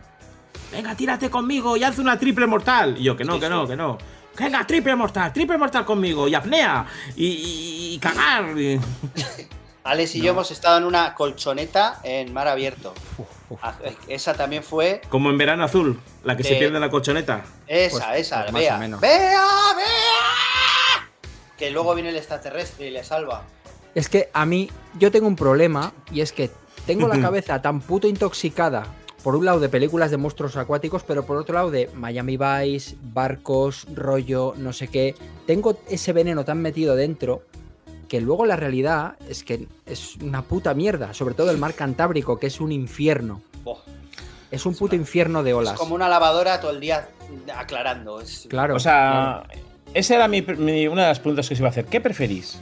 Venga, 0.73 0.95
tírate 0.97 1.31
conmigo 1.31 1.77
y 1.77 1.85
haz 1.85 1.99
una 1.99 2.19
triple 2.19 2.47
mortal. 2.47 2.97
Y 2.99 3.05
yo, 3.05 3.17
que 3.17 3.25
no, 3.25 3.39
que 3.39 3.49
no, 3.49 3.67
que 3.67 3.77
no. 3.77 3.99
Venga, 4.39 4.67
triple 4.67 4.97
mortal, 4.97 5.33
triple 5.33 5.57
mortal 5.57 5.85
conmigo 5.85 6.27
y 6.27 6.35
apnea 6.35 6.87
y, 7.15 7.27
y- 7.27 7.95
y 7.95 7.99
cagar. 7.99 8.47
Alex 9.85 10.15
y 10.15 10.19
No. 10.19 10.25
yo 10.25 10.31
hemos 10.33 10.51
estado 10.51 10.79
en 10.79 10.85
una 10.85 11.15
colchoneta 11.15 12.01
en 12.03 12.33
mar 12.33 12.49
abierto. 12.49 12.95
Uf, 13.19 13.27
uf. 13.51 13.61
Haz- 13.63 13.77
Esa 14.09 14.35
también 14.35 14.63
fue. 14.63 15.03
Como 15.11 15.29
en 15.31 15.37
verano 15.39 15.63
azul, 15.63 16.01
la 16.25 16.37
que 16.37 16.43
se 16.43 16.55
De- 16.55 16.59
pierde 16.59 16.77
en 16.77 16.81
la 16.81 16.91
colchoneta. 16.91 17.45
Esa, 17.67 18.09
Pues- 18.09 18.21
esa, 18.27 18.41
pues 18.43 18.53
más 18.53 18.61
vea. 18.63 18.77
o 18.77 18.79
menos. 18.79 19.01
¡Vea! 19.01 19.45
¡Vea! 19.77 21.09
Que 21.59 21.71
luego 21.71 21.95
viene 21.95 22.11
el 22.11 22.17
extraterrestre 22.17 22.89
y 22.89 22.91
le 22.91 23.05
salva. 23.05 23.43
Es 23.95 24.09
que 24.09 24.31
a 24.33 24.45
mí, 24.47 24.71
yo 24.99 25.13
tengo 25.13 25.29
un 25.29 25.37
problema 25.37 25.93
y 26.11 26.21
es 26.23 26.33
que 26.33 26.51
tengo 26.87 27.07
la 27.07 27.21
cabeza 27.21 27.61
tan 27.63 27.81
puto 27.81 28.09
intoxicada, 28.09 28.87
por 29.25 29.35
un 29.35 29.45
lado 29.45 29.59
de 29.59 29.69
películas 29.69 30.13
de 30.13 30.19
monstruos 30.19 30.57
acuáticos, 30.57 31.03
pero 31.03 31.25
por 31.27 31.37
otro 31.39 31.55
lado 31.55 31.71
de 31.73 31.91
Miami 31.95 32.37
Vice, 32.37 32.95
barcos, 33.03 33.87
rollo, 33.93 34.55
no 34.57 34.73
sé 34.73 34.87
qué. 34.89 35.17
Tengo 35.47 35.79
ese 35.89 36.13
veneno 36.13 36.45
tan 36.45 36.61
metido 36.63 36.95
dentro 36.95 37.43
que 38.07 38.21
luego 38.21 38.45
la 38.47 38.55
realidad 38.57 39.17
es 39.29 39.43
que 39.43 39.67
es 39.87 40.17
una 40.17 40.43
puta 40.43 40.75
mierda, 40.75 41.15
sobre 41.15 41.35
todo 41.35 41.51
el 41.51 41.57
mar 41.59 41.73
Cantábrico, 41.75 42.39
que 42.39 42.47
es 42.49 42.61
un 42.61 42.71
infierno. 42.71 43.41
Es 44.51 44.67
un 44.67 44.75
puto 44.77 44.95
infierno 44.95 45.43
de 45.43 45.51
es 45.51 45.57
olas. 45.57 45.79
como 45.79 45.95
una 45.97 46.09
lavadora 46.09 46.61
todo 46.61 46.71
el 46.71 46.79
día 46.81 47.09
aclarando. 47.57 48.21
Es... 48.21 48.47
Claro. 48.49 48.77
O 48.77 48.79
sea, 48.79 49.43
esa 49.95 50.15
era 50.17 50.29
mi, 50.29 50.43
mi- 50.43 50.87
una 50.87 51.03
de 51.03 51.09
las 51.09 51.19
preguntas 51.19 51.49
que 51.49 51.57
se 51.57 51.63
iba 51.63 51.69
a 51.69 51.71
hacer. 51.71 51.87
¿Qué 51.87 52.01
preferís? 52.01 52.61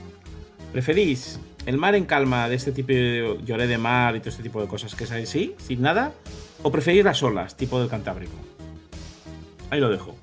¿Preferís 0.71 1.39
el 1.65 1.77
mar 1.77 1.93
en 1.95 2.05
calma 2.05 2.49
de 2.49 2.55
este 2.55 2.71
tipo 2.71 2.87
de 2.87 3.37
lloré 3.45 3.67
de 3.67 3.77
mar 3.77 4.15
y 4.15 4.19
todo 4.21 4.29
este 4.29 4.41
tipo 4.43 4.59
de 4.61 4.67
cosas 4.67 4.95
que 4.95 5.03
es 5.03 5.11
así, 5.11 5.55
sin 5.59 5.81
nada? 5.81 6.13
¿O 6.63 6.71
preferís 6.71 7.03
las 7.03 7.21
olas, 7.23 7.55
tipo 7.55 7.79
del 7.79 7.89
Cantábrico? 7.89 8.33
Ahí 9.69 9.79
lo 9.79 9.89
dejo. 9.89 10.15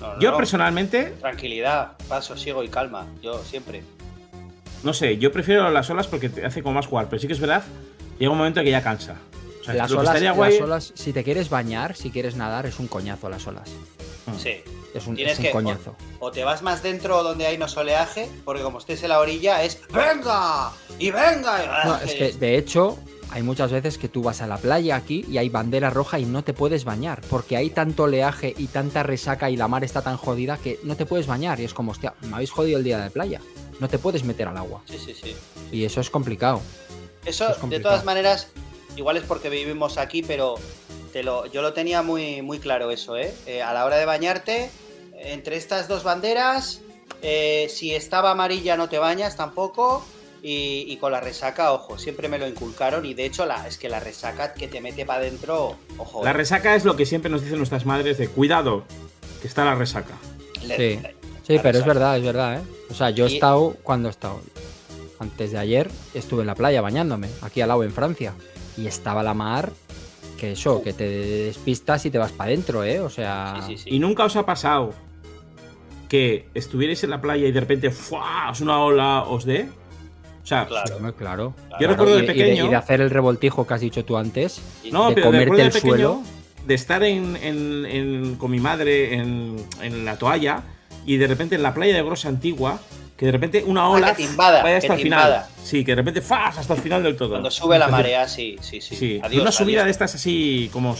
No, 0.00 0.14
no, 0.14 0.20
Yo 0.20 0.36
personalmente, 0.36 1.14
Tranquilidad, 1.20 1.92
paso, 2.08 2.36
sigo 2.36 2.62
y 2.64 2.68
calma. 2.68 3.06
Yo 3.22 3.42
siempre. 3.44 3.82
no 4.82 4.94
sé, 4.94 5.18
yo 5.18 5.30
prefiero 5.30 5.68
las 5.70 5.90
olas 5.90 6.06
porque 6.06 6.28
te 6.30 6.44
hace 6.44 6.62
como 6.62 6.74
más 6.76 6.86
jugar, 6.86 7.08
pero 7.08 7.20
sí 7.20 7.26
que 7.26 7.34
es 7.34 7.40
verdad, 7.40 7.62
llega 8.18 8.32
un 8.32 8.38
momento 8.38 8.62
que 8.62 8.70
ya 8.70 8.82
cansa. 8.82 9.16
O 9.60 9.64
sea, 9.64 9.74
las 9.74 9.90
olas, 9.92 10.06
estaría 10.06 10.30
las 10.30 10.38
guay- 10.38 10.62
olas, 10.62 10.92
si 10.96 11.12
te 11.12 11.22
quieres 11.22 11.50
bañar, 11.50 11.94
si 11.96 12.10
quieres 12.10 12.34
nadar, 12.34 12.64
es 12.64 12.78
un 12.78 12.86
coñazo 12.88 13.28
las 13.28 13.46
olas. 13.46 13.70
Ah. 14.26 14.32
Sí. 14.38 14.54
Es 14.94 15.06
un, 15.06 15.14
Tienes 15.14 15.34
es 15.34 15.38
un 15.38 15.44
que- 15.44 15.50
coñazo. 15.52 15.94
O 16.18 16.32
te 16.32 16.42
vas 16.42 16.62
más 16.62 16.82
dentro 16.82 17.22
donde 17.22 17.46
hay 17.46 17.58
no 17.58 17.66
oleaje, 17.76 18.28
porque 18.44 18.62
como 18.62 18.78
estés 18.78 19.02
en 19.04 19.10
la 19.10 19.20
orilla 19.20 19.62
es 19.62 19.80
¡Venga! 19.92 20.70
¡Y 20.98 21.10
venga! 21.12 21.62
y- 21.84 21.86
No, 21.88 21.96
es 21.98 22.14
que 22.14 22.32
de 22.40 22.56
hecho 22.56 22.98
hay 23.32 23.42
muchas 23.42 23.70
veces 23.70 23.98
que 23.98 24.08
tú 24.08 24.22
vas 24.22 24.40
a 24.40 24.46
la 24.46 24.56
playa 24.58 24.96
aquí 24.96 25.24
y 25.28 25.38
hay 25.38 25.48
bandera 25.48 25.90
roja 25.90 26.18
y 26.18 26.24
no 26.24 26.42
te 26.42 26.52
puedes 26.52 26.84
bañar 26.84 27.20
porque 27.30 27.56
hay 27.56 27.70
tanto 27.70 28.04
oleaje 28.04 28.54
y 28.56 28.66
tanta 28.66 29.02
resaca 29.02 29.50
y 29.50 29.56
la 29.56 29.68
mar 29.68 29.84
está 29.84 30.02
tan 30.02 30.16
jodida 30.16 30.56
que 30.58 30.80
no 30.82 30.96
te 30.96 31.06
puedes 31.06 31.26
bañar 31.26 31.60
y 31.60 31.64
es 31.64 31.74
como, 31.74 31.92
hostia, 31.92 32.14
me 32.22 32.34
habéis 32.34 32.50
jodido 32.50 32.78
el 32.78 32.84
día 32.84 32.98
de 32.98 33.10
playa. 33.10 33.40
No 33.78 33.88
te 33.88 33.98
puedes 33.98 34.24
meter 34.24 34.46
al 34.48 34.56
agua 34.58 34.82
Sí, 34.86 34.98
sí, 34.98 35.14
sí. 35.14 35.34
y 35.72 35.84
eso 35.84 36.00
es 36.00 36.10
complicado. 36.10 36.60
Eso, 37.24 37.50
Es 37.50 37.70
de 37.70 37.80
todas 37.80 38.04
maneras, 38.04 38.48
igual 38.96 39.16
es 39.16 39.24
porque 39.24 39.48
vivimos 39.48 39.96
aquí, 39.98 40.22
pero 40.22 40.56
te 41.12 41.22
lo, 41.22 41.46
yo 41.46 41.62
lo 41.62 41.72
tenía 41.72 42.02
muy, 42.02 42.42
muy 42.42 42.58
claro 42.58 42.90
eso, 42.90 43.16
¿eh? 43.16 43.34
Eh, 43.46 43.62
A 43.62 43.72
la 43.72 43.84
hora 43.84 43.96
de 43.96 44.04
bañarte, 44.06 44.70
entre 45.14 45.56
estas 45.56 45.86
dos 45.88 46.02
banderas, 46.02 46.80
eh, 47.22 47.68
si 47.70 47.94
estaba 47.94 48.30
amarilla 48.30 48.76
no 48.76 48.88
te 48.88 48.98
bañas 48.98 49.36
tampoco. 49.36 50.04
Y, 50.42 50.86
y 50.88 50.96
con 50.96 51.12
la 51.12 51.20
resaca, 51.20 51.72
ojo, 51.72 51.98
siempre 51.98 52.28
me 52.28 52.38
lo 52.38 52.46
inculcaron. 52.48 53.04
Y 53.04 53.14
de 53.14 53.26
hecho, 53.26 53.44
la, 53.46 53.66
es 53.68 53.76
que 53.78 53.88
la 53.88 54.00
resaca 54.00 54.54
que 54.54 54.68
te 54.68 54.80
mete 54.80 55.04
para 55.04 55.20
adentro, 55.20 55.76
ojo. 55.98 56.24
La 56.24 56.30
eh, 56.30 56.34
resaca 56.34 56.74
es 56.74 56.84
lo 56.84 56.96
que 56.96 57.04
siempre 57.06 57.30
nos 57.30 57.42
dicen 57.42 57.58
nuestras 57.58 57.84
madres 57.86 58.16
de 58.18 58.28
cuidado, 58.28 58.84
que 59.42 59.48
está 59.48 59.64
la 59.64 59.74
resaca. 59.74 60.14
le- 60.66 60.76
Sí. 60.76 61.00
le- 61.02 61.14
Sí, 61.46 61.56
la 61.56 61.62
pero 61.62 61.78
es 61.78 61.84
verdad, 61.86 62.16
es 62.16 62.22
verdad, 62.24 62.58
¿eh? 62.58 62.62
O 62.90 62.94
sea, 62.94 63.10
yo 63.10 63.26
he 63.26 63.30
Y- 63.30 63.34
estado, 63.34 63.76
cuando 63.82 64.08
he 64.08 64.10
estado? 64.12 64.40
Antes 65.18 65.50
de 65.52 65.58
ayer 65.58 65.90
estuve 66.14 66.42
en 66.42 66.46
la 66.46 66.54
playa 66.54 66.80
bañándome, 66.80 67.28
aquí 67.42 67.60
al 67.60 67.68
lado 67.68 67.82
en 67.82 67.92
Francia. 67.92 68.34
Y 68.76 68.86
estaba 68.86 69.22
la 69.22 69.34
mar, 69.34 69.72
que 70.38 70.52
eso, 70.52 70.80
que 70.82 70.92
te 70.94 71.06
despistas 71.08 72.06
y 72.06 72.10
te 72.10 72.18
vas 72.18 72.32
para 72.32 72.48
adentro, 72.48 72.84
¿eh? 72.84 73.00
O 73.00 73.10
sea... 73.10 73.56
Sí, 73.66 73.76
sí, 73.76 73.82
sí. 73.84 73.90
¿Y 73.96 73.98
nunca 73.98 74.24
os 74.24 74.36
ha 74.36 74.46
pasado 74.46 74.94
que 76.08 76.48
estuvierais 76.54 77.02
en 77.04 77.10
la 77.10 77.20
playa 77.20 77.46
y 77.46 77.52
de 77.52 77.60
repente 77.60 77.90
¡fua! 77.90 78.50
os 78.50 78.60
una 78.60 78.80
ola 78.82 79.22
os 79.24 79.44
dé? 79.44 79.68
O 80.42 80.46
sea, 80.46 80.66
Claro. 80.66 80.96
Hombre, 80.96 81.12
claro. 81.14 81.54
Yo 81.80 81.88
recuerdo 81.88 82.16
de 82.16 82.24
y 82.24 82.26
pequeño- 82.26 82.66
y 82.66 82.68
de 82.68 82.76
hacer 82.76 83.00
el 83.00 83.10
revoltijo 83.10 83.66
que 83.66 83.74
has 83.74 83.80
dicho 83.80 84.04
tú 84.04 84.16
antes. 84.16 84.60
No, 84.90 85.08
de 85.08 85.14
pero 85.14 85.26
comerte 85.26 85.44
recuerdo 85.44 85.62
de 85.62 85.66
el 85.68 85.72
pequeño 85.72 85.92
suelo. 85.94 86.22
de 86.66 86.74
estar 86.74 87.02
en, 87.02 87.36
en- 87.36 87.86
en- 87.86 88.34
con 88.36 88.50
mi 88.50 88.58
madre 88.60 89.14
en, 89.14 89.56
en 89.82 90.04
la 90.04 90.16
toalla 90.16 90.62
y 91.06 91.16
de 91.18 91.26
repente 91.26 91.54
en 91.56 91.62
la 91.62 91.72
playa 91.74 91.94
de 91.94 92.02
Grosa 92.02 92.28
Antigua, 92.28 92.80
que 93.16 93.26
de 93.26 93.32
repente 93.32 93.62
una 93.66 93.88
ola 93.88 94.08
Ah, 94.08 94.10
que 94.14 94.24
te 94.24 94.30
invada, 94.30 94.62
vaya 94.62 94.78
hasta 94.78 94.94
el 94.94 94.98
te 94.98 95.02
final. 95.02 95.44
Sí, 95.62 95.84
que 95.84 95.92
de 95.92 95.96
repente 95.96 96.22
¡fas! 96.22 96.56
hasta 96.58 96.72
el 96.74 96.80
final 96.80 97.02
del 97.02 97.16
todo. 97.16 97.30
Cuando 97.30 97.50
sube 97.50 97.78
la 97.78 97.88
marea, 97.88 98.26
sí, 98.26 98.56
sí, 98.62 98.80
sí. 98.80 98.96
Sí, 98.96 99.20
Adiós, 99.22 99.42
una 99.42 99.52
subida 99.52 99.80
adiós. 99.82 99.84
de 99.86 99.90
estas 99.90 100.14
así 100.14 100.70
como 100.72 100.96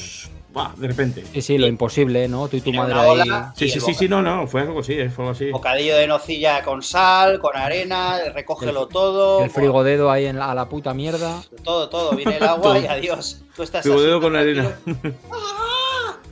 de 0.77 0.89
repente. 0.89 1.25
Sí, 1.33 1.43
sí, 1.43 1.59
lo 1.59 1.67
imposible, 1.67 2.27
¿no? 2.29 2.49
Tú 2.49 2.57
y 2.57 2.61
tu 2.61 2.73
madre 2.73 2.95
ahí. 2.95 3.09
ola. 3.09 3.53
Sí, 3.57 3.69
sí, 3.69 3.81
sí, 3.81 3.95
sí, 3.95 4.09
no, 4.09 4.21
no, 4.23 4.47
fue 4.47 4.63
algo 4.63 4.81
así, 4.81 4.95
fue 5.09 5.25
algo 5.25 5.31
así. 5.31 5.51
Bocadillo 5.51 5.97
de 5.97 6.07
nocilla 6.07 6.63
con 6.63 6.83
sal, 6.83 7.39
con 7.39 7.57
arena, 7.57 8.19
recógelo 8.35 8.87
todo. 8.89 9.43
El 9.45 9.51
frigodedo 9.51 10.11
ahí 10.11 10.27
en 10.27 10.39
la- 10.39 10.51
a 10.51 10.55
la 10.55 10.69
puta 10.69 10.93
mierda. 10.95 11.41
Todo, 11.63 11.89
todo. 11.89 12.17
Viene 12.17 12.37
el 12.39 12.43
agua 12.45 12.79
y 12.81 12.87
adiós. 12.87 13.43
Tú 13.55 13.63
estás 13.63 13.83
Frigodedo 13.83 14.17
así, 14.17 14.23
con 14.23 14.37
arena. 14.37 14.77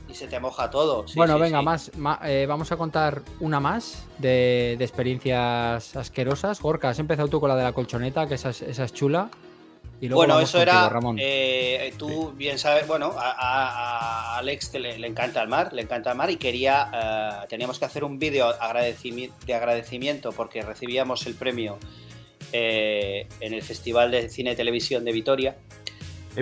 Y 0.09 0.15
se 0.15 0.27
te 0.27 0.39
moja 0.39 0.71
todo. 0.71 1.07
Sí, 1.07 1.13
bueno, 1.15 1.35
sí, 1.35 1.41
venga, 1.41 1.59
sí. 1.77 1.91
más. 1.97 2.19
eh, 2.25 2.45
vamos 2.49 2.71
a 2.71 2.77
contar 2.77 3.21
una 3.39 3.59
más 3.59 4.05
de, 4.17 4.75
de 4.79 4.83
experiencias 4.83 5.95
asquerosas. 5.95 6.59
Gorka, 6.61 6.89
has 6.89 6.97
empezado 6.97 7.27
tú 7.27 7.39
con 7.39 7.47
la 7.49 7.55
de 7.55 7.63
la 7.63 7.73
colchoneta, 7.73 8.27
que 8.27 8.33
esa 8.33 8.49
es, 8.49 8.63
esa 8.63 8.85
es 8.85 8.93
chula. 8.93 9.29
Y 10.01 10.07
luego 10.07 10.19
Bueno, 10.21 10.39
eso 10.39 10.57
contigo, 10.59 10.77
era. 10.77 10.89
Ramón. 10.89 11.17
eh, 11.19 11.93
tú 11.97 12.31
bien 12.35 12.57
sabes, 12.57 12.87
bueno, 12.87 13.13
a, 13.17 14.37
Alex 14.37 14.73
le, 14.75 14.97
le 14.97 15.07
encanta 15.07 15.41
el 15.41 15.49
mar, 15.49 15.73
le 15.73 15.81
encanta 15.81 16.11
el 16.11 16.17
mar 16.17 16.29
y 16.29 16.37
quería. 16.37 16.89
eh, 17.43 17.47
teníamos 17.49 17.79
que 17.79 17.85
hacer 17.85 18.03
un 18.05 18.17
vídeo 18.17 18.47
agradecimi- 18.59 19.31
de 19.45 19.53
agradecimiento 19.53 20.31
porque 20.31 20.61
recibíamos 20.61 21.25
el 21.27 21.35
premio 21.35 21.77
eh, 22.53 23.27
en 23.41 23.53
el 23.53 23.61
Festival 23.61 24.11
de 24.11 24.29
Cine 24.29 24.53
y 24.53 24.55
Televisión 24.55 25.03
de 25.03 25.11
Vitoria. 25.11 25.55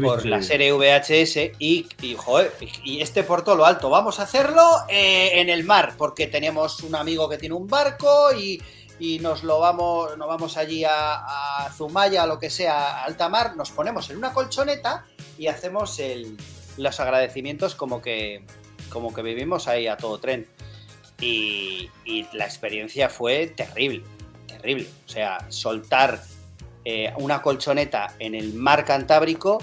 Por 0.04 0.26
la 0.28 0.44
serie 0.44 0.74
VHS 0.74 1.54
y, 1.58 1.88
y, 2.02 2.14
joder, 2.16 2.54
y- 2.84 2.98
y 2.98 3.02
este 3.02 3.24
por 3.24 3.44
todo 3.44 3.56
lo 3.56 3.66
alto. 3.66 3.90
Vamos 3.90 4.20
a 4.20 4.24
hacerlo 4.24 4.62
eh, 4.90 5.32
en 5.42 5.50
el 5.50 5.64
mar, 5.64 5.94
porque 5.98 6.28
tenemos 6.28 6.82
un 6.84 6.94
amigo 6.94 7.28
que 7.28 7.38
tiene 7.38 7.56
un 7.56 7.66
barco 7.68 8.32
y, 8.38 8.62
y 9.00 9.20
nos 9.20 9.44
lo 9.44 9.60
vamos, 9.60 10.18
nos 10.18 10.28
vamos 10.28 10.58
allí 10.58 10.84
a, 10.86 11.70
Zumaya, 11.76 12.24
a 12.24 12.28
lo 12.28 12.40
que 12.40 12.50
sea, 12.50 13.02
a 13.02 13.04
alta 13.04 13.30
mar, 13.30 13.56
nos 13.56 13.72
ponemos 13.72 14.10
en 14.10 14.18
una 14.18 14.34
colchoneta 14.34 15.06
y 15.38 15.48
hacemos 15.48 16.02
los 16.78 17.00
agradecimientos 17.00 17.76
como 17.76 18.02
que, 18.02 18.44
como 18.90 19.14
que 19.14 19.22
vivimos 19.22 19.68
ahí 19.68 19.88
a 19.88 19.98
todo 19.98 20.20
tren. 20.20 20.48
Y, 21.20 21.90
y 22.06 22.28
la 22.34 22.46
experiencia 22.46 23.10
fue 23.10 23.48
terrible, 23.48 24.04
terrible. 24.48 24.88
O 25.06 25.10
sea, 25.10 25.50
soltar 25.50 26.22
eh, 26.90 27.12
una 27.18 27.42
colchoneta 27.42 28.14
en 28.18 28.34
el 28.34 28.54
mar 28.54 28.86
Cantábrico 28.86 29.58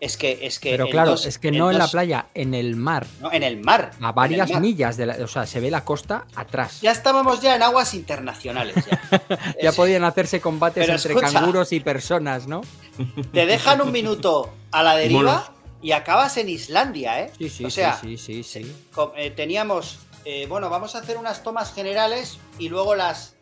Es 0.00 0.16
que, 0.16 0.38
es 0.46 0.58
que. 0.58 0.70
Pero 0.70 0.88
claro, 0.88 1.10
dos- 1.10 1.26
es 1.26 1.38
que 1.38 1.52
no 1.52 1.70
en 1.70 1.76
la 1.78 1.86
playa, 1.86 2.26
en 2.32 2.54
el 2.54 2.74
mar. 2.74 3.06
No, 3.20 3.30
en 3.30 3.42
el 3.42 3.58
mar. 3.60 3.90
A 4.00 4.12
varias 4.12 4.50
mar. 4.50 4.60
millas 4.62 4.96
de 4.96 5.04
la. 5.06 5.16
O 5.22 5.26
sea, 5.28 5.46
se 5.46 5.60
ve 5.60 5.70
la 5.70 5.84
costa 5.84 6.24
atrás. 6.34 6.80
Ya 6.80 6.90
estábamos 6.90 7.40
ya 7.42 7.54
en 7.54 7.62
aguas 7.62 7.92
internacionales. 7.92 8.76
Ya, 8.90 9.22
Ya 9.62 9.68
Es- 9.70 9.76
podían 9.76 10.04
hacerse 10.04 10.40
combates 10.40 10.82
Pero 10.86 10.96
entre 10.96 11.12
escucha. 11.14 11.32
canguros 11.38 11.72
y 11.72 11.80
personas, 11.80 12.46
¿no? 12.46 12.62
Te 13.32 13.44
dejan 13.44 13.80
un 13.82 13.92
minuto 13.92 14.50
a 14.72 14.82
la 14.82 14.90
Monos. 14.92 15.02
deriva 15.02 15.52
y 15.82 15.92
acabas 15.92 16.36
en 16.38 16.48
Islandia, 16.48 17.20
¿eh? 17.22 17.32
Sí, 17.38 17.48
sí, 17.50 17.64
o 17.66 17.70
sea, 17.70 17.98
sí, 18.00 18.16
sí, 18.16 18.42
sí, 18.42 18.62
sí. 18.64 18.76
eh, 19.16 19.30
teníamos. 19.30 19.98
eh, 20.24 20.46
bueno, 20.48 20.70
vamos 20.70 20.94
a 20.94 20.98
hacer 21.00 21.16
unas 21.18 21.42
tomas 21.42 21.72
generales 21.74 22.38
y 22.58 22.68
luego 22.70 22.94
las. 22.94 23.34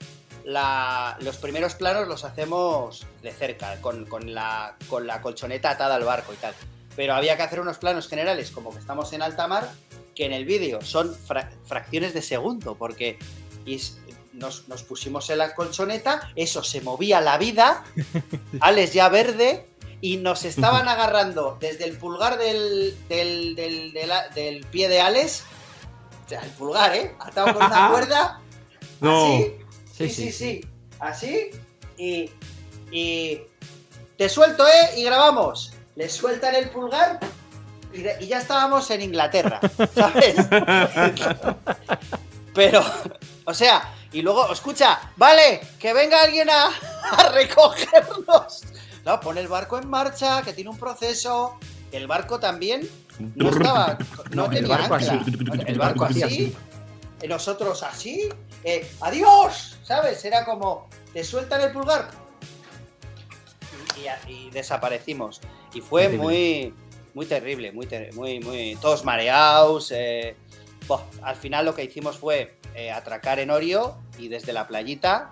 La- 0.48 1.16
los 1.20 1.36
primeros 1.36 1.74
planos 1.74 2.08
los 2.08 2.24
hacemos 2.24 3.06
de 3.22 3.32
cerca, 3.32 3.80
con, 3.82 4.06
con 4.06 4.32
la, 4.34 4.76
con 4.88 5.06
la 5.06 5.20
colchoneta 5.20 5.70
atada 5.70 5.96
al 5.96 6.04
barco 6.04 6.32
y 6.32 6.36
tal. 6.36 6.54
Pero 6.96 7.14
había 7.14 7.36
que 7.36 7.42
hacer 7.42 7.60
unos 7.60 7.76
planos 7.78 8.08
generales, 8.08 8.50
como 8.50 8.70
que 8.72 8.78
estamos 8.78 9.12
en 9.12 9.20
alta 9.22 9.46
mar, 9.46 9.70
que 10.14 10.24
en 10.24 10.32
el 10.32 10.46
vídeo 10.46 10.80
son 10.80 11.14
fra- 11.14 11.50
fracciones 11.66 12.14
de 12.14 12.22
segundo, 12.22 12.76
porque 12.76 13.18
nos, 14.32 14.66
nos 14.68 14.82
pusimos 14.84 15.28
en 15.30 15.38
la 15.38 15.54
colchoneta, 15.54 16.30
eso 16.34 16.64
se 16.64 16.80
movía 16.80 17.20
la 17.20 17.36
vida, 17.38 17.84
Alex 18.60 18.92
ya 18.94 19.08
verde, 19.10 19.68
y 20.00 20.16
nos 20.16 20.44
estaban 20.44 20.88
agarrando 20.88 21.58
desde 21.60 21.84
el 21.84 21.98
pulgar 21.98 22.38
del, 22.38 22.96
del, 23.08 23.54
del, 23.54 23.92
del- 23.92 24.10
del 24.34 24.66
pie 24.66 24.88
de 24.88 25.00
Alex, 25.02 25.42
o 26.24 26.28
sea, 26.28 26.40
el 26.40 26.50
pulgar, 26.52 26.94
¿eh? 26.94 27.14
Atado 27.20 27.52
con 27.54 27.66
una 27.66 27.88
cuerda, 27.90 28.40
No. 29.00 29.24
así, 29.26 29.54
Sí, 29.98 30.08
sí, 30.08 30.14
sí, 30.14 30.32
sí, 30.32 30.32
sí, 30.32 30.68
así, 31.00 31.50
y, 31.96 32.30
y 32.92 33.40
te 34.16 34.28
suelto, 34.28 34.66
¿eh? 34.66 34.98
Y 34.98 35.02
grabamos. 35.04 35.72
Le 35.96 36.08
sueltan 36.08 36.54
el 36.54 36.70
pulgar 36.70 37.18
y, 37.92 38.02
de- 38.02 38.16
y 38.20 38.28
ya 38.28 38.38
estábamos 38.38 38.88
en 38.92 39.02
Inglaterra, 39.02 39.60
¿sabes? 39.94 40.36
Pero, 42.54 42.84
o 43.44 43.54
sea, 43.54 43.94
y 44.12 44.22
luego, 44.22 44.52
escucha, 44.52 44.98
vale, 45.16 45.60
que 45.78 45.92
venga 45.92 46.22
alguien 46.22 46.48
a, 46.50 46.66
a 47.12 47.28
recogernos. 47.32 48.62
No, 49.04 49.20
pone 49.20 49.40
el 49.40 49.48
barco 49.48 49.78
en 49.78 49.88
marcha, 49.88 50.42
que 50.42 50.52
tiene 50.52 50.70
un 50.70 50.78
proceso. 50.78 51.58
El 51.92 52.06
barco 52.06 52.38
también 52.38 52.88
no 53.34 53.48
estaba, 53.50 53.96
no, 54.30 54.46
No, 54.46 54.52
el 54.52 54.60
tenía 54.60 54.76
barco 54.76 54.94
ancla. 54.94 55.12
así. 55.14 55.32
El 55.66 55.78
barco 55.78 56.04
así, 56.04 56.54
nosotros 57.26 57.82
así, 57.82 58.28
eh, 58.64 58.90
adiós, 59.00 59.77
¿sabes? 59.88 60.22
Era 60.22 60.44
como, 60.44 60.86
te 61.14 61.24
sueltan 61.24 61.62
el 61.62 61.72
pulgar 61.72 62.10
y, 64.28 64.50
desaparecimos. 64.50 65.40
Y 65.72 65.80
fue 65.80 66.02
Terrible. 66.02 66.22
muy, 66.24 66.74
muy 67.14 67.26
terrible, 67.26 67.72
muy, 67.72 67.86
ter- 67.86 68.12
muy, 68.14 68.38
muy, 68.40 68.76
todos 68.82 69.04
mareados. 69.04 69.90
eh, 69.92 70.36
al 71.22 71.36
final 71.36 71.64
lo 71.64 71.74
que 71.74 71.84
hicimos 71.84 72.18
fue 72.18 72.54
eh, 72.74 72.90
atracar 72.90 73.38
en 73.40 73.50
Orio 73.50 73.96
y 74.18 74.28
desde 74.28 74.52
la 74.52 74.66
playita 74.68 75.30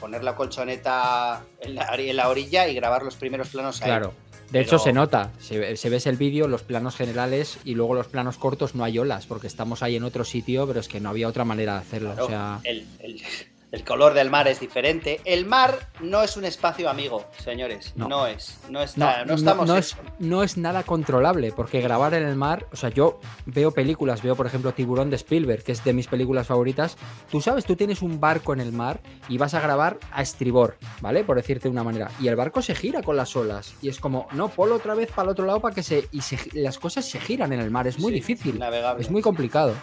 poner 0.00 0.22
la 0.24 0.34
colchoneta 0.36 1.44
en 1.60 1.74
la, 1.74 1.94
en 1.96 2.16
la 2.16 2.28
orilla 2.28 2.66
y 2.68 2.74
grabar 2.74 3.02
los 3.02 3.16
primeros 3.16 3.48
planos 3.48 3.80
ahí. 3.82 3.88
Claro. 3.88 4.08
De 4.46 4.52
Pero- 4.52 4.64
hecho, 4.64 4.78
se 4.78 4.92
nota. 4.94 5.30
Se, 5.40 5.76
se 5.76 5.90
ves 5.90 6.06
el 6.06 6.16
vídeo, 6.16 6.48
los 6.48 6.62
planos 6.62 6.96
generales 6.96 7.58
y 7.64 7.74
luego 7.74 7.94
los 7.94 8.06
planos 8.06 8.38
cortos 8.38 8.74
no 8.74 8.84
hay 8.84 8.98
olas, 8.98 9.26
porque 9.26 9.46
estamos 9.46 9.82
ahí 9.82 9.96
en 9.96 10.04
otro 10.04 10.24
sitio, 10.24 10.66
pero 10.66 10.80
es 10.80 10.88
que 10.88 11.00
no 11.00 11.10
había 11.10 11.28
otra 11.28 11.44
manera 11.44 11.74
de 11.74 11.78
hacerlo. 11.80 12.10
Claro, 12.12 12.24
O 12.24 12.28
sea, 12.28 12.60
el, 12.64 12.86
el- 13.00 13.22
el 13.70 13.84
color 13.84 14.14
del 14.14 14.30
mar 14.30 14.48
es 14.48 14.60
diferente. 14.60 15.20
El 15.24 15.44
mar 15.44 15.78
no 16.00 16.22
es 16.22 16.36
un 16.36 16.44
espacio 16.44 16.88
amigo, 16.88 17.26
señores. 17.42 17.92
No, 17.96 18.08
No. 18.08 18.26
es. 18.26 18.58
No, 18.70 18.82
está, 18.82 19.24
no, 19.26 19.34
estamos. 19.34 19.68
es, 19.70 19.96
no 20.18 20.42
es 20.42 20.56
nada 20.56 20.82
controlable, 20.84 21.52
porque 21.52 21.80
grabar 21.80 22.14
en 22.14 22.22
el 22.26 22.34
mar, 22.36 22.66
o 22.72 22.76
sea, 22.76 22.88
yo 22.88 23.20
veo 23.46 23.70
películas, 23.72 24.22
veo 24.22 24.36
por 24.36 24.46
ejemplo 24.46 24.72
Tiburón 24.72 25.10
de 25.10 25.16
Spielberg, 25.16 25.62
que 25.64 25.72
es 25.72 25.84
de 25.84 25.92
mis 25.92 26.06
películas 26.06 26.46
favoritas. 26.46 26.96
Tú 27.30 27.40
sabes, 27.40 27.64
tú 27.66 27.76
tienes 27.76 28.00
un 28.00 28.18
barco 28.20 28.52
en 28.54 28.60
el 28.60 28.72
mar 28.72 29.00
y 29.28 29.36
vas 29.38 29.52
a 29.54 29.60
grabar 29.60 29.98
a 30.12 30.22
estribor, 30.22 30.78
¿vale? 31.00 31.24
Por 31.24 31.36
decirte 31.36 31.64
de 31.64 31.70
una 31.72 31.84
manera. 31.84 32.10
Y 32.20 32.28
el 32.28 32.36
barco 32.36 32.62
se 32.62 32.74
gira 32.74 33.02
con 33.02 33.16
las 33.16 33.36
olas. 33.36 33.74
Y 33.82 33.88
es 33.90 34.00
como, 34.00 34.28
no, 34.32 34.48
ponlo 34.48 34.76
otra 34.76 34.94
vez 34.94 35.10
para 35.10 35.24
el 35.24 35.28
otro 35.32 35.44
lado 35.44 35.60
para 35.60 35.74
que 35.74 35.82
se. 35.82 36.08
Y 36.12 36.22
se- 36.22 36.38
las 36.54 36.78
cosas 36.78 37.04
se 37.04 37.20
giran 37.20 37.52
en 37.52 37.60
el 37.60 37.70
mar. 37.70 37.86
Es 37.86 37.98
muy 37.98 38.12
Sí, 38.12 38.14
difícil. 38.20 38.58
navegable. 38.58 39.02
Es 39.02 39.10
muy 39.10 39.20
complicado. 39.20 39.74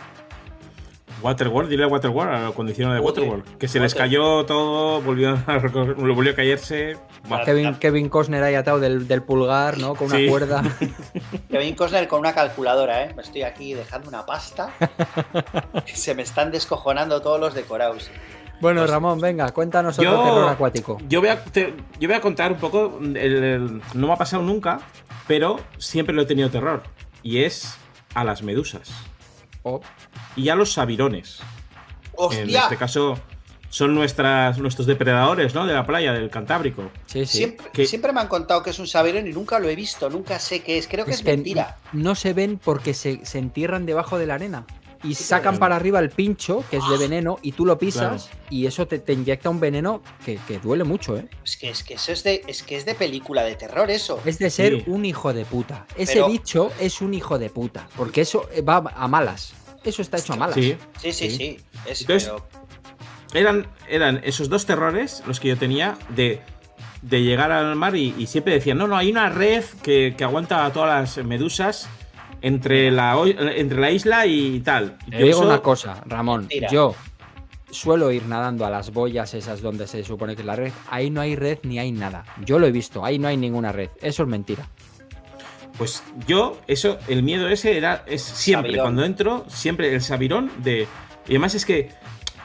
Waterworld, 1.21 1.69
dile 1.69 1.83
a 1.85 1.87
Waterworld, 1.87 2.33
a 2.35 2.39
la 2.41 2.51
condición 2.51 2.93
de 2.93 2.99
Water- 2.99 3.23
Waterworld. 3.23 3.57
Que 3.57 3.67
se 3.67 3.79
les 3.79 3.95
cayó 3.95 4.45
todo, 4.45 5.01
volvió 5.01 5.31
a, 5.31 5.35
reco- 5.59 5.95
volvió 5.95 6.31
a 6.31 6.35
caerse. 6.35 6.97
Kevin, 7.45 7.75
Kevin 7.75 8.09
Costner 8.09 8.43
ahí 8.43 8.55
atado 8.55 8.79
del, 8.79 9.07
del 9.07 9.23
pulgar, 9.23 9.77
¿no? 9.79 9.95
Con 9.95 10.07
una 10.07 10.17
Sí. 10.17 10.27
cuerda. 10.27 10.61
Kevin 11.49 11.75
Costner 11.75 12.07
con 12.07 12.19
una 12.19 12.33
calculadora, 12.33 13.03
¿eh? 13.05 13.13
Me 13.15 13.21
estoy 13.23 13.43
aquí 13.43 13.73
dejando 13.73 14.09
una 14.09 14.25
pasta. 14.25 14.71
se 15.85 16.13
me 16.15 16.21
están 16.23 16.51
descojonando 16.51 17.21
todos 17.21 17.39
los 17.39 17.53
decorados. 17.53 18.09
Bueno, 18.61 18.81
Pues- 18.81 18.91
Ramón, 18.91 19.19
venga, 19.19 19.51
cuéntanos 19.51 19.97
otro 19.99 20.11
Yo- 20.11 20.23
terror 20.23 20.49
acuático. 20.49 20.97
Yo 21.09 21.19
voy, 21.19 21.29
a, 21.29 21.43
te- 21.43 21.73
yo 21.99 22.07
voy 22.07 22.15
a 22.17 22.21
contar 22.21 22.51
un 22.51 22.57
poco. 22.59 22.99
el- 23.01 23.17
el- 23.17 23.81
no 23.93 24.07
me 24.07 24.13
ha 24.13 24.17
pasado 24.17 24.43
nunca, 24.43 24.79
pero 25.27 25.59
siempre 25.77 26.13
lo 26.15 26.21
he 26.21 26.25
tenido 26.25 26.49
terror. 26.49 26.83
Y 27.23 27.43
es 27.43 27.77
a 28.13 28.23
las 28.23 28.43
medusas. 28.43 28.91
Oh, 29.67 29.81
Y 30.35 30.49
a 30.49 30.55
los 30.55 30.71
sabirones. 30.73 31.39
En 31.41 31.45
¡Hostia! 32.17 32.61
este 32.61 32.77
caso, 32.77 33.17
son 33.69 33.95
nuestras, 33.95 34.59
nuestros 34.59 34.85
depredadores, 34.85 35.55
¿no? 35.55 35.65
De 35.65 35.73
la 35.73 35.85
playa, 35.87 36.13
del 36.13 36.29
Cantábrico. 36.29 36.91
sí, 37.07 37.25
sí. 37.25 37.37
Siempre, 37.39 37.67
Que- 37.73 37.87
siempre 37.87 38.13
me 38.13 38.21
han 38.21 38.27
contado 38.27 38.61
que 38.61 38.69
es 38.69 38.77
un 38.79 38.85
sabirón 38.87 39.25
y 39.27 39.31
nunca 39.33 39.57
lo 39.57 39.67
he 39.67 39.75
visto, 39.75 40.07
nunca 40.09 40.37
sé 40.39 40.61
qué 40.61 40.77
es. 40.77 40.87
Creo 40.87 41.03
que 41.03 41.11
es, 41.11 41.23
mentira. 41.23 41.77
No 41.93 42.13
se 42.13 42.33
ven 42.33 42.59
porque 42.63 42.93
se, 42.93 43.25
se 43.25 43.39
entierran 43.39 43.87
debajo 43.87 44.19
de 44.19 44.27
la 44.27 44.35
arena. 44.35 44.65
Y 45.05 45.15
sacan 45.15 45.57
para 45.59 45.75
arriba 45.75 45.99
el 45.99 46.09
pincho, 46.09 46.63
que 46.69 46.77
es 46.77 46.89
de 46.89 46.97
veneno, 46.97 47.37
y 47.41 47.51
tú 47.51 47.65
lo 47.65 47.77
pisas, 47.77 48.29
y 48.49 48.65
eso 48.65 48.87
te, 48.87 48.99
te 48.99 49.13
inyecta 49.13 49.49
un 49.49 49.59
veneno 49.59 50.01
que, 50.25 50.37
que 50.47 50.59
duele 50.59 50.83
mucho, 50.83 51.17
¿eh? 51.17 51.27
Es 51.43 51.57
que, 51.57 51.69
es 51.69 51.83
que 51.83 51.93
eso 51.95 52.11
es 52.11 52.23
de, 52.23 52.41
es 52.47 52.63
que 52.63 52.75
es 52.77 52.85
de 52.85 52.95
película 52.95 53.43
de 53.43 53.55
terror, 53.55 53.89
eso. 53.91 54.19
Es 54.25 54.39
de 54.39 54.49
ser 54.49 54.73
Sí. 54.77 54.83
un 54.87 55.05
hijo 55.05 55.33
de 55.33 55.45
puta. 55.45 55.85
Ese 55.95 56.13
Pero- 56.13 56.27
bicho 56.29 56.71
es 56.79 57.01
un 57.01 57.13
hijo 57.13 57.37
de 57.39 57.49
puta. 57.49 57.87
Porque 57.95 58.21
eso 58.21 58.49
va 58.67 58.77
a 58.95 59.07
malas. 59.07 59.53
Eso 59.83 60.01
está 60.01 60.17
hecho 60.17 60.33
a 60.33 60.35
malas. 60.37 60.55
Sí. 60.55 60.75
Sí, 60.99 61.11
sí, 61.13 61.29
Sí. 61.29 61.37
sí. 61.37 61.57
Es, 61.85 62.01
Entonces- 62.01 62.29
pero- 62.29 62.65
Eran, 63.33 63.67
eran 63.89 64.21
esos 64.23 64.47
dos 64.49 64.65
terrores 64.65 65.21
los 65.27 65.39
que 65.41 65.49
yo 65.49 65.57
tenía 65.57 65.97
de, 66.09 66.41
de 67.01 67.21
llegar 67.21 67.51
al 67.51 67.75
mar 67.75 67.95
y, 67.95 68.15
y 68.17 68.27
siempre 68.27 68.53
decían, 68.53 68.77
no, 68.77 68.87
no, 68.87 68.95
hay 68.95 69.11
una 69.11 69.29
red 69.29 69.63
que, 69.83 70.15
que 70.17 70.23
aguanta 70.23 70.65
a 70.65 70.71
todas 70.71 71.17
las 71.17 71.25
medusas 71.25 71.89
entre 72.41 72.91
la, 72.91 73.15
entre 73.55 73.79
la 73.79 73.91
isla 73.91 74.25
y 74.25 74.59
tal. 74.61 74.97
Te 75.09 75.11
Yo 75.19 75.25
digo 75.25 75.29
eso- 75.39 75.47
una 75.47 75.59
cosa, 75.59 76.01
Ramón. 76.05 76.41
Mentira. 76.41 76.69
Yo 76.69 76.95
suelo 77.71 78.11
ir 78.11 78.25
nadando 78.25 78.65
a 78.65 78.69
las 78.69 78.91
boyas 78.93 79.33
esas 79.33 79.61
donde 79.61 79.87
se 79.87 80.03
supone 80.03 80.35
que 80.35 80.41
es 80.41 80.45
la 80.45 80.55
red. 80.55 80.71
Ahí 80.89 81.09
no 81.09 81.21
hay 81.21 81.35
red 81.35 81.59
ni 81.63 81.79
hay 81.79 81.91
nada. 81.91 82.23
Yo 82.45 82.57
lo 82.59 82.67
he 82.67 82.71
visto. 82.71 83.03
Ahí 83.03 83.19
no 83.19 83.27
hay 83.27 83.37
ninguna 83.37 83.71
red. 83.71 83.89
Eso 84.01 84.23
es 84.23 84.29
mentira. 84.29 84.67
Pues 85.77 86.03
yo, 86.25 86.57
eso, 86.67 86.97
el 87.09 87.21
miedo 87.21 87.49
ese 87.49 87.77
era, 87.77 88.05
es 88.07 88.21
siempre, 88.21 88.69
Sabirón. 88.69 88.85
cuando 88.85 89.03
entro, 89.03 89.45
siempre 89.49 89.93
el 89.93 90.01
sabirón 90.01 90.49
de... 90.63 90.87
Y 91.27 91.31
además 91.31 91.53
es 91.55 91.65
que 91.65 91.89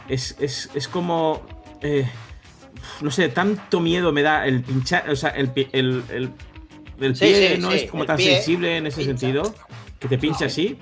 es, 0.09 0.36
es, 0.41 0.68
es 0.74 0.88
como... 0.88 1.41
eh, 1.80 2.09
no 3.03 3.11
sé, 3.12 3.28
tanto 3.28 3.78
miedo 3.78 4.11
me 4.11 4.22
da 4.22 4.47
el 4.47 4.62
pinchar, 4.62 5.09
o 5.11 5.14
sea, 5.14 5.30
el, 5.30 5.53
el, 5.55 6.03
el, 6.11 6.30
el 7.01 7.12
pie 7.14 7.55
sí, 7.55 7.61
no 7.62 7.70
sí, 7.70 7.76
es 7.76 7.91
como 7.91 8.05
tan 8.05 8.16
pie 8.16 8.34
sensible 8.34 8.78
en 8.78 8.86
ese 8.86 9.03
pincha. 9.05 9.18
sentido, 9.18 9.55
que 10.01 10.09
te 10.09 10.18
pincha 10.18 10.48
Sí. 10.48 10.76
así. 10.76 10.78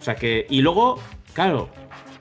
O 0.00 0.02
sea 0.02 0.16
que... 0.16 0.46
Y 0.50 0.60
luego, 0.62 0.98
claro, 1.34 1.68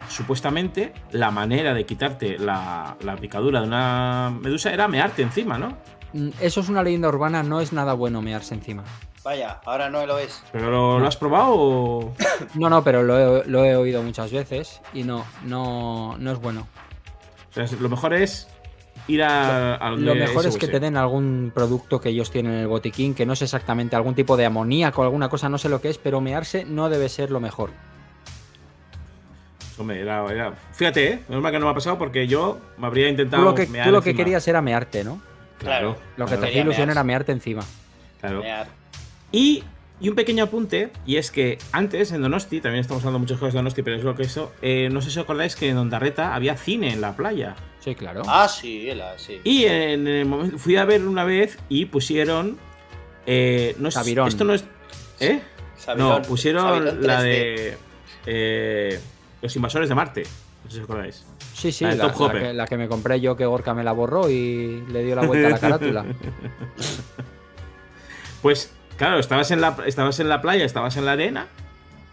supuestamente 0.10 0.94
la 1.12 1.32
manera 1.32 1.74
de 1.74 1.86
quitarte 1.86 2.38
la, 2.38 2.96
la 3.02 3.16
picadura 3.16 3.62
de 3.62 3.68
una 3.68 4.32
medusa 4.42 4.72
era 4.72 4.88
mearte 4.88 5.22
encima, 5.24 5.58
¿no? 5.58 5.78
Mm, 6.14 6.30
Eso 6.42 6.60
es 6.62 6.70
una 6.70 6.84
leyenda 6.84 7.08
urbana. 7.08 7.42
No 7.44 7.62
es 7.62 7.74
nada 7.74 7.94
bueno 7.94 8.22
mearse 8.22 8.54
encima. 8.54 8.84
Vaya, 9.24 9.62
ahora 9.66 9.90
no 9.90 10.06
lo 10.06 10.18
es. 10.18 10.44
¿Pero 10.52 10.72
lo, 10.72 11.00
lo 11.00 11.08
has 11.08 11.16
probado 11.18 11.54
o...? 11.56 12.14
No, 12.56 12.70
no, 12.70 12.84
pero 12.84 13.04
lo 13.04 13.18
he, 13.44 13.48
lo 13.48 13.64
he 13.64 13.76
oído 13.76 14.02
muchas 14.04 14.32
veces 14.32 14.82
y 14.94 15.04
no, 15.04 15.26
no, 15.46 16.18
no 16.18 16.32
es 16.32 16.40
bueno. 16.40 16.68
O 17.52 17.54
sea, 17.54 17.66
lo 17.80 17.88
mejor 17.90 18.14
es 18.14 18.48
ir 19.14 19.24
a, 19.24 19.76
a 19.86 19.90
donde 19.92 20.06
Lo 20.06 20.16
mejor 20.16 20.46
es 20.46 20.54
SOS. 20.54 20.58
que 20.60 20.68
te 20.68 20.80
den 20.80 20.98
algún 20.98 21.52
producto 21.54 22.00
que 22.02 22.10
ellos 22.10 22.32
tienen 22.32 22.54
en 22.54 22.60
el 22.60 22.68
botiquín, 22.68 23.14
que 23.14 23.26
no 23.26 23.34
es 23.34 23.42
exactamente 23.42 23.96
algún 23.96 24.16
tipo 24.16 24.38
de 24.38 24.46
amoníaco 24.46 25.02
o 25.02 25.04
alguna 25.04 25.30
cosa, 25.30 25.50
no 25.50 25.58
sé 25.58 25.70
lo 25.70 25.82
que 25.82 25.90
es, 25.90 25.98
pero 25.98 26.22
mearse 26.22 26.66
no 26.66 26.90
debe 26.90 27.10
ser 27.10 27.32
lo 27.32 27.40
mejor. 27.40 27.72
Hombre, 29.78 30.02
era, 30.02 30.26
era- 30.32 30.54
Fíjate, 30.74 31.08
¿eh? 31.08 31.20
Menos 31.28 31.42
mal 31.42 31.52
que 31.52 31.60
no 31.60 31.66
me 31.66 31.72
ha 31.72 31.76
pasado 31.76 31.98
porque 31.98 32.28
yo 32.28 32.60
me 32.78 32.88
habría 32.88 33.06
Tú 33.06 33.12
intentado. 33.12 33.44
lo 33.44 33.56
que, 33.56 33.68
mear 33.68 33.86
tú 33.88 33.92
lo 33.92 34.02
que 34.02 34.14
querías 34.16 34.48
era 34.48 34.62
mearte, 34.62 35.04
¿no? 35.04 35.22
Claro. 35.58 35.96
Lo 36.18 36.26
que 36.26 36.32
claro, 36.32 36.42
te 36.42 36.48
hacía 36.50 36.62
ilusión 36.62 36.88
mearse. 36.88 36.92
era 37.00 37.04
mearte 37.04 37.32
encima. 37.32 37.62
claro. 38.20 38.42
Mear. 38.42 38.68
Y, 39.32 39.64
y 40.02 40.10
un 40.10 40.16
pequeño 40.16 40.44
apunte, 40.46 40.92
y 41.06 41.18
es 41.18 41.30
que 41.32 41.58
antes 41.72 42.12
en 42.12 42.22
Donosti, 42.24 42.60
también 42.60 42.82
estamos 42.82 43.04
hablando 43.04 43.20
muchas 43.20 43.38
cosas 43.38 43.54
de 43.54 43.60
Donosti, 43.60 43.84
pero 43.84 43.96
es 43.98 44.04
lo 44.04 44.16
que 44.16 44.24
eso. 44.24 44.52
eh, 44.62 44.90
no 44.92 45.00
sé 45.02 45.12
si 45.12 45.20
os 45.20 45.24
acordáis 45.24 45.56
que 45.56 45.70
en 45.70 45.78
Ondarreta 45.78 46.34
había 46.36 46.58
cine 46.58 46.92
en 46.92 47.02
la 47.02 47.16
playa. 47.16 47.56
Sí, 47.80 47.96
claro. 47.96 48.24
Ah, 48.28 48.48
sí, 48.48 48.90
la, 48.94 49.18
sí. 49.18 49.40
Y 49.44 49.66
en 49.66 50.08
el 50.08 50.26
momento, 50.26 50.58
fui 50.58 50.76
a 50.76 50.86
ver 50.86 51.06
una 51.08 51.24
vez 51.24 51.58
y 51.70 51.86
pusieron. 51.86 52.58
eh, 53.26 53.76
no 53.80 53.88
es, 53.90 53.94
Sabirón. 53.94 54.28
Esto 54.28 54.44
no 54.44 54.54
es. 54.54 54.66
¿Eh? 55.20 55.42
Sabidón, 55.78 56.22
no, 56.22 56.28
pusieron 56.28 57.02
la 57.02 57.22
3D. 57.22 57.24
de. 57.24 57.78
eh, 58.26 59.00
los 59.42 59.56
invasores 59.56 59.88
de 59.90 59.96
Marte. 59.96 60.24
No 60.64 60.70
sé 60.70 60.76
si 60.76 60.82
os 60.82 60.84
acordáis. 60.84 61.26
Sí, 61.56 61.72
sí, 61.72 61.84
La 61.84 61.92
de 61.92 61.98
la, 61.98 62.12
Top 62.12 62.34
la 62.34 62.40
que, 62.40 62.54
la 62.54 62.68
que 62.68 62.78
me 62.78 62.88
compré 62.88 63.20
yo, 63.20 63.36
que 63.36 63.46
Gorka 63.46 63.74
me 63.76 63.84
la 63.84 63.92
borró 63.92 64.30
y 64.30 64.84
le 64.92 65.04
dio 65.04 65.16
la 65.16 65.24
vuelta 65.28 65.48
a 65.48 65.52
la 65.52 65.60
carátula. 65.60 66.06
Pues, 68.42 68.72
claro, 69.02 69.20
estabas 69.20 69.50
en 69.52 69.62
la, 69.62 69.76
estabas 69.86 70.20
en 70.20 70.30
la 70.30 70.42
playa, 70.42 70.64
estabas 70.64 70.96
en 70.98 71.06
la 71.06 71.14
arena. 71.14 71.48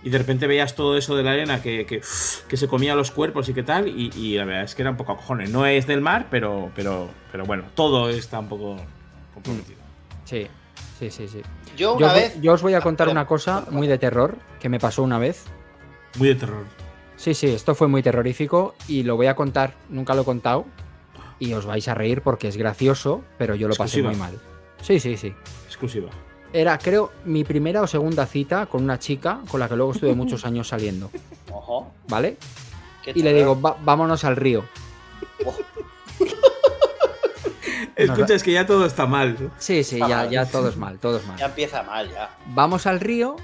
Y 0.02 0.10
de 0.10 0.18
repente 0.18 0.46
veías 0.46 0.74
todo 0.76 0.96
eso 0.96 1.16
de 1.16 1.22
la 1.24 1.32
arena 1.32 1.60
que, 1.60 1.84
que, 1.84 2.00
que 2.48 2.56
se 2.56 2.68
comía 2.68 2.94
los 2.94 3.10
cuerpos 3.10 3.48
y 3.48 3.52
qué 3.54 3.62
tal. 3.62 3.88
Y, 3.88 4.10
y 4.16 4.36
la 4.38 4.44
verdad 4.44 4.62
es 4.62 4.74
que 4.74 4.82
era 4.82 4.90
un 4.92 4.96
poco 4.96 5.12
a 5.12 5.16
cojones. 5.16 5.50
No 5.50 5.66
es 5.66 5.86
del 5.86 6.00
mar, 6.00 6.28
pero, 6.30 6.70
pero, 6.74 7.10
pero 7.32 7.44
bueno, 7.44 7.64
todo 7.74 8.08
está 8.08 8.38
un 8.38 8.48
poco 8.48 8.76
comprometido. 9.34 9.78
Sí, 10.24 10.46
sí, 10.98 11.10
sí, 11.10 11.26
sí. 11.28 11.42
Yo 11.76 11.94
una 11.94 12.06
os, 12.06 12.14
vez. 12.14 12.34
voy- 12.36 12.42
yo 12.42 12.52
os 12.52 12.62
voy 12.62 12.74
a 12.74 12.80
contar 12.80 13.08
Ah, 13.08 13.10
una 13.10 13.26
cosa 13.26 13.66
muy 13.70 13.86
de 13.88 13.98
terror 13.98 14.38
que 14.60 14.68
me 14.68 14.78
pasó 14.78 15.02
una 15.02 15.18
vez. 15.18 15.44
Muy 16.16 16.28
de 16.28 16.36
terror. 16.36 16.64
Sí, 17.16 17.34
sí, 17.34 17.48
esto 17.48 17.74
fue 17.74 17.88
muy 17.88 18.02
terrorífico 18.02 18.76
y 18.86 19.02
lo 19.02 19.16
voy 19.16 19.26
a 19.26 19.34
contar, 19.34 19.74
nunca 19.90 20.14
lo 20.14 20.22
he 20.22 20.24
contado. 20.24 20.64
Y 21.40 21.52
os 21.54 21.66
vais 21.66 21.86
a 21.88 21.94
reír 21.94 22.22
porque 22.22 22.46
es 22.48 22.56
gracioso, 22.56 23.24
pero 23.36 23.56
yo 23.56 23.66
lo 23.68 23.74
pasé 23.74 24.00
muy 24.02 24.14
mal. 24.14 24.38
Sí, 24.80 25.00
sí, 25.00 25.16
sí. 25.16 25.34
Exclusiva. 25.66 26.08
Era, 26.52 26.78
creo, 26.78 27.12
mi 27.24 27.44
primera 27.44 27.82
o 27.82 27.86
segunda 27.86 28.24
cita 28.26 28.66
con 28.66 28.82
una 28.82 28.98
chica 28.98 29.40
con 29.50 29.60
la 29.60 29.68
que 29.68 29.76
luego 29.76 29.92
estuve 29.92 30.14
muchos 30.14 30.44
años 30.46 30.68
saliendo, 30.68 31.10
Ojo, 31.52 31.92
¿vale? 32.08 32.36
Y 33.14 33.22
le 33.22 33.32
digo, 33.34 33.58
"Va- 33.60 33.76
vámonos 33.82 34.24
al 34.24 34.36
río. 34.36 34.64
Escucha, 37.96 38.34
es 38.34 38.42
que 38.42 38.52
ya 38.52 38.64
todo 38.66 38.86
está 38.86 39.06
mal. 39.06 39.50
Sí, 39.58 39.82
sí, 39.82 39.98
ya, 39.98 40.26
ya 40.26 40.46
todo 40.46 40.68
es 40.68 40.76
mal, 40.76 40.98
todo 40.98 41.16
es 41.18 41.26
mal. 41.26 41.36
Ya 41.36 41.46
empieza 41.46 41.82
mal, 41.82 42.08
ya. 42.10 42.30
Vamos 42.46 42.86
al 42.86 43.00
río 43.00 43.36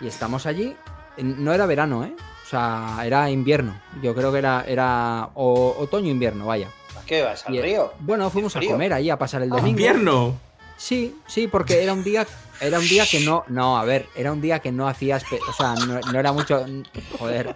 y 0.00 0.06
estamos 0.06 0.44
allí. 0.46 0.76
No 1.16 1.52
era 1.52 1.64
verano, 1.66 2.04
¿eh? 2.04 2.14
O 2.44 2.48
sea, 2.48 2.98
era 3.04 3.30
invierno. 3.30 3.74
Yo 4.02 4.14
creo 4.14 4.30
que 4.32 4.38
era, 4.38 4.64
era 4.66 5.30
o- 5.34 5.74
otoño-invierno, 5.78 6.46
vaya. 6.46 6.68
¿A 7.00 7.04
qué 7.06 7.22
vas? 7.22 7.46
¿Al 7.46 7.54
Y- 7.54 7.62
río? 7.62 7.92
Bueno, 8.00 8.28
fuimos 8.28 8.54
a 8.56 8.60
comer 8.60 8.92
ahí 8.92 9.08
a 9.08 9.18
pasar 9.18 9.42
el 9.42 9.48
domingo. 9.48 9.68
invierno. 9.68 10.34
Sí, 10.76 11.16
sí, 11.26 11.46
porque 11.48 11.82
era 11.82 11.92
un 11.94 12.02
día, 12.04 12.26
era 12.62 12.78
un 12.78 12.88
día 12.88 13.04
que 13.06 13.20
no, 13.20 13.44
no, 13.48 13.76
a 13.78 13.84
ver, 13.84 14.06
era 14.14 14.32
un 14.32 14.40
día 14.40 14.60
que 14.60 14.72
no 14.72 14.88
hacías, 14.88 15.24
o 15.48 15.52
sea, 15.52 15.74
no, 15.74 16.00
no 16.00 16.18
era 16.18 16.32
mucho, 16.32 16.64
joder, 17.18 17.52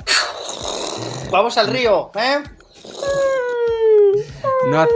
Vamos 1.31 1.57
al 1.59 1.69
río, 1.69 2.11
¿eh? 2.15 2.43
no, 4.71 4.87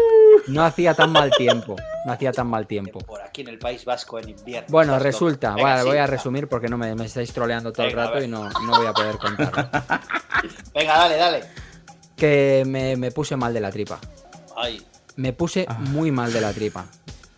no 0.49 0.65
hacía 0.65 0.95
tan 0.95 1.13
mal 1.13 1.31
tiempo, 1.37 1.77
no 2.07 2.13
hacía 2.13 2.33
tan 2.33 2.47
mal 2.47 2.67
tiempo. 2.67 2.99
Por 3.01 3.21
aquí 3.21 3.43
en 3.43 3.49
el 3.49 3.59
País 3.59 3.85
Vasco 3.85 4.19
en 4.19 4.31
invierno. 4.31 4.69
Bueno, 4.71 4.99
resulta, 4.99 5.55
Venga, 5.55 5.69
vale, 5.71 5.83
sí, 5.83 5.89
voy 5.89 5.99
a 5.99 6.07
resumir 6.07 6.49
porque 6.49 6.69
no 6.69 6.79
me, 6.79 6.95
me 6.95 7.07
estáis 7.07 7.33
troleando 7.33 7.73
todo 7.73 7.87
el 7.87 7.95
Venga, 7.95 8.07
rato 8.09 8.23
y 8.23 8.29
no, 8.29 8.49
no 8.49 8.77
voy 8.77 8.87
a 8.87 8.93
poder 8.93 9.17
contarlo. 9.19 9.69
Venga, 10.75 10.97
dale, 10.99 11.17
dale. 11.17 11.45
Que 12.17 12.65
me, 12.67 12.97
me 12.97 13.11
puse 13.11 13.37
mal 13.37 13.53
de 13.55 13.61
la 13.61 13.71
tripa. 13.71 13.99
Ay, 14.57 14.85
Me 15.17 15.33
puse 15.33 15.67
Ah. 15.69 15.75
muy 15.79 16.11
mal 16.11 16.33
de 16.33 16.41
la 16.41 16.53
tripa. 16.53 16.87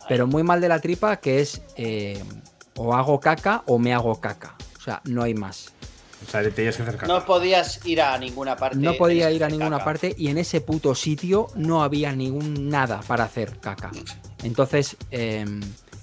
Pero 0.09 0.27
muy 0.27 0.43
mal 0.43 0.61
de 0.61 0.69
la 0.69 0.81
tripa 0.81 1.17
que 1.19 1.41
es 1.41 1.63
eh, 1.77 2.23
o 2.77 2.95
hago 2.95 3.21
caca 3.21 3.63
o 3.67 3.79
me 3.79 3.93
hago 3.95 4.21
caca. 4.21 4.55
O 4.79 4.81
sea, 4.83 5.01
no 5.05 5.23
hay 5.23 5.35
más. 5.35 5.73
O 6.27 6.31
sea, 6.31 6.43
te 6.43 6.51
tenías 6.53 6.77
que 6.77 6.83
acercar. 6.83 7.09
no 7.09 7.25
podías 7.25 7.85
ir 7.85 8.01
a 8.01 8.17
ninguna 8.19 8.57
parte. 8.57 8.77
No 8.79 8.95
podía 8.95 9.31
ir 9.33 9.43
a 9.43 9.47
hacer 9.47 9.59
ninguna 9.59 9.79
caca. 9.79 9.85
parte 9.85 10.15
y 10.17 10.29
en 10.29 10.39
ese 10.39 10.61
puto 10.61 10.95
sitio 10.95 11.49
no 11.57 11.83
había 11.83 12.13
ningún 12.13 12.69
nada 12.69 13.01
para 13.07 13.25
hacer 13.25 13.59
caca. 13.59 13.91
Entonces, 14.45 14.97
em, 15.11 15.61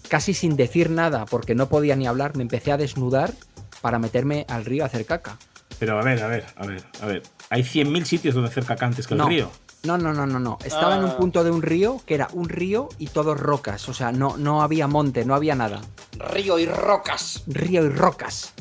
casi 0.10 0.34
sin 0.34 0.56
decir 0.58 0.90
nada, 0.90 1.26
porque 1.26 1.56
no 1.56 1.70
podía 1.70 1.96
ni 1.96 2.06
hablar, 2.08 2.36
me 2.36 2.42
empecé 2.44 2.72
a 2.72 2.78
desnudar 2.78 3.34
para 3.82 3.98
meterme 4.00 4.46
al 4.50 4.66
río 4.66 4.84
a 4.84 4.88
hacer 4.88 5.06
caca. 5.06 5.38
Pero 5.80 5.98
a 5.98 6.04
ver, 6.04 6.22
a 6.22 6.28
ver, 6.28 6.46
a 6.58 6.66
ver, 6.66 6.84
a 7.02 7.06
ver. 7.06 7.24
Hay 7.50 7.64
100.000 7.64 8.04
sitios 8.06 8.36
donde 8.36 8.50
hacer 8.50 8.66
caca 8.66 8.86
antes 8.86 9.08
que 9.08 9.14
el 9.14 9.20
No. 9.20 9.30
río. 9.30 9.50
No, 9.84 9.98
no, 9.98 10.14
no, 10.14 10.26
no, 10.28 10.40
no. 10.40 10.58
Estaba 10.64 10.98
en 10.98 11.04
un 11.06 11.12
Ah. 11.12 11.18
punto 11.18 11.44
de 11.44 11.52
un 11.52 11.62
río 11.62 12.02
que 12.06 12.14
era 12.16 12.28
un 12.34 12.50
río 12.50 12.90
y 12.98 13.08
todo 13.08 13.34
rocas. 13.34 13.88
O 13.88 13.94
sea, 13.94 14.12
no, 14.12 14.36
no 14.38 14.62
había 14.62 14.88
monte, 14.88 15.24
no 15.26 15.36
había 15.36 15.56
nada. 15.56 15.82
Río 16.18 16.60
y 16.60 16.66
rocas. 16.66 17.44
río 17.48 17.86
y 17.86 17.90
rocas. 17.90 18.54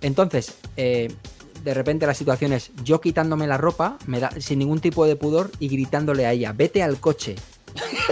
Entonces, 0.00 0.54
eh, 0.76 1.12
de 1.64 1.74
repente 1.74 2.06
la 2.06 2.14
situación 2.14 2.52
es 2.52 2.70
yo 2.84 3.00
quitándome 3.00 3.46
la 3.46 3.56
ropa, 3.58 3.96
me 4.06 4.20
da, 4.20 4.30
sin 4.40 4.58
ningún 4.60 4.80
tipo 4.80 5.04
de 5.06 5.16
pudor, 5.16 5.50
y 5.58 5.68
gritándole 5.68 6.26
a 6.26 6.32
ella, 6.32 6.52
vete 6.52 6.82
al 6.82 6.98
coche. 7.00 7.36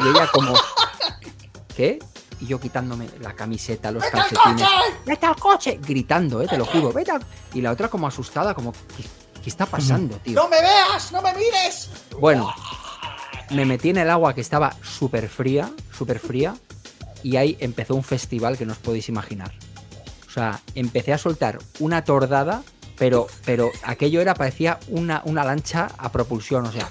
Y 0.02 0.08
ella 0.08 0.28
como, 0.32 0.54
¿qué? 1.76 1.98
Y 2.40 2.46
yo 2.46 2.58
quitándome 2.58 3.08
la 3.20 3.34
camiseta, 3.34 3.90
los 3.92 4.02
¡Vete 4.02 4.16
al 4.18 4.28
calcetines. 4.28 4.62
coche! 4.68 4.94
¡Vete 5.06 5.26
al 5.26 5.36
coche! 5.36 5.80
Gritando, 5.86 6.40
eh, 6.42 6.46
te 6.48 6.56
lo 6.56 6.64
juro, 6.64 6.92
vete 6.92 7.10
al... 7.10 7.22
Y 7.52 7.60
la 7.60 7.70
otra 7.70 7.88
como 7.88 8.06
asustada, 8.06 8.54
como, 8.54 8.72
¿qué, 8.72 9.04
qué 9.40 9.50
está 9.50 9.66
pasando, 9.66 10.16
tío? 10.16 10.34
¡No 10.34 10.48
me 10.48 10.60
veas! 10.60 11.10
¡No 11.12 11.22
me 11.22 11.32
mires! 11.34 11.90
Bueno, 12.18 12.52
me 13.50 13.64
metí 13.64 13.90
en 13.90 13.98
el 13.98 14.10
agua 14.10 14.34
que 14.34 14.40
estaba 14.40 14.76
súper 14.82 15.28
fría, 15.28 15.70
súper 15.96 16.18
fría, 16.18 16.54
y 17.22 17.36
ahí 17.36 17.56
empezó 17.60 17.94
un 17.94 18.04
festival 18.04 18.56
que 18.56 18.66
no 18.66 18.72
os 18.72 18.78
podéis 18.78 19.08
imaginar. 19.08 19.52
O 20.28 20.30
sea, 20.32 20.60
empecé 20.74 21.12
a 21.12 21.18
soltar 21.18 21.58
una 21.80 22.04
tordada, 22.04 22.62
pero, 22.96 23.26
pero 23.44 23.70
aquello 23.82 24.20
era, 24.20 24.34
parecía 24.34 24.78
una, 24.88 25.22
una 25.24 25.44
lancha 25.44 25.88
a 25.98 26.12
propulsión, 26.12 26.66
o 26.66 26.72
sea. 26.72 26.88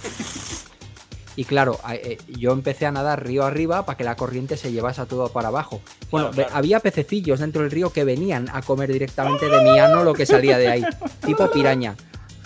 Y 1.36 1.45
claro, 1.45 1.80
eh, 1.89 2.18
yo 2.28 2.52
empecé 2.52 2.86
a 2.86 2.91
nadar 2.91 3.26
río 3.26 3.45
arriba 3.45 3.86
para 3.86 3.95
que 3.97 4.04
la 4.04 4.18
corriente 4.18 4.58
se 4.58 4.74
llevase 4.74 5.06
todo 5.06 5.30
para 5.30 5.47
abajo. 5.47 5.80
Bueno, 6.12 6.32
Claro, 6.32 6.36
claro. 6.36 6.50
ve- 6.52 6.58
había 6.58 6.80
pececillos 6.82 7.39
dentro 7.39 7.62
del 7.62 7.72
río 7.72 7.93
que 7.93 8.04
venían 8.04 8.50
a 8.52 8.62
comer 8.62 8.91
directamente 8.91 9.47
de 9.47 9.62
mi 9.64 9.80
ano 9.80 10.04
lo 10.04 10.14
que 10.14 10.26
salía 10.26 10.58
de 10.58 10.68
ahí, 10.70 10.86
tipo 11.26 11.50
piraña. 11.50 11.95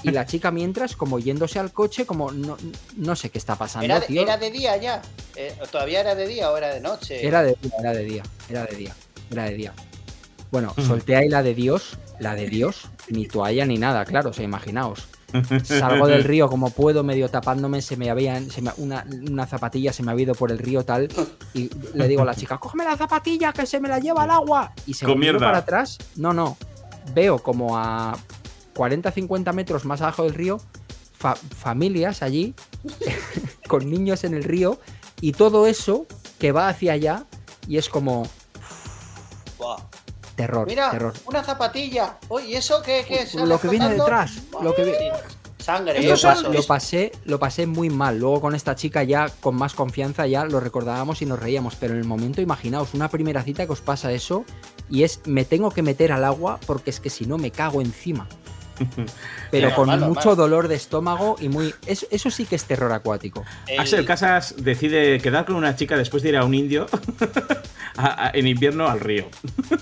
Y 0.03 0.11
la 0.11 0.25
chica 0.25 0.51
mientras, 0.51 0.95
como 0.95 1.17
yéndose 1.19 1.59
al 1.59 1.71
coche, 1.71 2.05
como 2.05 2.31
no, 2.31 2.57
no 2.97 3.15
sé 3.15 3.29
qué 3.29 3.37
está 3.37 3.55
pasando, 3.55 3.85
¿Era 3.85 3.99
de, 4.01 4.07
tío. 4.07 4.21
era 4.21 4.37
de 4.37 4.51
día 4.51 4.77
ya? 4.77 5.01
Eh, 5.35 5.55
¿Todavía 5.71 6.01
era 6.01 6.13
de 6.15 6.27
día 6.27 6.51
o 6.51 6.57
era 6.57 6.73
de 6.73 6.81
noche? 6.81 7.25
Era 7.25 7.41
de 7.41 7.55
día, 7.61 7.71
era 7.79 7.93
de 7.93 8.03
día, 8.03 8.23
era 8.49 8.65
de 8.65 8.75
día, 8.75 8.95
era 9.31 9.43
de 9.45 9.53
día. 9.55 9.73
Bueno, 10.51 10.73
Ujú. 10.77 10.85
solté 10.85 11.15
ahí 11.15 11.29
la 11.29 11.41
de 11.41 11.55
Dios, 11.55 11.97
la 12.19 12.35
de 12.35 12.47
Dios, 12.47 12.89
ni 13.09 13.27
toalla 13.27 13.65
ni 13.65 13.77
nada, 13.77 14.05
claro, 14.05 14.29
o 14.29 14.33
sea, 14.33 14.43
imaginaos. 14.43 15.07
Salgo 15.63 16.05
del 16.07 16.23
río 16.23 16.47
como 16.47 16.69
puedo, 16.69 17.03
medio 17.03 17.27
tapándome, 17.27 17.81
se 17.81 17.97
me 17.97 18.11
habían, 18.11 18.51
se 18.51 18.61
me- 18.61 18.71
una, 18.77 19.03
una 19.27 19.47
zapatilla 19.47 19.91
se 19.91 20.03
me 20.03 20.11
ha 20.11 20.15
ido 20.19 20.35
por 20.35 20.51
el 20.51 20.59
río 20.59 20.85
tal, 20.85 21.09
y 21.55 21.71
le 21.95 22.07
digo 22.07 22.21
a 22.21 22.25
la 22.25 22.35
chica, 22.35 22.59
cógeme 22.59 22.83
la 22.83 22.95
zapatilla 22.95 23.51
que 23.51 23.65
se 23.65 23.79
me 23.79 23.87
la 23.89 23.97
lleva 23.97 24.23
al 24.23 24.29
agua. 24.29 24.73
Y 24.85 24.93
se 24.93 25.07
mierda. 25.15 25.39
para 25.39 25.57
atrás, 25.59 25.97
no, 26.17 26.33
no, 26.33 26.55
veo 27.15 27.39
como 27.39 27.75
a 27.75 28.15
40-50 28.75 29.53
metros 29.53 29.85
más 29.85 30.01
abajo 30.01 30.23
del 30.23 30.33
río, 30.33 30.59
fa- 31.17 31.35
familias 31.35 32.21
allí, 32.21 32.53
con 33.67 33.89
niños 33.89 34.23
en 34.23 34.33
el 34.33 34.43
río, 34.43 34.79
y 35.21 35.31
todo 35.33 35.67
eso 35.67 36.05
que 36.39 36.51
va 36.51 36.67
hacia 36.69 36.93
allá, 36.93 37.25
y 37.67 37.77
es 37.77 37.89
como 37.89 38.27
terror, 40.35 40.67
Mira, 40.67 40.91
terror. 40.91 41.13
una 41.25 41.43
zapatilla. 41.43 42.17
Oye, 42.27 42.47
¿y 42.49 42.55
eso 42.55 42.81
qué, 42.81 43.05
qué 43.07 43.25
sale 43.27 43.45
Lo 43.47 43.59
que 43.59 43.67
viene 43.69 43.89
detrás, 43.89 44.31
lo 44.61 44.73
que 44.73 44.83
vi- 44.85 44.91
Sí. 44.91 45.09
Sangre, 45.63 46.03
Lo, 46.03 46.15
¿eh? 46.15 46.17
lo 46.51 46.63
pasé, 46.63 47.13
lo 47.23 47.39
pasé 47.39 47.65
muy 47.67 47.89
mal. 47.89 48.19
Luego 48.19 48.41
con 48.41 48.53
esta 48.53 48.75
chica 48.75 49.01
ya 49.03 49.29
con 49.29 49.55
más 49.55 49.73
confianza 49.73 50.27
ya 50.27 50.43
lo 50.43 50.59
recordábamos 50.59 51.21
y 51.21 51.25
nos 51.25 51.39
reíamos. 51.39 51.77
Pero 51.77 51.93
en 51.93 51.99
el 52.01 52.05
momento, 52.05 52.41
imaginaos, 52.41 52.93
una 52.93 53.07
primera 53.07 53.41
cita 53.43 53.65
que 53.65 53.71
os 53.71 53.79
pasa 53.79 54.11
eso 54.11 54.43
y 54.89 55.03
es 55.03 55.21
me 55.25 55.45
tengo 55.45 55.71
que 55.71 55.81
meter 55.81 56.11
al 56.11 56.25
agua 56.25 56.59
porque 56.67 56.89
es 56.89 56.99
que 56.99 57.09
si 57.09 57.25
no 57.27 57.37
me 57.37 57.49
cago 57.51 57.79
encima. 57.79 58.27
Pero 59.51 59.73
con 59.75 59.99
mucho 60.01 60.35
dolor 60.35 60.67
de 60.67 60.75
estómago 60.75 61.35
y 61.39 61.49
muy. 61.49 61.73
Eso, 61.85 62.07
eso 62.09 62.29
sí 62.31 62.45
que 62.45 62.55
es 62.55 62.65
terror 62.65 62.91
acuático. 62.91 63.43
El- 63.67 63.79
Axel 63.79 64.05
Casas 64.05 64.55
decide 64.57 65.19
quedar 65.19 65.45
con 65.45 65.55
una 65.55 65.75
chica 65.75 65.95
después 65.97 66.23
de 66.23 66.29
ir 66.29 66.37
a 66.37 66.43
un 66.45 66.53
indio 66.53 66.87
a- 67.97 68.27
a- 68.27 68.31
en 68.33 68.47
invierno 68.47 68.87
al 68.87 68.99
río. 68.99 69.27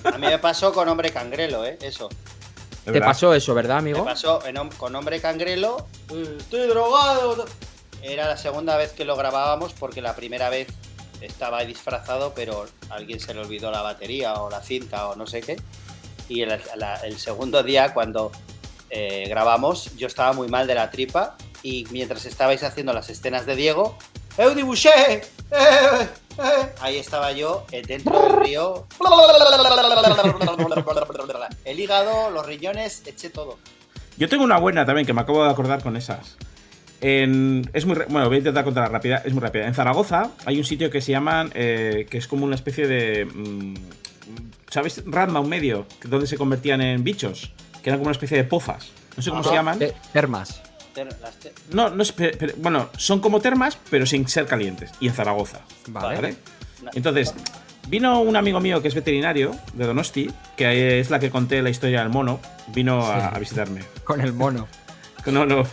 A 0.06 0.18
mí 0.18 0.28
me 0.28 0.38
pasó 0.40 0.74
con 0.74 0.88
hombre 0.90 1.12
cangrelo, 1.12 1.66
¿eh? 1.66 1.78
Eso. 1.82 2.10
¿De 2.10 2.86
¿Te 2.86 2.92
verdad? 2.92 3.08
pasó 3.08 3.34
eso, 3.34 3.54
verdad, 3.54 3.76
Me 3.82 3.92
amigo? 3.92 4.04
pasó 4.06 4.46
en 4.46 4.56
hom- 4.56 4.76
con 4.76 4.96
hombre 4.96 5.20
cangrelo. 5.22 5.86
eh, 6.12 6.36
Estoy 6.40 6.68
drogado. 6.68 7.46
Era 8.04 8.28
la 8.28 8.38
segunda 8.38 8.76
vez 8.78 8.92
que 8.94 9.06
lo 9.06 9.16
grabábamos 9.16 9.74
porque 9.74 10.02
la 10.02 10.16
primera 10.16 10.50
vez 10.50 10.68
estaba 11.22 11.64
disfrazado, 11.64 12.34
pero 12.36 12.66
alguien 12.90 13.20
se 13.20 13.34
le 13.36 13.42
olvidó 13.42 13.70
la 13.70 13.84
batería 13.84 14.34
o 14.34 14.50
la 14.50 14.60
cinta 14.62 15.08
o 15.10 15.16
no 15.16 15.28
sé 15.28 15.42
qué. 15.42 15.58
Y 16.28 16.42
el, 16.42 16.60
la- 16.78 16.96
el 17.06 17.20
segundo 17.20 17.62
día, 17.62 17.94
cuando 17.94 18.32
eh, 18.92 19.26
grabamos, 19.30 19.96
yo 19.96 20.08
estaba 20.08 20.34
muy 20.34 20.48
mal 20.48 20.68
de 20.68 20.76
la 20.76 20.92
tripa 20.92 21.38
y 21.64 21.86
mientras 21.92 22.26
estabais 22.26 22.64
haciendo 22.64 22.94
las 22.94 23.10
escenas 23.10 23.46
de 23.46 23.56
Diego, 23.56 23.98
¡Eu 24.38 24.56
dibuché! 24.56 24.90
¡Eh, 24.90 25.22
eh! 25.52 26.74
Ahí 26.80 26.98
estaba 26.98 27.32
yo 27.34 27.66
eh, 27.72 27.82
dentro 27.86 28.22
del 28.22 28.46
río. 28.46 28.88
El 31.66 31.80
hígado, 31.80 32.32
los 32.32 32.46
riñones, 32.46 33.04
eché 33.06 33.30
todo. 33.30 33.58
Yo 34.18 34.30
tengo 34.30 34.44
una 34.44 34.58
buena 34.58 34.86
también 34.86 35.06
que 35.06 35.14
me 35.14 35.22
acabo 35.22 35.44
de 35.44 35.50
acordar 35.50 35.84
con 35.84 35.98
esas. 35.98 36.38
Es 37.02 37.86
muy, 37.86 37.98
bueno, 38.10 38.28
voy 38.28 38.36
a 38.36 38.38
intentar 38.38 38.64
contarla 38.64 38.90
rápida. 38.90 39.22
Es 39.26 39.34
muy 39.34 39.42
rápida. 39.42 39.68
En 39.68 39.74
Zaragoza 39.74 40.32
hay 40.46 40.58
un 40.58 40.64
sitio 40.64 40.90
que 40.90 41.02
se 41.02 41.12
llaman, 41.12 41.52
eh, 41.56 42.06
que 42.10 42.18
es 42.18 42.28
como 42.28 42.46
una 42.46 42.56
especie 42.56 42.88
de 42.88 43.26
mm, 43.26 43.74
¿sabes? 44.70 45.04
Radma, 45.06 45.42
medio, 45.44 45.86
donde 46.06 46.28
se 46.28 46.38
convertían 46.38 46.82
en 46.82 47.04
bichos, 47.04 47.52
que 47.84 47.90
eran 47.90 48.00
como 48.00 48.08
una 48.08 48.12
especie 48.14 48.38
de 48.38 48.44
pozas. 48.44 48.90
No 49.18 49.24
sé 49.24 49.30
cómo 49.30 49.42
Ajá. 49.42 49.50
se 49.50 49.56
llaman. 49.56 49.80
Te- 49.80 49.94
Termas. 50.14 50.62
Ter- 50.94 51.16
las 51.22 51.36
te- 51.36 51.54
No, 51.72 51.90
no 51.90 52.04
es, 52.04 52.12
pero- 52.12 52.54
bueno, 52.58 52.90
son 52.98 53.20
como 53.20 53.40
termas, 53.40 53.78
pero 53.90 54.06
sin 54.06 54.28
ser 54.28 54.46
calientes. 54.46 54.92
Y 55.00 55.08
en 55.08 55.14
Zaragoza. 55.14 55.60
Vale. 55.88 56.16
¿Vale? 56.16 56.36
Entonces, 56.94 57.34
vino 57.88 58.22
un 58.22 58.36
amigo 58.36 58.60
mío 58.60 58.82
que 58.82 58.88
es 58.88 58.96
veterinario 58.96 59.56
de 59.74 59.86
Donosti, 59.86 60.30
que 60.58 61.00
es 61.00 61.10
la 61.10 61.20
que 61.20 61.30
conté 61.30 61.62
la 61.62 61.70
historia 61.70 62.00
del 62.02 62.10
mono, 62.10 62.40
vino 62.68 63.06
a 63.06 63.38
visitarme. 63.40 63.82
Con 64.04 64.22
el 64.22 64.34
mono. 64.34 64.68
No, 65.28 65.46
no. 65.46 65.64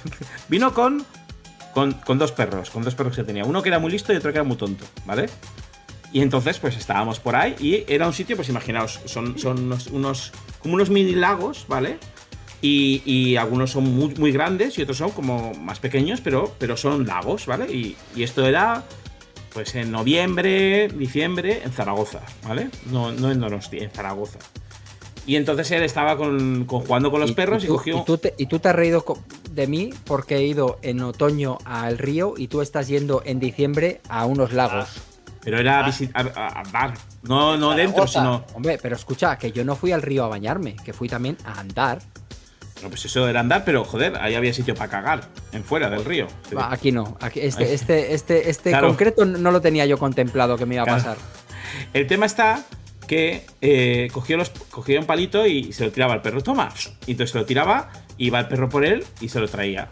Vino 0.48 0.74
con, 0.74 1.06
con, 1.72 1.92
con 1.94 2.18
dos 2.18 2.32
perros, 2.32 2.68
con 2.68 2.82
dos 2.84 2.94
perros 2.94 3.16
que 3.16 3.24
tenía. 3.24 3.46
Uno 3.46 3.62
que 3.62 3.70
era 3.70 3.78
muy 3.78 3.90
listo 3.90 4.12
y 4.12 4.16
otro 4.16 4.30
que 4.30 4.36
era 4.36 4.44
muy 4.44 4.58
tonto, 4.58 4.84
¿vale? 5.06 5.30
Y 6.12 6.20
entonces, 6.22 6.58
pues 6.58 6.76
estábamos 6.76 7.20
por 7.20 7.36
ahí 7.36 7.54
y 7.60 7.84
era 7.92 8.06
un 8.06 8.12
sitio, 8.14 8.34
pues 8.36 8.48
imaginaos, 8.48 9.00
son, 9.04 9.38
son 9.38 9.58
unos, 9.64 9.88
unos- 9.88 10.32
como 10.60 10.74
unos 10.74 10.88
mini 10.90 11.12
lagos, 11.14 11.66
¿vale? 11.68 11.98
Y, 12.62 13.02
y 13.04 13.36
algunos 13.36 13.70
son 13.72 13.84
muy, 13.84 14.14
muy 14.16 14.32
grandes 14.32 14.78
y 14.78 14.82
otros 14.82 14.96
son 14.96 15.10
como 15.10 15.52
más 15.54 15.78
pequeños, 15.78 16.20
pero, 16.22 16.54
pero 16.58 16.76
son 16.76 17.06
lagos, 17.06 17.46
¿vale? 17.46 17.70
Y, 17.72 17.96
y 18.16 18.22
esto 18.22 18.46
era, 18.46 18.84
pues 19.52 19.74
en 19.74 19.92
noviembre, 19.92 20.88
diciembre, 20.88 21.60
en 21.64 21.72
Zaragoza, 21.72 22.20
¿vale? 22.46 22.70
No, 22.90 23.12
no 23.12 23.30
en 23.30 23.38
Donosti, 23.40 23.78
en 23.78 23.90
Zaragoza. 23.90 24.38
Y 25.26 25.36
entonces 25.36 25.70
él 25.72 25.82
estaba 25.82 26.16
con, 26.16 26.64
con- 26.64 26.80
jugando 26.86 27.10
con 27.10 27.20
los 27.20 27.32
perros 27.32 27.62
y, 27.62 27.66
tú, 27.66 27.74
cogió... 27.74 27.98
y 27.98 28.04
tú 28.06 28.16
te, 28.16 28.34
y 28.38 28.46
tú 28.46 28.58
te 28.58 28.70
has 28.70 28.74
reído 28.74 29.04
de 29.52 29.66
mí 29.66 29.90
porque 30.04 30.36
he 30.36 30.46
ido 30.46 30.78
en 30.80 31.00
otoño 31.02 31.58
al 31.66 31.98
río 31.98 32.32
y 32.36 32.48
tú 32.48 32.62
estás 32.62 32.88
yendo 32.88 33.20
en 33.26 33.38
diciembre 33.38 34.00
a 34.08 34.24
unos 34.24 34.54
lagos. 34.54 34.88
Pero 35.48 35.60
era 35.60 35.80
Ah. 35.86 35.92
a, 36.14 36.60
a-. 36.84 36.94
No, 37.22 37.56
no 37.56 37.74
dentro, 37.74 38.06
sino. 38.06 38.44
Hombre, 38.52 38.78
pero 38.82 38.96
escucha, 38.96 39.38
que 39.38 39.50
yo 39.50 39.64
no 39.64 39.76
fui 39.76 39.92
al 39.92 40.02
río 40.02 40.24
a 40.24 40.28
bañarme, 40.28 40.76
que 40.84 40.92
fui 40.92 41.08
también 41.08 41.38
a 41.46 41.58
andar. 41.58 42.00
No, 42.82 42.90
pues 42.90 43.06
eso 43.06 43.26
era 43.26 43.40
andar, 43.40 43.64
pero 43.64 43.82
joder, 43.84 44.16
ahí 44.20 44.34
había 44.34 44.52
sitio 44.52 44.74
para 44.74 44.90
cagar, 44.90 45.22
en 45.52 45.64
fuera 45.64 45.88
del 45.88 46.04
río. 46.04 46.26
Va, 46.54 46.70
Aquí 46.70 46.92
no, 46.92 47.16
aquí, 47.22 47.40
este, 47.40 47.72
este, 47.72 48.12
este, 48.12 48.50
este 48.50 48.70
Claro. 48.70 48.88
concreto 48.88 49.24
no 49.24 49.50
lo 49.50 49.62
tenía 49.62 49.86
yo 49.86 49.96
contemplado 49.98 50.58
que 50.58 50.66
me 50.66 50.74
iba 50.74 50.82
a 50.82 50.86
Claro. 50.86 50.98
pasar. 51.02 51.16
El 51.94 52.06
tema 52.06 52.26
está 52.26 52.62
que 53.06 53.46
eh, 53.62 54.10
cogió, 54.12 54.36
los, 54.36 54.50
cogió 54.50 55.00
un 55.00 55.06
palito 55.06 55.46
y 55.46 55.72
se 55.72 55.86
lo 55.86 55.90
tiraba 55.90 56.12
al 56.12 56.20
perro. 56.20 56.42
Toma. 56.42 56.68
Y 57.06 57.12
entonces 57.12 57.32
se 57.32 57.38
lo 57.38 57.46
tiraba, 57.46 57.88
iba 58.18 58.38
el 58.38 58.48
perro 58.48 58.68
por 58.68 58.84
él 58.84 59.02
y 59.22 59.30
se 59.30 59.40
lo 59.40 59.48
traía. 59.48 59.88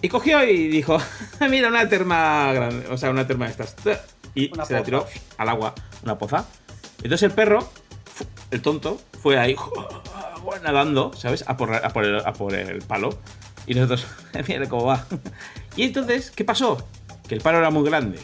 Y 0.00 0.08
cogió 0.08 0.42
y 0.44 0.68
dijo: 0.68 0.96
Mira, 1.50 1.68
una 1.68 1.86
terma 1.90 2.52
grande, 2.54 2.86
o 2.88 2.96
sea, 2.96 3.10
una 3.10 3.26
terma 3.26 3.44
de 3.44 3.50
estas. 3.52 3.76
Y 4.34 4.52
Una 4.52 4.64
se 4.64 4.74
la 4.74 4.82
tiró 4.82 5.06
al 5.38 5.48
agua, 5.48 5.74
una 6.02 6.18
poza. 6.18 6.46
Entonces 6.98 7.22
el 7.22 7.32
perro, 7.32 7.68
el 8.50 8.62
tonto, 8.62 9.00
fue 9.22 9.38
ahí 9.38 9.56
nadando, 10.62 11.12
¿sabes? 11.14 11.44
A 11.46 11.56
por, 11.56 11.74
a 11.74 11.88
por 11.90 12.04
el, 12.04 12.18
a 12.18 12.32
por 12.32 12.54
el 12.54 12.82
palo. 12.82 13.18
Y 13.66 13.74
nosotros, 13.74 14.06
mira 14.48 14.68
cómo 14.68 14.86
va. 14.86 15.06
Y 15.76 15.84
entonces, 15.84 16.30
¿qué 16.30 16.44
pasó? 16.44 16.86
Que 17.28 17.34
el 17.34 17.40
palo 17.40 17.58
era 17.58 17.70
muy 17.70 17.84
grande. 17.84 18.18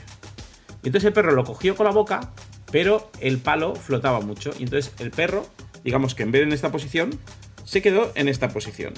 Y 0.82 0.88
entonces 0.88 1.08
el 1.08 1.12
perro 1.12 1.32
lo 1.32 1.44
cogió 1.44 1.76
con 1.76 1.86
la 1.86 1.92
boca, 1.92 2.32
pero 2.70 3.10
el 3.20 3.38
palo 3.38 3.74
flotaba 3.74 4.20
mucho. 4.20 4.52
Y 4.58 4.64
entonces 4.64 4.92
el 4.98 5.10
perro, 5.10 5.46
digamos 5.84 6.14
que 6.14 6.22
en 6.22 6.32
vez 6.32 6.40
de 6.40 6.46
en 6.48 6.52
esta 6.52 6.70
posición, 6.72 7.18
se 7.64 7.82
quedó 7.82 8.12
en 8.14 8.28
esta 8.28 8.48
posición. 8.48 8.94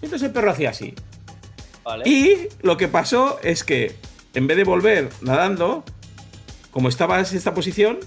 Y 0.00 0.06
entonces 0.06 0.28
el 0.28 0.32
perro 0.32 0.50
hacía 0.50 0.70
así. 0.70 0.94
Vale. 1.84 2.08
Y 2.08 2.48
lo 2.62 2.76
que 2.76 2.88
pasó 2.88 3.38
es 3.42 3.64
que, 3.64 3.96
en 4.34 4.46
vez 4.46 4.56
de 4.56 4.64
volver 4.64 5.08
nadando, 5.22 5.84
como 6.78 6.90
estaba 6.90 7.18
en 7.18 7.24
esta 7.24 7.52
posición, 7.54 7.98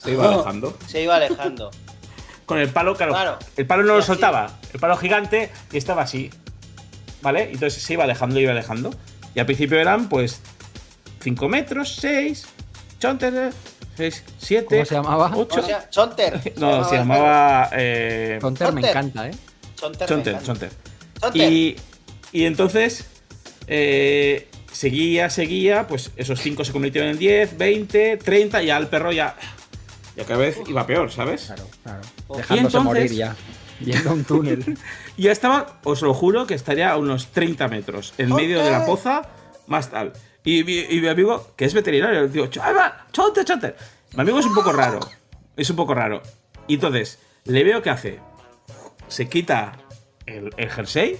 se 0.00 0.12
iba 0.12 0.32
alejando. 0.32 0.78
Se 0.86 1.02
iba 1.02 1.16
alejando. 1.16 1.72
Con 2.46 2.60
el 2.60 2.68
palo, 2.68 2.94
claro. 2.94 3.10
Claro. 3.14 3.38
El 3.56 3.66
palo 3.66 3.82
no 3.82 3.88
Sí, 3.88 3.92
lo 3.94 3.98
así. 3.98 4.06
soltaba. 4.06 4.52
El 4.72 4.78
palo 4.78 4.96
gigante 4.96 5.50
y 5.72 5.76
estaba 5.76 6.02
así. 6.02 6.30
¿Vale? 7.20 7.50
Entonces 7.50 7.82
se 7.82 7.94
iba 7.94 8.04
alejando, 8.04 8.38
iba 8.38 8.52
alejando. 8.52 8.94
Y 9.34 9.40
al 9.40 9.46
principio 9.46 9.80
eran, 9.80 10.08
pues, 10.08 10.40
5 11.20 11.48
metros, 11.48 11.96
6, 11.96 12.46
chonter, 13.00 13.52
6, 13.96 14.24
7, 14.38 14.64
¿Cómo 14.68 14.84
se 14.84 14.94
llamaba? 14.94 15.32
8. 15.34 15.48
¿Cómo 15.48 15.62
se 15.66 15.68
llama? 15.72 15.90
Chonter. 15.90 16.52
No, 16.58 16.88
se 16.88 16.94
llamaba. 16.94 17.70
Eh, 17.72 18.38
Conter 18.40 18.72
me 18.72 18.88
encanta, 18.88 19.26
¿eh? 19.26 19.34
Chonter. 19.74 20.06
chonter, 20.08 20.42
chonter. 20.44 20.70
Chonter. 21.20 21.42
Y, 21.52 21.74
y 22.30 22.44
entonces 22.44 23.04
eh, 23.66 24.48
seguía, 24.78 25.28
seguía, 25.28 25.86
pues 25.88 26.12
esos 26.16 26.40
5 26.40 26.64
se 26.64 26.72
convirtieron 26.72 27.10
en 27.10 27.18
10, 27.18 27.58
20, 27.58 28.16
30, 28.18 28.62
ya 28.62 28.76
el 28.76 28.86
perro 28.86 29.10
ya, 29.10 29.34
ya 30.16 30.24
cada 30.24 30.38
vez 30.38 30.58
iba 30.68 30.86
peor, 30.86 31.10
¿sabes? 31.10 31.46
Claro, 31.46 31.66
claro. 31.82 32.00
Y 32.32 32.36
Dejándose 32.36 32.76
entonces- 32.78 32.84
morir 32.84 33.12
ya. 33.12 33.36
Viendo 33.80 34.12
un 34.12 34.24
túnel. 34.30 34.78
Y 35.16 35.22
ya 35.22 35.32
estaba, 35.32 35.80
os 35.82 36.00
lo 36.02 36.14
juro, 36.14 36.46
que 36.46 36.54
estaría 36.54 36.90
a 36.92 36.96
unos 36.96 37.26
30 37.32 37.66
metros, 37.66 38.14
en 38.18 38.32
medio 38.32 38.62
de 38.62 38.70
la 38.70 38.86
poza, 38.86 39.22
más 39.66 39.90
tal. 39.90 40.12
Y, 40.44 40.62
mi- 40.62 40.86
y 40.88 41.00
mi 41.00 41.08
amigo, 41.08 41.48
que 41.56 41.64
es 41.64 41.74
veterinario, 41.74 42.22
le 42.22 42.28
digo, 42.28 42.46
"Chaval, 42.46 42.92
chonter, 43.12 43.44
chonter. 43.44 43.76
Mi 44.14 44.20
amigo 44.22 44.38
es 44.38 44.46
un 44.46 44.54
poco 44.54 44.70
raro, 44.72 45.00
es 45.56 45.68
un 45.70 45.74
poco 45.76 45.92
raro. 45.94 46.22
Y 46.68 46.74
entonces, 46.74 47.18
le 47.46 47.64
veo 47.64 47.82
que 47.82 47.90
hace, 47.90 48.20
se 49.08 49.28
quita 49.28 49.72
el, 50.24 50.50
el 50.56 50.70
jersey, 50.70 51.18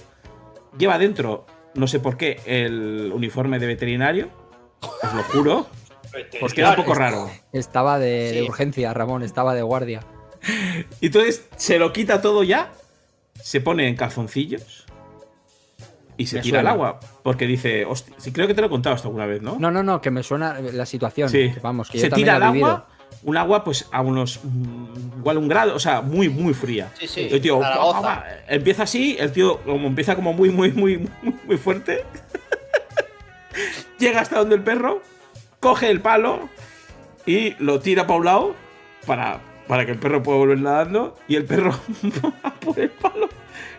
lleva 0.77 0.97
dentro, 0.97 1.45
no 1.75 1.87
sé 1.87 1.99
por 1.99 2.17
qué, 2.17 2.39
el 2.45 3.11
uniforme 3.13 3.59
de 3.59 3.67
veterinario, 3.67 4.29
os 4.81 5.13
lo 5.13 5.23
juro, 5.23 5.67
porque 6.39 6.61
era 6.61 6.71
un 6.71 6.75
poco 6.75 6.93
raro. 6.93 7.29
Estaba 7.53 7.99
de, 7.99 8.45
urgencia, 8.47 8.93
Ramón, 8.93 9.23
estaba 9.23 9.53
de 9.53 9.61
guardia. 9.61 10.01
Y 11.01 11.07
entonces 11.07 11.47
se 11.57 11.79
lo 11.79 11.91
quita 11.91 12.21
todo 12.21 12.43
ya, 12.43 12.71
se 13.41 13.61
pone 13.61 13.87
en 13.87 13.95
calzoncillos 13.95 14.85
y 16.17 16.27
se 16.27 16.37
Me 16.37 16.41
tira 16.41 16.59
al 16.59 16.67
agua. 16.67 16.99
Porque 17.23 17.45
dice, 17.45 17.85
hostia, 17.85 18.13
sí, 18.17 18.31
creo 18.31 18.47
que 18.47 18.53
te 18.53 18.61
lo 18.61 18.67
he 18.67 18.69
contado 18.69 18.95
esto 18.95 19.07
alguna 19.07 19.25
vez, 19.25 19.41
¿no? 19.41 19.57
No, 19.59 19.71
no, 19.71 19.83
no, 19.83 20.01
que 20.01 20.11
me 20.11 20.23
suena 20.23 20.59
la 20.59 20.85
situación. 20.85 21.29
Sí. 21.29 21.51
que 21.53 21.59
Vamos, 21.61 21.89
que 21.89 21.99
se 21.99 22.09
yo 22.09 22.15
tira 22.15 22.35
al 22.35 22.43
agua, 22.43 22.87
un 23.23 23.37
agua 23.37 23.63
pues 23.63 23.87
a 23.91 24.01
unos, 24.01 24.39
mm, 24.43 25.19
igual 25.19 25.37
un 25.37 25.47
grado, 25.47 25.75
o 25.75 25.79
sea, 25.79 26.01
muy, 26.01 26.29
muy 26.29 26.53
fría. 26.53 26.91
Sí, 26.99 27.07
sí, 27.07 27.27
el 27.31 27.41
tío, 27.41 27.61
empieza 28.47 28.83
así, 28.83 29.17
el 29.19 29.31
tío 29.31 29.59
como 29.63 29.87
empieza 29.87 30.15
como 30.15 30.33
muy, 30.33 30.49
muy, 30.49 30.71
muy, 30.71 31.07
muy, 31.45 31.57
fuerte. 31.57 32.05
Llega 33.99 34.21
hasta 34.21 34.39
donde 34.39 34.55
el 34.55 34.63
perro, 34.63 35.01
coge 35.59 35.89
el 35.89 36.01
palo 36.01 36.49
y 37.25 37.55
lo 37.61 37.79
tira 37.79 38.07
para 38.07 38.19
un 38.19 38.25
lado 38.25 38.55
para, 39.05 39.41
para 39.67 39.85
que 39.85 39.91
el 39.91 39.99
perro 39.99 40.23
pueda 40.23 40.37
volver 40.37 40.59
nadando. 40.59 41.17
Y 41.27 41.35
el 41.35 41.45
perro 41.45 41.71
va 42.43 42.53
por 42.55 42.79
el 42.79 42.89
palo 42.89 43.29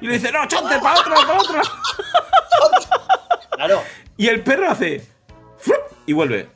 y 0.00 0.06
le 0.06 0.14
dice, 0.14 0.32
no, 0.32 0.46
chonte, 0.46 0.78
para 0.78 1.00
otro, 1.00 1.14
para 1.14 1.38
otro. 1.38 1.62
Claro. 3.50 3.82
Y 4.16 4.28
el 4.28 4.42
perro 4.42 4.70
hace. 4.70 5.06
Y 6.06 6.14
vuelve. 6.14 6.48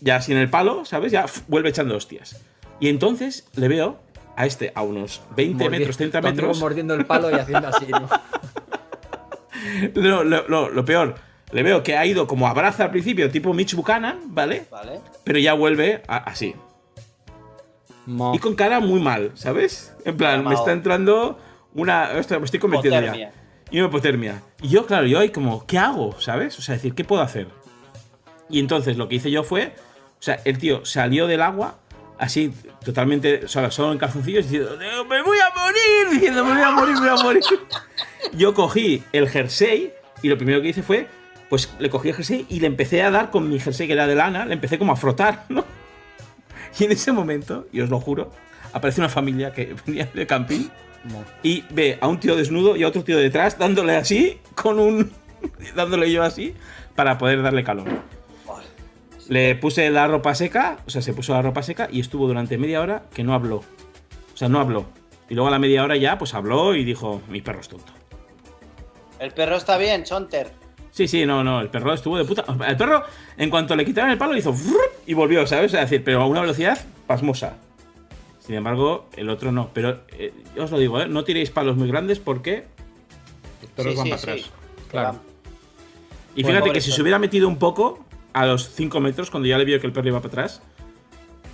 Ya 0.00 0.20
sin 0.20 0.36
el 0.36 0.50
palo, 0.50 0.84
¿sabes? 0.84 1.12
Ya 1.12 1.26
vuelve 1.48 1.68
echando 1.70 1.96
hostias. 1.96 2.40
Y 2.80 2.88
entonces 2.88 3.48
le 3.56 3.68
veo 3.68 3.98
a 4.36 4.44
este 4.46 4.72
a 4.74 4.82
unos 4.82 5.22
20 5.36 5.64
Mordi- 5.64 5.70
metros, 5.70 5.96
30 5.96 6.20
tu 6.20 6.26
amigo 6.26 6.42
metros. 6.42 6.60
mordiendo 6.60 6.94
el 6.94 7.06
palo 7.06 7.30
y 7.30 7.34
haciendo 7.34 7.68
así, 7.68 7.86
¿no? 7.86 8.08
Lo, 9.94 10.22
lo- 10.24 10.46
lo- 10.48 10.68
lo 10.70 10.84
peor, 10.84 11.14
le 11.50 11.62
veo 11.62 11.82
que 11.82 11.96
ha 11.96 12.06
ido 12.06 12.26
como 12.26 12.46
abraza 12.46 12.84
al 12.84 12.90
principio, 12.90 13.30
tipo 13.30 13.52
Mitch 13.52 13.74
Buchanan, 13.74 14.18
¿vale? 14.34 14.66
Vale. 14.70 15.00
Pero 15.24 15.38
ya 15.38 15.54
vuelve 15.54 16.02
a- 16.08 16.18
así. 16.18 16.54
Mo. 18.06 18.32
Y 18.34 18.38
con 18.38 18.54
cara 18.54 18.78
muy 18.80 19.00
mal, 19.00 19.32
¿sabes? 19.34 19.94
En 20.04 20.16
plan, 20.16 20.44
me 20.44 20.54
está 20.54 20.72
entrando 20.72 21.38
una. 21.74 22.10
Ostras, 22.18 22.38
me 22.38 22.44
estoy 22.44 22.60
convirtiendo 22.60 22.98
Hipotermia. 23.00 23.32
ya. 23.32 23.42
Y 23.70 23.78
una 23.80 23.88
hipotermia. 23.88 24.42
Y 24.62 24.68
yo, 24.68 24.86
claro, 24.86 25.06
yo 25.06 25.18
ahí 25.18 25.30
como, 25.30 25.66
¿qué 25.66 25.78
hago? 25.78 26.14
¿Sabes? 26.20 26.56
O 26.58 26.62
sea, 26.62 26.76
decir, 26.76 26.94
¿qué 26.94 27.02
puedo 27.04 27.22
hacer? 27.22 27.48
Y 28.48 28.60
entonces 28.60 28.96
lo 28.96 29.08
que 29.08 29.16
hice 29.16 29.30
yo 29.32 29.42
fue. 29.42 29.74
O 30.18 30.22
sea, 30.22 30.40
el 30.44 30.58
tío 30.58 30.84
salió 30.84 31.26
del 31.26 31.42
agua, 31.42 31.78
así, 32.18 32.52
totalmente, 32.84 33.44
o 33.44 33.48
sea, 33.48 33.70
solo 33.70 33.92
en 33.92 33.98
calzoncillos, 33.98 34.44
diciendo, 34.44 34.76
¡Me 34.78 35.22
voy 35.22 35.38
a 35.38 35.50
morir! 35.54 36.10
Diciendo, 36.12 36.44
¡Me 36.44 36.54
voy 36.54 36.62
a 36.62 36.70
morir, 36.70 36.94
me 36.94 37.10
voy 37.10 37.20
a 37.20 37.22
morir! 37.22 37.42
Yo 38.32 38.54
cogí 38.54 39.02
el 39.12 39.28
jersey 39.28 39.92
y 40.22 40.28
lo 40.28 40.36
primero 40.36 40.60
que 40.60 40.68
hice 40.68 40.82
fue. 40.82 41.08
Pues 41.48 41.72
le 41.78 41.90
cogí 41.90 42.08
el 42.08 42.14
jersey 42.14 42.46
y 42.48 42.58
le 42.58 42.66
empecé 42.66 43.02
a 43.02 43.10
dar 43.10 43.30
con 43.30 43.48
mi 43.48 43.60
jersey 43.60 43.86
que 43.86 43.92
era 43.92 44.06
de 44.06 44.16
lana, 44.16 44.46
le 44.46 44.54
empecé 44.54 44.78
como 44.78 44.92
a 44.92 44.96
frotar, 44.96 45.44
¿no? 45.48 45.64
Y 46.78 46.84
en 46.84 46.92
ese 46.92 47.12
momento, 47.12 47.66
y 47.72 47.80
os 47.80 47.90
lo 47.90 48.00
juro, 48.00 48.32
aparece 48.72 49.00
una 49.00 49.08
familia 49.08 49.52
que 49.52 49.74
venía 49.86 50.08
de 50.12 50.26
camping 50.26 50.68
y 51.42 51.62
ve 51.70 51.98
a 52.00 52.08
un 52.08 52.18
tío 52.18 52.34
desnudo 52.34 52.74
y 52.76 52.82
a 52.82 52.88
otro 52.88 53.04
tío 53.04 53.16
detrás 53.16 53.58
dándole 53.58 53.96
así, 53.96 54.40
con 54.54 54.80
un. 54.80 55.12
dándole 55.76 56.10
yo 56.10 56.24
así, 56.24 56.54
para 56.96 57.16
poder 57.18 57.42
darle 57.42 57.62
calor. 57.62 57.86
Le 59.28 59.54
puse 59.56 59.90
la 59.90 60.06
ropa 60.06 60.34
seca, 60.34 60.78
o 60.86 60.90
sea, 60.90 61.02
se 61.02 61.12
puso 61.12 61.32
la 61.32 61.42
ropa 61.42 61.62
seca 61.62 61.88
y 61.90 62.00
estuvo 62.00 62.26
durante 62.28 62.58
media 62.58 62.80
hora 62.80 63.04
que 63.12 63.24
no 63.24 63.34
habló. 63.34 63.56
O 63.56 64.36
sea, 64.36 64.48
no 64.48 64.60
habló. 64.60 64.86
Y 65.28 65.34
luego 65.34 65.48
a 65.48 65.50
la 65.50 65.58
media 65.58 65.82
hora 65.82 65.96
ya, 65.96 66.18
pues 66.18 66.34
habló 66.34 66.74
y 66.74 66.84
dijo: 66.84 67.20
Mi 67.28 67.40
perro 67.40 67.60
es 67.60 67.68
tonto. 67.68 67.92
El 69.18 69.32
perro 69.32 69.56
está 69.56 69.78
bien, 69.78 70.04
Chonter. 70.04 70.50
Sí, 70.90 71.08
sí, 71.08 71.26
no, 71.26 71.42
no, 71.42 71.60
el 71.60 71.68
perro 71.68 71.92
estuvo 71.92 72.16
de 72.16 72.24
puta. 72.24 72.44
El 72.66 72.76
perro, 72.76 73.02
en 73.36 73.50
cuanto 73.50 73.74
le 73.76 73.84
quitaron 73.84 74.10
el 74.10 74.18
palo, 74.18 74.36
hizo. 74.36 74.54
Y 75.06 75.14
volvió, 75.14 75.46
¿sabes? 75.46 75.74
Es 75.74 75.80
decir, 75.80 76.04
pero 76.04 76.22
a 76.22 76.26
una 76.26 76.40
velocidad 76.40 76.78
pasmosa. 77.06 77.56
Sin 78.38 78.54
embargo, 78.54 79.08
el 79.16 79.28
otro 79.28 79.50
no. 79.52 79.70
Pero 79.74 80.02
eh, 80.16 80.32
yo 80.54 80.64
os 80.64 80.70
lo 80.70 80.78
digo, 80.78 81.00
¿eh? 81.00 81.08
no 81.08 81.24
tiréis 81.24 81.50
palos 81.50 81.76
muy 81.76 81.88
grandes 81.88 82.18
porque 82.20 82.64
los 83.76 83.86
Sí, 83.88 83.94
van 83.94 84.04
sí, 84.04 84.10
para 84.10 84.22
sí. 84.22 84.30
atrás. 84.30 84.50
Claro. 84.90 85.20
Y 86.36 86.42
Bueno, 86.42 86.58
fíjate 86.60 86.72
que 86.74 86.80
si 86.80 86.92
se 86.92 87.02
hubiera 87.02 87.18
metido 87.18 87.48
un 87.48 87.58
poco 87.58 88.05
a 88.36 88.46
los 88.46 88.68
5 88.70 89.00
metros, 89.00 89.30
cuando 89.30 89.48
ya 89.48 89.56
le 89.58 89.64
vio 89.64 89.80
que 89.80 89.86
el 89.86 89.92
perro 89.92 90.08
iba 90.08 90.18
para 90.20 90.28
atrás, 90.28 90.60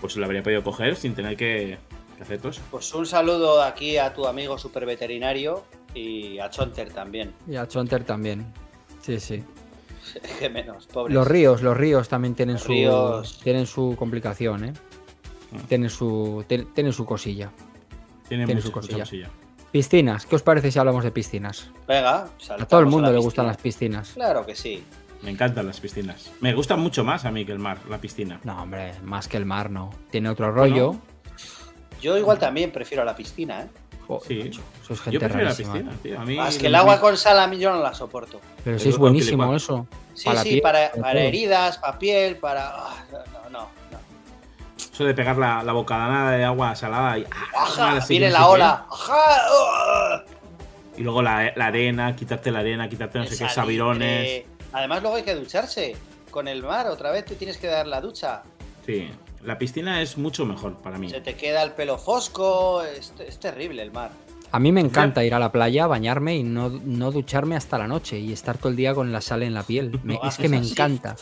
pues 0.01 0.17
lo 0.17 0.25
habría 0.25 0.43
podido 0.43 0.63
coger 0.65 0.97
sin 0.97 1.15
tener 1.15 1.37
que, 1.37 1.79
que 2.17 2.23
hacer 2.23 2.39
todo 2.39 2.49
eso. 2.51 2.61
Pues 2.71 2.93
un 2.95 3.07
saludo 3.07 3.63
aquí 3.63 3.99
a 3.99 4.13
tu 4.13 4.27
amigo 4.27 4.59
super 4.59 4.85
veterinario 4.85 5.65
y 5.95 6.39
a 6.41 6.51
Chonter 6.51 6.93
también. 6.93 7.33
Y 7.49 7.55
a 7.57 7.69
Chonter 7.69 8.03
también. 8.05 8.45
Sí, 9.01 9.21
sí. 9.21 9.45
Que 10.41 10.51
menos, 10.51 10.87
pobre. 10.89 11.15
Los 11.15 11.27
ríos, 11.29 11.63
los 11.63 11.77
ríos 11.77 12.09
también 12.09 12.35
tienen 12.35 12.55
Los 12.55 12.65
su 12.65 12.73
ríos. 12.73 13.41
tienen 13.45 13.67
su 13.67 13.95
complicación, 13.97 14.65
¿eh? 14.65 14.73
Mm. 15.53 15.59
Tienen 15.69 15.89
su 15.91 16.45
tien- 16.49 16.67
tienen 16.75 16.93
su 16.93 17.05
cosilla. 17.07 17.51
Tiene, 18.29 18.45
Tiene 18.47 18.61
mucha- 18.61 18.67
su 18.67 18.73
cosilla. 18.73 19.31
Piscinas, 19.71 20.27
¿qué 20.27 20.35
os 20.37 20.43
parece 20.43 20.71
si 20.73 20.79
hablamos 20.79 21.05
de 21.05 21.13
piscinas? 21.13 21.71
Venga, 21.87 22.29
A 22.59 22.67
todo 22.67 22.81
el 22.81 22.87
mundo 22.87 23.11
le 23.13 23.19
gustan 23.19 23.47
las 23.47 23.57
piscinas. 23.57 24.11
Claro 24.15 24.45
que 24.45 24.55
sí. 24.57 24.83
Me 25.23 25.31
encantan 25.31 25.67
las 25.67 25.79
piscinas. 25.81 26.31
Me 26.41 26.53
gusta 26.53 26.77
mucho 26.77 27.05
más 27.05 27.25
a 27.25 27.31
mí 27.31 27.45
que 27.45 27.53
el 27.53 27.59
mar, 27.61 27.79
la 27.89 27.99
piscina. 27.99 28.41
No, 28.45 28.61
hombre, 28.63 28.93
más 29.05 29.29
que 29.29 29.37
el 29.37 29.47
mar, 29.47 29.71
no. 29.71 29.91
Tiene 30.11 30.29
otro 30.29 30.51
rollo. 30.51 30.97
Yo 32.01 32.17
igual 32.19 32.39
también 32.39 32.73
prefiero 32.73 33.05
la 33.05 33.15
piscina, 33.15 33.63
¿eh? 33.63 33.69
Joder, 34.09 34.27
Sí. 34.27 34.43
macho, 34.43 34.61
sois 34.85 34.99
Yo 34.99 35.05
gente 35.05 35.19
prefiero 35.21 35.49
la 35.49 35.55
piscina, 35.55 35.93
tío. 36.03 36.21
A 36.21 36.25
mí 36.25 36.37
Más 36.37 36.59
que 36.59 36.67
el 36.67 36.75
agua 36.75 36.99
con 37.01 37.17
sal 37.17 37.39
a 37.39 37.47
mí 37.47 37.59
yo 37.59 37.73
no 37.73 37.81
la 37.81 37.95
soporto. 37.95 38.41
Pero 38.65 38.79
si 38.79 38.85
Pero 38.85 38.95
es 38.95 38.99
buenísimo 38.99 39.55
eso. 39.55 39.87
Sí, 40.15 40.25
Para 40.25 40.43
sí, 40.43 40.49
piel, 40.51 40.61
para, 40.63 40.91
para 40.91 41.01
para 41.03 41.13
todo. 41.13 41.23
heridas, 41.23 41.79
para 41.79 41.99
piel, 41.99 42.37
para... 42.37 42.69
ah, 42.75 42.97
No, 43.13 43.51
no, 43.51 43.59
no. 43.61 43.69
Eso 44.93 45.05
de 45.05 45.15
pegar 45.15 45.39
la, 45.39 45.63
la 45.63 45.73
bocadanada 45.73 46.33
de 46.33 46.45
agua 46.45 46.75
salada 46.75 47.17
y, 47.19 47.25
ah, 47.31 47.63
Ajá, 47.63 47.93
así, 47.99 48.15
viene 48.19 48.27
no 48.27 48.33
la 48.33 48.39
qué. 48.41 48.45
ola. 48.51 48.87
Ajá. 48.91 49.15
ah. 49.17 50.25
Y 50.97 51.03
luego 51.03 51.23
la, 51.23 51.53
la 51.57 51.67
arena, 51.67 52.15
quitarte 52.15 52.51
la 52.51 52.59
arena, 52.59 52.89
quitarte 52.89 53.19
no 53.21 53.25
sé 53.27 53.39
qué, 53.39 53.49
sabirones. 53.49 54.45
Además 54.73 55.03
luego 55.03 55.17
hay 55.17 55.23
que 55.23 55.35
ducharse. 55.35 55.97
Con 56.31 56.49
el 56.49 56.63
mar 56.63 56.87
otra 56.89 57.11
vez 57.11 57.25
te 57.27 57.35
tienes 57.35 57.59
que 57.59 57.67
dar 57.67 57.87
la 57.87 58.01
ducha. 58.01 58.43
Sí, 58.87 59.09
la 59.45 59.59
piscina 59.59 60.01
es 60.01 60.17
mucho 60.17 60.47
mejor 60.47 60.77
para 60.79 60.99
mí. 60.99 61.11
Se 61.11 61.21
te 61.21 61.35
queda 61.35 61.63
el 61.63 61.73
pelo 61.73 61.99
fosco. 61.99 62.83
Es, 62.83 63.13
es 63.27 63.39
terrible 63.39 63.83
el 63.83 63.93
mar. 63.93 64.11
A 64.51 64.59
mí 64.59 64.71
me 64.73 64.81
encanta 64.81 65.25
ir 65.25 65.35
a 65.35 65.39
la 65.39 65.51
playa, 65.53 65.87
bañarme 65.87 66.37
y 66.37 66.43
no, 66.43 66.69
no 66.69 67.11
ducharme 67.11 67.57
hasta 67.57 67.79
la 67.79 67.87
noche 67.89 68.19
y 68.19 68.33
estar 68.33 68.59
todo 68.59 68.69
el 68.69 68.77
día 68.77 68.95
con 68.95 69.11
la 69.13 69.21
sal 69.21 69.43
en 69.43 69.55
la 69.55 69.63
piel. 69.63 69.99
Me- 70.05 70.19
es 70.25 70.37
que 70.37 70.49
me 70.49 70.59
así. 70.59 70.73
encanta. 70.73 71.17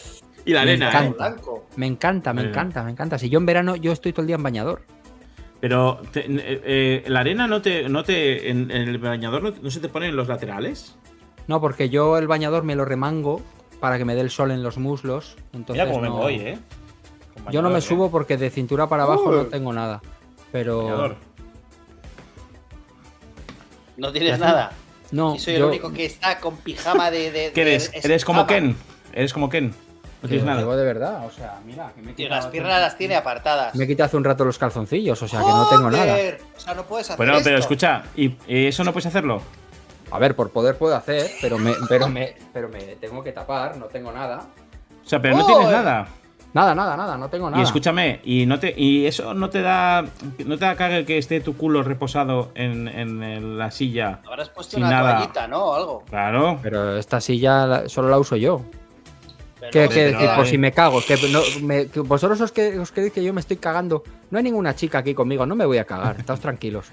Y 0.45 0.53
la 0.53 0.65
Me 0.65 0.71
arena, 0.71 0.87
¿eh? 0.87 0.89
encanta. 0.91 1.29
Blanco. 1.29 1.67
Me 1.77 1.87
encanta, 1.87 2.33
me 2.33 2.43
encanta, 2.43 2.83
me 2.85 2.91
encanta. 2.93 3.19
Si 3.19 3.29
yo 3.29 3.39
en 3.39 3.47
verano 3.47 3.77
yo 3.77 3.93
estoy 3.93 4.13
todo 4.13 4.23
el 4.23 4.27
día 4.29 4.37
en 4.37 4.43
bañador. 4.43 4.83
Pero 5.61 6.01
te- 6.13 6.21
eh, 6.27 6.61
eh, 6.65 7.05
la 7.07 7.21
arena 7.21 7.47
no 7.47 7.61
te, 7.61 7.89
no 7.89 8.03
te 8.03 8.49
en, 8.51 8.71
en 8.71 8.89
el 8.89 8.99
bañador 8.99 9.43
no, 9.43 9.51
no 9.61 9.71
se 9.71 9.79
te 9.81 9.89
pone 9.89 10.07
en 10.09 10.17
los 10.17 10.27
laterales. 10.27 10.97
No, 11.51 11.61
porque 11.61 11.89
yo 11.91 12.17
el 12.17 12.29
bañador 12.29 12.63
me 12.63 12.77
lo 12.77 12.85
remango 12.85 13.43
para 13.81 13.99
que 13.99 14.05
me 14.05 14.15
dé 14.15 14.21
el 14.21 14.31
sol 14.31 14.53
en 14.53 14.63
los 14.63 14.79
muslos. 14.79 15.37
Entonces 15.53 15.85
Mira 15.85 15.87
cómo 15.93 16.07
no- 16.07 16.15
me 16.15 16.21
voy, 16.23 16.35
¿eh? 16.37 16.59
Yo 17.51 17.61
no 17.61 17.71
me 17.71 17.75
bañador, 17.75 17.83
subo 17.83 18.09
porque 18.13 18.37
de 18.37 18.51
cintura 18.51 18.87
para 18.87 19.03
abajo 19.03 19.33
no 19.33 19.47
tengo 19.47 19.73
nada. 19.73 20.01
Pero 20.53 20.85
Bañador. 20.85 21.17
No 23.97 24.13
tienes 24.13 24.39
nada. 24.39 24.71
no, 25.11 25.35
Y 25.35 25.41
soy 25.41 25.55
yo 25.55 25.59
el 25.59 25.65
único 25.71 25.93
que 25.93 26.05
está 26.05 26.39
con 26.39 26.57
pijama 26.59 27.11
de. 27.11 27.33
de 27.33 27.51
¿Qué 27.53 27.65
de 27.65 27.73
eres? 27.75 27.91
¿Eres 27.95 28.25
como. 28.25 28.47
Ken? 28.47 28.77
¿Eres 29.13 29.33
como 29.33 29.49
Ken? 29.49 29.71
No 30.23 30.29
tienes 30.29 30.47
os 30.47 30.57
digo 30.57 30.67
nada. 30.71 30.77
de 30.77 30.85
verdad, 30.85 31.27
o 31.27 31.33
sea, 31.33 31.59
mira, 31.67 31.91
que 31.97 32.01
me 32.03 32.13
he 32.13 32.15
Tío, 32.15 32.27
quitado 32.27 32.37
las 32.37 32.45
hace- 32.45 32.53
piernas 32.53 32.81
las 32.81 32.97
tiene 32.97 33.17
apartadas. 33.17 33.75
Me 33.75 33.85
he 33.85 33.87
quitado 33.89 34.07
hace 34.07 34.17
un 34.19 34.23
rato 34.25 34.45
los 34.45 34.57
calzoncillos, 34.57 35.21
o 35.21 35.27
sea 35.27 35.41
que 35.41 35.47
no 35.47 35.69
tengo 35.69 35.91
nada. 35.91 36.17
O 36.57 36.61
sea, 36.61 36.75
no 36.75 36.85
puedes 36.85 37.07
hacer 37.11 37.17
Bueno, 37.17 37.33
pero 37.43 37.57
esto. 37.57 37.67
escucha, 37.73 38.05
¿y 38.15 38.37
y 38.47 38.67
eso 38.67 38.85
no 38.85 38.93
puedes 38.93 39.07
hacerlo? 39.07 39.43
A 40.11 40.19
ver, 40.19 40.35
por 40.35 40.51
poder 40.51 40.77
puedo 40.77 40.97
hacer, 40.97 41.31
pero 41.41 41.59
me, 41.59 41.73
pero 41.89 42.09
me, 42.09 42.35
pero 42.53 42.69
me 42.69 42.79
tengo 42.97 43.23
que 43.23 43.33
tapar, 43.33 43.77
no 43.77 43.87
tengo 43.87 44.11
nada. 44.13 44.43
O 45.05 45.09
sea, 45.09 45.21
pero 45.23 45.37
no 45.37 45.45
¡Oh! 45.45 45.47
tienes 45.47 45.71
nada. 45.71 46.09
Nada, 46.53 46.75
nada, 46.75 46.97
nada, 46.97 47.17
no 47.17 47.29
tengo 47.29 47.49
nada. 47.49 47.63
Y 47.63 47.65
escúchame, 47.65 48.21
y 48.25 48.45
no 48.45 48.59
te 48.59 48.75
y 48.77 49.07
eso 49.07 49.35
no 49.35 49.51
te 49.51 49.63
da 49.63 50.05
no 50.45 50.59
te 50.59 50.65
da 50.65 50.75
cague 50.75 51.05
que 51.07 51.17
esté 51.17 51.41
tu 51.41 51.57
culo 51.57 51.85
reposado 51.85 52.51
en, 52.57 52.89
en- 52.89 53.23
en 53.23 53.57
la 53.57 53.71
silla. 53.71 54.19
Habrás 54.27 54.49
puesto 54.49 54.75
sin 54.77 54.85
una 54.85 54.91
nada. 54.97 55.17
toallita, 55.19 55.47
¿no? 55.47 55.65
O 55.65 55.75
algo. 55.77 56.05
Claro. 56.11 56.59
Pero 56.61 56.97
esta 56.97 57.21
silla 57.21 57.67
la- 57.67 57.89
solo 57.89 58.09
la 58.09 58.19
uso 58.19 58.35
yo. 58.35 58.63
Pero 59.61 59.71
¿Qué, 59.71 59.83
no, 59.85 59.89
qué 59.91 59.95
pero- 59.95 60.11
decir? 60.19 60.29
Por 60.31 60.39
ver. 60.39 60.47
si 60.49 60.59
me 60.59 60.73
cago. 60.73 61.01
Que 61.07 61.17
no- 61.31 61.41
me- 61.63 61.87
que 61.87 62.01
vosotros 62.01 62.41
os, 62.41 62.51
que, 62.51 62.79
os 62.81 62.91
creéis 62.91 63.13
que 63.13 63.23
yo 63.23 63.33
me 63.33 63.41
estoy 63.41 63.59
cagando. 63.59 64.03
No 64.31 64.39
hay 64.39 64.43
ninguna 64.45 64.75
chica 64.75 64.99
aquí 64.99 65.15
conmigo, 65.15 65.47
no 65.47 65.55
me 65.55 65.65
voy 65.67 65.79
a 65.79 65.85
cagar. 65.85 66.17
Estáos 66.19 66.41
tranquilos. 66.41 66.87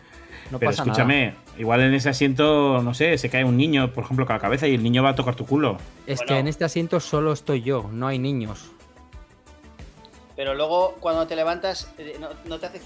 No 0.51 0.59
pero 0.59 0.71
pasa 0.71 0.83
escúchame, 0.83 1.33
igual 1.57 1.81
en 1.81 1.93
ese 1.93 2.09
asiento, 2.09 2.81
no 2.81 2.93
sé, 2.93 3.17
se 3.17 3.29
cae 3.29 3.43
un 3.43 3.57
niño, 3.57 3.91
por 3.93 4.03
ejemplo, 4.05 4.25
con 4.25 4.35
la 4.35 4.39
cabeza 4.39 4.67
y 4.67 4.75
el 4.75 4.83
niño 4.83 5.03
va 5.03 5.09
a 5.09 5.15
tocar 5.15 5.35
tu 5.35 5.45
culo. 5.45 5.77
Es 6.05 6.19
Bueno. 6.19 6.27
que 6.27 6.39
en 6.39 6.47
este 6.47 6.63
asiento 6.65 6.99
solo 6.99 7.33
estoy 7.33 7.61
yo, 7.61 7.89
no 7.91 8.07
hay 8.07 8.17
niños. 8.19 8.71
Pero 10.35 10.53
luego 10.53 10.95
cuando 10.99 11.25
te 11.25 11.35
levantas, 11.35 11.91
eh, 11.97 12.15
no, 12.19 12.27
no 12.45 12.59
te 12.59 12.67
hace. 12.67 12.79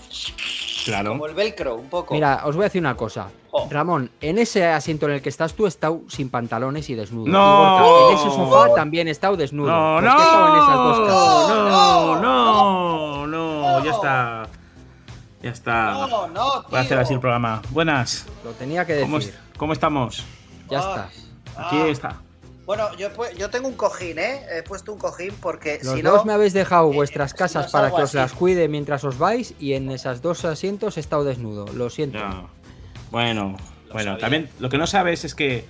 Claro. 0.86 1.12
Como 1.12 1.28
el 1.28 1.36
velcro, 1.36 1.76
un 1.76 1.89
poco. 1.89 2.14
Mira, 2.14 2.41
os 2.45 2.55
voy 2.55 2.64
a 2.64 2.68
decir 2.68 2.82
una 2.82 2.95
cosa. 2.95 3.28
Oh. 3.51 3.68
Ramón, 3.70 4.09
en 4.22 4.39
ese 4.39 4.66
asiento 4.66 5.05
en 5.07 5.16
el 5.16 5.22
que 5.22 5.28
estás 5.30 5.53
tú, 5.53 5.66
he 5.66 5.68
estado 5.68 6.01
sin 6.07 6.30
pantalones 6.30 6.89
y 6.89 6.95
desnudo. 6.95 7.28
No. 7.28 8.09
Y 8.09 8.14
en 8.14 8.18
ese 8.18 8.30
sofá 8.30 8.74
también 8.74 9.07
he 9.09 9.12
estado 9.12 9.36
desnudo. 9.36 9.70
No, 9.70 9.99
Pues 9.99 10.05
no, 10.05 10.18
que 10.18 10.24
he 10.24 10.26
estado 10.26 10.47
en 10.47 10.64
esas 10.64 10.76
dos 10.76 10.99
casas. 11.07 12.22
no, 12.22 12.22
no, 12.22 13.28
no, 13.28 13.84
ya 13.84 13.91
está. 13.91 14.47
Ya 15.44 15.50
está. 15.52 15.92
No, 15.94 16.28
no, 16.28 16.52
tío. 16.62 16.70
Voy 16.70 16.80
a 16.80 16.82
hacer 16.82 16.98
así 17.00 17.14
el 17.14 17.20
programa. 17.20 17.62
Buenas. 17.72 18.26
Lo 18.44 18.52
tenía 18.52 18.86
que 18.86 19.00
¿Cómo, 19.02 19.18
decir. 19.20 19.34
es- 19.34 19.58
cómo 19.58 19.74
estamos? 19.74 20.24
Ya 20.70 20.80
Ay, 20.80 20.86
está. 20.89 21.04
Aquí 21.68 21.76
ah. 21.78 21.88
está. 21.88 22.22
Bueno, 22.66 22.86
yo, 22.96 23.50
tengo 23.50 23.68
un 23.68 23.74
cojín, 23.74 24.20
¿eh? 24.20 24.44
He 24.50 24.64
puesto 24.64 24.94
un 24.94 25.00
cojín 25.00 25.34
porque 25.42 25.80
Los 25.84 25.96
si 25.96 26.02
dos 26.02 26.18
no. 26.20 26.26
me 26.26 26.34
habéis 26.34 26.54
dejado 26.54 26.89
eh, 26.92 26.96
vuestras 26.96 27.34
casas 27.34 27.70
para 27.72 27.89
que 27.94 28.02
os 28.04 28.14
las 28.14 28.32
cuide 28.34 28.68
mientras 28.70 29.04
os 29.04 29.18
vais 29.18 29.56
y 29.60 29.74
en 29.74 29.89
esas 29.92 30.22
dos 30.22 30.46
asientos 30.46 30.96
he 30.96 31.00
estado 31.02 31.24
desnudo. 31.26 31.66
Lo 31.74 31.89
siento. 31.89 32.20
Bueno, 33.10 33.58
Lo 33.88 33.94
bueno, 33.94 34.12
sabía. 34.12 34.18
también 34.20 34.50
lo 34.60 34.70
que 34.70 34.78
no 34.78 34.88
sabes 34.88 35.26
es 35.26 35.36
que 35.36 35.66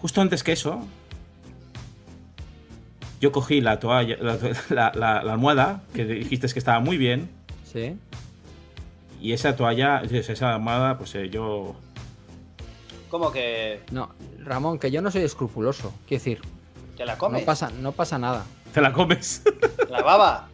justo 0.00 0.20
antes 0.22 0.42
que 0.42 0.52
eso, 0.52 0.80
yo 3.20 3.32
cogí 3.32 3.60
la 3.60 3.78
toalla, 3.80 4.16
la, 4.20 4.38
la- 4.70 4.92
la- 4.94 5.22
la 5.22 5.32
almohada, 5.32 5.82
que 5.92 6.04
dijiste 6.06 6.48
que 6.48 6.58
estaba 6.58 6.80
muy 6.80 6.96
bien, 6.96 7.28
Sí. 7.70 7.96
Y 9.20 9.32
esa 9.32 9.56
toalla, 9.56 10.02
esa 10.10 10.54
almohada, 10.54 10.96
pues 10.98 11.14
eh, 11.14 11.28
yo. 11.30 11.74
Como 13.08 13.32
que 13.32 13.82
No, 13.90 14.10
Ramón, 14.44 14.78
que 14.78 14.90
yo 14.90 15.02
no 15.02 15.10
soy 15.10 15.22
escrupuloso. 15.22 15.92
Quiero 16.06 16.20
decir, 16.20 16.40
te 16.96 17.04
la 17.04 17.14
no 17.14 17.18
comes. 17.18 17.42
pasa, 17.44 17.70
no 17.70 17.92
pasa 17.92 18.18
nada. 18.18 18.44
¿Te 18.72 18.80
la 18.80 18.92
comes? 18.92 19.42
La 19.88 20.02
baba. 20.02 20.48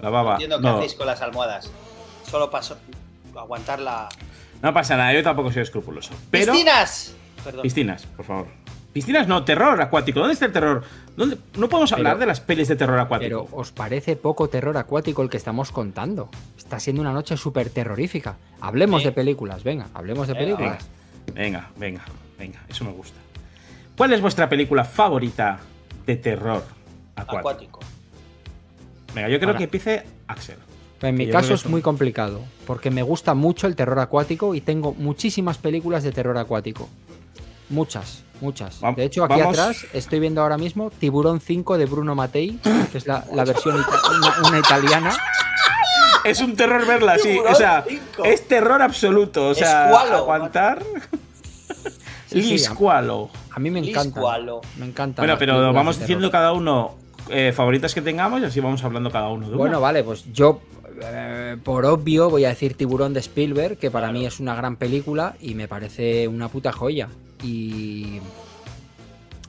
la 0.00 0.08
baba. 0.10 0.32
Entiendo 0.32 0.56
qué 0.58 0.62
No, 0.62 0.76
hacéis 0.76 0.94
con 0.94 1.06
las 1.06 1.20
almohadas. 1.20 1.70
Solo 2.28 2.50
paso. 2.50 2.78
Aguantar 3.36 3.80
la. 3.80 4.08
no 4.62 4.72
pasa 4.74 4.96
nada, 4.96 5.12
yo 5.12 5.22
tampoco 5.22 5.52
soy 5.52 5.62
escrupuloso. 5.62 6.12
Pero. 6.30 6.52
¡Piscinas! 6.52 7.14
Perdón. 7.44 7.62
Piscinas, 7.62 8.06
por 8.06 8.24
favor. 8.24 8.61
Piscinas 8.92 9.26
no, 9.26 9.42
terror 9.44 9.80
acuático. 9.80 10.20
¿Dónde 10.20 10.34
está 10.34 10.44
el 10.46 10.52
terror? 10.52 10.84
¿Dónde? 11.16 11.38
No 11.56 11.68
podemos 11.68 11.92
hablar 11.92 12.14
Pero- 12.14 12.20
de 12.20 12.26
las 12.26 12.40
pelis 12.40 12.68
de 12.68 12.76
terror 12.76 12.96
Pero 12.96 13.02
acuático. 13.40 13.48
¿os 13.56 13.72
parece 13.72 14.16
poco 14.16 14.48
terror 14.48 14.76
acuático 14.76 15.22
el 15.22 15.30
que 15.30 15.38
estamos 15.38 15.72
contando? 15.72 16.28
Está 16.58 16.78
siendo 16.78 17.00
una 17.00 17.12
noche 17.12 17.36
súper 17.38 17.70
terrorífica. 17.70 18.36
Hablemos 18.60 19.02
de 19.02 19.12
películas, 19.12 19.64
venga, 19.64 19.88
hablemos 19.94 20.28
de 20.28 20.34
películas. 20.34 20.84
Venga, 21.34 21.70
venga, 21.76 22.02
venga, 22.38 22.60
eso 22.68 22.84
me 22.84 22.92
gusta. 22.92 23.18
¿Cuál 23.96 24.12
es 24.12 24.20
vuestra 24.20 24.48
película 24.48 24.84
favorita 24.84 25.58
de 26.06 26.16
terror 26.16 26.62
acuático? 27.16 27.38
Acuático. 27.38 27.80
Venga, 29.14 29.28
yo 29.28 29.38
creo 29.38 29.48
Ahora. 29.50 29.58
que 29.58 29.64
empiece 29.64 30.02
Axel. 30.26 30.56
En 31.02 31.16
mi 31.16 31.28
caso 31.30 31.54
es 31.54 31.66
muy 31.66 31.82
complicado, 31.82 32.40
porque 32.66 32.90
me 32.90 33.02
gusta 33.02 33.34
mucho 33.34 33.66
el 33.66 33.74
terror 33.74 33.98
acuático 33.98 34.54
y 34.54 34.60
tengo 34.60 34.94
muchísimas 34.94 35.58
películas 35.58 36.04
de 36.04 36.12
terror 36.12 36.38
acuático. 36.38 36.88
Muchas, 37.68 38.22
muchas. 38.40 38.82
Va- 38.82 38.92
De 38.92 39.04
hecho, 39.04 39.24
aquí 39.24 39.40
vamos- 39.40 39.58
atrás 39.58 39.86
estoy 39.92 40.20
viendo 40.20 40.42
ahora 40.42 40.58
mismo 40.58 40.90
Tiburón 40.90 41.40
5 41.40 41.78
de 41.78 41.86
Bruno 41.86 42.14
Mattei, 42.14 42.58
que 42.90 42.98
es 42.98 43.06
la, 43.06 43.24
la 43.32 43.44
versión 43.44 43.80
ita- 43.80 44.00
una, 44.18 44.48
una 44.48 44.58
italiana. 44.58 45.16
Es 46.24 46.40
un 46.40 46.54
terror 46.54 46.86
verla, 46.86 47.18
sí. 47.18 47.38
O 47.38 47.54
sea, 47.54 47.84
es 48.24 48.46
terror 48.46 48.80
absoluto. 48.82 49.48
O 49.48 49.54
sea, 49.54 49.86
Escualo. 49.86 50.16
aguantar. 50.18 50.82
Sí, 52.26 52.42
sí, 52.42 52.50
Liscualo. 52.52 53.28
A 53.50 53.58
mí 53.58 53.70
me 53.70 53.80
encanta. 53.80 54.04
Liscualo. 54.20 54.60
Me 54.78 54.86
encanta. 54.86 55.20
Bueno, 55.22 55.36
pero 55.38 55.72
vamos 55.72 55.98
diciendo 55.98 56.30
cada 56.30 56.52
uno 56.52 56.94
eh, 57.28 57.52
favoritas 57.54 57.92
que 57.94 58.00
tengamos 58.02 58.40
y 58.40 58.44
así 58.44 58.60
vamos 58.60 58.82
hablando 58.84 59.10
cada 59.10 59.28
uno 59.28 59.46
de 59.46 59.52
una. 59.52 59.58
Bueno, 59.58 59.80
vale, 59.80 60.02
pues 60.04 60.24
yo, 60.32 60.60
eh, 61.02 61.56
por 61.62 61.84
obvio, 61.86 62.28
voy 62.30 62.44
a 62.44 62.48
decir 62.50 62.74
Tiburón 62.74 63.14
de 63.14 63.20
Spielberg, 63.20 63.76
que 63.78 63.90
para 63.90 64.12
mí 64.12 64.26
es 64.26 64.40
una 64.40 64.54
gran 64.54 64.76
película 64.76 65.36
y 65.40 65.54
me 65.54 65.68
parece 65.68 66.28
una 66.28 66.48
puta 66.48 66.72
joya. 66.72 67.08
Y. 67.42 68.20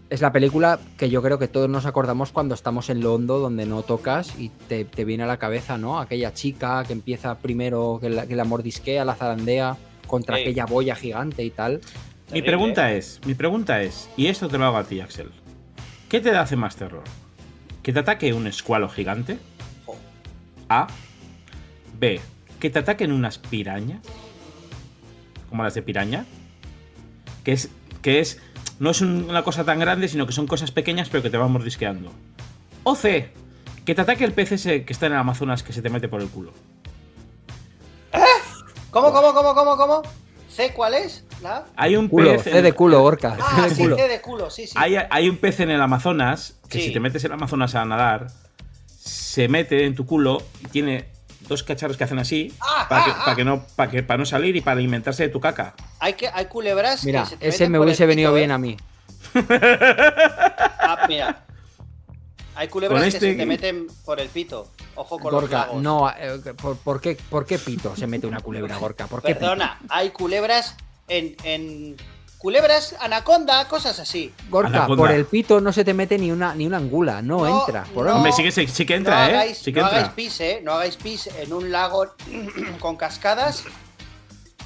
Es 0.09 0.21
la 0.21 0.31
película 0.31 0.79
que 0.97 1.09
yo 1.09 1.23
creo 1.23 1.39
que 1.39 1.47
todos 1.47 1.67
nos 1.69 1.87
acordamos 1.87 2.31
cuando 2.31 2.53
estamos 2.53 2.91
en 2.91 3.01
lo 3.01 3.15
hondo, 3.15 3.39
donde 3.39 3.65
no 3.65 3.81
tocas 3.81 4.37
y 4.37 4.49
te, 4.67 4.85
te 4.85 5.05
viene 5.05 5.23
a 5.23 5.27
la 5.27 5.37
cabeza, 5.37 5.77
¿no? 5.79 5.99
Aquella 5.99 6.33
chica 6.35 6.83
que 6.85 6.93
empieza 6.93 7.39
primero, 7.39 7.97
que 7.99 8.09
la, 8.09 8.27
que 8.27 8.35
la 8.35 8.43
mordisquea, 8.43 9.05
la 9.05 9.15
zarandea 9.15 9.75
contra 10.05 10.35
Sí. 10.35 10.43
aquella 10.43 10.65
boya 10.65 10.95
gigante 10.95 11.43
y 11.43 11.49
tal. 11.49 11.81
Mi 12.31 12.43
pregunta 12.43 12.93
¿eh? 12.93 12.97
es, 12.97 13.21
mi 13.25 13.33
pregunta 13.33 13.81
es, 13.81 14.07
y 14.15 14.27
esto 14.27 14.47
te 14.49 14.59
lo 14.59 14.65
hago 14.65 14.77
a 14.77 14.83
ti, 14.83 14.99
Axel. 14.99 15.31
¿Qué 16.09 16.19
te 16.19 16.29
hace 16.29 16.55
más 16.55 16.75
terror? 16.75 17.03
¿Que 17.81 17.91
te 17.91 17.99
ataque 17.99 18.33
un 18.33 18.45
escualo 18.45 18.89
gigante? 18.89 19.39
Jo. 19.85 19.95
A. 20.69 20.85
B. 22.03 22.19
Que 22.59 22.69
te 22.69 22.79
ataquen 22.79 23.11
unas 23.13 23.37
pirañas. 23.37 24.01
Como 25.49 25.63
las 25.63 25.73
de 25.73 25.81
piraña. 25.81 26.25
Que 27.45 27.53
es. 27.53 27.69
Que 28.01 28.19
es. 28.19 28.39
No 28.79 28.89
es 28.89 28.99
un- 29.01 29.29
una 29.29 29.43
cosa 29.43 29.63
tan 29.63 29.79
grande, 29.79 30.07
sino 30.09 30.25
que 30.27 30.33
son 30.33 30.47
cosas 30.47 30.71
pequeñas, 30.71 31.07
pero 31.09 31.23
que 31.23 31.29
te 31.29 31.37
van 31.37 31.51
mordisqueando. 31.51 32.11
O 32.83 32.95
C. 32.95 33.31
Que 33.85 33.95
te 33.95 34.01
ataque 34.01 34.25
el 34.25 34.33
pez 34.33 34.51
ese 34.51 34.83
que 34.83 34.91
está 34.93 35.05
en 35.05 35.13
el 35.13 35.19
Amazonas 35.19 35.63
que 35.63 35.71
se 35.73 35.81
te 35.81 35.89
mete 35.89 36.07
por 36.09 36.21
el 36.21 36.27
culo. 36.29 36.51
¿Cómo, 38.91 39.11
cómo, 39.11 39.33
cómo, 39.33 39.55
cómo, 39.55 39.77
cómo? 39.77 40.01
¿C 40.49 40.71
cuál 40.73 40.93
es? 40.93 41.23
¿La? 41.41 41.65
Hay 41.75 41.95
un 41.95 42.07
Culo, 42.07 42.31
pez. 42.33 42.43
C 42.43 42.57
en- 42.57 42.63
de 42.63 42.73
culo, 42.73 43.03
Orca. 43.03 43.35
Ah, 43.41 43.65
C 43.67 43.69
de 43.69 43.95
sí. 43.95 44.01
C 44.01 44.07
de 44.07 44.21
culo, 44.21 44.49
sí, 44.51 44.67
sí. 44.67 44.73
Hay, 44.75 44.95
hay 45.09 45.29
un 45.29 45.37
pez 45.37 45.59
en 45.61 45.71
el 45.71 45.81
Amazonas 45.81 46.59
que 46.69 46.79
Sí. 46.79 46.87
si 46.87 46.93
te 46.93 46.99
metes 46.99 47.23
en 47.23 47.31
el 47.31 47.37
Amazonas 47.37 47.73
a 47.75 47.83
nadar, 47.85 48.27
se 48.85 49.47
mete 49.47 49.85
en 49.85 49.95
tu 49.95 50.05
culo 50.05 50.43
y 50.63 50.67
tiene 50.67 51.07
dos 51.47 51.63
cacharros 51.63 51.97
que 51.97 52.03
hacen 52.03 52.19
así 52.19 52.53
Ah, 52.59 52.85
para, 52.89 53.05
que, 53.05 53.11
ah, 53.11 53.15
ah. 53.19 53.23
para 53.25 53.35
que 53.37 53.43
no, 53.45 53.65
para, 53.75 53.91
que, 53.91 54.03
para 54.03 54.17
no 54.17 54.25
salir 54.25 54.55
y 54.55 54.61
para 54.61 54.77
alimentarse 54.77 55.23
de 55.23 55.29
tu 55.29 55.39
caca. 55.39 55.75
Hay, 55.99 56.13
que, 56.13 56.27
hay 56.27 56.45
culebras 56.45 57.03
Mira, 57.05 57.23
que 57.23 57.29
se 57.29 57.37
te 57.37 57.47
ese 57.47 57.69
me 57.69 57.79
hubiese 57.79 58.05
venido 58.05 58.31
pito, 58.31 58.35
bien 58.37 58.51
¿eh? 58.51 58.53
a 58.53 58.57
mí. 58.57 58.77
Ah, 60.79 61.05
mira. 61.07 61.45
Hay 62.55 62.67
culebras 62.67 63.01
que 63.01 63.07
este- 63.07 63.31
se 63.31 63.35
te 63.35 63.45
meten 63.45 63.87
por 64.05 64.19
el 64.19 64.29
pito. 64.29 64.67
Ojo 64.95 65.17
con 65.17 65.31
los 65.31 65.41
Gorka, 65.41 65.57
lagos. 65.67 65.81
no, 65.81 66.07
eh, 66.11 66.39
¿por, 66.61 66.77
por 66.77 67.01
qué, 67.01 67.17
¿por 67.29 67.45
qué 67.47 67.57
pito 67.57 67.95
se 67.95 68.05
mete 68.05 68.27
una 68.27 68.41
culebra, 68.41 68.77
Gorka? 68.77 69.07
¿Por 69.07 69.23
qué 69.23 69.33
Perdona, 69.33 69.79
hay 69.89 70.11
culebras 70.11 70.75
en, 71.07 71.35
en. 71.43 71.97
Culebras, 72.43 72.93
anaconda, 72.99 73.65
cosas 73.69 73.97
así. 74.01 74.33
Gorka, 74.49 74.67
Anaconda. 74.67 75.01
por 75.01 75.11
el 75.11 75.23
pito 75.25 75.61
no 75.61 75.71
se 75.71 75.85
te 75.85 75.93
mete 75.93 76.17
ni 76.17 76.29
una, 76.29 76.53
ni 76.53 76.67
una 76.67 76.75
angula, 76.75 77.21
no, 77.21 77.37
No, 77.45 77.61
entra. 77.61 77.85
Por 77.93 78.05
no. 78.05 78.17
Hombre, 78.17 78.33
sí 78.33 78.43
que, 78.43 78.51
sí, 78.51 78.67
sí 78.67 78.85
que 78.85 78.95
entra, 78.95 79.15
no 79.15 79.21
¿eh? 79.21 79.35
hagáis, 79.35 79.57
Sí 79.59 79.71
que 79.71 79.79
no 79.79 79.85
entra. 79.85 79.99
hagáis 79.99 80.13
pis, 80.13 80.41
¿eh? 80.41 80.59
No 80.61 80.73
hagáis 80.73 80.97
pis 80.97 81.27
en 81.27 81.53
un 81.53 81.71
lago 81.71 82.13
con 82.81 82.97
cascadas. 82.97 83.63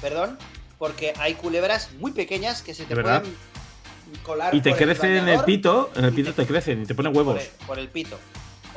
Perdón. 0.00 0.36
Porque 0.76 1.14
hay 1.20 1.34
culebras 1.34 1.90
muy 2.00 2.10
pequeñas 2.10 2.62
que 2.62 2.74
se 2.74 2.84
te 2.84 2.96
pueden 2.96 3.22
colar. 4.24 4.52
Y 4.56 4.60
te 4.60 4.74
crecen 4.74 5.12
en 5.12 5.28
el 5.28 5.44
pito, 5.44 5.90
en 5.94 6.04
el 6.04 6.12
pito 6.12 6.32
te 6.32 6.46
crecen 6.46 6.82
y 6.82 6.84
te 6.84 6.96
ponen 6.96 7.12
por 7.12 7.24
huevos. 7.24 7.40
el, 7.44 7.66
por 7.66 7.78
el 7.78 7.88
pito. 7.88 8.18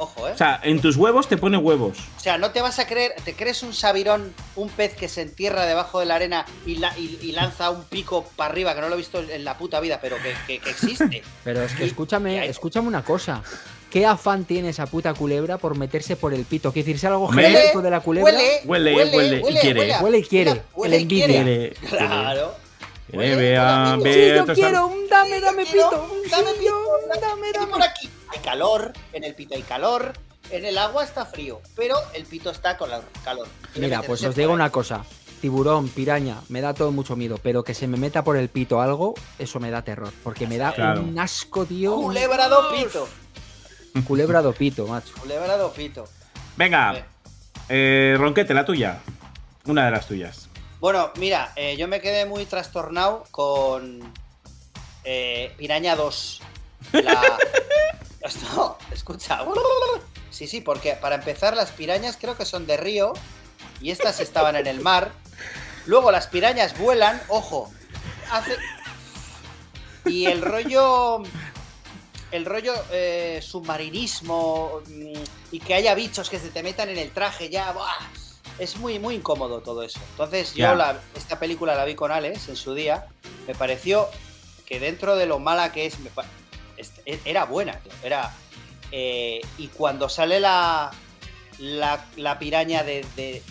Ojo, 0.01 0.27
¿eh? 0.27 0.31
O 0.33 0.37
sea, 0.37 0.59
en 0.63 0.81
tus 0.81 0.95
huevos 0.97 1.27
te 1.27 1.37
pone 1.37 1.57
huevos. 1.57 1.95
O 2.17 2.19
sea, 2.19 2.39
no 2.39 2.49
te 2.49 2.59
vas 2.59 2.79
a 2.79 2.87
creer, 2.87 3.13
te 3.23 3.35
crees 3.35 3.61
un 3.61 3.71
sabirón, 3.71 4.33
un 4.55 4.67
pez 4.69 4.95
que 4.95 5.07
se 5.07 5.21
entierra 5.21 5.67
debajo 5.67 5.99
de 5.99 6.07
la 6.07 6.15
arena 6.15 6.43
y, 6.65 6.77
la- 6.77 6.97
y- 6.97 7.19
y 7.21 7.33
lanza 7.33 7.69
un 7.69 7.83
pico 7.83 8.25
para 8.35 8.49
arriba, 8.51 8.73
que 8.73 8.81
no 8.81 8.87
lo 8.89 8.95
he 8.95 8.97
visto 8.97 9.19
en 9.19 9.43
la 9.45 9.59
puta 9.59 9.79
vida, 9.79 9.99
pero 10.01 10.15
que, 10.17 10.33
que- 10.47 10.59
que 10.59 10.71
existe. 10.71 11.21
Pero 11.43 11.61
es 11.61 11.73
que 11.75 11.85
escúchame, 11.85 12.39
hay- 12.39 12.49
escúchame 12.49 12.87
una 12.87 13.03
cosa. 13.03 13.43
¿Qué 13.91 14.05
afán 14.07 14.45
tiene 14.45 14.69
esa 14.69 14.87
puta 14.87 15.13
culebra 15.13 15.57
por 15.59 15.77
meterse 15.77 16.15
por 16.15 16.33
el 16.33 16.45
pito? 16.45 16.71
¿Quiere 16.71 16.85
decirse 16.87 17.05
algo 17.07 17.25
Hombre, 17.25 17.49
genético 17.51 17.81
de 17.83 17.89
la 17.91 17.99
culebra? 17.99 18.31
Huele, 18.33 18.61
Huele, 18.65 18.95
huele 18.95 19.37
y 19.49 19.53
quiere. 19.59 19.93
a- 19.93 19.99
Huele 20.01 20.17
y 20.17 20.23
quiere, 20.23 20.61
huele 20.73 20.95
el 20.95 21.01
envidia. 21.03 21.25
Quiere- 21.27 21.73
Claro. 21.89 22.55
quiere- 23.07 23.17
Huele, 23.19 23.35
vea, 23.35 23.97
huele, 23.99 24.03
ve, 24.03 24.39
Sí, 24.39 24.47
yo 24.47 24.53
quiero, 24.55 24.87
un 24.87 25.07
dame, 25.09 25.41
dame 25.41 25.65
pito. 25.65 25.91
dame 26.31 26.53
pito, 26.53 26.73
dame, 27.21 27.51
dame. 27.53 27.67
por 27.67 27.83
aquí. 27.83 28.09
Hay 28.31 28.39
calor, 28.39 28.93
en 29.13 29.23
el 29.23 29.35
pito 29.35 29.55
hay 29.55 29.63
calor, 29.63 30.13
en 30.49 30.65
el 30.65 30.77
agua 30.77 31.03
está 31.03 31.25
frío, 31.25 31.61
pero 31.75 31.95
el 32.13 32.25
pito 32.25 32.49
está 32.49 32.77
con 32.77 32.89
la 32.89 33.01
calor. 33.23 33.47
Mira, 33.75 34.01
pues 34.01 34.23
os 34.23 34.35
digo 34.35 34.53
una 34.53 34.69
cosa. 34.71 35.03
Tiburón, 35.41 35.89
piraña, 35.89 36.37
me 36.49 36.61
da 36.61 36.73
todo 36.73 36.91
mucho 36.91 37.15
miedo, 37.15 37.39
pero 37.41 37.63
que 37.63 37.73
se 37.73 37.87
me 37.87 37.97
meta 37.97 38.23
por 38.23 38.37
el 38.37 38.47
pito 38.49 38.79
algo, 38.79 39.15
eso 39.39 39.59
me 39.59 39.71
da 39.71 39.81
terror, 39.81 40.13
porque 40.23 40.45
me 40.47 40.57
da 40.57 40.71
Claro. 40.73 41.01
un 41.01 41.17
asco, 41.17 41.65
tío. 41.65 41.95
Culebra 41.95 42.47
do 42.47 42.69
pito. 42.71 43.07
Culebra 44.07 44.41
do 44.41 44.53
pito, 44.53 44.85
macho. 44.87 45.13
Culebra 45.19 45.57
do 45.57 45.73
pito. 45.73 46.07
Venga, 46.55 46.95
Eh. 46.95 47.05
eh, 47.69 48.15
Ronquete, 48.19 48.53
la 48.53 48.63
tuya. 48.65 48.99
Una 49.65 49.85
de 49.85 49.91
las 49.91 50.07
tuyas. 50.07 50.47
Bueno, 50.79 51.11
mira, 51.17 51.51
eh, 51.55 51.75
yo 51.77 51.87
me 51.87 52.01
quedé 52.01 52.25
muy 52.25 52.45
trastornado 52.45 53.25
con 53.31 53.99
eh, 55.03 55.53
Piraña 55.57 55.95
2. 55.95 56.41
La... 56.93 57.21
Esto, 58.21 58.77
escucha. 58.91 59.39
Sí, 60.29 60.47
sí, 60.47 60.61
porque 60.61 60.93
para 60.93 61.15
empezar 61.15 61.55
las 61.55 61.71
pirañas 61.71 62.17
creo 62.19 62.37
que 62.37 62.45
son 62.45 62.65
de 62.67 62.77
río 62.77 63.13
y 63.81 63.91
estas 63.91 64.19
estaban 64.19 64.55
en 64.55 64.67
el 64.67 64.79
mar. 64.81 65.11
Luego 65.85 66.11
las 66.11 66.27
pirañas 66.27 66.77
vuelan, 66.77 67.21
ojo, 67.27 67.71
hace... 68.31 68.55
Y 70.05 70.25
el 70.27 70.41
rollo... 70.41 71.23
El 72.31 72.45
rollo 72.45 72.73
eh, 72.91 73.41
submarinismo 73.41 74.79
mm, 74.87 75.13
y 75.51 75.59
que 75.59 75.73
haya 75.73 75.93
bichos 75.95 76.29
que 76.29 76.39
se 76.39 76.49
te 76.49 76.63
metan 76.63 76.87
en 76.89 76.97
el 76.97 77.11
traje 77.11 77.49
ya... 77.49 77.71
¡buah! 77.73 77.91
Es 78.57 78.77
muy, 78.77 78.99
muy 78.99 79.15
incómodo 79.15 79.59
todo 79.61 79.83
eso. 79.83 79.99
Entonces 80.11 80.53
yo 80.53 80.75
la- 80.75 80.99
esta 81.15 81.39
película 81.39 81.75
la 81.75 81.83
vi 81.83 81.95
con 81.95 82.11
Alex 82.11 82.47
en 82.49 82.55
su 82.55 82.73
día. 82.73 83.07
Me 83.47 83.55
pareció 83.55 84.07
que 84.65 84.79
dentro 84.79 85.15
de 85.17 85.25
lo 85.25 85.39
mala 85.39 85.71
que 85.73 85.85
es, 85.87 85.99
me 85.99 86.09
era 87.25 87.45
buena. 87.45 87.73
tío, 87.79 87.91
Era, 88.03 88.33
eh, 88.91 89.41
y 89.57 89.67
cuando 89.67 90.09
sale 90.09 90.39
la, 90.39 90.91
la, 91.59 92.05
la 92.17 92.39
piraña 92.39 92.83
de, 92.83 93.05
de- 93.15 93.41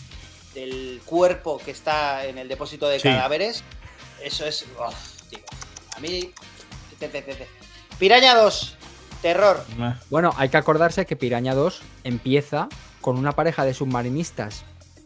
del 0.55 1.01
cuerpo 1.05 1.59
que 1.64 1.70
está 1.70 2.26
en 2.26 2.37
el 2.39 2.49
depósito 2.49 2.89
de 2.89 2.99
Sí. 2.99 3.09
cadáveres, 3.09 3.62
eso 4.22 4.45
es... 4.47 4.62
uf, 4.78 5.22
tío. 5.31 5.39
A 5.97 6.01
mí... 6.01 6.33
te, 6.99 7.09
te, 7.09 7.22
te, 7.22 7.35
te. 7.35 7.49
Piraña 7.99 8.35
2, 8.35 8.76
terror. 9.22 9.64
Ah, 9.78 9.97
Bueno, 10.11 10.33
hay 10.37 10.49
que 10.49 10.57
acordarse 10.57 11.07
que 11.07 11.14
Piraña 11.16 11.55
2 11.55 11.81
empieza 12.05 12.68
con 13.01 13.16
una 13.16 13.33
pareja 13.33 13.64
de 13.64 13.74
submarinistas 13.74 14.64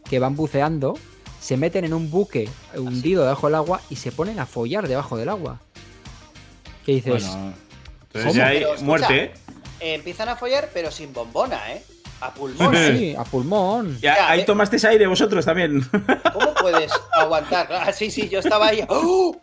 que 0.09 0.19
van 0.19 0.35
buceando, 0.35 0.95
se 1.41 1.57
meten 1.57 1.85
en 1.85 1.93
un 1.93 2.09
buque 2.09 2.49
hundido 2.75 3.21
debajo 3.23 3.47
del 3.47 3.55
agua 3.55 3.81
y 3.89 3.97
se 3.97 4.11
ponen 4.11 4.39
a 4.39 4.45
follar 4.45 4.87
debajo 4.87 5.15
del 5.15 5.29
agua. 5.29 5.59
¿Qué 6.85 6.93
dices? 6.93 7.25
Bueno, 7.27 7.53
entonces 8.15 8.23
¿Cómo? 8.31 8.33
ya 8.35 8.47
hay 8.47 8.63
escucha, 8.63 8.83
muerte. 8.83 9.33
empiezan 9.79 10.29
a 10.29 10.35
follar, 10.35 10.69
pero 10.73 10.91
sin 10.91 11.13
bombona, 11.13 11.73
¿eh? 11.73 11.83
A 12.21 12.33
pulmón. 12.33 12.73
sí, 12.75 13.13
a 13.17 13.23
pulmón. 13.25 13.99
Ya, 13.99 14.15
Ya, 14.15 14.29
ahí 14.31 14.39
eh. 14.41 14.45
tomasteis 14.45 14.85
aire 14.85 15.05
vosotros 15.07 15.43
también. 15.45 15.81
¿Cómo 16.33 16.53
puedes 16.55 16.91
aguantar? 17.13 17.67
Ah, 17.71 17.91
sí, 17.91 18.09
sí, 18.09 18.29
yo 18.29 18.39
estaba 18.39 18.67
ahí. 18.67 18.85
¡oh! 18.87 19.35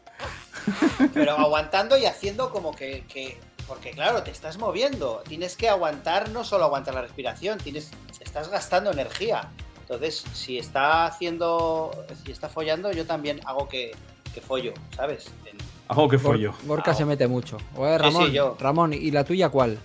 Pero 1.12 1.33
aguantando 1.33 1.97
y 1.99 2.07
haciendo 2.07 2.51
como 2.51 2.75
que, 2.75 3.05
que- 3.09 3.39
Porque 3.66 3.91
claro, 3.93 4.23
te 4.23 4.31
estás 4.31 4.59
moviendo. 4.59 5.23
Tienes 5.29 5.57
que 5.57 5.68
aguantar, 5.68 6.31
no 6.31 6.45
solo 6.45 6.64
aguantar 6.64 6.95
la 6.95 7.03
respiración, 7.03 7.59
tienes, 7.59 7.91
estás 8.20 8.49
gastando 8.49 8.91
energía. 8.91 9.49
Entonces, 9.81 10.25
si 10.33 10.59
está 10.59 11.05
haciendo. 11.07 11.91
Si 12.25 12.33
está 12.33 12.49
follando, 12.49 12.91
yo 12.93 13.05
también 13.07 13.41
hago 13.45 13.68
que, 13.68 13.93
que 14.35 14.41
follo, 14.41 14.73
¿sabes? 14.97 15.27
En- 15.47 15.59
Ojo, 15.93 16.09
qué 16.09 16.16
Gor- 16.16 16.20
follo. 16.22 16.55
Gorka 16.64 16.90
Ah, 16.90 16.95
se 16.95 17.05
mete 17.05 17.26
mucho. 17.28 17.57
Oye, 17.76 17.93
sí, 17.97 17.99
Ramón, 18.03 18.32
yo. 18.32 18.57
Ramón, 18.61 18.93
¿y 18.93 19.11
la 19.11 19.24
tuya 19.24 19.49
cuál? 19.49 19.78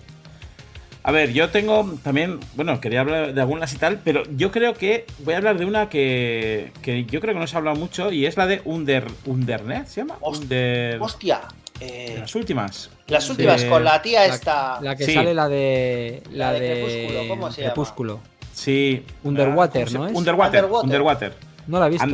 A 1.04 1.12
ver, 1.12 1.32
yo 1.32 1.48
tengo 1.48 1.94
también, 2.02 2.38
bueno, 2.54 2.80
quería 2.80 3.00
hablar 3.00 3.32
de 3.32 3.40
algunas 3.40 3.72
y 3.72 3.78
tal, 3.78 4.00
pero 4.04 4.24
yo 4.36 4.50
creo 4.50 4.74
que 4.74 5.06
voy 5.20 5.34
a 5.34 5.36
hablar 5.38 5.56
de 5.58 5.64
una 5.64 5.88
que, 5.88 6.72
que 6.82 7.04
yo 7.06 7.20
creo 7.20 7.32
que 7.32 7.40
no 7.40 7.46
se 7.46 7.56
ha 7.56 7.58
hablado 7.58 7.76
mucho 7.76 8.12
y 8.12 8.26
es 8.26 8.36
la 8.36 8.46
de 8.46 8.60
Under, 8.64 9.06
Undernet, 9.24 9.86
¿se 9.86 10.00
llama? 10.02 10.16
Host- 10.20 10.42
Under... 10.42 11.00
Hostia. 11.00 11.40
de 11.80 11.86
eh, 12.14 12.16
las 12.18 12.34
últimas. 12.34 12.90
las 13.06 13.30
últimas 13.30 13.62
de- 13.62 13.68
con 13.68 13.84
la 13.84 14.02
tía 14.02 14.26
La, 14.26 14.34
esta. 14.34 14.80
la 14.82 14.96
que 14.96 15.04
Sí. 15.06 15.14
sale 15.14 15.32
la 15.32 15.48
de. 15.48 16.22
La, 16.32 16.46
La 16.52 16.52
de 16.58 16.60
de. 16.60 16.74
Crepúsculo, 16.84 17.28
¿cómo 17.28 17.52
se 17.52 17.60
llama? 17.62 17.72
Crepúsculo. 17.72 18.20
Sí. 18.52 19.04
Underwater, 19.22 19.84
¿cómo 19.84 19.90
se- 19.92 19.98
¿no 19.98 20.06
es? 20.08 20.14
Underwater, 20.14 20.64
Underwater. 20.64 20.84
Underwater. 20.84 21.34
No 21.68 21.78
la 21.80 21.86
he 21.86 21.90
visto. 21.90 22.06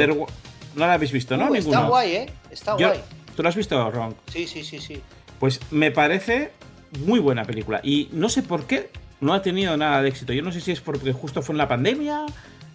No 0.77 0.87
la 0.87 0.93
habéis 0.95 1.11
visto, 1.13 1.37
¿no? 1.37 1.47
Uh, 1.47 1.53
Ninguno. 1.55 1.77
está 1.79 1.89
guay, 1.89 2.13
¿eh? 2.17 2.31
Está 2.51 2.77
Yo- 2.77 2.89
guay. 2.89 3.01
¿Tú 3.37 3.43
lo 3.43 3.49
has 3.49 3.57
visto, 3.57 3.91
Ron? 3.91 4.15
Sí, 4.33 4.47
sí, 4.47 4.63
sí, 4.65 4.79
sí. 4.79 5.01
Pues 5.41 5.61
me 5.71 5.91
parece 5.91 6.53
muy 7.07 7.19
buena 7.19 7.45
película. 7.45 7.81
Y 7.83 8.09
no 8.13 8.29
sé 8.29 8.43
por 8.43 8.65
qué 8.65 8.91
no 9.21 9.35
ha 9.35 9.43
tenido 9.43 9.77
nada 9.77 10.01
de 10.03 10.09
éxito. 10.09 10.33
Yo 10.33 10.43
no 10.43 10.53
sé 10.53 10.61
si 10.61 10.73
es 10.73 10.81
porque 10.81 11.13
justo 11.13 11.43
fue 11.43 11.55
en 11.55 11.59
la 11.59 11.69
pandemia. 11.69 12.27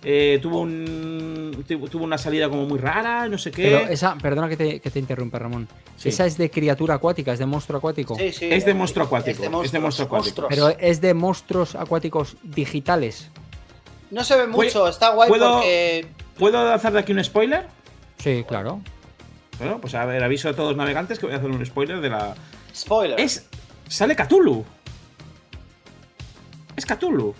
eh, 0.03 0.39
tuvo 0.41 0.61
un 0.61 1.65
tuvo 1.91 2.03
una 2.05 2.17
salida 2.17 2.47
como 2.49 2.65
muy 2.65 2.79
rara, 2.79 3.27
no 3.27 3.37
sé 3.37 3.51
qué. 3.51 3.63
Pero 3.63 3.79
esa, 3.89 4.15
perdona 4.15 4.47
que 4.47 4.55
te, 4.55 4.79
que 4.79 4.89
te 4.89 4.99
interrumpa, 4.99 5.39
Ramón. 5.39 5.67
Sí. 5.97 6.07
Esa 6.09 6.25
es 6.25 6.37
de 6.37 6.49
criatura 6.49 6.95
acuática, 6.95 7.33
es 7.33 7.39
de 7.39 7.45
monstruo 7.45 7.79
acuático. 7.79 8.15
Sí, 8.15 8.31
sí. 8.31 8.47
Es 8.49 8.65
de 8.65 8.73
monstruo 8.73 9.05
acuático, 9.05 9.31
Es 9.31 9.39
de 9.39 9.45
es 9.65 9.71
de 9.71 9.79
monstruos, 9.79 9.83
monstruo 9.83 10.05
acuático. 10.07 10.47
Pero 10.49 10.69
es 10.79 11.01
de 11.01 11.13
monstruos 11.13 11.75
acuáticos 11.75 12.37
digitales. 12.43 13.29
No 14.11 14.23
se 14.23 14.37
ve 14.37 14.47
mucho, 14.47 14.87
está 14.87 15.09
guay 15.13 15.29
¿puedo- 15.29 15.55
porque. 15.55 16.07
¿Puedo 16.37 16.63
lanzar 16.65 16.93
de 16.93 16.99
aquí 16.99 17.11
un 17.11 17.21
spoiler? 17.23 17.67
Sí, 18.19 18.45
claro. 18.47 18.79
Bueno, 19.59 19.79
pues 19.81 19.93
a 19.95 20.05
ver, 20.05 20.23
aviso 20.23 20.49
a 20.49 20.53
todos 20.53 20.69
los 20.69 20.77
navegantes 20.77 21.19
que 21.19 21.25
voy 21.25 21.35
a 21.35 21.37
hacer 21.37 21.49
un 21.49 21.65
spoiler 21.65 21.99
de 22.01 22.09
la. 22.09 22.33
Spoiler. 22.75 23.19
Es, 23.19 23.47
sale 23.87 24.15
Cthulhu. 24.15 24.65
Es 26.75 26.85
Cthulhu. 26.85 27.35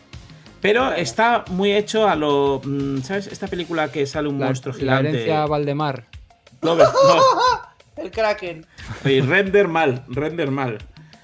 Pero 0.62 0.92
está 0.94 1.46
muy 1.50 1.72
hecho 1.74 2.08
a 2.08 2.16
lo. 2.16 2.62
mm, 2.64 3.02
¿Sabes? 3.02 3.28
Esta 3.28 3.48
película 3.48 3.90
que 3.92 4.06
sale 4.06 4.28
un 4.28 4.40
La, 4.40 4.48
monstruo 4.48 4.74
la 4.74 4.80
gigante. 4.80 5.10
herencia 5.10 5.46
Valdemar. 5.46 6.06
No, 6.62 6.76
El 7.96 8.12
Kraken. 8.12 8.66
oye, 9.06 9.22
render 9.22 9.68
mal, 9.68 10.04
render 10.10 10.52
mal. 10.52 10.78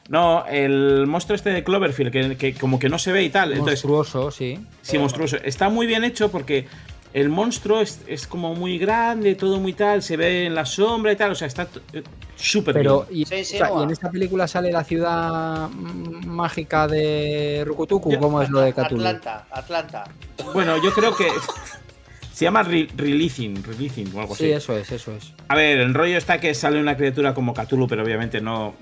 No, 0.07 0.45
el 0.45 1.07
monstruo 1.07 1.35
este 1.35 1.49
de 1.49 1.63
Cloverfield, 1.63 2.11
que, 2.11 2.37
que 2.37 2.53
como 2.53 2.79
que 2.79 2.89
no 2.89 2.99
se 2.99 3.11
ve 3.11 3.23
y 3.23 3.29
tal. 3.29 3.51
Entonces, 3.53 3.83
Monstruoso, 3.83 4.31
sí. 4.31 4.59
Sí, 4.81 4.97
monstruoso. 4.97 5.37
Está 5.43 5.67
muy 5.69 5.87
bien 5.87 6.03
hecho 6.03 6.29
porque 6.31 6.67
el 7.15 7.29
monstruo 7.29 7.79
es, 7.79 8.01
es 8.07 8.27
como 8.27 8.53
muy 8.55 8.77
grande, 8.77 9.35
todo 9.35 9.57
muy 9.61 9.71
tal, 9.71 10.03
se 10.03 10.17
ve 10.17 10.45
en 10.47 10.53
la 10.53 10.65
sombra 10.65 11.13
y 11.13 11.15
tal. 11.15 11.31
O 11.31 11.35
sea, 11.35 11.47
está 11.47 11.65
eh, 11.93 12.03
súper 12.35 12.73
Pero, 12.75 13.05
bien. 13.09 13.21
y, 13.21 13.25
Sí, 13.25 13.45
sí, 13.45 13.55
o 13.55 13.57
sea, 13.59 13.69
no. 13.69 13.79
y 13.79 13.83
en 13.85 13.91
esta 13.91 14.11
película 14.11 14.47
sale 14.49 14.69
la 14.69 14.83
ciudad 14.83 15.69
mágica 15.69 16.87
de 16.89 17.63
Rukutuku. 17.65 18.19
¿Cómo 18.19 18.41
es 18.41 18.49
lo 18.49 18.59
de 18.59 18.73
Cthulhu? 18.73 18.99
Atlanta, 18.99 19.47
Atlanta. 19.49 20.03
Bueno, 20.53 20.75
yo 20.83 20.91
creo 20.93 21.15
que 21.15 21.27
se 22.33 22.43
llama 22.43 22.63
re- 22.63 22.89
Releasing, 22.97 23.63
Releasing 23.63 24.13
o 24.13 24.19
algo 24.19 24.35
Sí, 24.35 24.45
así. 24.51 24.51
eso 24.51 24.77
es, 24.77 24.91
eso 24.91 25.15
es. 25.15 25.31
A 25.47 25.55
ver, 25.55 25.79
el 25.79 25.93
rollo 25.93 26.17
está 26.17 26.41
que 26.41 26.53
sale 26.53 26.81
una 26.81 26.97
criatura 26.97 27.33
como 27.33 27.53
Cthulhu, 27.53 27.87
pero 27.87 28.03
obviamente 28.03 28.41
no 28.41 28.75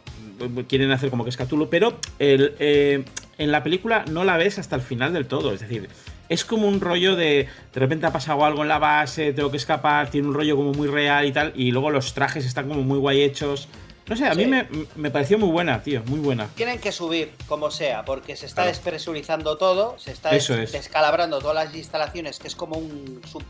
quieren 0.68 0.90
hacer 0.90 1.12
como 1.12 1.24
que 1.24 1.30
es 1.30 1.38
Cthulhu, 1.38 1.70
pero 1.70 2.00
el, 2.18 2.56
eh, 2.58 3.06
en 3.38 3.52
la 3.52 3.62
película 3.62 4.06
no 4.10 4.24
la 4.24 4.38
ves 4.38 4.58
hasta 4.58 4.76
el 4.76 4.82
final 4.82 5.14
del 5.14 5.28
todo, 5.28 5.54
es 5.54 5.60
decir, 5.62 5.88
es 6.30 6.46
como 6.46 6.68
un 6.68 6.80
rollo 6.82 7.16
de 7.16 7.48
de 7.74 7.80
repente 7.80 8.06
ha 8.06 8.12
pasado 8.14 8.46
algo 8.46 8.62
en 8.64 8.68
la 8.70 8.80
base, 8.80 9.34
tengo 9.34 9.52
que 9.52 9.58
escapar, 9.58 10.10
tiene 10.10 10.28
un 10.28 10.34
rollo 10.34 10.56
como 10.56 10.72
muy 10.74 10.88
real 10.88 11.26
y 11.26 11.32
tal, 11.32 11.54
y 11.56 11.72
luego 11.72 11.90
los 11.92 12.14
trajes 12.14 12.46
están 12.46 12.68
como 12.68 12.82
muy 12.84 12.98
guay 13.00 13.22
hechos. 13.22 13.68
No 14.06 14.18
sé, 14.18 14.28
a 14.28 14.34
mí 14.36 14.46
me, 14.46 14.68
me 14.98 15.12
pareció 15.12 15.40
muy 15.40 15.48
buena, 15.50 15.82
tío, 15.82 16.04
muy 16.08 16.20
buena. 16.20 16.48
Tienen 16.56 16.78
que 16.78 16.92
subir 16.92 17.32
como 17.48 17.72
sea, 17.72 18.04
porque 18.04 18.36
se 18.36 18.48
está 18.48 18.64
Claro. 18.64 18.72
despresurizando 18.72 19.58
todo, 19.58 19.96
se 19.98 20.12
está 20.12 20.32
Eso 20.36 20.56
des- 20.58 20.66
es. 20.66 20.72
descalabrando 20.74 21.40
todas 21.40 21.56
las 21.68 21.74
instalaciones, 21.74 22.38
que 22.38 22.50
es 22.50 22.56
como 22.58 22.76
un, 22.76 23.22
sub- 23.26 23.46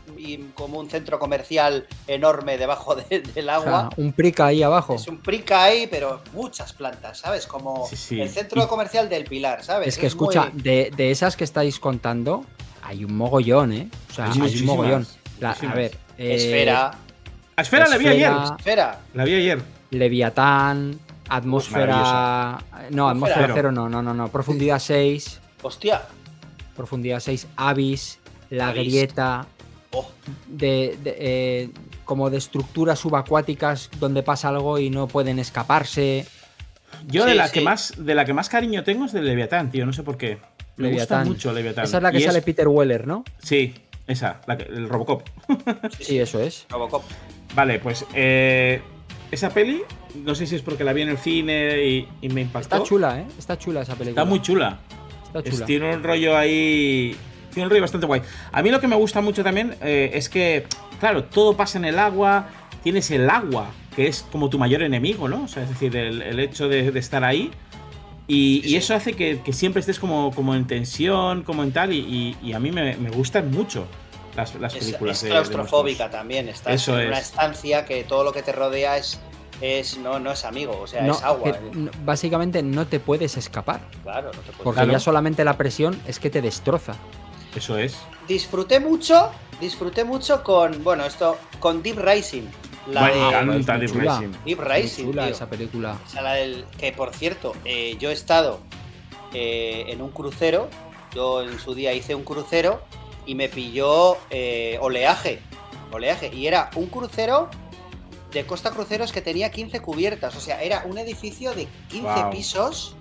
como 0.54 0.78
un 0.78 0.88
centro 0.88 1.18
comercial 1.18 1.88
enorme 2.06 2.56
debajo 2.56 2.94
de- 2.94 3.18
del 3.34 3.48
O 3.48 3.52
agua. 3.52 3.88
sea, 3.96 4.04
un 4.04 4.12
prica 4.12 4.46
ahí 4.46 4.62
abajo. 4.62 4.94
Es 4.94 5.08
un 5.08 5.18
prica 5.20 5.64
ahí, 5.64 5.88
pero 5.90 6.20
muchas 6.32 6.72
plantas, 6.72 7.18
¿sabes? 7.18 7.48
Como 7.48 7.88
Sí, 7.88 7.96
sí. 7.96 8.20
el 8.20 8.28
centro 8.30 8.62
Y- 8.62 8.66
comercial 8.68 9.08
del 9.08 9.24
Pilar, 9.24 9.64
¿sabes? 9.64 9.88
Es 9.88 9.98
que 9.98 10.06
escucha, 10.06 10.50
muy- 10.52 10.62
de, 10.62 10.92
de 10.96 11.10
esas 11.10 11.36
que 11.36 11.42
estáis 11.42 11.80
contando, 11.80 12.44
hay 12.84 13.04
un 13.04 13.16
mogollón, 13.16 13.72
¿eh? 13.72 13.88
O 14.10 14.12
sea, 14.12 14.26
Hay 14.30 14.40
hay, 14.40 14.60
un 14.60 14.66
mogollón. 14.66 15.06
La- 15.40 15.50
a 15.52 15.74
ver, 15.74 15.96
eh, 16.18 16.34
Esfera, 16.34 16.92
A 17.56 17.62
Esfera 17.62 17.88
la 17.88 17.96
vi 17.96 18.06
ayer, 18.08 18.32
Esfera, 18.58 19.00
la 19.14 19.24
vi 19.24 19.34
ayer. 19.34 19.62
Leviatán, 19.90 20.98
atmósfera. 21.28 22.58
No, 22.90 23.08
atmósfera 23.08 23.40
Cero. 23.42 23.52
cero, 23.56 23.72
no, 23.72 23.88
no, 23.88 24.02
no, 24.02 24.12
no. 24.14 24.28
Profundidad 24.28 24.78
6, 24.78 25.40
Hostia. 25.62 26.02
profundidad 26.76 27.20
6, 27.20 27.46
Abyss, 27.56 28.18
la 28.50 28.68
Abyss. 28.68 28.92
grieta, 28.92 29.46
Oh, 29.96 30.10
de, 30.48 30.98
de, 31.04 31.16
eh, 31.20 31.70
como 32.04 32.28
de 32.28 32.38
estructuras 32.38 32.98
subacuáticas 32.98 33.88
donde 34.00 34.24
pasa 34.24 34.48
algo 34.48 34.78
y 34.80 34.90
no 34.90 35.06
pueden 35.06 35.38
escaparse. 35.38 36.26
Yo 37.06 37.24
de 37.24 37.34
la 37.36 37.46
sí. 37.46 37.54
que 37.54 37.60
más 37.60 37.94
de 37.96 38.14
la 38.16 38.24
que 38.24 38.32
más 38.32 38.48
cariño 38.48 38.82
tengo 38.82 39.04
es 39.04 39.12
de 39.12 39.22
Leviatán, 39.22 39.70
tío, 39.70 39.86
no 39.86 39.92
sé 39.92 40.02
por 40.02 40.16
qué. 40.16 40.38
Me 40.76 40.88
Leviatán. 40.88 41.20
gusta 41.20 41.32
mucho 41.32 41.52
Leviatán. 41.52 41.84
Esa 41.84 41.96
es 41.98 42.02
la 42.02 42.10
que 42.12 42.18
Y 42.18 42.22
sale 42.22 42.42
Peter 42.42 42.66
Weller, 42.68 43.06
¿no? 43.06 43.24
Sí, 43.42 43.74
esa, 44.06 44.40
la 44.46 44.56
que- 44.56 44.64
el 44.64 44.88
Robocop. 44.88 45.22
Sí, 46.00 46.18
eso 46.18 46.40
es. 46.40 46.66
Robocop. 46.68 47.02
Vale, 47.54 47.78
pues 47.78 48.04
eh, 48.14 48.80
esa 49.30 49.50
peli, 49.50 49.82
no 50.24 50.34
sé 50.34 50.46
si 50.46 50.56
es 50.56 50.62
porque 50.62 50.82
la 50.84 50.92
vi 50.92 51.02
en 51.02 51.10
el 51.10 51.18
cine 51.18 51.84
y, 51.84 52.08
y 52.20 52.28
me 52.28 52.40
impactó. 52.42 52.76
Está 52.76 52.82
chula, 52.88 53.20
¿eh? 53.20 53.24
Está 53.38 53.56
chula 53.58 53.82
esa 53.82 53.94
película. 53.94 54.22
Está 54.22 54.24
muy 54.28 54.42
chula. 54.42 54.78
Está 55.26 55.38
Es- 55.40 55.50
chula. 55.54 55.66
tiene 55.66 55.94
un 55.94 56.02
rollo 56.02 56.36
ahí. 56.36 57.16
Tiene 57.52 57.66
un 57.66 57.70
rollo 57.70 57.82
bastante 57.82 58.06
guay. 58.06 58.22
A 58.50 58.62
mí 58.62 58.70
lo 58.70 58.80
que 58.80 58.88
me 58.88 58.96
gusta 58.96 59.20
mucho 59.20 59.44
también 59.44 59.76
eh, 59.80 60.10
es 60.14 60.28
que, 60.28 60.66
claro, 60.98 61.22
todo 61.24 61.56
pasa 61.56 61.78
en 61.78 61.84
el 61.84 62.00
agua. 62.00 62.48
Tienes 62.82 63.10
el 63.12 63.30
agua, 63.30 63.70
que 63.94 64.08
es 64.08 64.26
como 64.32 64.50
tu 64.50 64.58
mayor 64.58 64.82
enemigo, 64.82 65.28
¿no? 65.28 65.44
O 65.44 65.48
sea, 65.48 65.62
es 65.62 65.68
decir, 65.68 65.96
el, 65.96 66.20
el 66.20 66.40
hecho 66.40 66.68
de, 66.68 66.90
de 66.90 66.98
estar 67.00 67.22
ahí. 67.22 67.50
Y, 68.26 68.74
eso 68.76 68.94
hace 68.94 69.12
que, 69.12 69.40
que 69.42 69.52
siempre 69.52 69.80
estés 69.80 69.98
como, 69.98 70.32
como 70.34 70.54
en 70.54 70.66
tensión, 70.66 71.42
como 71.42 71.62
en 71.62 71.72
tal. 71.72 71.92
Y, 71.92 71.98
y- 71.98 72.36
y 72.42 72.52
a 72.54 72.58
mí 72.58 72.72
me, 72.72 72.96
me 72.96 73.10
gustan 73.10 73.50
mucho 73.50 73.86
las, 74.36 74.54
las 74.56 74.74
Es, 74.74 74.80
películas 74.84 75.16
es 75.18 75.22
de- 75.22 75.28
de 75.28 75.32
claustrofóbica 75.34 76.10
también. 76.10 76.48
Estás 76.48 76.74
Eso 76.74 76.98
en 76.98 77.08
una 77.08 77.18
es. 77.18 77.26
estancia 77.26 77.84
que 77.84 78.02
todo 78.04 78.24
lo 78.24 78.32
que 78.32 78.42
te 78.42 78.52
rodea 78.52 78.96
es, 78.96 79.20
es 79.60 79.98
no, 79.98 80.18
no 80.18 80.32
es 80.32 80.44
amigo, 80.44 80.78
o 80.80 80.86
sea, 80.86 81.02
No, 81.02 81.12
es 81.14 81.22
agua. 81.22 81.52
que 81.52 81.76
no- 81.76 81.90
básicamente 82.04 82.62
no 82.62 82.86
te 82.86 82.98
puedes 82.98 83.36
escapar. 83.36 83.80
Claro, 84.02 84.28
no 84.28 84.40
te 84.40 84.46
puedes- 84.46 84.56
Porque 84.62 84.78
Claro. 84.78 84.92
ya 84.92 85.00
solamente 85.00 85.44
la 85.44 85.56
presión 85.58 86.00
es 86.06 86.18
que 86.18 86.30
te 86.30 86.40
destroza. 86.40 86.94
Eso 87.54 87.76
es. 87.78 87.96
Disfruté 88.26 88.80
mucho, 88.80 89.30
disfruté 89.60 90.02
mucho 90.04 90.42
con, 90.42 90.82
bueno, 90.82 91.04
esto, 91.04 91.36
con 91.60 91.82
Deep 91.82 91.98
Rising. 91.98 92.44
La 92.88 93.02
Me 93.02 93.12
de 93.14 93.26
encanta 93.28 93.74
muy 93.78 93.86
Deep. 93.86 93.94
Rising. 94.00 94.32
Deep 94.44 94.58
Muy 94.60 94.68
Rising, 94.68 95.04
chula 95.04 95.24
tío. 95.24 95.32
esa 95.34 95.48
película. 95.48 95.98
O 96.06 96.10
sea, 96.10 96.22
la 96.22 96.34
del- 96.34 96.64
que 96.78 96.92
por 96.92 97.14
cierto, 97.14 97.54
eh, 97.64 97.96
yo 97.98 98.10
he 98.10 98.12
estado 98.12 98.60
eh, 99.32 99.86
en 99.88 100.00
un 100.02 100.10
crucero, 100.10 100.68
yo 101.14 101.42
en 101.42 101.58
su 101.58 101.74
día 101.74 101.92
hice 101.94 102.14
un 102.14 102.24
crucero 102.24 102.82
y 103.26 103.34
me 103.34 103.48
pilló 103.48 104.16
eh, 104.30 104.78
oleaje, 104.80 105.40
oleaje, 105.90 106.30
y 106.32 106.46
era 106.46 106.70
un 106.76 106.86
crucero 106.86 107.48
de 108.32 108.44
Costa 108.46 108.70
Cruceros 108.70 109.12
que 109.12 109.22
tenía 109.22 109.50
15 109.50 109.80
cubiertas, 109.80 110.36
o 110.36 110.40
sea, 110.40 110.62
era 110.62 110.82
un 110.86 110.98
edificio 110.98 111.54
de 111.54 111.66
15 111.88 112.06
Wow. 112.22 112.30
pisos 112.30 112.96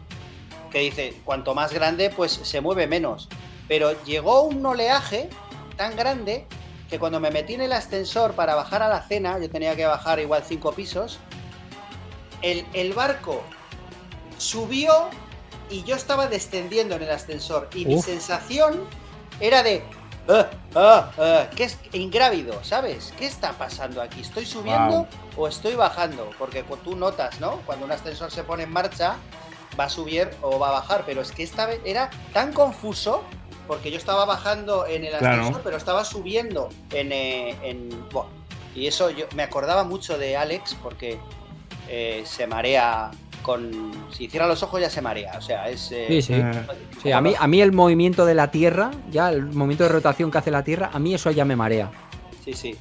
que 0.72 0.80
dice, 0.80 1.14
cuanto 1.26 1.54
más 1.54 1.74
grande, 1.74 2.10
pues 2.10 2.32
se 2.32 2.62
mueve 2.62 2.88
menos. 2.88 3.30
Pero 3.68 3.92
llegó 4.06 4.42
un 4.44 4.66
oleaje 4.66 5.30
tan 5.78 5.96
grande 5.96 6.46
que 6.94 7.00
cuando 7.00 7.20
me 7.20 7.32
metí 7.32 7.56
en 7.56 7.62
el 7.62 7.74
ascensor 7.74 8.34
para 8.34 8.54
bajar 8.54 8.84
a 8.84 8.88
la 8.88 9.02
cena, 9.02 9.40
yo 9.40 9.50
tenía 9.50 9.76
que 9.76 9.84
bajar 9.84 10.20
igual 10.20 10.44
5 10.46 10.74
pisos, 10.74 11.18
el, 12.44 12.68
el 12.74 12.94
barco 12.94 13.42
subió 14.38 15.10
y 15.72 15.82
yo 15.86 15.96
estaba 15.96 16.28
descendiendo 16.28 16.94
en 16.96 17.02
el 17.02 17.10
ascensor 17.10 17.68
y 17.74 17.88
mi 17.88 18.00
sensación 18.00 18.82
era 19.40 19.64
de 19.64 19.84
"Ah, 20.30 20.52
ah, 20.76 21.12
ah", 21.18 21.48
que 21.56 21.64
es 21.64 21.80
ingrávido, 21.94 22.64
¿sabes? 22.64 23.12
¿Qué 23.18 23.26
está 23.26 23.54
pasando 23.54 24.00
aquí? 24.00 24.22
¿Estoy 24.22 24.46
subiendo 24.46 25.08
o 25.36 25.48
estoy 25.48 25.74
bajando? 25.74 26.30
Porque 26.38 26.64
tú 26.84 26.96
notas, 26.96 27.40
¿no? 27.40 27.54
Cuando 27.66 27.86
un 27.86 27.92
ascensor 27.92 28.30
se 28.30 28.44
pone 28.44 28.64
en 28.66 28.72
marcha, 28.72 29.16
va 29.80 29.86
a 29.86 29.90
subir 29.90 30.30
o 30.44 30.60
va 30.60 30.70
a 30.70 30.72
bajar, 30.74 31.06
pero 31.08 31.22
es 31.22 31.32
que 31.32 31.42
esta 31.42 31.66
vez 31.66 31.82
era 31.86 32.12
tan 32.34 32.54
confuso 32.54 33.24
porque 33.68 33.92
yo 33.92 33.98
estaba 33.98 34.26
bajando 34.26 34.86
en 34.88 35.04
el 35.06 35.18
Claro. 35.18 35.42
ascensor, 35.42 35.62
pero 35.64 35.78
estaba 35.78 36.04
subiendo 36.06 36.70
en, 36.92 37.12
eh, 37.12 37.56
en- 37.64 37.90
buah. 38.12 38.26
y 38.76 38.88
eso 38.88 39.10
yo 39.12 39.26
me 39.36 39.44
acordaba 39.44 39.84
mucho 39.84 40.18
de 40.18 40.36
Alex 40.38 40.76
porque 40.82 41.18
eh, 41.90 42.24
se 42.26 42.48
marea 42.48 43.12
con 43.44 43.92
si 44.12 44.28
cierra 44.30 44.48
los 44.48 44.64
ojos 44.64 44.80
ya 44.80 44.90
se 44.90 45.02
marea, 45.02 45.34
o 45.38 45.42
sea, 45.42 45.70
es 45.70 45.92
eh, 45.92 46.06
Sí, 46.08 46.22
sí. 46.22 46.34
Eh, 46.34 46.52
Sí, 47.04 47.12
a, 47.12 47.20
mí, 47.20 47.34
a 47.38 47.46
mí 47.48 47.62
el 47.62 47.74
movimiento 47.74 48.26
de 48.26 48.34
la 48.36 48.50
Tierra, 48.52 48.92
ya 49.12 49.30
el 49.30 49.44
movimiento 49.48 49.84
de 49.84 49.90
rotación 49.90 50.32
que 50.32 50.38
hace 50.38 50.50
la 50.50 50.64
Tierra, 50.64 50.90
a 50.94 51.00
mí 51.00 51.14
eso 51.14 51.30
ya 51.32 51.44
me 51.46 51.56
marea. 51.58 51.92
sí, 52.46 52.54
sí. 52.54 52.76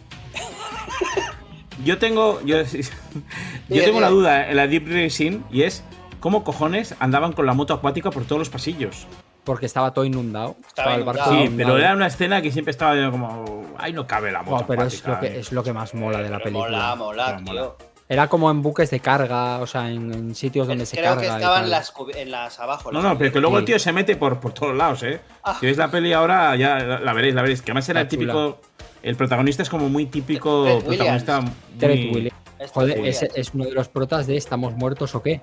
Yo 1.84 1.98
tengo. 1.98 2.40
Yo, 2.44 2.56
tengo 3.68 3.98
una 3.98 4.08
duda 4.08 4.48
en 4.50 4.56
la 4.56 4.66
Deep 4.68 4.86
Racing 4.88 5.40
y 5.50 5.62
es 5.62 5.82
cómo 6.20 6.44
cojones 6.44 6.94
andaban 7.00 7.32
con 7.32 7.44
la 7.46 7.54
moto 7.54 7.74
acuática 7.74 8.10
por 8.10 8.24
todos 8.24 8.38
los 8.38 8.50
pasillos. 8.50 9.06
Porque 9.44 9.66
estaba 9.66 9.92
todo 9.92 10.04
inundado. 10.04 10.56
Estaba 10.66 10.94
el 10.94 11.04
barco 11.04 11.22
inundado. 11.22 11.40
Sí, 11.40 11.46
inundado. 11.46 11.72
pero 11.74 11.84
era 11.84 11.94
una 11.94 12.06
escena 12.06 12.40
que 12.42 12.52
siempre 12.52 12.70
estaba 12.70 13.10
como. 13.10 13.66
Ahí 13.78 13.92
no 13.92 14.06
cabe 14.06 14.30
la 14.30 14.42
moto 14.42 14.56
Buah, 14.56 14.66
pero 14.66 14.84
es 14.84 15.04
lo, 15.04 15.18
que, 15.18 15.26
eh". 15.26 15.40
es 15.40 15.52
lo 15.52 15.62
que 15.64 15.72
más 15.72 15.94
mola 15.94 16.22
de 16.22 16.30
la 16.30 16.38
película. 16.38 16.94
Mola, 16.94 16.96
mola, 16.96 17.38
Mola, 17.40 17.60
tío. 17.62 17.76
Era 18.08 18.28
como 18.28 18.50
en 18.50 18.60
buques 18.62 18.90
de 18.90 19.00
carga, 19.00 19.58
o 19.60 19.66
sea, 19.66 19.88
en, 19.90 20.12
en 20.12 20.34
sitios 20.34 20.68
donde 20.68 20.84
se 20.84 20.96
Creo 20.96 21.10
carga. 21.14 21.20
que 21.22 21.26
y 21.28 21.30
estaban 21.30 21.70
las, 21.70 21.94
en 22.14 22.30
las 22.30 22.60
abajo. 22.60 22.92
No, 22.92 23.00
las 23.00 23.12
no, 23.12 23.18
pero 23.18 23.32
que 23.32 23.40
luego 23.40 23.58
el 23.58 23.64
tío 23.64 23.78
se 23.78 23.90
mete 23.92 24.16
por, 24.16 24.38
por 24.38 24.52
todos 24.52 24.76
lados, 24.76 25.02
¿eh? 25.02 25.20
Ah. 25.42 25.56
Si 25.58 25.66
veis 25.66 25.78
la 25.78 25.90
peli 25.90 26.12
ahora, 26.12 26.54
ya 26.56 26.78
la 26.78 27.12
veréis, 27.14 27.34
la 27.34 27.40
veréis. 27.42 27.62
Que 27.62 27.70
además 27.70 27.88
era 27.88 28.02
el 28.02 28.08
típico. 28.08 28.60
El 29.02 29.16
protagonista 29.16 29.62
es 29.62 29.70
como 29.70 29.88
muy 29.88 30.06
típico 30.06 30.64
Ted 30.64 30.84
protagonista. 30.84 31.38
Williams. 31.38 31.56
Ted 31.78 32.14
Williams. 32.14 32.36
Joder, 32.72 32.98
es 33.06 33.22
es 33.22 33.54
uno 33.54 33.64
de 33.64 33.72
los 33.72 33.88
protas 33.88 34.26
de 34.28 34.36
¿Estamos 34.36 34.74
muertos 34.74 35.14
o 35.16 35.22
qué? 35.22 35.40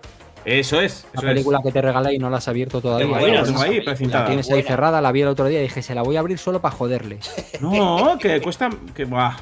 Eso 0.49 0.81
es. 0.81 1.05
La 1.13 1.19
Eso 1.19 1.27
película 1.27 1.59
que 1.63 1.71
te 1.71 1.81
regala 1.81 2.11
y 2.11 2.17
no 2.17 2.29
la 2.29 2.37
has 2.37 2.47
abierto 2.47 2.81
todavía. 2.81 3.05
Tengo 3.05 3.17
ahí, 3.17 3.31
la 3.31 3.43
tengo 3.43 3.61
ahí 3.61 3.81
La 3.81 4.25
tienes 4.25 4.47
ahí 4.47 4.53
buena. 4.53 4.67
cerrada, 4.67 5.01
la 5.01 5.11
vi 5.11 5.21
el 5.21 5.27
otro 5.27 5.45
día 5.45 5.59
y 5.59 5.63
dije, 5.63 5.81
se 5.81 5.93
la 5.93 6.01
voy 6.01 6.15
a 6.15 6.19
abrir 6.21 6.37
solo 6.39 6.59
para 6.61 6.75
joderle. 6.75 7.19
No, 7.61 8.17
que 8.19 8.41
cuesta. 8.41 8.69
Que, 8.95 9.05
buah. 9.05 9.35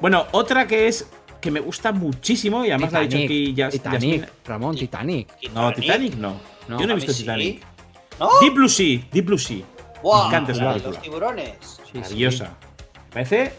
Bueno, 0.00 0.26
otra 0.32 0.66
que 0.66 0.86
es. 0.88 1.08
Que 1.40 1.50
me 1.50 1.60
gusta 1.60 1.90
muchísimo 1.92 2.66
y 2.66 2.70
además 2.70 2.92
la 2.92 2.98
ha 2.98 3.02
dicho 3.02 3.16
aquí 3.16 3.54
ya. 3.54 3.70
Titanic, 3.70 4.28
Ramón, 4.44 4.76
Titanic. 4.76 5.28
No, 5.54 5.72
Titanic 5.72 6.14
no. 6.16 6.34
No, 6.68 6.78
Yo 6.78 6.86
no 6.86 6.92
he 6.92 6.96
visto 6.96 7.12
sí. 7.12 7.22
Titanic. 7.22 7.62
¿No? 8.18 8.28
Deep 8.42 8.52
Blue 8.54 8.68
Sea, 8.68 9.00
Deep 9.10 9.24
Blue 9.24 9.38
Sea. 9.38 9.64
¡Buah! 10.02 10.20
Me 10.24 10.26
encanta 10.28 10.52
esa 10.52 10.64
la 10.64 10.68
de 10.68 10.80
película. 10.80 10.92
los 10.94 11.02
tiburones. 11.02 11.56
Sí, 11.60 11.78
sí. 11.92 11.98
Maravillosa. 11.98 12.50
Parece 13.10 13.52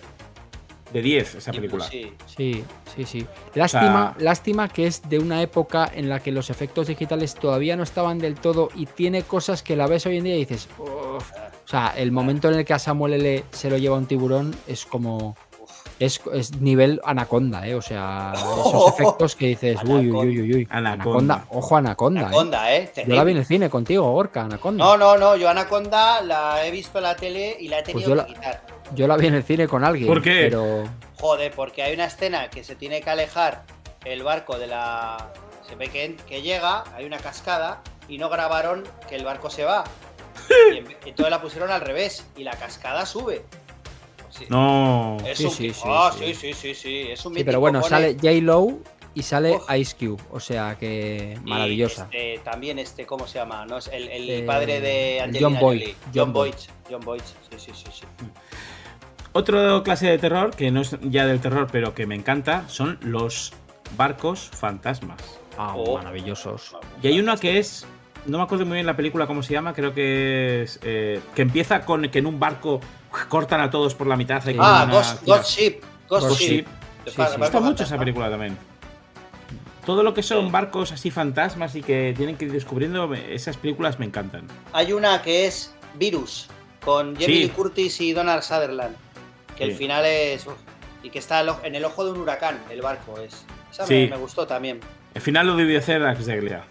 de 0.94 1.02
10 1.02 1.36
esa 1.36 1.52
película. 1.52 1.86
sí. 1.86 2.12
Sí, 2.26 2.64
sí, 2.96 3.06
sí. 3.06 3.26
Lástima, 3.54 4.14
sea- 4.18 4.24
lástima 4.24 4.68
que 4.70 4.88
es 4.88 5.02
de 5.10 5.20
una 5.20 5.42
época 5.42 5.90
en 5.94 6.10
la 6.10 6.20
que 6.20 6.32
los 6.32 6.50
efectos 6.50 6.88
digitales 6.88 7.36
todavía 7.36 7.76
no 7.76 7.84
estaban 7.84 8.20
del 8.20 8.36
todo 8.36 8.70
y 8.76 8.86
tiene 8.86 9.24
cosas 9.24 9.64
que 9.64 9.76
la 9.76 9.88
ves 9.88 10.06
hoy 10.06 10.18
en 10.18 10.24
día 10.26 10.36
y 10.36 10.40
dices, 10.40 10.68
"Uf". 10.78 11.32
o 11.32 11.68
sea, 11.68 11.94
el 11.96 12.12
momento 12.12 12.50
en 12.50 12.56
el 12.60 12.66
que 12.66 12.74
a 12.74 12.80
Samuel 12.80 13.14
L 13.14 13.44
se 13.52 13.70
lo 13.70 13.78
lleva 13.78 13.98
un 13.98 14.06
tiburón 14.06 14.54
es 14.68 14.86
como 14.86 15.36
es, 16.00 16.20
es 16.34 16.60
nivel 16.60 17.00
anaconda, 17.06 17.68
¿eh? 17.68 17.76
O 17.76 17.82
sea, 17.82 18.34
esos 18.36 18.88
efectos 18.98 19.36
que 19.36 19.48
dices, 19.48 19.78
uy, 19.86 20.10
uy, 20.10 20.28
uy, 20.30 20.42
uy, 20.42 20.54
uy. 20.56 20.68
Anaconda. 20.72 21.46
ojo 21.50 21.78
Anaconda, 21.78 22.22
¿eh? 22.22 22.26
Anaconda, 22.26 22.76
¿eh? 22.76 22.92
Yo 23.08 23.16
la 23.16 23.24
vi 23.24 23.32
en 23.34 23.38
el 23.38 23.46
cine 23.46 23.70
contigo, 23.70 24.12
Orca, 24.12 24.42
Anaconda. 24.46 24.84
No, 24.84 24.98
no, 24.98 25.16
no, 25.18 25.36
yo 25.36 25.48
Anaconda 25.48 26.22
la 26.24 26.66
he 26.66 26.72
visto 26.72 26.98
en 26.98 27.04
la 27.04 27.16
tele 27.16 27.56
y 27.60 27.68
la 27.68 27.80
he 27.80 27.84
tenido 27.84 27.94
Pues 28.16 28.18
yo 28.20 28.26
que 28.26 28.32
la- 28.34 28.40
quitar. 28.40 28.81
Yo 28.96 29.08
la 29.08 29.18
vi 29.18 29.28
en 29.28 29.36
el 29.36 29.44
cine 29.44 29.68
con 29.68 29.84
alguien. 29.84 30.08
¿Por 30.08 30.22
qué? 30.22 30.48
Pero 30.50 30.84
Joder, 31.20 31.52
porque 31.54 31.84
hay 31.84 31.94
una 31.94 32.06
escena 32.06 32.50
que 32.50 32.64
se 32.64 32.76
tiene 32.76 33.02
que 33.02 33.10
alejar 33.10 33.64
el 34.06 34.24
barco 34.24 34.58
de 34.58 34.68
la. 34.68 35.32
Se 35.68 35.76
ve 35.76 35.88
que, 35.90 36.16
que 36.28 36.42
llega, 36.42 36.84
hay 36.96 37.06
una 37.06 37.18
cascada 37.18 37.82
y 38.08 38.18
no 38.18 38.30
grabaron 38.30 38.84
que 39.08 39.16
el 39.16 39.24
barco 39.24 39.50
se 39.50 39.64
va. 39.64 39.84
Y 40.74 40.78
en- 40.78 40.88
entonces 41.06 41.30
la 41.30 41.42
pusieron 41.42 41.70
al 41.72 41.82
revés 41.82 42.26
y 42.36 42.44
la 42.44 42.52
cascada 42.52 43.06
sube. 43.06 43.44
Sí. 44.30 44.46
No. 44.50 45.18
Es 45.26 45.38
Sí, 45.38 45.46
un... 45.46 45.52
sí, 45.52 45.70
sí, 45.74 45.82
Ah, 45.86 46.12
sí. 46.18 46.34
sí, 46.34 46.54
sí, 46.74 47.08
Es 47.12 47.26
un 47.26 47.36
sí, 47.36 47.44
pero 47.44 47.60
bueno, 47.60 47.80
pone- 47.82 47.90
sale 47.90 48.14
J. 48.16 48.32
Lowe 48.42 48.80
y 49.14 49.24
sale 49.24 49.52
Uf. 49.58 49.70
Ice 49.76 49.96
Cube. 49.98 50.22
O 50.32 50.40
sea 50.40 50.78
que 50.80 51.38
maravillosa. 51.44 52.04
este, 52.12 52.40
también 52.44 52.80
este, 52.80 53.06
¿cómo 53.06 53.28
se 53.28 53.40
llama? 53.40 53.66
¿No? 53.66 53.78
Es 53.78 53.88
el, 53.90 54.08
el 54.10 54.30
Eh, 54.30 54.44
padre 54.44 54.80
de 54.82 55.18
John 55.20 55.30
Angelina 55.30 55.60
Boyd, 55.60 55.80
Jolie. 55.80 55.96
John 56.06 56.12
John 56.16 56.34
Boyd. 56.34 56.52
Boyd. 56.54 56.62
John 56.90 57.02
Boyd. 57.02 57.22
Sí, 57.52 57.60
sí, 57.60 57.72
sí, 57.76 57.92
sí. 57.92 58.06
Otro 59.34 59.82
clase 59.84 60.08
de 60.08 60.18
terror, 60.18 60.52
que 60.56 60.72
no 60.72 60.82
es 60.82 60.98
ya 61.02 61.26
del 61.26 61.40
terror, 61.40 61.68
pero 61.72 61.94
que 61.96 62.06
me 62.06 62.16
encanta, 62.16 62.68
son 62.68 62.98
los 63.02 63.54
barcos 63.98 64.50
fantasmas. 64.54 65.22
Ah, 65.58 65.74
Oh. 65.76 65.98
maravillosos. 65.98 66.76
Y 67.02 67.08
hay 67.08 67.20
una 67.20 67.38
que 67.38 67.60
es. 67.60 67.86
No 68.26 68.38
me 68.38 68.44
acuerdo 68.44 68.66
muy 68.66 68.76
bien 68.76 68.86
la 68.86 68.96
película 68.96 69.26
cómo 69.28 69.42
se 69.42 69.54
llama, 69.54 69.74
creo 69.74 69.94
que 69.94 70.64
es. 70.64 70.80
eh, 70.84 71.20
que 71.34 71.42
empieza 71.42 71.82
con 71.86 72.08
que 72.10 72.20
en 72.20 72.26
un 72.26 72.40
barco 72.40 72.82
cortan 73.30 73.62
a 73.62 73.70
todos 73.70 73.96
por 73.96 74.08
la 74.08 74.16
mitad. 74.16 74.42
hay 74.48 74.56
Ah, 74.60 74.84
una 74.86 74.94
Ghost. 74.94 75.26
Ghost 75.26 75.46
Ship. 75.50 75.82
Ghost, 76.10 76.28
Ghost 76.28 76.42
Ship. 76.42 76.48
Ship. 76.50 76.68
De 77.06 77.12
Sí, 77.12 77.18
fa- 77.18 77.28
sí. 77.28 77.32
Me 77.34 77.46
gusta 77.46 77.60
mucho 77.62 77.84
esa 77.84 77.98
película 77.98 78.30
también. 78.30 78.58
Todo 79.86 80.04
lo 80.04 80.14
que 80.14 80.22
son 80.22 80.46
Sí. 80.46 80.52
barcos 80.52 80.92
así 80.92 81.10
fantasmas 81.10 81.76
y 81.76 81.82
que 81.82 82.14
tienen 82.16 82.38
que 82.38 82.46
ir 82.46 82.52
descubriendo, 82.52 83.12
esas 83.16 83.58
películas 83.58 83.98
me 83.98 84.06
encantan. 84.06 84.46
Hay 84.74 84.94
una 84.94 85.22
que 85.24 85.48
es 85.48 85.74
Virus, 85.96 86.48
con 86.86 87.16
Jamie 87.16 87.44
Sí. 87.46 87.50
Curtis 87.50 88.00
y 88.02 88.14
Donald 88.14 88.44
Sutherland. 88.44 88.96
Que 89.62 89.68
el 89.68 89.74
Sí. 89.74 89.78
final 89.78 90.04
es. 90.06 90.48
uf, 90.48 90.56
y 91.04 91.12
que 91.12 91.20
está 91.20 91.42
en 91.64 91.76
el 91.76 91.86
ojo 91.86 92.04
de 92.04 92.12
un 92.14 92.20
huracán, 92.22 92.60
el 92.72 92.82
barco 92.82 93.20
es. 93.20 93.46
Esa 93.72 93.86
Sí. 93.86 93.94
me, 93.94 94.10
me 94.10 94.18
gustó 94.18 94.48
también. 94.48 94.80
El 95.14 95.22
final 95.22 95.46
lo 95.46 95.56
debió 95.56 95.78
hacer 95.78 96.02
Dax 96.02 96.26
Deglia. 96.26 96.64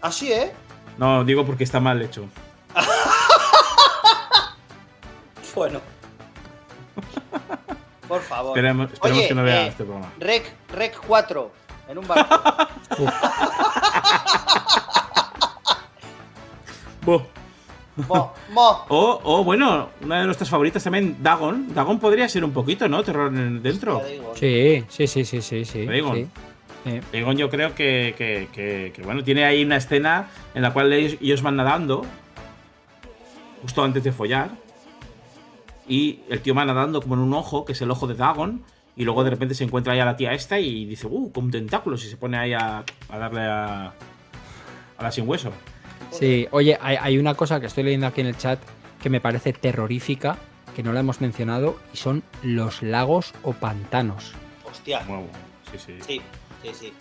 Así, 0.00 0.32
¿eh? 0.32 0.52
No, 0.96 1.22
digo 1.22 1.44
porque 1.44 1.64
está 1.64 1.80
mal 1.80 2.00
hecho. 2.00 2.24
Bueno. 5.54 5.82
Por 8.08 8.22
favor. 8.22 8.56
Esperemos, 8.56 8.90
esperemos 8.90 9.18
Oye, 9.18 9.28
que 9.28 9.34
no 9.34 9.42
vea 9.42 9.64
eh, 9.64 9.68
este 9.68 9.84
programa. 9.84 10.10
Rec, 10.18 10.50
Rec 10.70 10.98
4, 11.06 11.52
en 11.88 11.98
un 11.98 12.06
barco. 12.08 12.68
Buh. 17.02 17.22
Mo, 18.08 18.32
mo. 18.52 18.84
O, 18.88 19.20
o, 19.22 19.44
bueno, 19.44 19.90
una 20.02 20.20
de 20.20 20.24
nuestras 20.26 20.48
favoritas 20.48 20.82
también, 20.82 21.16
Dagon. 21.22 21.74
Dagon 21.74 21.98
podría 21.98 22.28
ser 22.28 22.42
un 22.44 22.52
poquito, 22.52 22.88
¿no? 22.88 23.02
Terror 23.02 23.32
en- 23.34 23.62
dentro. 23.62 24.00
Sí, 24.34 24.84
sí, 24.88 25.06
sí, 25.06 25.24
sí, 25.24 25.42
sí, 25.42 25.64
sí. 25.64 25.86
Dagon. 25.86 26.30
sí. 26.84 27.00
Dagon 27.12 27.36
yo 27.36 27.50
creo 27.50 27.74
que, 27.74 28.14
que- 28.16 28.48
que- 28.52 28.92
que, 28.94 29.02
bueno, 29.02 29.22
tiene 29.22 29.44
ahí 29.44 29.62
una 29.64 29.76
escena 29.76 30.28
en 30.54 30.62
la 30.62 30.72
cual 30.72 30.92
ellos, 30.92 31.16
ellos 31.20 31.42
van 31.42 31.56
nadando 31.56 32.04
justo 33.60 33.84
antes 33.84 34.02
de 34.02 34.12
follar. 34.12 34.50
Y 35.86 36.20
el 36.30 36.40
tío 36.40 36.54
va 36.54 36.64
nadando 36.64 37.02
como 37.02 37.14
en 37.14 37.20
un 37.20 37.34
ojo, 37.34 37.64
que 37.64 37.72
es 37.72 37.82
el 37.82 37.90
ojo 37.90 38.06
de 38.06 38.14
Dagon. 38.14 38.62
Y 38.96 39.04
luego 39.04 39.24
de 39.24 39.30
repente 39.30 39.54
se 39.54 39.64
encuentra 39.64 39.92
ahí 39.92 40.00
a 40.00 40.04
la 40.04 40.16
tía 40.16 40.32
esta 40.32 40.58
y 40.58 40.84
dice, 40.86 41.06
uh, 41.06 41.30
con 41.32 41.50
tentáculos. 41.50 42.04
Y 42.04 42.08
se 42.08 42.16
pone 42.16 42.38
ahí 42.38 42.52
a, 42.52 42.84
a 43.08 43.18
darle 43.18 43.42
a, 43.42 43.92
a 44.96 45.02
la 45.02 45.12
sin 45.12 45.28
hueso. 45.28 45.50
Sí, 46.18 46.46
oye, 46.50 46.78
hay, 46.80 46.96
hay 47.00 47.18
una 47.18 47.34
cosa 47.34 47.60
que 47.60 47.66
estoy 47.66 47.84
leyendo 47.84 48.06
aquí 48.06 48.20
en 48.20 48.26
el 48.28 48.36
chat 48.36 48.58
que 49.02 49.10
me 49.10 49.20
parece 49.20 49.52
terrorífica, 49.52 50.36
que 50.76 50.82
no 50.82 50.92
la 50.92 51.00
hemos 51.00 51.20
mencionado, 51.20 51.76
y 51.92 51.96
son 51.96 52.22
los 52.42 52.82
lagos 52.82 53.32
o 53.42 53.52
pantanos. 53.52 54.32
Hostia. 54.70 55.02
Wow, 55.08 55.26
sí, 55.70 55.78
sí. 55.78 55.92
Sí, 56.06 56.22
sí, 56.62 56.70
sí. 56.78 56.92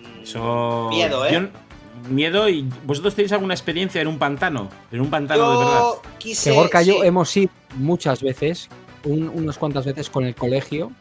Mm, 0.00 0.22
Eso. 0.22 0.88
Miedo, 0.90 1.26
¿eh? 1.26 1.32
yo- 1.32 2.10
miedo 2.10 2.48
y. 2.48 2.68
¿Vosotros 2.84 3.14
tenéis 3.14 3.32
alguna 3.32 3.54
experiencia 3.54 4.00
en 4.00 4.08
un 4.08 4.18
pantano? 4.18 4.68
En 4.92 5.00
un 5.00 5.08
pantano 5.10 5.50
de 5.52 5.58
verdad. 5.64 5.80
Yo 5.80 6.02
quise. 6.18 6.50
Que 6.50 6.56
Gorka 6.56 6.82
yo 6.82 7.02
hemos 7.04 7.34
ido 7.36 7.50
muchas 7.76 8.22
veces, 8.22 8.68
un- 9.04 9.28
unas 9.28 9.56
cuantas 9.58 9.84
veces 9.86 10.10
con 10.10 10.24
el 10.24 10.34
colegio, 10.34 10.92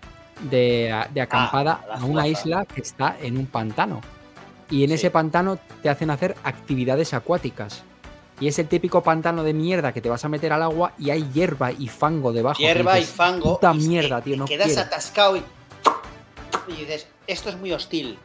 de, 0.49 0.93
de 1.13 1.21
acampada 1.21 1.81
a 1.83 1.87
la 1.87 1.93
a 1.95 2.05
una 2.05 2.27
isla 2.27 2.65
que 2.65 2.81
está 2.81 3.15
en 3.21 3.37
un 3.37 3.45
pantano. 3.47 4.01
Y 4.69 4.83
en 4.83 4.89
Sí. 4.89 4.95
ese 4.95 5.11
pantano 5.11 5.57
te 5.83 5.89
hacen 5.89 6.09
hacer 6.09 6.35
actividades 6.43 7.13
acuáticas. 7.13 7.83
Y 8.39 8.47
es 8.47 8.59
el 8.59 8.67
típico 8.67 9.01
pantano 9.01 9.43
de 9.43 9.53
mierda 9.53 9.93
que 9.93 10.01
te 10.01 10.09
vas 10.09 10.25
a 10.25 10.29
meter 10.29 10.51
al 10.51 10.61
agua 10.63 10.93
y 10.99 11.09
hay 11.09 11.29
hierba 11.33 11.71
y 11.71 11.87
fango 11.87 12.33
debajo. 12.33 12.59
Hierba 12.59 12.97
y 12.97 13.01
dices, 13.01 13.15
fango. 13.15 13.53
Puta 13.55 13.73
y 13.73 13.77
mierda, 13.87 14.21
tío, 14.21 14.33
te 14.33 14.37
no 14.39 14.45
quedas 14.45 14.67
quiero. 14.67 14.81
atascado 14.81 15.37
y. 15.37 15.43
Y 16.67 16.73
dices, 16.77 17.07
esto 17.27 17.49
es 17.49 17.57
muy 17.57 17.71
hostil. 17.71 18.17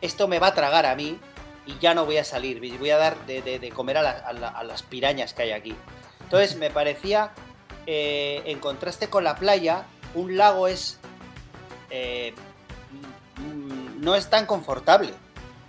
Esto 0.00 0.26
me 0.28 0.38
va 0.38 0.48
a 0.48 0.54
tragar 0.54 0.86
a 0.86 0.94
mí 0.94 1.18
y 1.66 1.76
ya 1.80 1.92
no 1.94 2.06
voy 2.06 2.16
a 2.16 2.24
salir. 2.24 2.60
Voy 2.78 2.90
a 2.90 2.96
dar 2.96 3.26
de, 3.26 3.42
de- 3.42 3.58
de 3.58 3.68
comer 3.70 3.98
a, 3.98 4.02
la- 4.02 4.10
a 4.12 4.32
la- 4.32 4.48
a 4.48 4.62
las 4.64 4.82
pirañas 4.82 5.34
que 5.34 5.42
hay 5.42 5.50
aquí. 5.50 5.74
Entonces 6.22 6.56
me 6.56 6.70
parecía, 6.70 7.32
eh, 7.86 8.42
en 8.46 8.60
contraste 8.60 9.08
con 9.08 9.24
la 9.24 9.36
playa, 9.36 9.84
un 10.14 10.36
lago 10.36 10.66
es. 10.68 10.98
eh, 11.90 12.32
mm, 13.38 14.02
no 14.02 14.14
es 14.14 14.30
tan 14.30 14.46
confortable. 14.46 15.12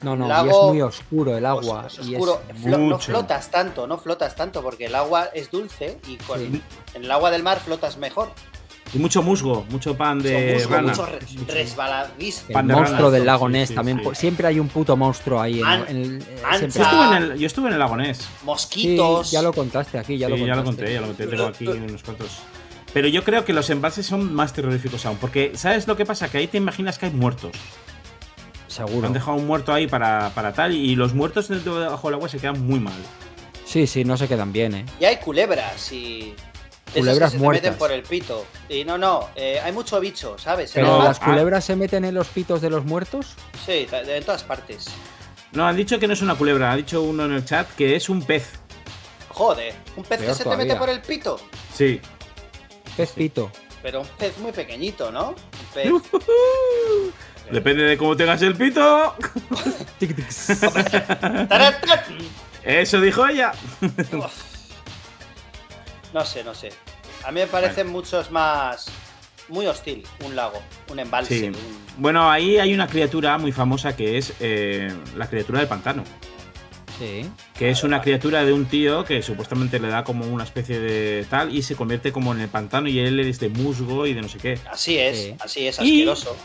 No, 0.02 0.16
no, 0.16 0.26
y 0.26 0.30
lago- 0.30 0.50
es 0.68 0.68
muy 0.74 0.82
oscuro 0.82 1.38
el 1.38 1.46
agua. 1.46 1.88
Y 2.04 2.16
es- 2.16 2.22
oscuro. 2.22 2.42
Flo- 2.64 2.70
no 2.72 2.78
mucho. 2.80 3.00
flotas 3.00 3.52
tanto, 3.52 3.86
no 3.88 3.98
flotas 3.98 4.36
tanto, 4.36 4.62
porque 4.62 4.86
el 4.86 4.96
agua 4.96 5.30
es 5.34 5.52
dulce 5.52 6.00
y 6.08 6.16
con, 6.18 6.40
Sí. 6.40 6.62
en 6.94 7.04
el 7.04 7.12
agua 7.12 7.32
del 7.32 7.44
mar 7.44 7.60
flotas 7.60 7.98
mejor. 7.98 8.30
Y 8.92 8.98
mucho 8.98 9.22
musgo, 9.22 9.66
mucho 9.70 9.96
pan 9.96 10.18
de 10.20 10.32
Mucho 10.54 10.54
musgo, 10.56 10.76
rana. 10.76 10.88
mucho 10.90 11.06
re- 11.06 11.20
resbaladís. 11.54 12.46
el 12.48 12.54
pan 12.54 12.68
de 12.68 12.74
monstruo 12.74 13.00
rana. 13.02 13.12
del 13.12 13.26
lago 13.26 13.48
Ness 13.50 13.70
sí, 13.70 13.76
también. 13.76 13.98
sí. 14.00 14.04
pues, 14.04 14.18
Siempre 14.18 14.48
hay 14.48 14.60
un 14.60 14.68
puto 14.68 14.98
monstruo 14.98 15.40
ahí. 15.40 15.60
En, 15.60 15.66
An- 15.66 15.86
en 15.90 15.98
el- 15.98 16.22
eh. 16.22 16.26
Yo 16.60 16.66
estuve, 16.68 17.06
en 17.06 17.14
el, 17.24 17.38
yo 17.38 17.46
estuve 17.48 17.68
en 17.68 17.74
el 17.74 17.80
lagonés. 17.80 18.18
Sí, 18.18 18.26
Mosquitos. 18.46 19.28
Sí, 19.30 19.34
ya 19.34 19.42
lo 19.44 19.54
contaste 19.54 20.00
aquí, 20.00 20.18
ya 20.18 20.28
ya 20.28 20.30
lo 20.30 20.38
lo 20.38 20.64
contaste. 20.64 20.66
conté, 20.76 20.94
ya 20.94 21.02
lo 21.02 21.08
conté. 21.08 21.28
Tengo 21.28 21.46
aquí 21.46 21.68
unos 21.68 22.02
cuantos. 22.04 22.40
Pero 22.92 23.08
yo 23.08 23.24
creo 23.24 23.46
que 23.46 23.54
los 23.54 23.70
embalses 23.70 24.08
son 24.08 24.34
más 24.34 24.54
terroríficos 24.54 25.06
aún. 25.06 25.18
Porque, 25.18 25.52
¿sabes 25.56 25.88
lo 25.88 25.96
que 25.96 26.08
pasa? 26.08 26.28
Que 26.30 26.40
ahí 26.40 26.48
te 26.48 26.58
imaginas 26.58 26.98
que 26.98 27.06
hay 27.06 27.12
muertos. 27.12 27.52
Seguro. 28.86 29.08
Han 29.08 29.14
dejado 29.14 29.38
un 29.38 29.46
muerto 29.48 29.74
ahí 29.74 29.88
para, 29.88 30.32
para 30.34 30.54
tal. 30.54 30.74
Y 30.74 30.96
los 30.96 31.14
muertos 31.14 31.48
dentro 31.48 31.76
de 31.76 31.82
debajo 31.86 32.08
del 32.08 32.16
agua 32.16 32.30
se 32.30 32.40
quedan 32.40 32.66
muy 32.66 32.80
mal. 32.80 32.94
Sí, 33.66 33.86
sí, 33.88 34.04
no 34.04 34.18
se 34.18 34.28
quedan 34.28 34.52
bien, 34.52 34.74
¿eh? 34.76 34.86
Y 35.00 35.06
hay 35.06 35.18
culebras 35.18 35.92
y. 35.92 36.34
Culebras 36.94 37.30
que 37.32 37.34
se 37.34 37.38
te 37.38 37.44
muertas. 37.44 37.64
meten 37.64 37.78
por 37.78 37.92
el 37.92 38.02
pito. 38.02 38.46
Y 38.68 38.84
no, 38.84 38.98
no, 38.98 39.28
eh, 39.36 39.60
hay 39.64 39.72
mucho 39.72 40.00
bicho, 40.00 40.38
¿sabes? 40.40 40.72
Pero 40.74 41.04
las 41.04 41.20
culebras 41.20 41.64
se 41.66 41.76
meten 41.76 42.04
en 42.04 42.16
los 42.16 42.28
pitos 42.30 42.62
de 42.62 42.70
los 42.72 42.84
muertos. 42.86 43.36
Sí, 43.64 43.86
de- 43.86 44.18
en 44.18 44.24
todas 44.24 44.44
partes. 44.44 44.88
No, 45.52 45.68
han 45.68 45.76
dicho 45.76 46.00
que 46.00 46.08
no 46.08 46.14
es 46.14 46.22
una 46.24 46.34
culebra. 46.36 46.72
Ha 46.72 46.76
dicho 46.76 47.02
uno 47.04 47.26
en 47.26 47.34
el 47.34 47.46
chat 47.46 47.68
que 47.76 47.96
es 47.96 48.10
un 48.10 48.24
pez. 48.24 48.54
Joder, 49.30 49.76
un 49.98 50.04
pez 50.04 50.20
Peor 50.20 50.32
que 50.32 50.44
se 50.44 50.50
te 50.50 50.58
mete 50.58 50.76
por 50.76 50.90
el 50.90 51.02
pito. 51.02 51.40
Sí. 51.76 52.02
Pez 52.98 53.12
pito. 53.12 53.52
Pero 53.84 54.02
un 54.02 54.08
pez 54.18 54.38
muy 54.40 54.52
pequeñito, 54.52 55.12
¿no? 55.12 55.30
Un 55.30 55.36
pez. 55.74 55.92
Depende 57.52 57.84
de 57.84 57.98
cómo 57.98 58.16
tengas 58.16 58.42
el 58.42 58.56
pito. 58.56 59.16
Eso 62.64 63.02
dijo 63.02 63.28
ella. 63.28 63.52
No 66.14 66.26
sé, 66.26 66.44
no 66.44 66.54
sé. 66.54 66.70
A 67.24 67.32
mí 67.32 67.40
me 67.42 67.48
parecen 67.48 67.88
muchos 67.88 68.32
más. 68.32 68.88
Muy 69.48 69.66
hostil, 69.66 70.04
un 70.26 70.36
lago, 70.36 70.62
un 70.92 71.00
embalse. 71.00 71.40
Sí. 71.40 71.46
un- 71.48 71.56
Bueno, 71.98 72.30
ahí 72.30 72.60
hay 72.60 72.72
una 72.74 72.88
criatura 72.88 73.38
muy 73.40 73.52
famosa 73.52 73.96
que 73.96 74.18
es 74.20 74.34
eh, 74.40 74.94
la 75.16 75.28
criatura 75.28 75.60
del 75.60 75.68
pantano. 75.68 76.04
Sí. 77.00 77.28
Que 77.58 77.72
es 77.72 77.84
una 77.84 78.02
criatura 78.02 78.46
de 78.46 78.54
un 78.54 78.66
tío 78.66 79.06
que 79.06 79.24
supuestamente 79.24 79.80
le 79.80 79.88
da 79.88 80.04
como 80.04 80.26
una 80.28 80.44
especie 80.44 80.80
de 80.80 81.26
tal 81.30 81.56
y 81.56 81.64
se 81.64 81.76
convierte 81.76 82.12
como 82.12 82.32
en 82.34 82.42
el 82.42 82.50
pantano 82.50 82.90
y 82.90 83.00
él 83.00 83.20
es 83.22 83.40
de 83.40 83.50
musgo 83.50 84.06
y 84.06 84.14
de 84.14 84.22
no 84.22 84.30
sé 84.30 84.38
qué. 84.38 84.60
Así 84.70 84.98
es, 85.00 85.18
Sí. 85.18 85.36
así 85.40 85.68
es, 85.68 85.80
Y- 85.80 86.02
asqueroso. 86.04 86.38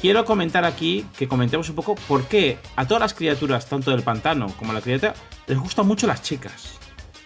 Quiero 0.00 0.24
comentar 0.24 0.64
aquí 0.64 1.04
que 1.16 1.26
comentemos 1.26 1.68
un 1.68 1.74
poco 1.74 1.94
por 1.96 2.24
qué 2.26 2.58
a 2.76 2.86
todas 2.86 3.00
las 3.00 3.14
criaturas, 3.14 3.66
tanto 3.66 3.90
del 3.90 4.02
pantano 4.02 4.46
como 4.56 4.72
la 4.72 4.80
criatura, 4.80 5.14
les 5.46 5.58
gustan 5.58 5.86
mucho 5.86 6.06
las 6.06 6.22
chicas. 6.22 6.74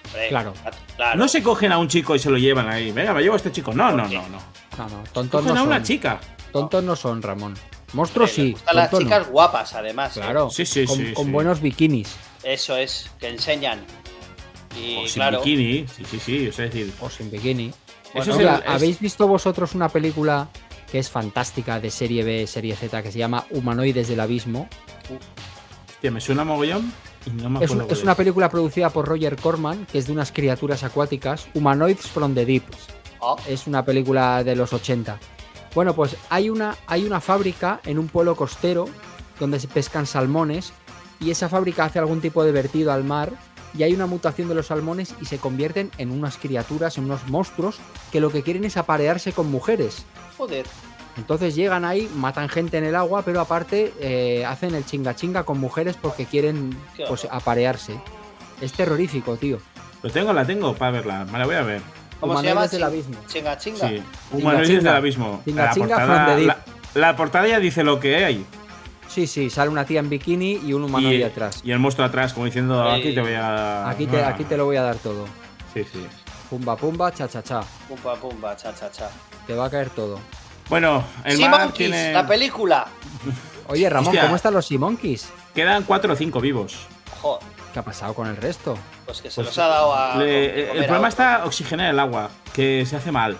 Hombre, 0.07 0.28
Claro. 0.28 0.55
claro. 0.97 1.19
No 1.19 1.28
se 1.28 1.43
cogen 1.43 1.73
a 1.73 1.78
un 1.78 1.89
chico 1.89 2.15
y 2.15 2.19
se 2.19 2.31
lo 2.31 2.39
llevan 2.39 2.69
ahí. 2.69 2.90
Venga, 2.93 3.12
me 3.12 3.23
llevo 3.23 3.35
a 3.35 3.36
este 3.36 3.53
chico. 3.53 3.73
No, 3.74 3.89
¿Por 3.89 3.97
no, 3.97 4.09
no, 4.09 4.28
no. 4.28 4.39
No, 4.78 4.89
no, 4.89 5.05
tontos 5.12 5.40
Cogen 5.43 5.55
no 5.55 5.61
a 5.61 5.65
una 5.65 5.77
son. 5.77 5.85
chica. 5.85 6.20
Tontos 6.51 6.82
no 6.85 6.97
son, 6.97 7.20
Ramón. 7.23 7.55
Monstruos 7.93 8.31
Eh, 8.31 8.35
sí. 8.35 8.43
les 8.43 8.53
gustan 8.53 8.77
las 8.77 8.90
tontos 8.90 9.09
no. 9.11 9.16
chicas 9.16 9.31
guapas, 9.31 9.74
además. 9.74 10.16
¿eh? 10.16 10.20
Claro. 10.20 10.49
Sí, 10.51 10.65
sí, 10.65 10.86
con, 10.86 10.97
sí, 10.97 11.12
con 11.12 11.27
sí. 11.27 11.31
buenos 11.31 11.61
bikinis. 11.61 12.15
Eso 12.43 12.77
es, 12.77 13.11
que 13.20 13.28
enseñan. 13.28 13.81
Y 14.78 14.97
O 14.97 15.03
sin 15.07 15.15
claro. 15.15 15.39
bikini. 15.43 15.86
Sí, 15.89 16.05
sí, 16.11 16.19
sí. 16.19 16.49
O 16.49 16.53
sea, 16.53 16.65
es 16.66 16.73
decir, 16.73 16.93
O 17.01 17.11
sin 17.11 17.31
bikini. 17.31 17.73
Eso 18.15 18.31
es 18.32 18.36
mira, 18.39 18.57
el- 18.57 18.62
es- 18.62 18.69
¿habéis 18.69 18.99
visto 19.01 19.27
vosotros 19.28 19.74
una 19.74 19.89
película 19.90 20.49
que 20.93 20.98
es 20.98 21.09
fantástica 21.10 21.81
de 21.81 21.90
serie 21.90 22.23
B, 22.23 22.47
serie 22.47 22.77
Z, 22.77 23.02
que 23.02 23.10
se 23.10 23.19
llama 23.19 23.47
Humanoides 23.51 24.09
del 24.09 24.20
Abismo? 24.20 24.69
hostia, 25.89 26.10
me 26.10 26.20
suena 26.20 26.44
mogollón 26.44 26.93
y 27.27 27.31
no 27.31 27.48
me 27.51 27.59
Es, 27.64 27.70
acuerdo. 27.70 27.86
un- 27.86 27.93
es 27.93 28.02
una 28.02 28.14
película 28.14 28.51
producida 28.51 28.90
por 28.90 29.09
Roger 29.09 29.36
Corman, 29.36 29.86
que 29.90 29.98
es 29.98 30.06
de 30.06 30.12
unas 30.12 30.32
criaturas 30.32 30.82
acuáticas, 30.85 31.48
Humanoids 31.55 32.06
from 32.09 32.35
the 32.35 32.44
Deep. 32.44 32.64
Ah, 33.23 33.36
Es 33.48 33.66
una 33.66 33.85
película 33.85 34.44
de 34.44 34.55
los 34.55 34.73
80. 34.73 35.19
Bueno, 35.74 35.94
pues 35.94 36.16
hay 36.28 36.51
una, 36.51 36.77
hay 36.86 37.05
una 37.05 37.20
fábrica 37.20 37.81
en 37.86 37.98
un 37.98 38.09
pueblo 38.09 38.36
costero 38.36 38.85
donde 39.40 39.59
se 39.60 39.69
pescan 39.69 40.06
salmones 40.06 40.73
y 41.20 41.31
esa 41.31 41.48
fábrica 41.48 41.85
hace 41.86 41.98
algún 42.01 42.20
tipo 42.20 42.44
de 42.44 42.52
vertido 42.52 42.93
al 42.93 43.05
mar 43.05 43.31
y 43.77 43.82
hay 43.82 43.94
una 43.94 44.07
mutación 44.07 44.49
de 44.49 44.55
los 44.55 44.66
salmones 44.66 45.15
y 45.20 45.24
se 45.27 45.39
convierten 45.39 45.90
en 45.99 46.11
unas 46.11 46.36
criaturas, 46.36 46.99
en 46.99 47.05
unos 47.05 47.27
monstruos 47.28 47.78
que 48.11 48.20
lo 48.20 48.31
que 48.31 48.43
quieren 48.43 48.65
es 48.65 48.77
aparearse 48.77 49.32
con 49.32 49.51
mujeres. 49.51 50.05
joder. 50.36 50.66
Entonces 51.19 51.55
llegan 51.55 51.85
ahí, 51.85 52.11
matan 52.16 52.49
gente 52.49 52.78
en 52.78 52.85
el 52.85 52.97
agua, 52.97 53.20
pero 53.23 53.39
aparte 53.40 53.93
eh, 54.01 54.47
hacen 54.47 54.74
el 54.74 54.86
chinga 54.86 55.15
chinga 55.15 55.44
con 55.44 55.59
mujeres 55.61 55.94
porque 56.01 56.24
quieren 56.24 56.74
pues, 57.07 57.27
aparearse. 57.31 58.01
Es 58.62 58.73
terrorífico, 58.73 59.36
tío. 59.36 59.59
Lo 60.03 60.11
tengo, 60.11 60.32
la 60.32 60.47
tengo 60.47 60.74
para 60.74 60.90
verla. 60.93 61.27
Me 61.31 61.39
la 61.39 61.44
voy 61.44 61.57
a 61.57 61.62
ver. 61.62 61.82
¿Cómo 62.19 62.40
se 62.40 62.47
llama? 62.47 62.66
del 62.66 62.82
abismo. 62.82 63.16
Chinga, 63.27 63.59
chinga. 63.59 63.89
Sí. 63.89 64.03
Humanoides 64.31 64.82
del 64.85 64.89
abismo. 64.94 65.43
Chinga, 65.44 65.65
La 65.66 65.74
chinga 65.74 65.97
portada, 65.97 66.27
the 66.27 66.36
deep. 66.36 66.47
la, 66.47 66.59
la 66.94 67.16
portada 67.16 67.47
ya 67.49 67.59
dice 67.61 67.85
lo 67.85 68.01
que 68.01 68.24
hay. 68.24 68.47
Sí, 69.12 69.26
sí, 69.26 69.51
sale 69.51 69.68
una 69.70 69.84
tía 69.84 70.01
en 70.01 70.09
bikini 70.09 70.60
y 70.64 70.72
un 70.72 70.84
humanoide 70.84 71.18
Y, 71.18 71.22
atrás. 71.22 71.60
y 71.64 71.70
el 71.70 71.78
monstruo 71.78 72.06
atrás, 72.06 72.32
como 72.32 72.47
diciendo, 72.47 72.82
Sí. 72.94 73.01
aquí 73.01 73.14
te 73.14 73.20
voy 73.20 73.34
a. 73.34 73.89
Aquí 73.89 74.06
te, 74.06 74.22
Ah. 74.22 74.28
aquí 74.28 74.44
te 74.44 74.56
lo 74.56 74.64
voy 74.64 74.76
a 74.76 74.82
dar 74.82 74.97
todo. 74.97 75.26
Sí, 75.74 75.84
sí. 75.93 76.06
Pumba, 76.48 76.76
pumba, 76.76 77.12
cha, 77.12 77.28
cha, 77.28 77.43
cha. 77.43 77.60
Pumba, 77.89 78.14
pumba, 78.16 78.56
cha, 78.56 78.74
cha, 78.74 78.90
cha. 78.90 79.10
Te 79.47 79.55
va 79.55 79.66
a 79.66 79.70
caer 79.70 79.90
todo. 79.90 80.18
Bueno, 80.70 81.05
el 81.24 81.36
Sea 81.36 81.48
mar 81.51 81.60
Monkeys, 81.64 81.90
tiene. 81.90 82.12
la 82.12 82.26
película. 82.26 82.86
Oye, 83.68 83.89
Ramón, 83.90 84.09
Hostia. 84.09 84.22
¿cómo 84.22 84.36
están 84.36 84.55
los 84.55 84.66
Simonkis? 84.66 85.28
Quedan 85.55 85.82
cuatro 85.84 86.12
o 86.12 86.16
cinco 86.16 86.40
vivos. 86.40 86.86
Joder, 87.20 87.43
¿Qué 87.72 87.78
ha 87.78 87.82
pasado 87.82 88.14
con 88.14 88.26
el 88.28 88.36
resto? 88.36 88.76
pues 89.06 89.20
que 89.20 89.30
se 89.30 89.36
Pues 89.36 89.48
los 89.48 89.59
ha 89.59 89.66
dado 89.68 89.94
a. 89.94 90.16
Le- 90.16 90.62
el 90.64 90.68
a 90.70 90.72
problema 90.72 90.97
otro. 90.98 91.09
está 91.09 91.44
oxigenar 91.44 91.90
el 91.90 91.98
agua, 91.98 92.30
que 92.55 92.84
se 92.86 92.97
hace 92.97 93.12
mal. 93.12 93.36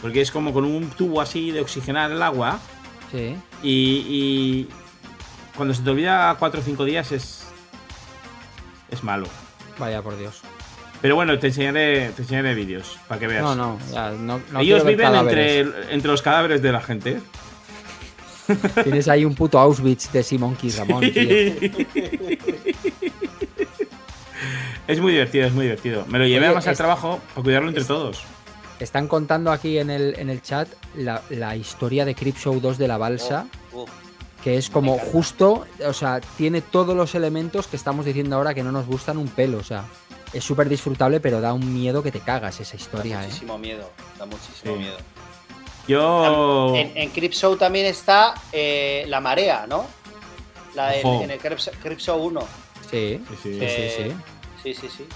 Porque 0.00 0.20
es 0.22 0.30
como 0.30 0.52
con 0.52 0.64
un 0.64 0.88
tubo 0.90 1.20
así 1.20 1.50
de 1.50 1.60
oxigenar 1.60 2.10
el 2.10 2.22
agua. 2.22 2.58
Sí. 3.10 3.36
Y, 3.62 3.70
y 4.08 4.68
cuando 5.56 5.74
se 5.74 5.82
te 5.82 5.90
olvida 5.90 6.34
cuatro 6.38 6.60
o 6.60 6.64
cinco 6.64 6.84
días 6.84 7.12
es. 7.12 7.44
Es 8.90 9.02
malo. 9.02 9.26
Vaya 9.78 10.02
por 10.02 10.18
Dios. 10.18 10.40
Pero 11.00 11.16
bueno, 11.16 11.36
te 11.38 11.48
enseñaré, 11.48 12.10
te 12.10 12.22
enseñaré 12.22 12.54
vídeos 12.54 12.98
para 13.08 13.18
que 13.18 13.26
veas. 13.26 13.42
No, 13.42 13.54
no, 13.54 13.78
ya, 13.92 14.10
no, 14.10 14.40
no 14.52 14.60
Ellos 14.60 14.84
viven 14.84 15.14
entre, 15.14 15.64
los 16.08 16.22
cadáveres 16.22 16.62
de 16.62 16.70
la 16.72 16.80
gente. 16.80 17.20
Tienes 18.84 19.08
ahí 19.08 19.24
un 19.24 19.34
puto 19.34 19.58
Auschwitz 19.58 20.12
de 20.12 20.22
Simonkis, 20.22 20.76
Ramón, 20.78 21.00
tío. 21.00 21.12
es 24.86 25.00
muy 25.00 25.12
divertido, 25.12 25.46
es 25.46 25.52
muy 25.52 25.64
divertido. 25.64 26.04
Me 26.08 26.18
lo 26.18 26.24
llevé 26.24 26.38
Oye, 26.38 26.46
además 26.46 26.66
al 26.66 26.76
trabajo 26.76 27.20
para 27.34 27.42
cuidarlo 27.44 27.68
entre 27.68 27.82
es- 27.82 27.88
todos. 27.88 28.22
Están 28.78 29.06
contando 29.06 29.52
aquí 29.52 29.78
en 29.78 29.90
el, 29.90 30.14
en 30.18 30.28
el 30.28 30.42
chat 30.42 30.68
la, 30.96 31.22
la 31.30 31.54
historia 31.56 32.04
de 32.04 32.14
Creepshow 32.16 32.60
2 32.60 32.78
de 32.78 32.88
la 32.88 32.98
balsa, 32.98 33.46
Uh, 33.46 33.61
que 34.42 34.56
es 34.56 34.70
como 34.70 34.98
justo, 34.98 35.66
o 35.86 35.92
sea, 35.92 36.20
tiene 36.36 36.60
todos 36.62 36.96
los 36.96 37.14
elementos 37.14 37.66
que 37.68 37.76
estamos 37.76 38.04
diciendo 38.04 38.36
ahora 38.36 38.54
que 38.54 38.62
no 38.62 38.72
nos 38.72 38.86
gustan 38.86 39.16
un 39.18 39.28
pelo, 39.28 39.58
o 39.58 39.62
sea, 39.62 39.84
es 40.32 40.42
súper 40.42 40.68
disfrutable, 40.68 41.20
pero 41.20 41.40
da 41.40 41.52
un 41.52 41.72
miedo 41.72 42.02
que 42.02 42.10
te 42.10 42.20
cagas 42.20 42.58
esa 42.60 42.76
da 42.76 42.82
historia, 42.82 43.20
¿eh? 43.22 43.26
muchísimo 43.26 43.58
miedo. 43.58 43.90
Da 44.18 44.26
muchísimo 44.26 44.74
Sí. 44.74 44.78
miedo. 44.80 44.96
Yo. 45.88 46.74
En, 46.76 46.92
en 46.96 47.10
Crip 47.10 47.32
Show 47.32 47.56
también 47.56 47.86
está 47.86 48.34
eh, 48.52 49.04
La 49.08 49.20
Marea, 49.20 49.66
¿no? 49.68 49.84
La 50.74 50.94
en, 50.96 51.06
en 51.06 51.30
el 51.32 51.38
Crip, 51.38 51.58
Crip 51.82 51.98
Show 51.98 52.22
1. 52.24 52.40
Sí, 52.90 53.20
Sí, 53.28 53.36
sí. 53.36 53.36
sí, 53.42 53.58
sí, 53.58 53.58
Eh, 53.64 54.14
sí. 54.62 54.72
Sí, 54.74 54.74
sí, 54.80 54.88
sí. 54.96 55.06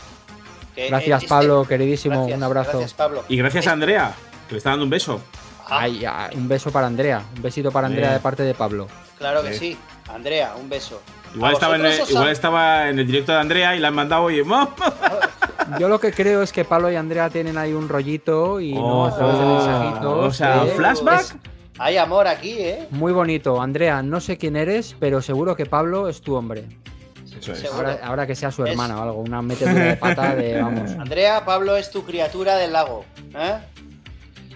Que, 0.75 0.89
Gracias, 0.89 1.23
este- 1.23 1.29
Pablo, 1.29 1.65
queridísimo, 1.67 2.17
Gracias, 2.17 2.37
un 2.37 2.43
abrazo. 2.43 2.71
Gracias, 2.73 2.95
Pablo. 2.95 3.25
Y 3.29 3.37
gracias 3.37 3.63
Este- 3.63 3.71
a 3.71 3.73
Andrea, 3.73 4.15
que 4.49 4.55
le 4.55 4.59
está 4.59 4.71
dando 4.71 4.85
un 4.85 4.91
beso. 4.91 5.21
Ah, 5.69 5.81
Ay, 5.83 6.05
un 6.35 6.47
beso 6.49 6.71
para 6.71 6.87
Andrea, 6.87 7.25
un 7.35 7.43
besito 7.43 7.73
para 7.73 7.87
Andrea 7.87 8.13
de 8.13 8.21
parte 8.21 8.43
de 8.43 8.55
Pablo. 8.55 8.87
Claro 9.19 9.43
que 9.43 9.53
Sí. 9.55 9.59
sí. 9.73 9.79
Andrea, 10.13 10.55
un 10.61 10.69
beso. 10.69 11.01
Igual 11.35 11.51
¿A 11.51 11.55
estaba, 11.55 11.77
en 11.77 11.85
el, 11.87 12.01
igual 12.09 12.29
estaba 12.29 12.89
en 12.89 12.99
el 13.01 13.07
directo 13.07 13.33
de 13.33 13.39
Andrea 13.39 13.75
y 13.77 13.81
la 13.81 13.89
han 13.89 13.95
mandado, 13.95 14.23
oye, 14.25 14.45
¡mam! 14.45 14.69
Yo 15.81 15.89
lo 15.89 15.99
que 15.99 16.13
creo 16.13 16.43
es 16.43 16.53
que 16.53 16.65
Pablo 16.65 16.91
y 16.93 16.97
Andrea 16.97 17.29
tienen 17.29 17.59
ahí 17.59 17.73
un 17.73 17.89
rollito 17.89 18.61
y 18.61 18.73
no 18.73 19.07
a 19.07 19.15
través 19.17 19.37
de 19.39 19.45
Oh, 19.45 19.55
mensajitos. 19.57 20.25
o 20.27 20.31
sea, 20.33 20.65
eh, 20.65 20.73
flashback. 20.77 21.21
es 21.21 21.37
Hay 21.79 21.97
amor 21.97 22.29
aquí, 22.29 22.53
¿eh? 22.53 22.87
muy 22.91 23.13
bonito. 23.13 23.61
Andrea, 23.61 24.01
no 24.03 24.21
sé 24.21 24.39
quién 24.39 24.55
eres, 24.57 24.95
pero 25.01 25.21
seguro 25.21 25.57
que 25.57 25.67
Pablo 25.67 26.09
es 26.09 26.21
tu 26.23 26.35
hombre. 26.37 26.65
Eso 27.39 27.53
es. 27.53 27.59
Seguro. 27.59 27.89
Ahora, 27.89 28.01
ahora 28.05 28.27
que 28.27 28.35
sea 28.37 28.51
su 28.53 28.65
Es- 28.65 28.71
hermana 28.71 28.99
o 28.99 29.03
algo, 29.03 29.21
una 29.21 29.43
metedura 29.43 29.85
de 29.85 29.97
pata 29.97 30.35
de 30.37 30.61
vamos. 30.63 30.93
Andrea, 30.93 31.45
Pablo 31.45 31.77
es 31.77 31.91
tu 31.91 32.05
criatura 32.05 32.57
del 32.57 32.73
lago. 32.73 33.05
¿eh? 33.35 33.55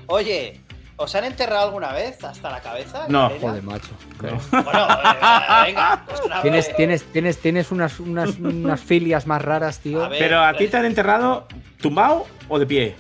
Oye, 0.06 0.59
¿os 1.02 1.14
han 1.14 1.24
enterrado 1.24 1.66
alguna 1.66 1.92
vez 1.92 2.22
hasta 2.22 2.50
la 2.50 2.60
cabeza? 2.60 3.06
No. 3.08 3.30
Joder, 3.40 3.62
macho. 3.62 3.88
Bueno, 4.20 4.38
eh, 4.40 5.64
venga. 5.66 6.04
pues 6.06 6.20
una 6.24 6.42
Tienes, 6.42 6.66
vez. 6.68 6.76
tienes, 6.76 7.04
tienes, 7.12 7.38
tienes 7.38 7.70
unas, 7.72 7.98
unas, 8.00 8.30
unas 8.38 8.80
filias 8.80 9.26
más 9.26 9.42
raras, 9.42 9.78
tío. 9.80 10.04
A 10.04 10.08
ver. 10.08 10.18
Pero 10.18 10.40
a 10.44 10.54
ti 10.56 10.68
te 10.68 10.76
han 10.76 10.84
enterrado 10.84 11.46
tumbado 11.80 12.26
o 12.48 12.58
de 12.58 12.66
pie. 12.66 12.96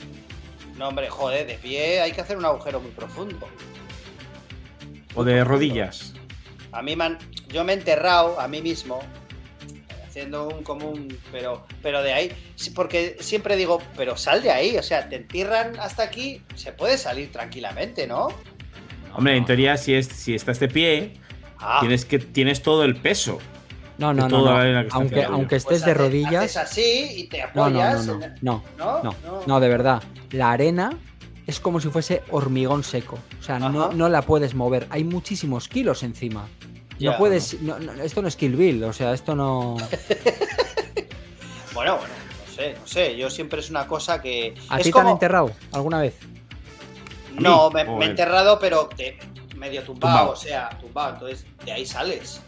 No, 0.76 0.88
hombre, 0.88 1.10
joder, 1.10 1.46
de 1.46 1.54
pie 1.54 2.00
hay 2.00 2.12
que 2.12 2.22
hacer 2.22 2.36
un 2.38 2.44
agujero 2.46 2.80
muy 2.80 2.90
profundo. 2.90 3.46
O 5.14 5.24
de 5.24 5.44
rodillas. 5.44 6.14
A 6.72 6.82
mí 6.82 6.96
me 6.96 7.04
han- 7.04 7.18
yo 7.48 7.64
me 7.64 7.72
he 7.72 7.76
enterrado 7.76 8.40
a 8.40 8.48
mí 8.48 8.62
mismo 8.62 9.00
haciendo 10.10 10.48
un 10.48 10.64
común, 10.64 11.16
pero, 11.30 11.64
pero 11.82 12.02
de 12.02 12.12
ahí, 12.12 12.32
porque 12.74 13.16
siempre 13.20 13.56
digo, 13.56 13.80
pero 13.96 14.16
sal 14.16 14.42
de 14.42 14.50
ahí, 14.50 14.76
o 14.76 14.82
sea, 14.82 15.08
te 15.08 15.16
entierran 15.16 15.78
hasta 15.78 16.02
aquí, 16.02 16.42
se 16.56 16.72
puede 16.72 16.98
salir 16.98 17.30
tranquilamente, 17.30 18.06
¿no? 18.08 18.28
Hombre, 19.14 19.36
en 19.36 19.44
teoría, 19.44 19.76
si, 19.76 19.94
es, 19.94 20.06
si 20.08 20.34
estás 20.34 20.58
de 20.60 20.68
pie, 20.68 21.14
Ah, 21.62 21.76
tienes, 21.80 22.04
que, 22.06 22.18
tienes 22.18 22.62
todo 22.62 22.84
el 22.84 22.96
peso. 22.96 23.38
No, 23.98 24.14
no, 24.14 24.24
de 24.24 24.30
no. 24.30 24.88
Aunque, 24.92 25.22
aunque 25.24 25.48
pues 25.60 25.62
estés 25.64 25.84
de 25.84 25.92
haces- 25.92 25.96
rodillas. 25.98 26.34
haces 26.44 26.56
así 26.56 27.08
y 27.16 27.28
te 27.28 27.40
No, 27.54 27.68
no, 27.68 27.80
apoyas. 27.82 28.06
no, 28.06 28.14
no, 28.18 28.26
no, 28.40 28.62
¿No? 28.78 29.02
no, 29.02 29.14
No. 29.24 29.42
no, 29.46 29.60
de 29.60 29.68
verdad. 29.68 30.02
La 30.30 30.52
arena 30.52 30.90
es 31.46 31.60
como 31.60 31.78
si 31.80 31.88
fuese 31.88 32.22
hormigón 32.30 32.82
seco. 32.82 33.18
O 33.38 33.42
sea, 33.42 33.58
no, 33.58 33.92
no 33.92 34.08
la 34.08 34.22
puedes 34.22 34.54
mover. 34.54 34.86
Hay 34.88 35.04
muchísimos 35.04 35.68
kilos 35.68 36.02
encima. 36.02 36.48
No 37.06 37.16
puedes. 37.18 37.60
no- 37.62 37.78
no, 37.78 37.92
esto 38.02 38.20
no 38.22 38.28
es 38.28 38.36
Kill 38.36 38.56
Bill, 38.56 38.84
o 38.84 38.92
sea, 38.92 39.12
esto 39.14 39.34
no. 39.34 39.76
Bueno, 41.74 41.96
bueno, 41.98 42.12
no 42.46 42.52
sé, 42.54 42.74
no 42.78 42.86
sé, 42.86 43.16
yo 43.16 43.30
siempre 43.30 43.60
es 43.60 43.70
una 43.70 43.86
cosa 43.86 44.20
que... 44.20 44.54
¿A 44.68 44.78
ti 44.78 44.90
te 44.90 44.98
han 44.98 45.08
enterrado 45.08 45.52
alguna 45.72 46.00
vez? 46.00 46.14
No, 47.38 47.70
me, 47.70 47.82
he 47.82 48.04
enterrado, 48.04 48.58
pero 48.58 48.88
te- 48.94 49.18
medio 49.56 49.82
tumbado, 49.84 50.16
Tumbado. 50.16 50.32
o 50.32 50.36
sea, 50.36 50.68
tumbado, 50.80 51.14
entonces 51.14 51.46
de 51.64 51.72
ahí 51.72 51.86
sales. 51.86 52.40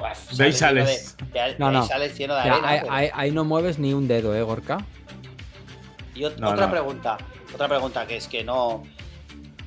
Uf, 0.00 0.32
De 0.38 0.44
ahí 0.44 0.52
sales. 0.52 1.16
De, 1.18 1.56
No, 1.58 1.70
de 1.70 1.76
ahí 1.76 1.82
no. 1.82 1.86
sales 1.86 2.16
lleno 2.16 2.34
de 2.34 2.40
arena. 2.40 2.68
ahí, 2.68 2.80
pero- 2.80 2.92
ahí- 2.92 3.10
ahí 3.12 3.30
no 3.32 3.44
mueves 3.44 3.78
ni 3.78 3.92
un 3.92 4.06
dedo, 4.06 4.34
¿eh, 4.34 4.42
Gorka? 4.42 4.78
Y 6.14 6.20
ot- 6.22 6.36
No, 6.36 6.50
otra 6.50 6.66
no. 6.66 6.72
pregunta, 6.72 7.18
otra 7.52 7.68
pregunta 7.68 8.06
que 8.06 8.16
es 8.16 8.28
que 8.28 8.44
no. 8.44 8.84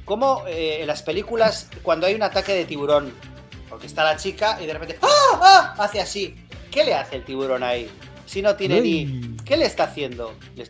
¿Cómo 0.05 0.43
eh, 0.47 0.77
en 0.81 0.87
las 0.87 1.03
películas, 1.03 1.69
cuando 1.83 2.07
hay 2.07 2.15
un 2.15 2.23
ataque 2.23 2.53
de 2.53 2.65
tiburón, 2.65 3.13
porque 3.71 3.87
está 3.87 4.03
la 4.03 4.15
chica 4.17 4.59
y 4.61 4.67
de 4.67 4.73
repente 4.73 4.99
¡ah! 5.01 5.39
¡ah! 5.41 5.75
hace 5.83 5.99
así? 5.99 6.35
¿Qué 6.69 6.83
le 6.83 6.93
hace 6.93 7.15
el 7.15 7.25
tiburón 7.25 7.63
ahí? 7.63 7.89
Si 8.27 8.41
no 8.43 8.55
tiene 8.55 8.79
ni. 8.81 9.35
¿Qué 9.43 9.57
le 9.57 9.65
está 9.65 9.85
haciendo? 9.85 10.33
¿Le- 10.55 10.69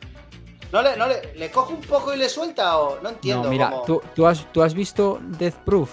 ¿No 0.71 0.81
le, 0.81 0.95
no 0.95 1.05
le, 1.07 1.33
le 1.35 1.51
coge 1.51 1.73
un 1.73 1.81
poco 1.81 2.13
y 2.13 2.17
le 2.17 2.29
suelta 2.29 2.77
o 2.77 2.99
no 3.01 3.09
entiendo? 3.09 3.43
No, 3.43 3.49
mira, 3.49 3.69
cómo- 3.69 3.83
¿tú, 3.83 4.01
tú 4.15 4.25
has, 4.25 4.49
tú 4.53 4.63
has 4.63 4.73
visto 4.73 5.19
Death 5.21 5.55
Proof. 5.65 5.89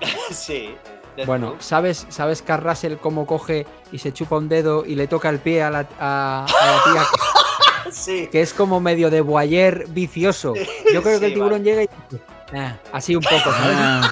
sí. 0.30 0.74
Death 1.16 1.26
Bueno, 1.26 1.48
Proof. 1.50 1.62
¿sabes, 1.62 2.06
¿sabes 2.08 2.40
Carl 2.42 2.62
Russell 2.62 2.94
cómo 2.96 3.26
coge 3.26 3.66
y 3.90 3.98
se 3.98 4.12
chupa 4.12 4.36
un 4.36 4.48
dedo 4.48 4.84
y 4.86 4.94
le 4.94 5.08
toca 5.08 5.28
el 5.30 5.40
pie 5.40 5.62
a 5.64 5.70
la, 5.70 5.88
a- 5.98 6.46
a 6.46 6.66
la 6.66 6.82
tía? 6.92 7.92
sí. 7.92 8.28
que 8.30 8.40
es 8.40 8.54
como 8.54 8.78
medio 8.80 9.10
de 9.10 9.20
boyer 9.20 9.86
vicioso. 9.88 10.54
Yo 10.94 11.02
creo 11.02 11.18
que 11.18 11.26
el 11.26 11.34
tiburón 11.34 11.64
llega 11.64 11.82
y 11.82 11.88
dice, 12.10 12.22
"Ah", 12.54 12.76
así 12.92 13.16
un 13.16 13.22
poco, 13.22 13.50
¿sabes? 13.50 14.10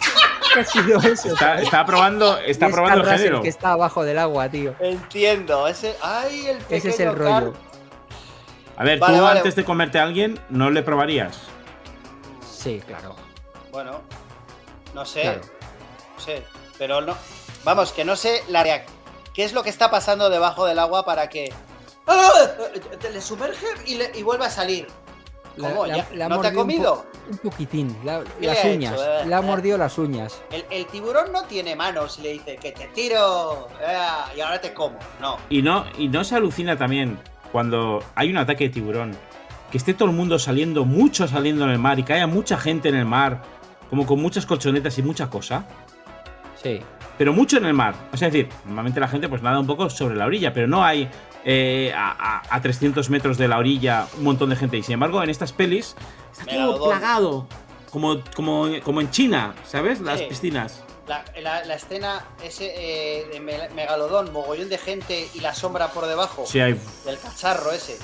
¿Qué 0.57 0.61
ha 0.61 0.65
sido 0.65 0.99
eso? 1.13 1.35
está, 1.59 1.85
probando, 1.87 2.39
está 2.39 2.67
es 2.67 2.73
probando 2.73 3.03
el 3.11 3.19
género. 3.19 3.43
que 3.43 3.49
está 3.49 3.73
abajo 3.73 4.05
del 4.05 4.19
agua, 4.19 4.49
tío. 4.49 4.75
Entiendo. 4.81 5.67
Ese, 5.69 5.97
ay, 6.03 6.47
el 6.49 6.59
Ese 6.71 6.89
es 6.91 7.01
el 7.01 7.15
rollo. 7.15 7.55
A 8.79 8.85
ver, 8.85 8.99
Vale, 8.99 9.17
tú 9.19 9.23
vale. 9.23 9.39
antes 9.41 9.55
de 9.57 9.65
comerte 9.65 9.99
a 9.99 10.03
alguien, 10.03 10.39
¿no 10.51 10.71
le 10.71 10.83
probarías? 10.83 11.39
Sí, 12.47 12.83
claro. 12.87 13.17
Bueno, 13.73 14.01
no 14.95 15.05
sé, 15.07 15.23
Claro. 15.23 15.41
no 16.15 16.21
sé, 16.23 16.43
pero 16.79 17.01
no. 17.01 17.17
Vamos, 17.65 17.93
que 17.93 18.05
no 18.05 18.17
sé 18.17 18.43
la 18.49 18.65
reac- 18.65 18.85
¿Qué 19.35 19.45
es 19.45 19.53
lo 19.53 19.63
que 19.63 19.71
está 19.71 19.91
pasando 19.91 20.31
debajo 20.31 20.67
del 20.67 20.79
agua 20.79 21.05
para 21.05 21.29
que. 21.29 21.53
¡Ah! 22.07 22.31
Te 23.01 23.11
le 23.11 23.21
sumerge 23.21 23.67
y, 23.87 23.97
le- 23.97 24.11
y 24.15 24.23
vuelve 24.23 24.47
a 24.47 24.51
salir. 24.51 24.87
La- 25.57 25.69
¿Cómo? 25.71 25.87
la- 25.87 25.97
¿Ya? 25.97 26.09
la 26.15 26.27
ha 26.27 26.29
¿No 26.29 26.41
te 26.41 26.49
ha 26.49 26.51
mordido 26.51 26.51
un 26.51 26.57
comido? 26.57 26.95
po- 26.95 27.31
Un, 27.31 27.39
poquitín. 27.39 27.97
la- 28.05 28.23
¿Qué 28.41 28.47
las 28.47 28.65
uñas. 28.65 28.93
hecho? 28.95 29.05
Eh, 29.05 29.27
Le 29.27 29.35
ha 29.35 29.39
eh. 29.39 29.43
mordido 29.43 29.79
las 29.79 29.99
uñas. 29.99 30.43
El, 30.51 30.65
el 30.71 30.87
tiburón 30.87 31.33
no 31.33 31.45
tiene 31.45 31.75
manos 31.77 32.19
y 32.19 32.23
le 32.23 32.33
dice 32.35 32.57
que 32.57 32.73
te 32.73 32.87
tiro 32.89 33.69
ah, 33.87 34.29
y 34.37 34.41
ahora 34.41 34.61
te 34.61 34.73
como. 34.75 34.99
No. 35.21 35.39
Y 35.49 35.63
no, 35.63 35.85
y 35.99 36.09
no 36.09 36.25
se 36.25 36.35
alucina 36.37 36.77
también 36.77 37.19
cuando 37.53 38.03
hay 38.15 38.31
un 38.31 38.37
ataque 38.37 38.65
de 38.65 38.71
tiburón, 38.71 39.17
que 39.71 39.79
esté 39.79 39.95
todo 39.95 40.09
el 40.11 40.15
mundo 40.15 40.39
saliendo, 40.39 40.85
mucho 40.85 41.27
saliendo 41.27 41.65
en 41.65 41.71
el 41.71 41.79
mar 41.79 41.99
y 41.99 42.03
que 42.03 42.13
haya 42.13 42.27
mucha 42.27 42.57
gente 42.59 42.89
en 42.91 42.95
el 42.97 43.07
mar, 43.07 43.41
como 43.89 44.05
con 44.07 44.21
muchas 44.21 44.45
colchonetas 44.47 44.99
y 44.99 45.03
mucha 45.03 45.29
cosa, 45.31 45.65
Sí. 46.63 46.81
pero 47.19 47.33
mucho 47.33 47.57
en 47.59 47.65
el 47.67 47.73
mar. 47.75 47.95
O 48.13 48.17
sea, 48.17 48.29
es 48.29 48.35
decir, 48.35 48.49
normalmente 48.67 49.01
la 49.01 49.09
gente 49.09 49.29
pues 49.29 49.43
nada 49.43 49.59
un 49.59 49.67
poco 49.67 49.89
sobre 49.91 50.17
la 50.17 50.27
orilla, 50.27 50.53
pero 50.53 50.67
no 50.67 50.85
hay 50.85 51.09
eh, 51.49 51.93
a, 51.97 52.11
a- 52.41 52.43
a 52.57 52.61
300 52.61 53.09
metros 53.09 53.39
de 53.39 53.47
la 53.47 53.57
orilla 53.59 54.09
un 54.19 54.25
montón 54.25 54.51
de 54.51 54.57
gente. 54.57 54.77
Y 54.79 54.83
sin 54.83 54.95
embargo, 54.95 55.23
en 55.23 55.31
estas 55.31 55.53
pelis 55.53 55.95
está 56.33 56.53
todo 56.57 56.89
plagado, 56.89 57.47
como, 57.91 58.17
como, 58.35 58.67
como 58.85 59.01
en 59.01 59.11
China, 59.13 59.55
¿sabes? 59.65 60.01
Las 60.01 60.19
Sí. 60.19 60.27
piscinas. 60.29 60.83
La, 61.07 61.25
la- 61.41 61.65
la 61.65 61.75
escena 61.77 62.25
ese 62.43 62.73
eh, 62.77 63.27
de 63.33 63.39
Me- 63.41 63.69
megalodón, 63.77 64.33
mogollón 64.33 64.69
de 64.69 64.77
gente 64.77 65.29
y 65.35 65.41
la 65.41 65.55
sombra 65.55 65.93
por 65.93 66.07
debajo 66.07 66.45
Sí, 66.47 66.59
hay... 66.59 66.79
del 67.05 67.17
cacharro 67.21 67.71
ese. 67.71 67.97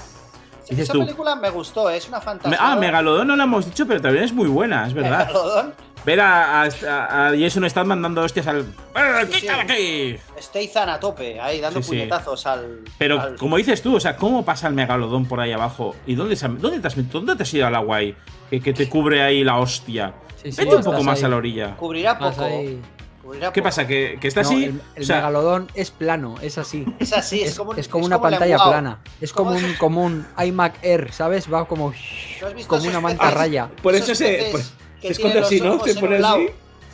Esa 0.69 0.93
tú. 0.93 1.01
película 1.01 1.35
me 1.35 1.51
gustó, 1.51 1.91
es 1.91 2.07
una 2.09 2.21
fantasía. 2.21 2.57
Ah, 2.61 2.77
Megalodón 2.77 3.27
no 3.27 3.35
lo 3.35 3.43
hemos 3.43 3.67
dicho, 3.67 3.85
pero 3.87 4.01
también 4.01 4.25
es 4.25 4.33
muy 4.33 4.47
buena, 4.49 4.87
es 4.87 4.95
verdad. 4.95 5.27
Megalodón. 5.27 5.75
Ver 6.05 6.21
a, 6.21 6.63
a, 6.63 7.29
a 7.29 7.31
Jason 7.39 7.69
Statham 7.71 8.03
dando 8.03 8.23
hostias 8.23 8.47
al. 8.49 8.61
¡Eh, 8.61 9.27
Sí, 9.31 9.41
¡Quítala 9.41 9.65
sí. 9.67 9.73
aquí! 9.73 10.17
Statham 10.41 10.89
a 10.89 10.99
tope, 11.01 11.41
ahí 11.41 11.61
dando 11.61 11.81
Sí, 11.81 11.85
sí. 11.85 11.91
puñetazos 11.91 12.45
al. 12.47 12.81
Pero 12.99 13.21
al- 13.21 13.37
como 13.37 13.57
dices 13.57 13.83
tú, 13.83 13.97
o 13.97 14.01
sea, 14.01 14.17
¿cómo 14.17 14.45
pasa 14.45 14.67
el 14.69 14.75
megalodón 14.75 15.27
por 15.27 15.39
ahí 15.41 15.53
abajo? 15.53 15.95
¿Y 16.07 16.15
dónde, 16.17 16.35
dónde, 16.35 16.81
te, 16.81 16.87
has, 16.89 17.11
dónde 17.11 17.37
te 17.37 17.43
has 17.45 17.55
ido 17.55 17.67
al 17.69 17.75
agua 17.77 17.99
ahí? 17.99 18.17
Que, 18.51 18.61
que 18.61 18.73
te 18.73 18.89
cubre 18.89 19.23
ahí 19.23 19.45
la 19.45 19.59
hostia. 19.59 20.13
Sí, 20.43 20.51
sí, 20.51 20.59
Vete 20.65 20.75
un 20.77 20.83
poco 20.83 21.03
más 21.05 21.19
ahí. 21.21 21.25
a 21.25 21.29
la 21.29 21.37
orilla. 21.37 21.77
Cubrirá 21.77 22.19
poco. 22.19 22.49
¿Qué 23.55 23.63
pasa? 23.63 23.87
¿Que, 23.87 24.19
que 24.21 24.27
está 24.29 24.43
No, 24.43 24.49
así? 24.49 24.65
el 24.65 24.81
el 24.97 25.03
o 25.05 25.07
sea, 25.07 25.17
megalodón 25.17 25.69
es 25.75 25.91
plano, 25.93 26.35
es 26.43 26.59
así. 26.59 26.85
Es 26.99 27.13
así, 27.13 27.41
es, 27.43 27.51
Es, 27.51 27.57
como, 27.59 27.75
es 27.75 27.89
como 27.89 28.05
una 28.05 28.21
pantalla 28.21 28.59
plana. 28.59 28.99
Es 29.21 29.33
como 29.33 29.53
¿Cómo 29.53 29.65
un, 29.67 29.75
como 29.75 30.03
un 30.05 30.27
iMac 30.45 30.83
Air, 30.83 31.13
¿sabes? 31.13 31.51
Va 31.51 31.65
como, 31.67 31.93
¿Tú 32.41 32.47
has 32.47 32.55
visto 32.55 32.69
como 32.77 32.89
una 32.89 33.01
manta 33.01 33.31
raya. 33.31 33.69
por 33.83 33.95
eso 33.95 34.15
se, 34.17 34.49
pues, 34.51 34.73
que 35.03 35.09
se 35.09 35.13
esconde 35.15 35.39
así, 35.41 35.61
¿no? 35.61 35.79
Se 35.85 35.95
pone 35.95 36.17
así. 36.17 36.49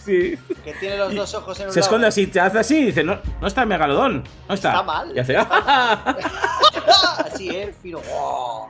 Sí. 0.05 0.39
Que 0.65 0.73
tiene 0.75 0.97
los 0.97 1.15
dos 1.15 1.35
ojos 1.35 1.61
en 1.61 1.67
un 1.67 1.73
Se 1.73 1.81
lado. 1.81 1.87
esconde 1.87 2.07
así, 2.07 2.27
te 2.29 2.41
hace 2.41 2.59
así 2.59 2.79
y 2.79 2.85
dice, 2.87 3.05
no, 3.05 3.19
no 3.41 3.47
está 3.47 3.63
el 3.63 3.69
megalodón. 3.69 4.25
No 4.49 4.55
está. 4.55 4.71
Está 4.71 4.83
mal, 4.83 5.13
Y 5.15 5.19
hace, 5.19 5.35
está 5.37 5.95
así, 7.33 7.51
eh, 7.51 7.75
fino. 7.83 8.01
¡Oh! 8.11 8.69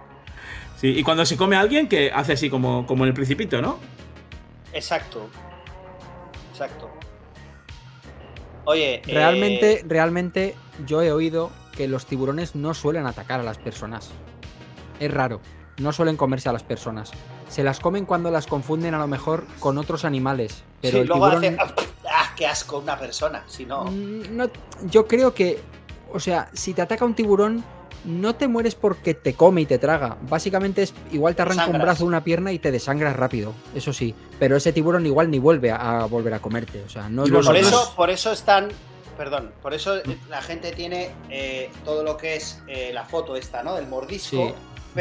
Sí, 0.77 0.89
y 0.99 1.03
cuando 1.03 1.25
se 1.25 1.37
come 1.37 1.57
a 1.57 1.61
alguien, 1.61 1.89
que 1.89 2.11
hace 2.13 2.33
así 2.33 2.51
como, 2.51 2.87
como 2.87 3.05
en 3.05 3.09
el 3.09 3.15
principito, 3.15 3.63
¿no? 3.63 3.79
Exacto. 4.73 5.29
Exacto. 6.53 6.91
Oye, 8.65 8.97
eh, 8.97 9.03
Realmente, 9.07 9.85
realmente 9.87 10.55
yo 10.87 11.03
he 11.03 11.13
oído 11.13 11.51
que 11.77 11.89
los 11.89 12.07
tiburones 12.07 12.55
no 12.57 12.75
suelen 12.75 13.07
atacar 13.07 13.41
a 13.41 13.43
las 13.45 13.59
personas. 13.59 14.11
Es 15.01 15.13
raro. 15.13 15.41
No 15.79 15.93
suelen 15.93 16.17
comerse 16.17 16.49
a 16.49 16.53
las 16.53 16.65
personas. 16.65 17.13
Se 17.49 17.63
las 17.63 17.81
comen 17.81 18.05
cuando 18.05 18.31
las 18.31 18.47
confunden 18.47 18.95
a 18.95 18.99
lo 18.99 19.07
mejor 19.07 19.45
con 19.61 19.79
otros 19.79 20.05
animales. 20.05 20.63
Pero 20.83 20.93
sí, 20.93 20.99
el 21.03 21.09
luego 21.09 21.31
tiburón... 21.31 21.59
hace. 21.61 21.73
¡Ah, 22.11 22.33
qué 22.37 22.47
asco! 22.47 22.79
Una 22.79 22.99
persona. 22.99 23.45
Si 23.47 23.65
no. 23.67 23.85
Mm, 23.85 24.37
no- 24.37 24.51
yo 24.91 25.07
creo 25.07 25.35
que, 25.35 25.61
o 26.13 26.21
sea, 26.21 26.49
si 26.53 26.75
te 26.75 26.83
ataca 26.83 27.05
un 27.05 27.15
tiburón, 27.15 27.65
no 28.05 28.35
te 28.37 28.47
mueres 28.49 28.75
porque 28.77 29.13
te 29.15 29.35
come 29.35 29.63
y 29.63 29.67
te 29.67 29.79
traga. 29.79 30.17
Básicamente 30.29 30.83
es 30.83 30.95
igual 31.11 31.35
te 31.35 31.43
arranca 31.43 31.67
un 31.67 31.79
brazo 31.81 32.05
o 32.05 32.07
una 32.07 32.23
pierna 32.23 32.53
y 32.53 32.59
te 32.59 32.71
desangras 32.71 33.17
rápido, 33.17 33.53
eso 33.75 33.93
sí. 33.93 34.15
Pero 34.39 34.57
ese 34.57 34.73
tiburón 34.73 35.05
igual 35.05 35.31
ni 35.31 35.39
vuelve 35.41 35.71
a, 35.73 36.03
a 36.03 36.07
volver 36.07 36.33
a 36.35 36.39
comerte. 36.41 36.83
O 36.85 36.89
sea, 36.89 37.09
no 37.09 37.25
es 37.25 37.31
Por 37.31 37.45
normal. 37.45 37.57
eso, 37.63 37.93
por 37.97 38.11
eso 38.11 38.31
están. 38.33 38.69
Perdón, 39.17 39.51
por 39.63 39.75
eso 39.75 39.97
la 40.31 40.41
gente 40.43 40.71
tiene 40.71 41.11
eh, 41.29 41.73
todo 41.85 42.05
lo 42.05 42.17
que 42.17 42.37
es 42.37 42.63
eh, 42.69 42.93
la 42.95 43.05
foto 43.05 43.35
esta, 43.35 43.65
¿no? 43.65 43.75
Del 43.75 43.89
mordisco. 43.89 44.29
Sí, 44.37 44.55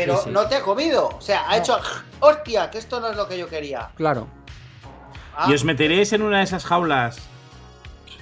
pero 0.05 0.17
sí, 0.17 0.23
sí. 0.25 0.29
no 0.31 0.47
te 0.47 0.55
ha 0.55 0.61
comido. 0.61 1.07
O 1.17 1.21
sea, 1.21 1.47
ha 1.49 1.55
No. 1.55 1.61
hecho. 1.63 1.79
¡Hostia! 2.19 2.69
Que 2.71 2.77
esto 2.77 2.99
no 2.99 3.07
es 3.09 3.17
lo 3.17 3.27
que 3.27 3.37
yo 3.37 3.47
quería. 3.47 3.89
Claro. 3.95 4.27
Ah, 5.35 5.47
¿Y 5.49 5.53
os 5.53 5.63
meteréis 5.63 6.13
en 6.13 6.21
una 6.23 6.37
de 6.39 6.43
esas 6.45 6.65
jaulas 6.65 7.17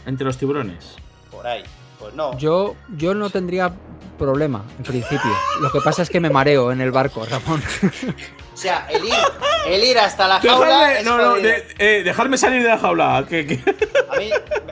entre 0.06 0.26
los 0.26 0.38
tiburones? 0.38 0.96
por 1.32 1.46
ahí. 1.48 1.64
Pues 2.00 2.14
no. 2.14 2.38
Yo, 2.38 2.76
yo 2.98 3.14
no 3.14 3.30
tendría 3.30 3.72
problema, 4.18 4.64
en 4.78 4.84
principio. 4.84 5.32
Lo 5.62 5.72
que 5.72 5.80
pasa 5.82 6.02
es 6.02 6.10
que 6.10 6.20
me 6.20 6.30
mareo 6.30 6.72
en 6.72 6.80
el 6.82 6.92
barco, 6.92 7.26
Ramón. 7.26 7.62
O 8.54 8.58
sea, 8.58 8.88
el 8.90 9.04
ir, 9.06 9.14
el 9.66 9.84
ir 9.84 9.98
hasta 10.00 10.28
la 10.28 10.40
jaula. 10.40 10.88
Dejarme, 10.90 11.04
no, 11.04 11.18
no, 11.18 11.36
de- 11.36 11.66
eh, 11.80 12.02
dejarme 12.04 12.38
salir 12.38 12.62
de 12.64 12.70
la 12.70 12.78
jaula. 12.78 13.26
Que, 13.28 13.46
que- 13.48 13.60
A 14.10 14.18
mí, 14.18 14.30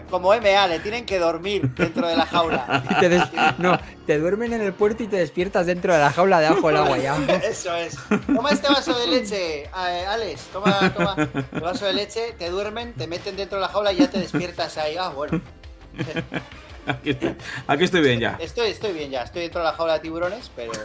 como 0.10 0.30
MA, 0.34 0.68
le 0.68 0.80
tienen 0.80 1.06
que 1.06 1.20
dormir 1.20 1.64
dentro 1.76 2.08
de 2.08 2.16
la 2.16 2.26
jaula. 2.26 2.84
Y 2.92 2.96
te 3.00 3.10
des- 3.10 3.24
no, 3.58 3.80
te 4.06 4.20
duermen 4.20 4.54
en 4.54 4.62
el 4.62 4.74
puerto 4.74 5.04
y 5.04 5.08
te 5.08 5.18
despiertas 5.18 5.66
dentro 5.66 5.94
de 5.94 6.00
la 6.00 6.12
jaula 6.12 6.40
debajo 6.40 6.68
del 6.68 6.78
agua 6.78 6.98
ya. 6.98 7.18
Eso 7.44 7.76
es. 7.76 7.98
Toma 8.28 8.52
este 8.52 8.68
vaso 8.68 8.98
de 8.98 9.08
leche, 9.08 9.64
eh, 9.64 10.06
Alex. 10.08 10.42
Toma, 10.54 10.94
toma 10.94 11.16
el 11.52 11.60
vaso 11.62 11.86
de 11.86 11.94
leche, 11.94 12.34
te 12.38 12.50
duermen, 12.50 12.94
te 12.94 13.08
meten 13.08 13.36
dentro 13.36 13.58
de 13.58 13.62
la 13.64 13.70
jaula 13.70 13.92
y 13.94 13.98
ya 13.98 14.10
te 14.10 14.20
despiertas 14.20 14.78
ahí. 14.78 14.96
Ah, 15.00 15.10
bueno. 15.10 15.42
aquí, 16.88 17.10
estoy, 17.12 17.36
aquí 17.68 17.84
estoy 17.84 18.02
bien 18.02 18.20
ya. 18.20 18.38
Estoy, 18.40 18.70
estoy 18.70 18.94
bien 18.94 19.10
ya, 19.12 19.24
estoy 19.24 19.44
dentro 19.44 19.62
de 19.62 19.66
la 19.68 19.74
jaula 19.74 19.94
de 19.94 20.00
tiburones, 20.00 20.52
pero. 20.56 20.72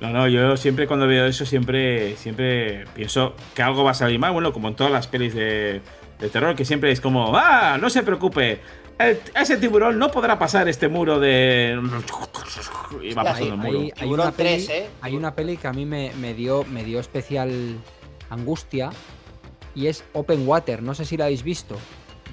No, 0.00 0.10
no, 0.10 0.28
yo 0.28 0.56
siempre 0.56 0.86
cuando 0.86 1.06
veo 1.06 1.26
eso 1.26 1.46
siempre, 1.46 2.16
siempre 2.16 2.84
pienso 2.94 3.34
que 3.54 3.62
algo 3.62 3.84
va 3.84 3.92
a 3.92 3.94
salir 3.94 4.18
mal. 4.18 4.32
Bueno, 4.32 4.52
como 4.52 4.68
en 4.68 4.74
todas 4.74 4.92
las 4.92 5.06
pelis 5.06 5.34
de, 5.34 5.80
de 6.18 6.28
terror, 6.28 6.54
que 6.56 6.64
siempre 6.64 6.90
es 6.90 7.00
como, 7.00 7.36
ah, 7.36 7.78
no 7.80 7.88
se 7.88 8.02
preocupe. 8.02 8.60
el- 8.98 9.18
ese 9.34 9.56
tiburón 9.56 9.98
no 9.98 10.10
podrá 10.10 10.38
pasar 10.38 10.68
este 10.68 10.88
muro 10.88 11.18
de... 11.20 11.80
Y 13.02 13.14
va 13.14 13.24
pasando 13.24 13.54
el 13.54 13.56
muro. 13.60 13.78
Hay, 13.80 13.84
hay 13.86 13.90
Tiburón 13.92 14.26
una 14.26 14.32
peli, 14.36 14.64
3, 14.66 14.68
¿eh? 14.70 14.86
hay 15.00 15.16
una 15.16 15.34
peli 15.34 15.56
que 15.56 15.66
a 15.68 15.72
mí 15.72 15.84
me, 15.86 16.12
me 16.20 16.34
dio, 16.34 16.64
me 16.64 16.84
dio 16.84 17.00
especial 17.00 17.78
angustia 18.30 18.90
y 19.74 19.86
es 19.86 20.04
Open 20.12 20.46
Water. 20.46 20.82
No 20.82 20.94
sé 20.94 21.04
si 21.04 21.16
la 21.16 21.24
habéis 21.26 21.42
visto. 21.42 21.76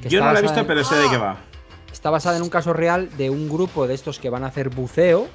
que 0.01 0.09
Yo 0.09 0.19
no 0.19 0.31
la 0.33 0.39
he 0.39 0.41
visto, 0.41 0.59
en- 0.59 0.67
pero 0.67 0.83
sé 0.83 0.95
de 0.95 1.09
qué 1.09 1.17
va. 1.17 1.37
Está 1.91 2.09
basada 2.09 2.37
en 2.37 2.43
un 2.43 2.49
caso 2.49 2.73
real 2.73 3.09
de 3.17 3.29
un 3.29 3.49
grupo 3.49 3.85
de 3.87 3.93
estos 3.93 4.17
que 4.19 4.29
van 4.29 4.43
a 4.43 4.47
hacer 4.47 4.69
buceo 4.69 5.27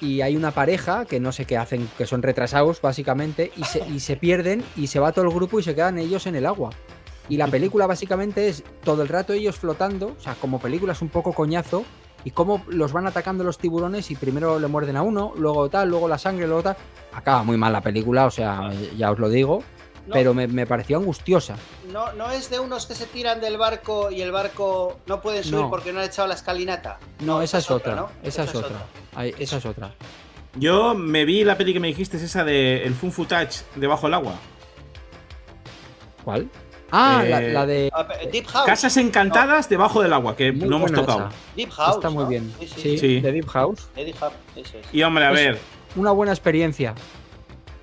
y 0.00 0.20
hay 0.20 0.36
una 0.36 0.50
pareja 0.50 1.04
que 1.04 1.20
no 1.20 1.32
sé 1.32 1.44
qué 1.44 1.56
hacen, 1.56 1.88
que 1.96 2.06
son 2.06 2.22
retrasados 2.22 2.80
básicamente, 2.80 3.52
y 3.56 3.64
se, 3.64 3.86
y 3.88 4.00
se 4.00 4.16
pierden 4.16 4.62
y 4.76 4.86
se 4.86 5.00
va 5.00 5.12
todo 5.12 5.26
el 5.26 5.34
grupo 5.34 5.60
y 5.60 5.62
se 5.62 5.74
quedan 5.74 5.98
ellos 5.98 6.26
en 6.26 6.36
el 6.36 6.46
agua. 6.46 6.70
Y 7.28 7.36
la 7.36 7.46
película 7.46 7.86
básicamente 7.86 8.48
es 8.48 8.64
todo 8.82 9.02
el 9.02 9.08
rato 9.08 9.32
ellos 9.32 9.56
flotando, 9.56 10.16
o 10.18 10.20
sea, 10.20 10.34
como 10.34 10.58
película 10.58 10.92
es 10.92 11.02
un 11.02 11.08
poco 11.08 11.32
coñazo, 11.32 11.84
y 12.24 12.30
cómo 12.30 12.62
los 12.68 12.92
van 12.92 13.06
atacando 13.06 13.44
los 13.44 13.58
tiburones 13.58 14.10
y 14.10 14.16
primero 14.16 14.58
le 14.58 14.66
muerden 14.66 14.96
a 14.96 15.02
uno, 15.02 15.32
luego 15.36 15.68
tal, 15.68 15.88
luego 15.88 16.08
la 16.08 16.18
sangre, 16.18 16.46
luego 16.46 16.62
tal. 16.62 16.76
Acaba 17.12 17.42
muy 17.42 17.56
mal 17.56 17.72
la 17.72 17.80
película, 17.80 18.26
o 18.26 18.30
sea, 18.30 18.70
ya 18.96 19.10
os 19.10 19.18
lo 19.18 19.28
digo, 19.28 19.62
No, 20.10 20.14
pero 20.14 20.34
me, 20.34 20.46
me 20.48 20.66
pareció 20.66 20.98
angustiosa. 20.98 21.56
no, 21.92 22.12
no 22.14 22.30
es 22.30 22.50
de 22.50 22.58
unos 22.60 22.86
que 22.86 22.94
se 22.94 23.06
tiran 23.06 23.40
del 23.40 23.56
barco 23.56 24.10
y 24.10 24.20
el 24.22 24.32
barco 24.32 24.98
no 25.06 25.20
pueden 25.22 25.42
subir 25.44 25.60
No. 25.60 25.70
porque 25.70 25.92
no 25.92 26.00
han 26.00 26.06
echado 26.06 26.28
la 26.28 26.34
escalinata. 26.34 26.98
No, 27.20 27.40
esa 27.42 27.58
es 27.58 27.70
otra, 27.70 27.94
¿no? 27.94 28.10
esa 28.22 28.44
es 28.44 28.54
otra. 28.54 28.76
Ay, 29.14 29.34
esa 29.38 29.56
es 29.58 29.66
otra. 29.66 29.94
Yo 30.56 30.94
me 30.94 31.24
vi 31.24 31.44
la 31.44 31.56
peli 31.56 31.72
que 31.72 31.80
me 31.80 31.88
dijiste, 31.88 32.16
es 32.16 32.24
esa 32.24 32.42
de 32.44 32.82
el 32.84 32.94
Fun 32.94 33.12
Footage 33.12 33.62
debajo 33.76 34.06
del 34.08 34.14
agua. 34.14 34.34
¿Cuál? 36.24 36.48
Ah, 36.92 37.22
la, 37.26 37.40
Eh, 37.42 37.52
la 37.52 37.66
de 37.66 37.90
Ah, 37.94 38.04
Deep 38.32 38.46
House. 38.46 38.66
Casas 38.66 38.96
encantadas 38.96 39.68
debajo 39.68 40.02
del 40.02 40.12
agua, 40.12 40.34
que 40.36 40.50
Muy 40.52 40.68
no 40.68 40.76
hemos 40.76 40.92
tocado. 40.92 41.20
esa. 41.20 41.30
Deep 41.54 41.70
House. 41.70 41.94
Está 41.96 42.10
muy 42.10 42.24
¿no? 42.24 42.28
bien. 42.30 42.52
Sí, 42.58 42.66
sí, 42.66 42.80
Sí, 42.80 42.98
Sí. 42.98 43.20
de 43.20 43.32
Deep 43.32 43.46
House. 43.48 43.88
De 43.94 44.04
Deep 44.04 44.16
House, 44.18 44.32
eso 44.56 44.78
es. 44.78 44.86
Y 44.92 45.02
hombre, 45.04 45.24
a 45.24 45.30
Es- 45.30 45.34
ver, 45.36 45.58
Una 45.96 46.10
buena 46.12 46.32
experiencia. 46.32 46.94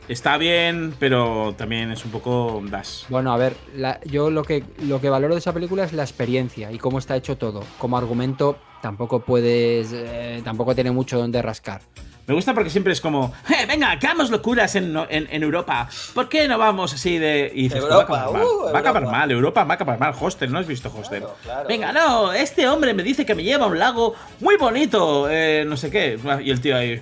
Está 0.07 0.37
bien, 0.37 0.93
pero 0.99 1.53
también 1.57 1.91
es 1.91 2.05
un 2.05 2.11
poco 2.11 2.61
das. 2.69 3.05
Bueno, 3.09 3.31
a 3.33 3.37
ver, 3.37 3.55
la- 3.75 3.99
yo 4.05 4.29
lo 4.29 4.43
que, 4.43 4.63
lo 4.83 5.01
que 5.01 5.09
valoro 5.09 5.33
de 5.35 5.39
esa 5.39 5.53
película 5.53 5.83
es 5.83 5.93
la 5.93 6.03
experiencia 6.03 6.71
y 6.71 6.77
cómo 6.77 6.99
está 6.99 7.15
hecho 7.15 7.37
todo. 7.37 7.63
Como 7.77 7.97
argumento, 7.97 8.57
tampoco 8.81 9.19
puedes. 9.21 9.89
eh, 9.93 10.41
tampoco 10.43 10.73
tiene 10.75 10.91
mucho 10.91 11.17
donde 11.17 11.41
rascar. 11.41 11.81
Me 12.25 12.33
gusta 12.33 12.53
porque 12.53 12.69
siempre 12.69 12.91
es 12.91 12.99
como, 12.99 13.31
eh, 13.49 13.65
venga, 13.65 13.89
hagamos 13.91 14.29
locuras 14.29 14.75
en, 14.75 14.93
en, 15.09 15.27
en 15.31 15.43
Europa. 15.43 15.87
¿Por 16.13 16.27
qué 16.27 16.45
no 16.49 16.57
vamos 16.57 16.93
así 16.93 17.17
de...? 17.17 17.49
Y 17.55 17.63
dices, 17.63 17.79
Europa, 17.81 18.03
va 18.11 18.19
a 18.19 18.23
acabar 18.23 18.33
mal. 18.33 18.43
uh, 18.45 18.63
va 18.65 18.67
a 18.67 18.79
acabar 18.79 19.01
Europa. 19.03 19.17
mal, 19.17 19.31
Europa 19.31 19.63
va 19.63 19.71
a 19.71 19.75
acabar 19.75 19.99
mal. 19.99 20.13
Hostel, 20.19 20.51
¿no 20.51 20.59
has 20.59 20.67
visto 20.67 20.91
Hostel? 20.93 21.19
Claro, 21.21 21.35
claro. 21.41 21.67
Venga, 21.69 21.93
no, 21.93 22.33
este 22.33 22.67
hombre 22.67 22.93
me 22.93 23.01
dice 23.03 23.25
que 23.25 23.33
me 23.33 23.43
lleva 23.45 23.63
a 23.63 23.69
un 23.69 23.79
lago 23.79 24.13
muy 24.41 24.57
bonito, 24.57 25.29
eh, 25.29 25.63
no 25.65 25.77
sé 25.77 25.89
qué. 25.89 26.19
Y 26.43 26.51
el 26.51 26.59
tío 26.59 26.75
ahí... 26.75 27.01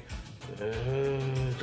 "Eh, 0.60 1.15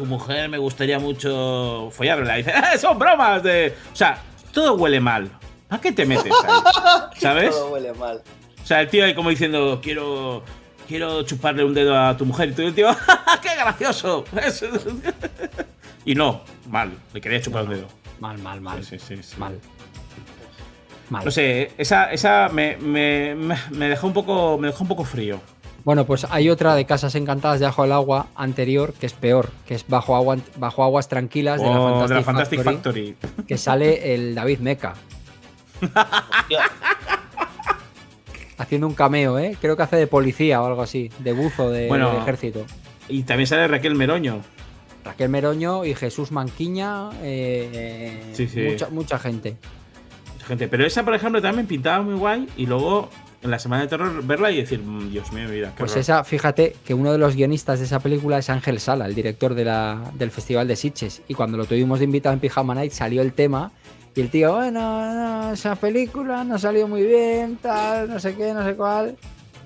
tu 0.03 0.07
mujer 0.07 0.49
me 0.49 0.59
gustaría 0.59 0.99
mucho 0.99 1.89
follarla. 1.93 2.35
Y 2.35 2.43
dice, 2.43 2.53
¡ah, 2.53 2.77
son 2.77 2.99
bromas 2.99 3.41
de. 3.41 3.73
O 3.93 3.97
sea, 3.97 4.20
todo 4.53 4.74
huele 4.74 4.99
mal. 4.99 5.31
¿A 5.70 5.81
qué 5.81 5.93
te 5.93 6.05
metes 6.05 6.33
ahí? 6.45 7.11
¿Sabes? 7.20 7.51
Todo 7.51 7.70
huele 7.70 7.93
mal. 7.93 8.20
O 8.61 8.66
sea, 8.66 8.81
el 8.81 8.89
tío 8.89 9.05
ahí 9.05 9.15
como 9.15 9.31
diciendo, 9.31 9.81
quiero. 9.83 10.43
Quiero 10.89 11.23
chuparle 11.23 11.65
un 11.65 11.73
dedo 11.73 11.97
a 11.97 12.16
tu 12.16 12.27
mujer. 12.27 12.49
Y 12.49 12.53
tú, 12.53 12.62
el 12.62 12.74
tío, 12.74 12.89
¡qué 13.43 13.55
gracioso! 13.55 14.24
y 16.05 16.16
no, 16.16 16.43
mal. 16.69 16.91
Le 17.15 17.20
quería 17.20 17.41
chupar 17.41 17.62
un 17.62 17.70
dedo. 17.70 17.87
Mal, 18.19 18.39
mal, 18.39 18.61
mal. 18.61 18.85
Sí, 18.85 18.99
sí, 18.99 19.16
sí, 19.16 19.23
sí. 19.23 19.37
Mal. 19.39 19.59
Mal. 21.11 21.24
No 21.24 21.31
sé, 21.31 21.70
esa, 21.79 22.12
esa 22.12 22.49
me, 22.49 22.77
me, 22.77 23.37
me 23.70 23.89
dejó 23.89 24.09
un 24.09 24.12
poco. 24.12 24.59
Me 24.59 24.66
dejó 24.66 24.83
un 24.83 24.89
poco 24.89 25.05
frío. 25.05 25.41
Bueno, 25.85 26.05
pues 26.07 26.27
hay 26.31 26.49
otra 26.49 26.75
de 26.75 26.85
Casas 26.85 27.15
Encantadas 27.17 27.59
de 27.61 27.67
Bajo 27.67 27.85
el 27.85 27.93
Agua 27.93 28.27
anterior, 28.37 28.93
que 28.95 29.07
es 29.07 29.13
peor, 29.15 29.51
que 29.67 29.75
es 29.75 29.87
Bajo, 29.89 30.15
agua, 30.15 30.37
bajo 30.57 30.85
Aguas 30.85 31.09
Tranquilas 31.09 31.61
de, 31.61 31.67
la 31.69 31.81
Oh, 31.81 31.99
Fantastic, 31.99 32.09
de 32.09 32.15
la 32.15 32.23
Fantastic 32.25 32.63
Factory, 32.63 33.17
Factory. 33.21 33.45
que 33.47 33.59
sale 33.59 34.15
el 34.15 34.35
David 34.35 34.61
Meca 34.61 34.95
haciendo 38.59 38.87
un 38.87 38.95
cameo, 38.95 39.39
¿eh? 39.39 39.57
Creo 39.61 39.77
que 39.77 39.83
hace 39.83 39.97
de 39.97 40.07
policía 40.07 40.63
o 40.63 40.67
algo 40.67 40.83
así, 40.83 41.11
de 41.19 41.33
buzo 41.33 41.71
de, 41.71 41.89
Bueno. 41.89 42.13
de 42.13 42.19
ejército. 42.19 42.65
Y 43.09 43.23
también 43.25 43.47
sale 43.47 43.67
Raquel 43.67 43.95
Meroño. 43.95 44.41
Raquel 45.05 45.29
Meroño 45.29 45.85
y 45.85 45.95
Jesús 45.95 46.31
Manquiña, 46.31 47.11
eh, 47.23 48.31
Sí, 48.35 48.47
sí. 48.47 48.61
Mucha, 48.61 48.89
mucha 48.91 49.19
gente. 49.19 49.57
Mucha 50.35 50.47
gente. 50.47 50.69
Pero 50.69 50.87
esa, 50.87 51.05
por 51.05 51.15
ejemplo, 51.15 51.43
también 51.43 51.67
pintaba 51.67 52.03
muy 52.03 52.15
guay. 52.15 52.49
Y 52.57 52.67
luego, 52.67 53.11
en 53.43 53.51
la 53.51 53.59
semana 53.59 53.82
de 53.82 53.89
terror, 53.89 54.23
verla 54.24 54.51
y 54.51 54.56
decir, 54.59 54.81
"Mm, 54.82 55.10
Dios 55.10 55.32
mío, 55.32 55.48
mira. 55.51 55.70
qué 55.70 55.74
Pues 55.78 55.90
horror". 55.93 56.01
esa, 56.01 56.24
fíjate 56.24 56.77
que 56.85 56.94
uno 56.94 57.10
de 57.12 57.19
los 57.19 57.35
guionistas 57.35 57.81
de 57.81 57.86
esa 57.86 57.98
película 58.01 58.39
es 58.39 58.48
Ángel 58.51 58.78
Sala, 58.81 59.06
el 59.06 59.14
director 59.14 59.55
de 59.55 59.64
la- 59.64 60.01
del 60.14 60.31
Festival 60.31 60.69
de 60.69 60.77
Sitges. 60.77 61.23
Y 61.28 61.35
cuando 61.35 61.56
lo 61.59 61.64
tuvimos 61.64 61.98
de 61.98 62.05
invitado 62.05 62.32
en 62.35 62.40
Pijama 62.40 62.74
Night 62.74 62.93
salió 62.93 63.20
el 63.23 63.32
tema 63.32 63.73
y 64.14 64.20
el 64.20 64.31
tío, 64.31 64.55
bueno, 64.55 64.81
no, 65.14 65.52
esa 65.52 65.74
película 65.74 66.44
no 66.44 66.59
salió 66.59 66.86
muy 66.86 67.02
bien, 67.02 67.56
tal, 67.60 68.09
no 68.09 68.19
sé 68.20 68.35
qué, 68.36 68.52
no 68.55 68.64
sé 68.64 68.74
cuál. 68.74 69.16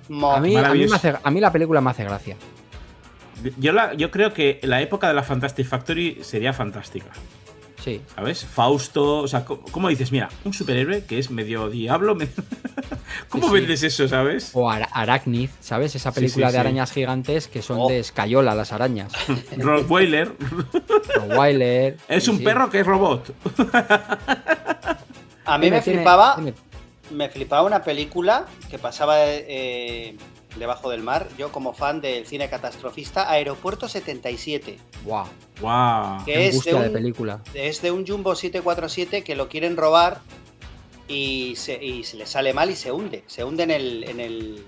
A 0.09 0.11
mí, 0.11 0.23
a, 0.25 0.41
mí 0.41 0.49
me 0.55 0.55
Maravilloso. 0.63 0.95
hace- 0.95 1.15
a 1.23 1.31
mí 1.31 1.41
la 1.41 1.51
película 1.53 1.81
me 1.81 1.91
hace 1.91 2.05
gracia. 2.05 2.37
Yo, 3.59 3.73
la- 3.73 3.93
yo 3.95 4.11
creo 4.11 4.33
que 4.33 4.61
la 4.63 4.81
época 4.81 5.09
de 5.09 5.15
la 5.15 5.23
Fantastic 5.23 5.67
Factory 5.67 6.19
sería 6.23 6.53
fantástica. 6.55 7.11
Sí. 7.87 8.03
¿Sabes? 8.17 8.45
Fausto, 8.45 9.19
o 9.19 9.29
sea, 9.29 9.45
¿cómo, 9.45 9.63
cómo 9.71 9.89
dices? 9.89 10.11
Mira, 10.11 10.29
un 10.45 10.53
superhéroe 10.53 11.05
que 11.05 11.21
es 11.21 11.31
medio 11.31 11.71
diablo. 11.71 12.17
me- 12.17 12.27
¿Cómo 13.29 13.45
Sí, 13.45 13.49
sí. 13.49 13.55
vendes 13.61 13.83
eso, 13.85 14.09
sabes? 14.09 14.51
O 14.55 14.69
Arachnid, 14.69 15.51
¿sabes? 15.61 15.95
Esa 15.95 16.11
película 16.11 16.49
sí, 16.49 16.53
de 16.53 16.57
sí. 16.59 16.61
arañas 16.61 16.91
gigantes 16.91 17.47
que 17.47 17.63
son 17.63 17.79
Oh. 17.81 17.89
de 17.89 18.01
escayola 18.01 18.57
las 18.57 18.73
arañas. 18.73 19.13
Rottweiler 19.57 20.33
Rottweiler. 21.15 21.97
es 22.09 22.25
sí, 22.25 22.31
un 22.31 22.39
sí. 22.39 22.43
perro 22.45 22.69
que 22.71 22.81
es 22.81 22.87
robot. 22.87 23.33
A 25.45 25.59
mí 25.59 25.71
me 25.71 25.81
tiene- 25.81 25.99
flipaba, 25.99 26.35
tiene- 26.35 26.55
me 27.13 27.29
flipaba 27.29 27.63
una 27.63 27.85
película 27.85 28.47
que 28.69 28.79
pasaba 28.79 29.15
eh, 29.21 30.17
debajo 30.59 30.91
del 30.91 31.03
mar. 31.03 31.29
Yo 31.39 31.53
como 31.53 31.73
fan 31.73 32.01
del 32.01 32.27
cine 32.27 32.49
catastrofista, 32.49 33.31
Aeropuerto 33.31 33.89
77, 33.89 34.79
Guau, 35.05 35.27
¡Guau! 35.61 36.25
que 36.25 36.33
qué 36.33 36.49
es 36.49 36.65
de, 36.65 36.75
un, 36.75 36.93
película. 36.93 37.41
es 37.55 37.83
de 37.83 37.91
un 37.91 38.07
Jumbo 38.07 38.35
747 38.35 39.23
que 39.23 39.37
lo 39.37 39.49
quieren 39.49 39.77
robar 39.77 40.21
y 41.09 41.55
se, 41.57 41.83
y 41.83 42.05
se 42.05 42.17
le 42.17 42.27
sale 42.27 42.53
mal 42.53 42.71
y 42.71 42.77
se 42.77 42.93
hunde. 42.93 43.25
Se 43.27 43.45
hunde 43.45 43.63
en 43.65 43.71
el, 43.71 44.05
en 44.05 44.21
el, 44.21 44.65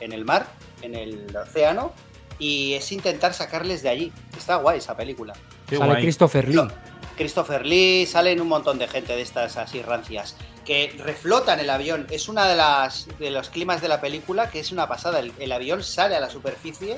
en 0.00 0.12
el 0.12 0.24
mar, 0.24 0.46
en 0.82 0.94
el 0.94 1.36
océano, 1.36 1.92
y 2.38 2.74
es 2.74 2.90
intentar 2.92 3.34
sacarles 3.34 3.82
de 3.82 3.88
allí. 3.88 4.12
Está 4.36 4.56
guay 4.56 4.78
esa 4.78 4.96
película. 4.96 5.34
Qué 5.68 5.76
Sale 5.76 5.90
guay. 5.90 6.02
Christopher 6.02 6.48
Lee. 6.48 6.68
Christopher 7.16 7.66
Lee, 7.66 8.06
salen 8.06 8.40
un 8.40 8.48
montón 8.48 8.78
de 8.78 8.88
gente 8.88 9.14
de 9.14 9.22
estas 9.22 9.56
así 9.58 9.82
rancias 9.82 10.36
que 10.64 10.94
reflotan 11.04 11.58
el 11.60 11.70
avión. 11.70 12.06
Es 12.10 12.28
una 12.28 12.46
de 12.46 12.56
las 12.56 13.08
de 13.18 13.30
los 13.30 13.50
climas 13.50 13.80
de 13.82 13.88
la 13.88 14.00
película 14.00 14.48
que 14.50 14.60
es 14.60 14.70
una 14.72 14.86
pasada. 14.88 15.18
El, 15.20 15.32
el 15.38 15.52
avión 15.52 15.82
sale 15.82 16.14
a 16.16 16.20
la 16.20 16.30
superficie 16.30 16.96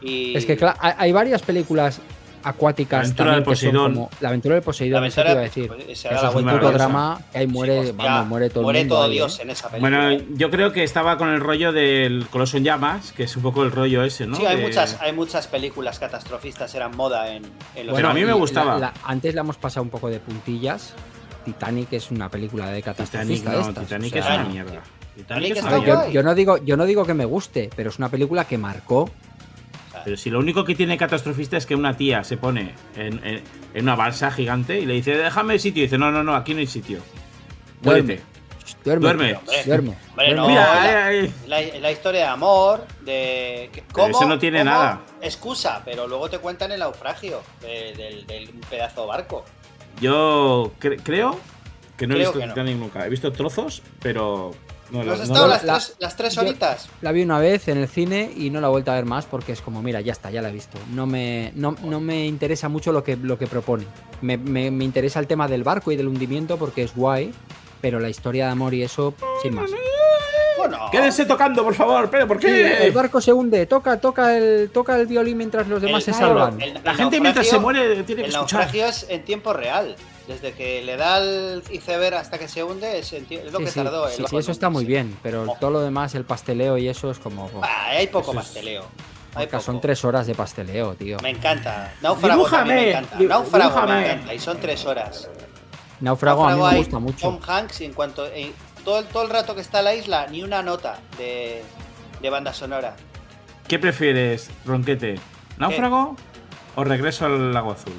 y 0.00 0.36
Es 0.36 0.46
que 0.46 0.56
claro, 0.56 0.78
hay 0.80 0.92
hay 0.96 1.12
varias 1.12 1.42
películas 1.42 2.00
acuáticas 2.44 2.98
La 2.98 3.00
aventura 3.00 3.16
también 3.32 3.44
del 3.44 3.52
que 3.52 3.56
son 3.60 3.70
Poseidón. 3.72 3.94
como 3.94 4.10
La 4.20 4.28
aventura 4.28 4.54
del 4.54 4.62
Poseidón, 4.64 5.00
la 5.02 5.08
eso 5.08 5.14
te 5.16 5.20
aventura- 5.28 5.32
iba 5.32 5.40
a 5.40 5.44
decir. 5.44 5.66
pues, 5.68 6.04
la 6.04 6.28
es 6.28 6.34
un 6.36 6.48
puto 6.48 6.72
drama 6.72 7.20
que 7.32 7.38
ahí 7.38 7.46
muere, 7.48 7.82
Sí, 7.82 7.88
hostia, 7.90 8.04
vamos, 8.04 8.28
muere 8.28 8.48
todo 8.48 8.60
el 8.60 8.64
muere 8.64 8.78
mundo 8.80 8.94
todo 8.94 9.04
ahí, 9.04 9.12
Dios 9.12 9.38
¿eh? 9.38 9.42
en 9.42 9.50
esa 9.50 9.68
película. 9.68 9.98
Bueno, 10.00 10.24
yo 10.36 10.50
creo 10.50 10.72
que 10.72 10.84
estaba 10.84 11.18
con 11.18 11.28
el 11.30 11.40
rollo 11.40 11.72
del 11.72 12.26
Coloso 12.30 12.56
en 12.56 12.64
Llamas, 12.64 13.12
que 13.12 13.24
es 13.24 13.36
un 13.36 13.42
poco 13.42 13.64
el 13.64 13.72
rollo 13.72 14.04
ese, 14.04 14.26
¿no? 14.28 14.36
sí, 14.36 14.46
hay 14.46 14.56
De- 14.56 14.62
muchas, 14.62 14.96
hay 15.00 15.12
muchas 15.12 15.48
películas 15.48 15.98
catastrofistas, 15.98 16.72
eran 16.76 16.96
moda 16.96 17.28
en, 17.34 17.42
en 17.74 17.86
los 17.86 17.92
Bueno, 17.92 18.08
a 18.10 18.14
mí 18.14 18.24
me 18.24 18.32
gustaba. 18.32 18.74
la- 18.74 18.78
la- 18.78 18.94
antes 19.04 19.34
le 19.34 19.40
hemos 19.40 19.56
pasado 19.56 19.82
un 19.82 19.90
poco 19.90 20.08
de 20.08 20.20
puntillas. 20.20 20.94
Titanic 21.52 21.92
es 21.92 22.10
una 22.10 22.28
película 22.28 22.66
de 22.70 22.76
Titanic, 22.82 22.96
catastrofista. 22.98 23.50
no, 23.50 23.56
de 23.56 23.62
estas, 23.68 23.84
Titanic 23.84 24.08
o 24.14 24.22
sea, 24.22 24.34
es 24.34 24.40
una 24.40 24.48
mierda. 24.48 24.82
Titanic 25.16 25.54
Titanic 25.54 25.56
es 25.56 25.64
una 25.64 25.84
yo, 26.06 26.10
yo 26.10 26.22
no 26.22 26.34
digo, 26.34 26.56
yo 26.58 26.76
no 26.76 26.84
digo 26.86 27.04
que 27.04 27.14
me 27.14 27.24
guste, 27.24 27.70
pero 27.74 27.90
es 27.90 27.98
una 27.98 28.08
película 28.08 28.44
que 28.46 28.58
marcó. 28.58 29.10
Pero 30.04 30.16
si 30.16 30.30
lo 30.30 30.38
único 30.38 30.64
que 30.64 30.74
tiene 30.76 30.96
catastrofista 30.96 31.56
es 31.56 31.66
que 31.66 31.74
una 31.74 31.96
tía 31.96 32.22
se 32.22 32.36
pone 32.36 32.72
en, 32.96 33.24
en- 33.26 33.42
en 33.74 33.82
una 33.82 33.96
balsa 33.96 34.30
gigante 34.30 34.78
y 34.78 34.86
le 34.86 34.94
dice, 34.94 35.16
déjame 35.16 35.58
sitio. 35.58 35.82
Y 35.82 35.86
dice, 35.86 35.98
no, 35.98 36.10
no, 36.12 36.22
no, 36.22 36.34
aquí 36.36 36.54
no 36.54 36.60
hay 36.60 36.66
sitio. 36.68 37.00
Duerme. 37.82 38.02
Muérete. 38.14 38.22
Duerme. 38.84 39.02
Duerme. 39.06 39.32
Duerme. 39.66 39.96
Hombre, 40.10 40.26
duerme. 40.26 40.34
no, 40.36 40.48
Mira, 40.48 40.62
la- 40.62 41.06
ahí, 41.08 41.16
ahí. 41.18 41.34
La, 41.46 41.60
la 41.80 41.90
historia 41.90 42.20
de 42.20 42.26
amor, 42.26 42.86
de. 43.04 43.70
¿cómo- 43.92 44.08
eso 44.08 44.24
no 44.26 44.38
tiene 44.38 44.58
cómo 44.60 44.70
nada. 44.70 45.00
Excusa, 45.20 45.82
pero 45.84 46.06
luego 46.06 46.28
te 46.30 46.38
cuentan 46.38 46.70
el 46.72 46.78
naufragio 46.80 47.42
de- 47.60 47.92
del, 47.96 48.26
del 48.26 48.50
pedazo 48.70 49.02
de 49.02 49.06
barco. 49.08 49.44
Yo 50.00 50.72
cre- 50.80 51.00
creo 51.02 51.38
que 51.96 52.06
no 52.06 52.14
he 52.14 52.18
visto 52.18 52.38
no. 52.38 52.46
Titanic 52.48 52.76
nunca. 52.76 53.06
He 53.06 53.08
visto 53.10 53.32
trozos, 53.32 53.82
pero 54.00 54.52
no, 54.90 54.98
¿No 54.98 55.04
lo- 55.04 55.12
has 55.12 55.18
no 55.18 55.24
estado 55.24 55.46
las, 55.48 55.64
la- 55.64 55.74
tres, 55.74 55.96
las 55.98 56.16
tres 56.16 56.38
horitas? 56.38 56.88
La 57.02 57.12
vi 57.12 57.22
una 57.22 57.38
vez 57.38 57.68
en 57.68 57.78
el 57.78 57.88
cine 57.88 58.30
y 58.36 58.50
no 58.50 58.60
la 58.60 58.68
he 58.68 58.70
vuelto 58.70 58.90
a 58.92 58.94
ver 58.94 59.04
más 59.04 59.26
porque 59.26 59.52
es 59.52 59.60
como, 59.60 59.82
mira, 59.82 60.00
ya 60.00 60.12
está, 60.12 60.30
ya 60.30 60.40
la 60.42 60.50
he 60.50 60.52
visto. 60.52 60.78
No 60.92 61.06
me, 61.06 61.52
no, 61.56 61.74
no 61.82 62.00
me 62.00 62.26
interesa 62.26 62.68
mucho 62.68 62.92
lo 62.92 63.02
que, 63.02 63.16
lo 63.16 63.38
que 63.38 63.46
propone. 63.46 63.84
Me, 64.22 64.36
me- 64.38 64.70
me 64.70 64.84
interesa 64.84 65.18
el 65.20 65.26
tema 65.26 65.48
del 65.48 65.64
barco 65.64 65.90
y 65.92 65.96
del 65.96 66.08
hundimiento 66.08 66.56
porque 66.58 66.82
es 66.84 66.94
guay, 66.94 67.32
pero 67.80 67.98
la 68.00 68.08
historia 68.08 68.46
de 68.46 68.52
amor 68.52 68.74
y 68.74 68.82
eso, 68.82 69.14
sin 69.42 69.54
más. 69.54 69.70
Bueno, 70.68 70.90
Quédense 70.90 71.24
tocando, 71.26 71.62
por 71.64 71.74
favor. 71.74 72.08
¿Pero 72.10 72.26
por 72.28 72.40
Sí, 72.40 72.46
qué? 72.46 72.86
el 72.86 72.92
barco 72.92 73.20
se 73.20 73.32
hunde, 73.32 73.66
toca, 73.66 73.98
toca 74.00 74.36
el, 74.36 74.70
toca 74.72 74.96
el 74.98 75.06
violín 75.06 75.36
mientras 75.38 75.66
los 75.68 75.80
demás 75.82 76.06
El- 76.06 76.14
se 76.14 76.20
salvan. 76.20 76.60
el- 76.60 76.80
La 76.84 76.90
el 76.92 76.96
gente 76.96 77.20
mientras 77.20 77.46
se 77.46 77.58
muere 77.58 78.02
tiene 78.04 78.22
que 78.22 78.28
El 78.28 78.34
escuchar. 78.34 78.60
naufragio 78.60 78.86
es 78.86 79.06
en 79.08 79.24
tiempo 79.24 79.52
real. 79.52 79.96
Desde 80.26 80.52
que 80.52 80.82
le 80.82 80.96
da 80.98 81.18
el 81.18 81.62
iceberg 81.70 82.14
hasta 82.16 82.38
que 82.38 82.48
se 82.48 82.62
hunde, 82.62 82.98
es, 82.98 83.12
es 83.14 83.22
lo 83.50 83.58
Sí, 83.60 83.64
que 83.64 83.70
sí, 83.70 83.80
tardó. 83.82 84.08
sí, 84.08 84.22
el- 84.22 84.28
sí, 84.28 84.36
eso 84.36 84.52
está 84.52 84.68
muy 84.68 84.84
bien, 84.84 85.16
pero 85.22 85.44
Oh. 85.48 85.56
todo 85.58 85.70
lo 85.70 85.80
demás, 85.80 86.14
el 86.14 86.24
pasteleo 86.24 86.76
y 86.76 86.86
eso 86.88 87.10
es 87.10 87.18
como... 87.18 87.50
Ah, 87.62 87.86
hay 87.92 88.08
poco 88.08 88.34
pasteleo. 88.34 88.84
Hay 89.34 89.44
Orca, 89.46 89.60
son 89.60 89.80
tres 89.80 90.04
horas 90.04 90.26
de 90.26 90.34
pasteleo, 90.34 90.94
tío. 90.96 91.16
Me 91.22 91.30
encanta. 91.30 91.94
Náufrago 92.02 92.46
me 92.66 92.90
encanta. 92.90 93.16
Náufrago 93.20 93.82
me 93.86 94.04
encanta. 94.10 94.34
Y 94.34 94.38
son 94.38 94.58
tres 94.58 94.84
horas. 94.84 95.28
Náufrago 96.00 96.46
a 96.46 96.54
mí 96.54 96.62
me 96.62 96.76
gusta 96.78 96.98
mucho. 96.98 97.18
Tom 97.28 97.38
Hanks, 97.46 97.80
y 97.80 97.84
en 97.86 97.92
cuanto. 97.92 98.26
en 98.26 98.52
todo, 98.88 99.00
el, 99.00 99.04
todo 99.06 99.22
el 99.24 99.28
rato 99.28 99.54
que 99.54 99.60
está 99.60 99.80
en 99.80 99.84
la 99.84 99.94
isla, 99.94 100.26
ni 100.28 100.42
una 100.42 100.62
nota 100.62 100.98
de, 101.18 101.62
de 102.22 102.30
banda 102.30 102.54
sonora. 102.54 102.96
¿Qué 103.68 103.78
prefieres, 103.78 104.48
Ronquete? 104.64 105.16
¿Náufrago 105.58 106.16
o 106.74 106.84
regreso 106.84 107.26
al 107.26 107.52
lago 107.52 107.72
azul? 107.72 107.92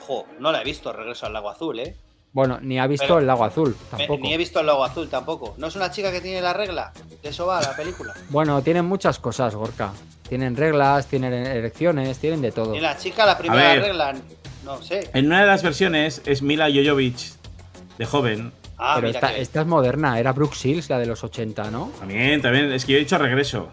Jo, 0.00 0.26
no 0.40 0.50
la 0.50 0.62
he 0.62 0.64
visto, 0.64 0.92
Regreso 0.92 1.26
al 1.26 1.32
Lago 1.34 1.48
Azul, 1.48 1.78
¿eh? 1.78 1.96
Bueno, 2.32 2.58
ni 2.60 2.80
ha 2.80 2.88
visto 2.88 3.06
Pero- 3.06 3.18
el 3.20 3.26
lago 3.28 3.44
azul, 3.44 3.76
Me- 3.92 3.98
tampoco. 3.98 4.22
ni 4.24 4.34
he 4.34 4.36
visto 4.36 4.58
el 4.58 4.66
Lago 4.66 4.84
Azul 4.84 5.08
tampoco. 5.08 5.54
¿No 5.58 5.68
es 5.68 5.76
una 5.76 5.92
chica 5.92 6.10
que 6.10 6.20
tiene 6.20 6.40
la 6.40 6.52
regla? 6.52 6.92
De 7.22 7.28
eso 7.28 7.46
va 7.46 7.60
la 7.60 7.76
película. 7.76 8.12
Bueno, 8.30 8.60
tienen 8.62 8.84
muchas 8.84 9.20
cosas, 9.20 9.54
Gorka. 9.54 9.92
Tienen 10.28 10.56
reglas, 10.56 11.06
tienen 11.06 11.34
elecciones, 11.34 12.18
tienen 12.18 12.42
de 12.42 12.50
todo. 12.50 12.74
Y 12.74 12.80
la 12.80 12.96
chica, 12.96 13.24
la 13.26 13.38
primera 13.38 13.62
ver. 13.74 13.82
regla, 13.82 14.14
no 14.64 14.82
sé. 14.82 15.08
En 15.14 15.26
una 15.26 15.42
de 15.42 15.46
las 15.46 15.62
versiones 15.62 16.20
es 16.26 16.42
Mila 16.42 16.66
Jojovic, 16.68 17.16
de 17.98 18.06
joven. 18.06 18.52
Ah, 18.84 18.94
Pero 18.96 19.08
mira 19.08 19.32
esta, 19.36 19.60
es 19.60 19.66
moderna, 19.66 20.18
era 20.18 20.32
Brooke 20.32 20.56
Shields, 20.56 20.90
la 20.90 20.98
de 20.98 21.06
los 21.06 21.22
80, 21.22 21.70
¿no? 21.70 21.90
También, 22.00 22.42
también. 22.42 22.72
Es 22.72 22.84
que 22.84 22.92
yo 22.92 22.98
he 22.98 23.00
dicho 23.00 23.16
regreso. 23.16 23.68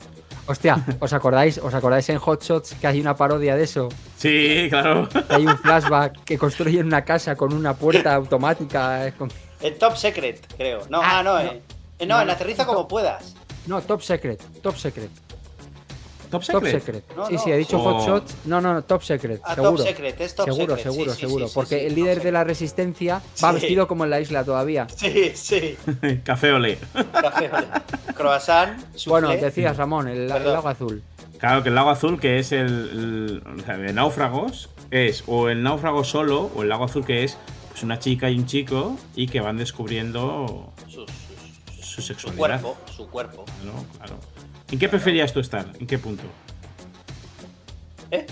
Hostia, 0.46 0.84
¿os 1.00 1.14
acordáis, 1.14 1.58
¿os 1.58 1.74
acordáis 1.74 2.08
en 2.10 2.18
Hot 2.20 2.44
Shots 2.44 2.76
que 2.80 2.86
hay 2.88 3.02
una 3.02 3.16
parodia 3.16 3.56
de 3.56 3.64
eso? 3.64 3.90
Sí, 4.18 4.68
claro. 4.70 5.10
Que 5.10 5.24
hay 5.36 5.46
un 5.48 5.58
flashback 5.58 6.24
que 6.24 6.38
construyen 6.38 6.86
una 6.88 7.04
casa 7.04 7.36
con 7.36 7.54
una 7.54 7.74
puerta 7.74 8.14
automática. 8.14 9.08
eh, 9.08 9.14
con- 9.18 9.32
En 9.62 9.78
Top 9.80 9.96
Secret, 9.96 10.46
creo. 10.58 10.82
No, 10.90 11.02
Ah, 11.02 11.20
ah, 11.20 11.24
no, 11.24 11.34
no. 11.34 11.40
eh. 11.52 11.62
Eh, 12.00 12.06
no, 12.06 12.16
No, 12.16 12.22
en 12.22 12.28
no. 12.28 12.34
Aterriza 12.34 12.66
como 12.66 12.88
puedas. 12.88 13.36
No, 13.68 13.82
Top 13.82 14.02
Secret, 14.02 14.42
Top 14.62 14.76
Secret. 14.78 15.10
¿Top 16.30 16.44
Top 16.46 16.64
Secret? 16.66 17.04
No, 17.16 17.26
sí, 17.28 17.34
no. 17.34 17.40
sí, 17.40 17.52
he 17.52 17.58
dicho 17.58 17.80
Hot 17.80 18.06
Shots. 18.08 18.36
No, 18.46 18.62
no, 18.62 18.74
no, 18.74 18.82
Top 18.84 19.02
Secret. 19.02 19.42
Ah, 19.44 19.56
seguro. 19.56 19.78
Top 19.78 19.86
Secret, 19.88 20.22
es 20.22 20.36
Top 20.36 20.46
seguro, 20.46 20.76
Secret. 20.78 20.84
seguro, 20.94 21.12
sí, 21.12 21.16
sí, 21.16 21.22
seguro. 21.26 21.48
sí, 21.48 21.52
porque 21.56 21.80
sí, 21.80 21.86
el 21.88 21.96
líder 21.96 22.22
de 22.22 22.32
la 22.32 22.44
resistencia 22.44 23.22
va 23.44 23.52
vestido 23.52 23.88
como 23.88 24.04
en 24.04 24.10
la 24.12 24.20
isla 24.22 24.44
todavía. 24.44 24.88
Sí, 24.96 25.32
sí. 25.34 25.78
Café 26.24 26.52
Olé. 26.52 26.78
Café, 27.12 27.48
vale. 27.48 27.68
Croissant, 28.16 28.80
Bueno, 29.08 29.30
decías, 29.30 29.76
Ramón, 29.78 30.08
el, 30.08 30.30
el 30.32 30.44
lago 30.44 30.68
azul. 30.68 31.02
Claro, 31.40 31.64
que 31.64 31.70
el 31.70 31.76
lago 31.76 31.90
azul, 31.90 32.20
que 32.20 32.38
es 32.40 32.52
el, 32.52 32.68
el- 32.68 33.60
o 33.62 33.64
sea, 33.66 33.78
de 33.78 33.94
náufragos, 33.94 34.70
es 34.92 35.24
o 35.26 35.50
el 35.50 35.64
náufrago 35.64 36.04
solo, 36.04 36.52
o 36.56 36.64
el 36.64 36.70
lago 36.70 36.84
azul, 36.86 37.06
que 37.06 37.24
es 37.24 37.38
pues, 37.72 37.82
una 37.84 37.98
chica 37.98 38.30
y 38.30 38.38
un 38.38 38.46
chico, 38.46 38.98
y 39.16 39.28
que 39.28 39.40
van 39.40 39.56
descubriendo 39.58 40.72
Su, 40.88 41.06
su- 41.06 41.08
su 41.82 41.92
su 41.94 42.02
sexualidad. 42.02 42.38
cuerpo, 42.62 42.78
su 42.96 43.08
cuerpo. 43.10 43.46
¿no? 43.64 43.86
Claro. 43.98 44.20
¿En 44.72 44.80
qué 44.80 44.88
preferías 44.88 45.34
tú 45.34 45.40
estar? 45.40 45.66
¿En 45.80 45.88
qué 45.88 45.98
punto? 45.98 46.24
¿Eh? 48.12 48.26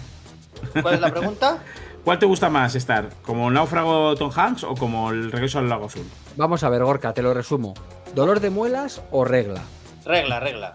¿Cuál 0.82 0.96
es 0.96 1.02
la 1.02 1.12
pregunta? 1.12 1.64
¿Cuál 2.04 2.20
te 2.20 2.26
gusta 2.26 2.50
más 2.50 2.76
estar? 2.76 3.10
¿Como 3.24 3.50
el 3.50 3.54
náufrago 3.54 4.16
Tom 4.16 4.32
Hanks 4.34 4.64
o 4.64 4.76
como 4.76 5.12
el 5.12 5.32
regreso 5.32 5.60
al 5.60 5.68
lago 5.68 5.88
azul? 5.88 6.06
Vamos 6.38 6.64
a 6.64 6.70
ver, 6.70 6.84
Gorka, 6.84 7.14
te 7.14 7.22
lo 7.22 7.34
resumo. 7.34 7.74
¿Dolor 8.16 8.40
de 8.40 8.50
muelas 8.50 9.02
o 9.12 9.26
regla? 9.26 9.62
Regla, 10.06 10.40
regla. 10.40 10.74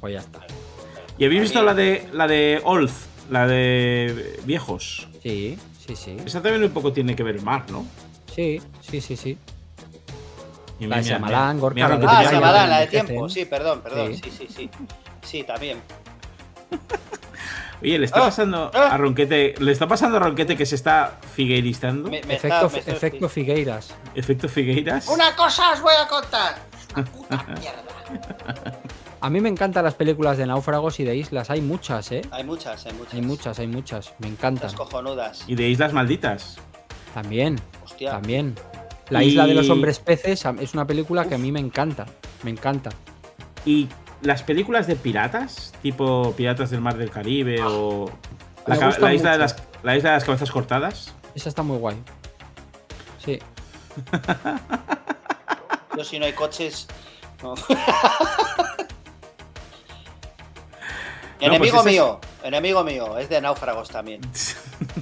Pues 0.00 0.14
ya 0.14 0.20
está. 0.20 0.40
¿Y 1.16 1.24
habéis 1.24 1.42
visto 1.42 1.62
la 1.62 1.74
de 1.74 2.06
la 2.12 2.26
de 2.26 2.60
Olf? 2.64 3.06
La 3.30 3.46
de 3.46 4.40
viejos. 4.44 5.08
Sí, 5.22 5.56
sí, 5.86 5.94
sí. 5.96 6.16
Esa 6.26 6.42
también 6.42 6.64
un 6.64 6.70
poco 6.72 6.92
tiene 6.92 7.14
que 7.14 7.22
ver 7.22 7.40
mar, 7.42 7.64
¿no? 7.70 7.86
Sí, 8.34 8.60
sí, 8.80 9.00
sí, 9.00 9.16
sí. 9.16 9.38
Y 10.80 10.86
La 10.86 10.96
de 10.96 11.02
Shyamalan, 11.02 11.60
Gorka, 11.60 11.84
Ah, 11.84 12.24
Shyamalan. 12.24 12.70
la 12.70 12.80
de 12.80 12.86
tiempo. 12.88 13.28
Sí, 13.28 13.44
perdón, 13.44 13.82
perdón. 13.82 14.14
Sí. 14.14 14.22
Sí, 14.24 14.30
sí, 14.38 14.46
sí. 14.54 14.70
Sí, 15.22 15.44
también. 15.44 15.80
Oye, 17.82 17.98
le 17.98 18.04
está 18.06 18.20
Ah, 18.20 18.24
pasando 18.24 18.70
ah. 18.74 18.88
a 18.92 18.96
Ronquete. 18.98 19.54
Le 19.58 19.72
está 19.72 19.86
pasando 19.86 20.16
a 20.18 20.20
Ronquete 20.20 20.56
que 20.56 20.66
se 20.66 20.74
está 20.74 21.18
figueiristando. 21.34 22.10
Me, 22.10 22.20
me 22.22 22.34
está- 22.34 22.66
Efecto, 22.66 23.28
Figueiras. 23.28 23.94
Efecto 24.14 24.48
Figueiras. 24.48 25.08
Una 25.08 25.34
cosa 25.36 25.72
os 25.72 25.80
voy 25.80 25.94
a 25.98 26.06
contar. 26.06 26.56
Una 26.96 27.04
puta 27.04 27.44
mierda. 27.58 27.82
A 29.22 29.30
mí 29.30 29.40
me 29.40 29.48
encantan 29.48 29.84
las 29.84 29.94
películas 29.94 30.36
de 30.38 30.46
náufragos 30.46 30.98
y 31.00 31.04
de 31.04 31.14
islas. 31.16 31.50
Hay 31.50 31.60
muchas, 31.60 32.10
¿eh? 32.12 32.22
Hay 32.30 32.44
muchas, 32.44 32.84
hay 32.86 32.92
muchas. 32.94 33.14
Hay 33.14 33.22
muchas, 33.22 33.58
hay 33.58 33.66
muchas. 33.66 34.14
Me 34.18 34.28
encantan. 34.28 34.70
Muchas 34.72 34.74
cojonudas. 34.78 35.44
Y 35.46 35.54
de 35.54 35.68
Islas 35.68 35.92
Malditas. 35.92 36.56
También, 37.14 37.60
Hostia. 37.84 38.12
también. 38.12 38.54
La 39.10 39.22
Y- 39.24 39.28
isla 39.28 39.46
de 39.46 39.54
los 39.54 39.68
hombres 39.70 39.98
peces 39.98 40.44
es 40.60 40.74
una 40.74 40.86
película 40.86 41.26
que 41.28 41.34
a 41.34 41.38
mí 41.38 41.50
me 41.52 41.60
encanta. 41.60 42.06
Me 42.42 42.50
encanta. 42.50 42.90
Y 43.66 43.88
las 44.22 44.42
películas 44.42 44.86
de 44.86 44.96
piratas, 44.96 45.72
tipo 45.82 46.32
Piratas 46.36 46.70
del 46.70 46.80
Mar 46.80 46.96
del 46.96 47.10
Caribe 47.10 47.60
o. 47.62 48.10
La, 48.66 48.76
gustan 48.76 49.02
la 49.02 49.14
isla 49.14 49.32
de 49.32 49.38
las, 49.38 49.56
la 49.82 49.96
isla 49.96 50.10
de 50.10 50.16
las 50.16 50.24
cabezas 50.24 50.50
cortadas. 50.50 51.12
Esa 51.34 51.48
está 51.48 51.62
muy 51.62 51.78
guay. 51.78 51.96
Sí. 53.24 53.38
Yo 55.96 56.04
si 56.04 56.18
no 56.18 56.26
hay 56.26 56.32
coches. 56.32 56.86
No. 57.42 57.54
enemigo 61.40 61.76
pues 61.82 61.86
es- 61.86 61.92
mío, 61.92 62.20
enemigo 62.44 62.84
mío, 62.84 63.18
es 63.18 63.28
de 63.28 63.40
náufragos 63.40 63.88
también. 63.90 64.20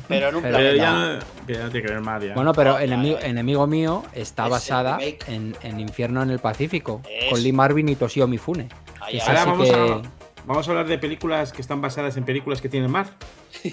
Pero 0.08 0.28
en 0.30 0.36
un 0.36 0.42
Pero 0.42 0.58
ya, 0.58 1.18
ya 1.46 1.62
no 1.64 1.70
tiene 1.70 1.86
que 1.86 1.92
ver 1.92 2.00
más 2.00 2.22
ya. 2.22 2.34
Bueno, 2.34 2.52
pero 2.54 2.78
ya, 2.78 2.84
enemigo, 3.26 3.66
mío 3.66 4.04
está 4.14 4.44
Es 4.44 4.50
basada 4.50 4.98
en, 5.02 5.54
en 5.62 5.80
Infierno 5.80 6.22
en 6.22 6.30
el 6.30 6.38
Pacífico. 6.38 7.02
Es- 7.08 7.30
Con 7.30 7.42
Lee 7.42 7.52
Marvin 7.52 7.88
y 7.90 7.94
Toshio 7.96 8.26
Mifune. 8.26 8.68
Ahí. 9.00 9.20
Ahora 9.20 9.44
vamos, 9.44 9.68
que- 9.68 9.74
a, 9.74 10.02
vamos 10.46 10.66
a 10.66 10.70
hablar 10.70 10.86
de 10.86 10.98
películas 10.98 11.52
que 11.52 11.60
están 11.60 11.80
basadas 11.80 12.16
en 12.16 12.24
películas 12.24 12.60
que 12.62 12.68
tienen 12.68 12.90
mar. 12.90 13.06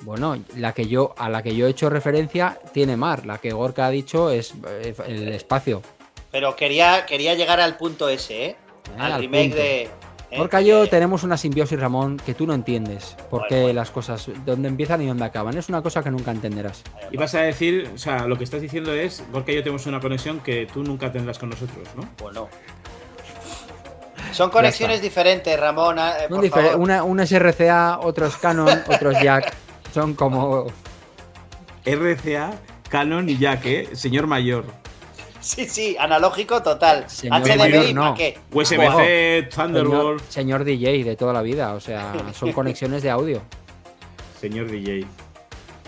Bueno, 0.00 0.36
la 0.56 0.72
que 0.72 0.86
yo, 0.86 1.14
a 1.18 1.28
la 1.28 1.42
que 1.42 1.54
yo 1.54 1.66
he 1.66 1.70
hecho 1.70 1.90
referencia 1.90 2.58
tiene 2.72 2.96
mar. 2.96 3.26
La 3.26 3.38
que 3.38 3.52
Gorka 3.52 3.86
ha 3.86 3.90
dicho 3.90 4.30
es 4.30 4.54
eh, 4.68 4.94
el 5.06 5.28
espacio. 5.28 5.82
Pero 6.30 6.56
quería, 6.56 7.06
quería 7.06 7.34
llegar 7.34 7.60
al 7.60 7.76
punto 7.76 8.08
ese, 8.08 8.46
¿eh? 8.46 8.56
al, 8.98 9.12
al 9.12 9.20
remake 9.20 9.42
punto. 9.50 9.56
de. 9.56 9.90
¿Eh? 10.30 10.38
Gorka 10.38 10.60
y 10.62 10.66
yo 10.66 10.82
De- 10.82 10.88
tenemos 10.88 11.22
una 11.22 11.36
simbiosis, 11.36 11.78
Ramón, 11.78 12.16
que 12.24 12.34
tú 12.34 12.46
no 12.46 12.54
entiendes. 12.54 13.16
Por 13.30 13.46
qué 13.48 13.60
bueno. 13.62 13.74
las 13.74 13.90
cosas, 13.90 14.28
dónde 14.46 14.68
empiezan 14.68 15.02
y 15.02 15.06
dónde 15.06 15.24
acaban. 15.24 15.56
Es 15.58 15.68
una 15.68 15.82
cosa 15.82 16.02
que 16.02 16.10
nunca 16.10 16.30
entenderás. 16.30 16.82
Y 17.10 17.16
vas 17.16 17.34
a 17.34 17.40
decir, 17.42 17.90
o 17.94 17.98
sea, 17.98 18.26
lo 18.26 18.36
que 18.38 18.44
estás 18.44 18.60
diciendo 18.60 18.92
es, 18.94 19.22
Gorka 19.32 19.52
y 19.52 19.56
yo 19.56 19.62
tenemos 19.62 19.86
una 19.86 20.00
conexión 20.00 20.40
que 20.40 20.66
tú 20.72 20.82
nunca 20.84 21.10
tendrás 21.12 21.38
con 21.38 21.50
nosotros, 21.50 21.88
¿no? 21.96 22.08
Bueno. 22.20 22.48
Son 24.32 24.50
conexiones 24.50 25.02
diferentes, 25.02 25.58
Ramón. 25.58 25.98
eh, 25.98 26.28
difer- 26.30 26.50
favor. 26.50 26.76
una, 26.76 27.02
un 27.02 27.18
SRCA, 27.26 27.98
otros 28.00 28.36
Canon, 28.36 28.68
otros 28.86 29.16
Jack. 29.22 29.52
Son 29.92 30.14
como. 30.14 30.66
RCA, 31.84 32.52
Canon 32.88 33.28
y 33.28 33.38
Jack, 33.38 33.66
¿eh? 33.66 33.88
Señor 33.94 34.26
mayor. 34.26 34.64
Sí, 35.40 35.66
sí, 35.66 35.96
analógico 35.98 36.62
total. 36.62 37.08
Señor 37.08 37.42
HDMI, 37.42 37.94
no. 37.94 38.02
¿para 38.02 38.14
qué? 38.14 38.38
USB-C, 38.52 39.48
Thunderbolt. 39.54 40.22
señor 40.28 40.64
DJ 40.64 41.04
de 41.04 41.16
toda 41.16 41.32
la 41.32 41.42
vida. 41.42 41.74
O 41.74 41.80
sea, 41.80 42.12
son 42.34 42.52
conexiones 42.54 43.02
de 43.02 43.10
audio. 43.10 43.42
Señor 44.40 44.70
DJ. 44.70 45.06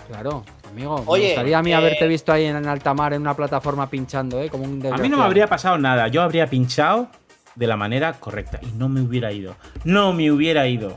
Claro, 0.09 0.45
amigo. 0.69 1.03
Oye, 1.07 1.23
me 1.23 1.29
gustaría 1.31 1.59
a 1.59 1.63
mí 1.63 1.71
eh, 1.71 1.75
haberte 1.75 2.07
visto 2.07 2.33
ahí 2.33 2.45
en 2.47 2.67
alta 2.67 2.93
mar 2.95 3.13
en 3.15 3.21
una 3.23 3.35
plataforma 3.35 3.89
pinchando, 3.89 4.41
¿eh? 4.41 4.49
Como 4.51 4.65
un 4.65 4.85
A 4.93 4.97
mí 4.99 5.09
no 5.09 5.19
me 5.19 5.25
habría 5.25 5.47
pasado 5.47 5.79
nada. 5.79 6.09
Yo 6.09 6.23
habría 6.23 6.47
pinchado 6.49 7.09
de 7.55 7.67
la 7.67 7.77
manera 7.77 8.15
correcta 8.15 8.59
y 8.63 8.67
no 8.79 8.89
me 8.89 9.01
hubiera 9.01 9.33
ido. 9.33 9.55
No 9.85 10.13
me 10.13 10.31
hubiera 10.31 10.67
ido. 10.67 10.95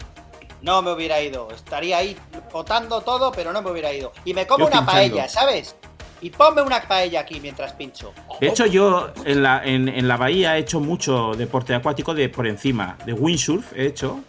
No 0.62 0.82
me 0.82 0.92
hubiera 0.92 1.22
ido. 1.22 1.50
Estaría 1.52 1.98
ahí 1.98 2.18
potando 2.52 3.02
todo, 3.02 3.32
pero 3.32 3.54
no 3.54 3.62
me 3.62 3.70
hubiera 3.72 3.94
ido. 3.94 4.12
Y 4.26 4.34
me 4.34 4.48
como 4.48 4.66
Yo 4.66 4.68
una 4.72 4.80
pinchando. 4.80 4.92
paella, 4.92 5.30
¿sabes? 5.30 5.76
Y 6.22 6.30
ponme 6.30 6.62
una 6.62 6.82
paella 6.82 7.20
aquí 7.22 7.40
mientras 7.40 7.74
pincho. 7.74 8.14
De 8.40 8.48
hecho, 8.48 8.66
yo 8.66 9.12
en 9.26 9.44
la, 9.44 9.64
en, 9.64 9.88
en 9.90 10.08
la 10.08 10.18
bahía 10.18 10.58
he 10.58 10.62
hecho 10.62 10.80
mucho 10.80 11.34
deporte 11.36 11.76
acuático 11.76 12.14
de 12.16 12.30
por 12.30 12.48
encima. 12.48 12.98
De 13.06 13.14
windsurf 13.14 13.74
he 13.76 13.86
hecho. 13.86 14.20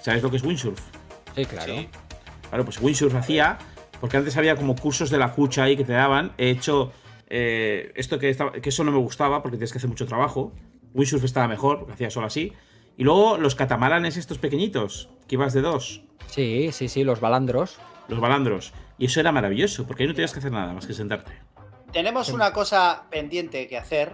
¿Sabes 0.00 0.22
lo 0.22 0.30
que 0.30 0.36
es 0.36 0.42
windsurf? 0.44 0.80
Sí, 1.34 1.44
claro. 1.46 1.74
Sí. 1.74 1.88
Claro, 2.48 2.64
pues 2.64 2.80
windsurf 2.80 3.14
hacía, 3.14 3.58
porque 4.00 4.16
antes 4.18 4.36
había 4.36 4.56
como 4.56 4.76
cursos 4.76 5.10
de 5.10 5.18
la 5.18 5.32
cucha 5.32 5.64
ahí 5.64 5.76
que 5.76 5.84
te 5.84 5.92
daban. 5.92 6.32
He 6.38 6.50
hecho 6.50 6.92
eh, 7.28 7.92
esto 7.96 8.18
que, 8.18 8.28
estaba, 8.28 8.52
que 8.52 8.68
eso 8.68 8.84
no 8.84 8.92
me 8.92 8.98
gustaba 8.98 9.42
porque 9.42 9.56
tienes 9.56 9.72
que 9.72 9.78
hacer 9.78 9.88
mucho 9.88 10.06
trabajo. 10.06 10.52
Windsurf 10.94 11.24
estaba 11.24 11.48
mejor, 11.48 11.78
porque 11.78 11.94
hacía 11.94 12.10
solo 12.10 12.26
así. 12.26 12.52
Y 12.98 13.04
luego 13.04 13.38
los 13.38 13.54
catamaranes 13.54 14.18
estos 14.18 14.36
pequeñitos, 14.38 15.08
que 15.26 15.36
ibas 15.36 15.54
de 15.54 15.62
dos, 15.62 16.02
Sí, 16.26 16.70
sí, 16.72 16.88
sí, 16.88 17.04
los 17.04 17.20
balandros. 17.20 17.78
los 18.08 18.20
balandros. 18.20 18.72
Y 18.98 19.06
eso 19.06 19.20
era 19.20 19.32
maravilloso, 19.32 19.86
porque 19.86 20.02
ahí 20.04 20.08
no 20.08 20.14
tenías 20.14 20.32
que 20.32 20.38
hacer 20.38 20.52
nada 20.52 20.72
más 20.72 20.86
que 20.86 20.94
sentarte. 20.94 21.32
Tenemos 21.92 22.28
una 22.30 22.52
cosa 22.52 23.04
pendiente 23.10 23.68
que 23.68 23.76
hacer 23.76 24.12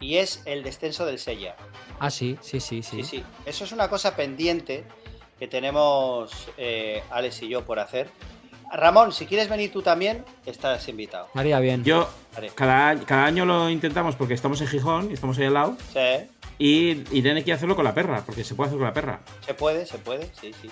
y 0.00 0.16
es 0.16 0.42
el 0.46 0.62
descenso 0.62 1.04
del 1.06 1.18
Sella. 1.18 1.56
Ah, 1.98 2.10
sí, 2.10 2.38
sí, 2.40 2.60
sí, 2.60 2.82
Sí, 2.82 3.02
sí. 3.02 3.02
sí. 3.04 3.24
Eso 3.44 3.64
es 3.64 3.72
una 3.72 3.88
cosa 3.88 4.14
pendiente 4.16 4.84
que 5.38 5.48
tenemos 5.48 6.48
eh, 6.56 7.02
Alex 7.10 7.42
y 7.42 7.48
yo 7.48 7.64
por 7.64 7.78
hacer. 7.80 8.08
Ramón, 8.72 9.12
si 9.12 9.26
quieres 9.26 9.48
venir 9.48 9.72
tú 9.72 9.82
también, 9.82 10.24
estás 10.46 10.86
invitado. 10.88 11.28
Haría 11.34 11.58
bien. 11.58 11.84
Yo, 11.84 12.08
cada, 12.54 12.88
año- 12.90 13.02
cada 13.06 13.24
año 13.24 13.44
lo 13.46 13.70
intentamos 13.70 14.14
porque 14.14 14.34
estamos 14.34 14.60
en 14.60 14.68
Gijón 14.68 15.10
y 15.10 15.14
estamos 15.14 15.38
ahí 15.38 15.46
al 15.46 15.54
lado. 15.54 15.76
Sí, 15.92 16.28
Y 16.58 17.16
Irene 17.16 17.42
quiere 17.44 17.56
hacerlo 17.56 17.74
con 17.76 17.84
la 17.84 17.94
perra, 17.94 18.22
porque 18.26 18.44
se 18.44 18.54
puede 18.54 18.68
hacer 18.68 18.78
con 18.78 18.86
la 18.86 18.92
perra. 18.92 19.20
se 19.46 19.54
puede, 19.54 19.86
se 19.86 19.98
puede, 19.98 20.30
sí, 20.40 20.52
sí. 20.60 20.70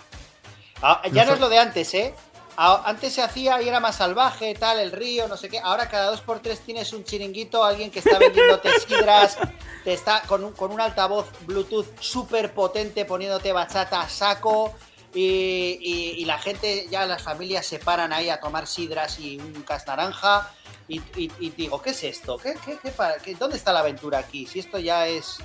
Ah, 0.82 1.00
ya 1.10 1.24
no, 1.24 1.30
No 1.30 1.34
es 1.34 1.40
lo 1.40 1.48
de 1.48 1.58
antes, 1.58 1.94
¿eh? 1.94 2.12
Antes 2.56 3.12
se 3.14 3.22
hacía 3.22 3.60
y 3.62 3.68
era 3.68 3.80
más 3.80 3.96
salvaje, 3.96 4.54
tal, 4.54 4.78
el 4.80 4.92
río, 4.92 5.28
no 5.28 5.36
sé 5.36 5.48
qué. 5.48 5.58
Ahora 5.58 5.88
cada 5.88 6.10
dos 6.10 6.20
por 6.22 6.40
tres 6.40 6.60
tienes 6.60 6.92
un 6.92 7.04
chiringuito, 7.04 7.62
alguien 7.64 7.90
que 7.90 7.98
está 7.98 8.18
vendiéndote 8.18 8.70
sidras, 8.88 9.36
te 9.84 9.92
está 9.92 10.22
con 10.26 10.42
un, 10.44 10.52
con 10.52 10.72
un 10.72 10.80
altavoz 10.80 11.26
Bluetooth 11.46 11.86
súper 12.00 12.52
potente 12.54 13.04
poniéndote 13.04 13.52
bachata 13.52 14.00
a 14.00 14.08
saco. 14.08 14.74
Y, 15.14 15.78
y- 15.80 16.14
y 16.18 16.24
la 16.26 16.38
gente, 16.38 16.86
ya 16.90 17.06
las 17.06 17.22
familias 17.22 17.64
se 17.64 17.78
paran 17.78 18.12
ahí 18.12 18.28
a 18.28 18.38
tomar 18.38 18.66
sidras 18.66 19.18
y 19.18 19.38
un 19.38 19.62
cas 19.62 19.86
naranja. 19.86 20.50
Y, 20.88 20.98
y- 21.16 21.32
y 21.40 21.50
digo, 21.50 21.80
¿qué 21.80 21.90
es 21.90 22.04
esto? 22.04 22.36
¿Qué, 22.36 22.54
qué- 22.64 22.78
qué 22.82 22.90
para- 22.90 23.16
qué- 23.18 23.34
¿Dónde 23.34 23.56
está 23.56 23.72
la 23.72 23.80
aventura 23.80 24.18
aquí? 24.18 24.46
Si 24.46 24.58
esto 24.58 24.78
ya 24.78 25.06
es. 25.08 25.38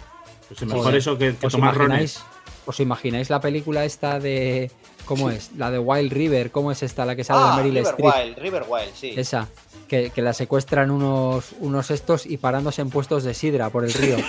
Pues 0.50 0.62
mejor 0.64 0.94
eso 0.96 1.18
que, 1.18 1.36
que 1.38 1.48
¿Os 1.48 1.54
tomar 1.54 1.74
imagináis, 1.74 2.16
rones. 2.20 2.32
¿Os 2.66 2.80
imagináis 2.82 3.30
la 3.30 3.40
película 3.40 3.86
esta 3.86 4.20
de. 4.20 4.70
¿Cómo 5.16 5.30
es? 5.30 5.52
La 5.58 5.70
de 5.72 5.78
Wild 5.80 6.12
River. 6.14 6.52
¿Cómo 6.52 6.72
es 6.72 6.84
esta? 6.84 7.06
La 7.06 7.16
que 7.16 7.24
sale 7.24 7.42
de 7.42 7.46
Ah, 7.50 7.56
Meryl 7.58 7.74
River 7.76 7.88
Streep. 7.94 8.14
Wild, 8.16 8.38
River 8.38 8.66
Wild, 8.68 8.94
sí. 8.96 9.14
Esa. 9.18 9.48
Que, 9.88 10.10
que 10.10 10.22
la 10.22 10.32
secuestran 10.34 10.90
unos, 10.90 11.52
unos 11.60 11.92
estos 11.92 12.26
y 12.26 12.38
parándose 12.38 12.82
en 12.82 12.90
puestos 12.90 13.24
de 13.26 13.34
sidra 13.34 13.70
por 13.70 13.84
el 13.84 13.94
río. 13.94 14.16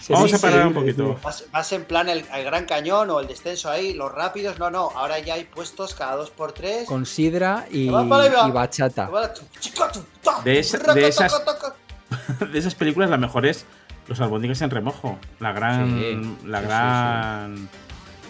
Sí, 0.00 0.14
Vamos 0.14 0.30
sí, 0.30 0.36
a 0.36 0.38
parar 0.38 0.62
sí, 0.62 0.68
un 0.68 0.72
poquito. 0.74 1.18
Vas, 1.22 1.44
vas 1.52 1.70
en 1.72 1.84
plan 1.84 2.08
el, 2.08 2.24
el 2.34 2.44
Gran 2.44 2.64
Cañón 2.64 3.10
o 3.10 3.20
el 3.20 3.26
descenso 3.26 3.68
ahí, 3.70 3.92
los 3.92 4.10
rápidos. 4.10 4.58
No, 4.58 4.70
no, 4.70 4.90
ahora 4.94 5.18
ya 5.18 5.34
hay 5.34 5.44
puestos 5.44 5.94
cada 5.94 6.16
dos 6.16 6.30
por 6.30 6.52
tres. 6.52 6.86
Con 6.86 7.04
sidra 7.04 7.66
y, 7.70 7.90
bachata. 7.90 9.10
De 10.44 10.58
esa- 10.60 10.78
raca, 10.78 10.94
de 10.94 11.08
esas- 11.08 11.42
de 12.52 12.58
esas 12.58 12.74
películas, 12.74 13.10
la 13.10 13.18
mejor 13.18 13.44
es 13.44 13.66
los 14.08 14.20
albóndigas 14.20 14.60
en 14.62 14.70
remojo. 14.70 15.18
La 15.40 15.52
gran. 15.52 15.98
Sí, 15.98 16.36
la 16.46 16.58
sí, 16.58 16.64
sí, 16.64 16.68
gran. 16.68 17.68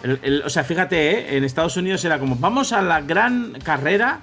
el- 0.03 0.19
el- 0.23 0.41
o 0.43 0.49
sea, 0.49 0.63
fíjate, 0.63 1.11
¿eh? 1.11 1.37
en 1.37 1.43
Estados 1.43 1.75
Unidos 1.77 2.03
era 2.05 2.19
como, 2.19 2.35
vamos 2.35 2.71
a 2.73 2.81
la 2.81 3.01
gran 3.01 3.53
carrera 3.63 4.19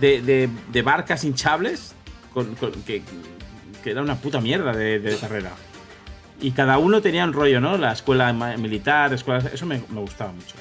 de, 0.00 0.22
de- 0.22 0.48
de 0.68 0.82
barcas 0.82 1.24
hinchables, 1.24 1.94
con, 2.32 2.54
con- 2.56 2.72
que, 2.82 3.02
que 3.82 3.90
era 3.90 4.02
una 4.02 4.16
puta 4.16 4.40
mierda 4.40 4.72
de, 4.72 4.98
de 5.00 5.16
carrera. 5.16 5.50
Y 6.40 6.50
cada 6.52 6.78
uno 6.78 7.00
tenía 7.00 7.24
un 7.24 7.32
rollo, 7.32 7.60
¿no? 7.60 7.76
La 7.78 7.92
escuela 7.92 8.32
militar, 8.32 9.12
escuela, 9.12 9.42
eso 9.52 9.64
me, 9.66 9.82
me 9.90 10.00
gustaba 10.00 10.32
mucho. 10.32 10.56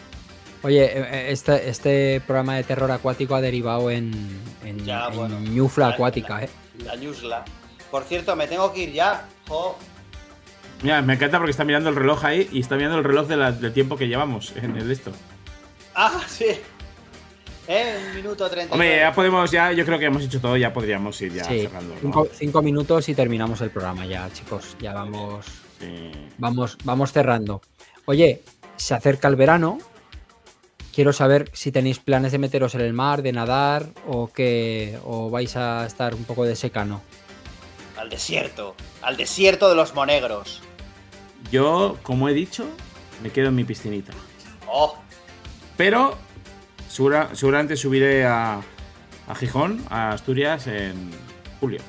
Oye, 0.64 0.84
eh, 0.86 0.92
eh, 1.12 1.26
este, 1.32 1.70
este 1.70 2.22
programa 2.28 2.56
de 2.56 2.64
terror 2.64 2.92
acuático 2.92 3.34
ha 3.34 3.42
derivado 3.42 3.90
en, 3.90 4.12
en, 4.64 4.86
Ya, 4.86 5.08
en 5.08 5.16
bueno. 5.16 5.40
ñufla 5.40 5.88
La- 5.88 5.94
acuática, 5.96 6.36
la- 6.38 6.44
¿eh? 6.44 6.50
La 6.86 6.96
Newsla. 6.96 7.44
Por 7.90 8.04
cierto, 8.04 8.36
me 8.36 8.46
tengo 8.48 8.72
que 8.72 8.84
ir 8.84 8.92
ya. 8.94 9.26
Jo. 9.48 9.78
Mira, 10.82 11.02
me 11.02 11.14
encanta 11.14 11.38
porque 11.38 11.52
está 11.52 11.64
mirando 11.64 11.90
el 11.90 11.96
reloj 11.96 12.26
ahí 12.26 12.50
y 12.52 12.60
está 12.62 12.76
mirando 12.76 12.98
el 12.98 13.04
reloj 13.04 13.28
de 13.28 13.38
la- 13.38 13.52
del 13.52 13.72
tiempo 13.74 13.98
que 13.98 14.08
llevamos 14.08 14.54
en 14.56 14.76
el 14.78 14.90
esto. 14.90 15.12
Ah, 15.94 16.22
sí. 16.28 16.46
Eh, 17.68 17.98
un 18.10 18.16
minuto 18.16 18.50
treinta. 18.50 18.74
Hombre, 18.74 18.98
ya 18.98 19.14
podemos, 19.14 19.52
ya 19.52 19.72
yo 19.72 19.86
creo 19.86 20.00
que 20.00 20.06
hemos 20.06 20.24
hecho 20.24 20.42
todo, 20.42 20.58
ya 20.58 20.74
podríamos 20.74 21.22
ir 21.22 21.34
ya 21.34 21.44
Sí, 21.44 21.62
cerrando. 21.62 21.94
¿no? 21.94 22.00
cinco, 22.02 22.28
cinco 22.34 22.62
minutos 22.64 23.08
y 23.10 23.16
terminamos 23.16 23.62
el 23.62 23.70
programa 23.70 24.06
ya, 24.06 24.28
chicos. 24.34 24.76
Ya 24.80 24.94
vamos, 24.94 25.46
Sí. 25.80 26.12
vamos, 26.40 26.78
vamos 26.84 27.12
cerrando. 27.14 27.62
Oye, 28.06 28.42
se 28.76 28.96
acerca 28.96 29.28
el 29.28 29.36
verano. 29.36 29.78
Quiero 30.94 31.14
saber 31.14 31.50
si 31.54 31.72
tenéis 31.72 32.00
planes 32.00 32.32
de 32.34 32.40
meteros 32.40 32.76
en 32.76 32.82
el 32.82 32.92
mar, 32.94 33.22
de 33.22 33.32
nadar 33.32 33.86
o 34.08 34.28
que 34.34 34.98
o 35.06 35.30
vais 35.30 35.56
a 35.56 35.86
estar 35.86 36.16
un 36.16 36.26
poco 36.26 36.44
de 36.44 36.56
secano. 36.56 37.02
Al 37.98 38.10
desierto. 38.10 38.76
Al 39.02 39.16
desierto 39.16 39.70
de 39.70 39.76
los 39.76 39.94
monegros. 39.94 40.62
Yo, 41.52 41.98
como 42.04 42.28
he 42.30 42.34
dicho, 42.34 42.66
me 43.24 43.30
quedo 43.32 43.48
en 43.50 43.56
mi 43.56 43.64
piscinita. 43.64 44.14
Oh, 44.68 44.96
Pero 45.78 46.16
segura- 46.88 47.30
seguramente 47.34 47.76
subiré 47.76 48.26
a, 48.26 48.62
a 49.28 49.36
Gijón, 49.36 49.82
a 49.90 50.12
Asturias, 50.12 50.68
en 50.68 51.12
julio. 51.60 51.80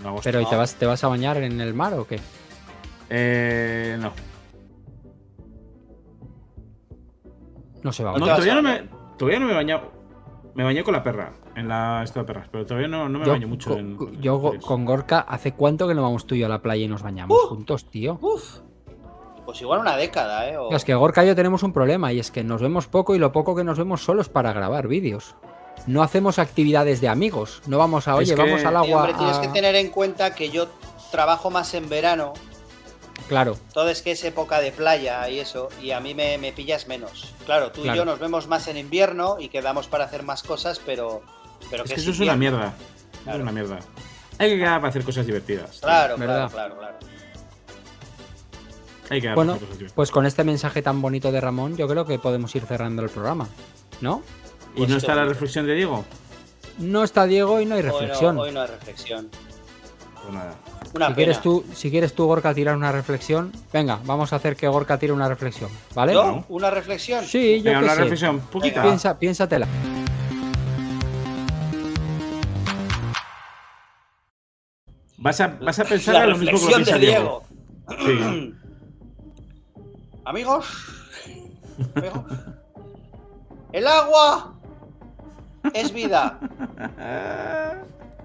En 0.00 0.06
agosto. 0.06 0.24
Pero 0.24 0.40
¿y 0.40 0.46
te 0.46 0.56
vas, 0.56 0.74
te 0.76 0.86
vas 0.86 1.04
a 1.04 1.08
bañar 1.08 1.36
en 1.38 1.60
el 1.60 1.74
mar 1.74 1.94
o 1.94 2.06
qué? 2.06 2.18
Eh, 3.10 3.96
no. 4.00 4.12
No 7.82 7.92
se 7.92 8.04
va 8.04 8.10
a 8.10 8.12
bañar. 8.14 8.28
todavía 8.28 8.52
a 8.52 8.56
no, 8.56 8.62
me, 8.62 8.82
todavía 9.18 9.40
no 9.40 9.46
me 9.46 9.52
he 9.52 9.56
bañado. 9.56 9.92
Me 10.54 10.64
bañé 10.64 10.82
con 10.82 10.92
la 10.92 11.02
perra, 11.02 11.32
en 11.54 11.68
la 11.68 12.02
esto 12.02 12.18
de 12.20 12.24
perras, 12.26 12.48
pero 12.50 12.66
todavía 12.66 12.88
no, 12.88 13.08
no 13.08 13.20
me 13.20 13.24
Yo, 13.24 13.32
baño 13.32 13.46
mucho 13.48 13.70
co- 13.70 13.78
en. 13.78 14.20
yo 14.20 14.52
con 14.60 14.84
Gorka, 14.84 15.20
¿hace 15.20 15.52
cuánto 15.52 15.86
que 15.86 15.94
no 15.94 16.02
vamos 16.02 16.26
tú 16.26 16.34
y 16.34 16.40
yo 16.40 16.46
a 16.46 16.48
la 16.48 16.60
playa 16.60 16.84
y 16.84 16.88
nos 16.88 17.02
bañamos 17.02 17.38
Uh. 17.44 17.48
juntos, 17.48 17.88
tío? 17.88 18.18
uf. 18.20 18.58
Pues 19.50 19.62
igual 19.62 19.80
una 19.80 19.96
década, 19.96 20.48
¿eh? 20.48 20.56
O- 20.56 20.70
Es 20.72 20.84
que 20.84 20.94
Gorka 20.94 21.24
y 21.24 21.26
yo 21.26 21.34
tenemos 21.34 21.64
un 21.64 21.72
problema 21.72 22.12
y 22.12 22.20
es 22.20 22.30
que 22.30 22.44
nos 22.44 22.62
vemos 22.62 22.86
poco 22.86 23.16
y 23.16 23.18
lo 23.18 23.32
poco 23.32 23.56
que 23.56 23.64
nos 23.64 23.78
vemos 23.78 24.00
solo 24.04 24.22
es 24.22 24.28
para 24.28 24.52
grabar 24.52 24.86
vídeos. 24.86 25.34
No 25.88 26.04
hacemos 26.04 26.38
actividades 26.38 27.00
de 27.00 27.08
amigos. 27.08 27.60
No 27.66 27.76
vamos 27.78 28.06
a, 28.06 28.12
Es 28.12 28.18
oye, 28.18 28.34
que- 28.36 28.42
vamos 28.42 28.64
al 28.64 28.70
Sí, 28.84 28.90
agua. 28.92 29.00
hombre, 29.02 29.14
tienes 29.18 29.38
que 29.38 29.48
tener 29.48 29.74
en 29.74 29.88
cuenta 29.88 30.34
que 30.36 30.50
yo 30.50 30.68
trabajo 31.10 31.50
más 31.50 31.74
en 31.74 31.88
verano. 31.88 32.32
Claro, 33.28 33.56
Todo 33.72 33.88
es 33.90 34.02
que 34.02 34.12
es 34.12 34.22
época 34.24 34.60
de 34.60 34.70
playa 34.72 35.28
y 35.28 35.40
eso. 35.40 35.68
Y 35.82 35.90
a 35.90 36.00
mí 36.00 36.14
me, 36.14 36.38
me 36.38 36.52
pillas 36.52 36.86
menos. 36.86 37.34
Claro, 37.44 37.72
tú 37.72 37.82
Claro. 37.82 37.96
y 37.96 37.98
yo 37.98 38.04
nos 38.04 38.18
vemos 38.20 38.46
más 38.46 38.68
en 38.68 38.76
invierno 38.76 39.36
y 39.40 39.48
quedamos 39.48 39.88
para 39.88 40.04
hacer 40.04 40.22
más 40.22 40.42
cosas, 40.44 40.80
pero. 40.84 41.22
pero 41.70 41.82
Es 41.84 41.90
que 41.90 41.94
que 41.96 42.00
eso 42.02 42.10
es 42.12 42.20
una 42.20 42.36
mierda. 42.36 42.66
Eso 42.68 43.22
Claro. 43.24 43.38
Es 43.38 43.42
una 43.42 43.52
mierda. 43.52 43.78
Hay 44.38 44.50
que 44.50 44.58
quedar 44.58 44.80
para 44.80 44.88
hacer 44.90 45.04
cosas 45.04 45.26
divertidas. 45.26 45.80
Claro, 45.80 46.16
¿Verdad? 46.16 46.50
claro, 46.50 46.76
claro, 46.76 46.78
claro. 46.78 47.19
Hay 49.10 49.20
que 49.20 49.34
Bueno, 49.34 49.58
pues 49.94 50.10
con 50.10 50.24
este 50.24 50.44
mensaje 50.44 50.82
tan 50.82 51.02
bonito 51.02 51.30
de 51.32 51.40
Ramón, 51.40 51.76
yo 51.76 51.88
creo 51.88 52.06
que 52.06 52.18
podemos 52.18 52.54
ir 52.54 52.62
cerrando 52.64 53.02
el 53.02 53.10
programa. 53.10 53.48
¿No? 54.00 54.22
¿Y 54.74 54.78
pues 54.78 54.90
no 54.90 54.96
está 54.96 55.14
la 55.14 55.24
reflexión 55.24 55.66
de 55.66 55.74
Diego? 55.74 56.04
No 56.78 57.02
está 57.02 57.26
Diego 57.26 57.60
y 57.60 57.66
no 57.66 57.74
hay 57.74 57.82
Hoy 57.82 57.86
no- 57.88 57.98
reflexión. 57.98 58.38
Hoy 58.38 58.52
no, 58.52 58.60
hay 58.62 58.68
reflexión. 58.68 59.28
Pues 60.22 60.32
nada. 60.34 60.54
Una 60.94 61.06
si 61.08 61.12
pena. 61.12 61.14
quieres 61.14 61.40
tú, 61.42 61.64
si 61.74 61.90
quieres 61.90 62.12
tú, 62.14 62.26
Gorka, 62.26 62.54
tirar 62.54 62.76
una 62.76 62.92
reflexión, 62.92 63.52
venga, 63.72 64.00
vamos 64.04 64.32
a 64.32 64.36
hacer 64.36 64.56
que 64.56 64.66
Gorka 64.68 64.98
tire 64.98 65.12
una 65.12 65.28
reflexión, 65.28 65.70
¿vale? 65.94 66.14
¿Yo? 66.14 66.44
¿Una 66.48 66.70
reflexión? 66.70 67.24
Sí, 67.24 67.58
yo 67.58 67.64
Venga, 67.64 67.78
qué 67.80 67.84
una 67.84 67.94
sé. 67.94 68.00
reflexión, 68.00 68.40
poquita. 68.40 68.82
Piensa, 68.82 69.18
piénsatela. 69.18 69.66
Vas 75.18 75.40
a, 75.40 75.48
vas 75.48 75.78
a 75.78 75.84
pensar 75.84 76.14
La 76.14 76.26
lo 76.26 76.36
mismo 76.38 76.58
que 76.58 76.64
lo 76.72 76.78
reflexión 76.78 76.84
piensa 76.84 76.98
de 76.98 77.06
Diego. 77.06 77.42
Diego. 78.06 78.40
Sí. 78.46 78.54
Amigos. 80.24 80.66
Amigos. 81.94 82.24
El 83.72 83.86
agua 83.86 84.54
es 85.74 85.92
vida. 85.92 86.38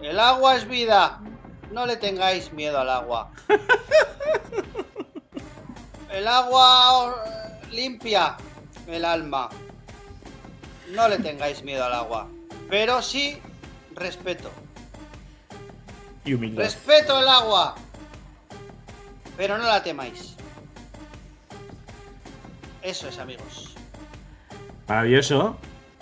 El 0.02 0.20
agua 0.20 0.56
es 0.56 0.68
vida. 0.68 1.22
No 1.72 1.86
le 1.86 1.98
tengáis 1.98 2.52
miedo 2.54 2.80
al 2.80 2.90
agua. 2.90 3.32
El 6.12 6.28
agua 6.28 7.16
limpia 7.72 8.38
el 8.88 9.06
alma. 9.06 9.50
No 10.92 11.08
le 11.08 11.18
tengáis 11.20 11.64
miedo 11.64 11.86
al 11.86 11.94
agua. 11.94 12.28
Pero 12.70 13.02
sí 13.02 13.42
respeto. 13.94 14.52
Y 16.24 16.34
humildad. 16.34 16.64
Respeto 16.64 17.20
el 17.20 17.28
agua. 17.28 17.76
Pero 19.38 19.58
no 19.58 19.66
la 19.66 19.84
temáis. 19.84 20.35
Eso 22.86 23.07
es, 23.07 23.18
amigos. 23.20 23.74
Maravilloso. 24.88 25.57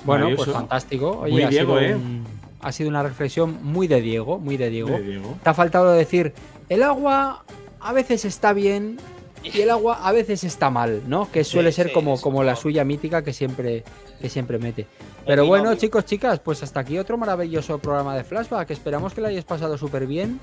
Bueno, 0.05 0.26
Maravilloso. 0.26 0.43
pues 0.45 0.55
fantástico. 0.57 1.19
Oye, 1.22 1.31
Muy 1.31 1.43
ha, 1.43 1.49
Diego, 1.49 1.80
sido 1.80 1.89
¿eh? 1.91 1.95
un- 1.95 2.26
ha 2.61 2.72
sido 2.72 2.89
una 2.89 3.03
reflexión 3.03 3.60
muy 3.64 3.88
de 3.88 4.01
Diego, 4.01 4.38
muy 4.39 4.57
de 4.57 4.69
Diego. 4.69 4.89
De 4.89 5.01
Diego. 5.01 5.38
Te 5.43 5.49
ha 5.49 5.53
faltado 5.53 5.91
decir, 5.93 6.34
el 6.69 6.84
agua 6.84 7.43
a 7.80 7.93
veces 7.93 8.26
está 8.26 8.53
bien 8.53 8.97
y 9.43 9.61
el 9.61 9.69
agua 9.69 9.99
a 10.07 10.11
veces 10.14 10.43
está 10.43 10.69
mal, 10.69 11.01
¿no? 11.07 11.30
Que 11.31 11.43
suele 11.43 11.72
Sí, 11.72 11.77
ser 11.77 11.88
sí, 11.88 11.93
como, 11.93 12.19
como 12.22 12.43
la 12.43 12.55
suya 12.55 12.84
mítica 12.85 13.22
que 13.23 13.34
siempre, 13.34 13.84
que 14.22 14.30
siempre 14.30 14.60
mete. 14.60 14.88
Pero 15.26 15.45
bueno, 15.45 15.76
chicos, 15.76 16.05
chicas, 16.05 16.39
pues 16.39 16.64
hasta 16.64 16.81
aquí 16.81 16.97
otro 16.99 17.18
maravilloso 17.18 17.80
programa 17.80 18.15
de 18.15 18.23
Flashback. 18.26 18.72
Esperamos 18.72 19.14
que 19.14 19.22
lo 19.22 19.27
hayáis 19.27 19.45
pasado 19.45 19.77
súper 19.77 20.05
bien. 20.07 20.39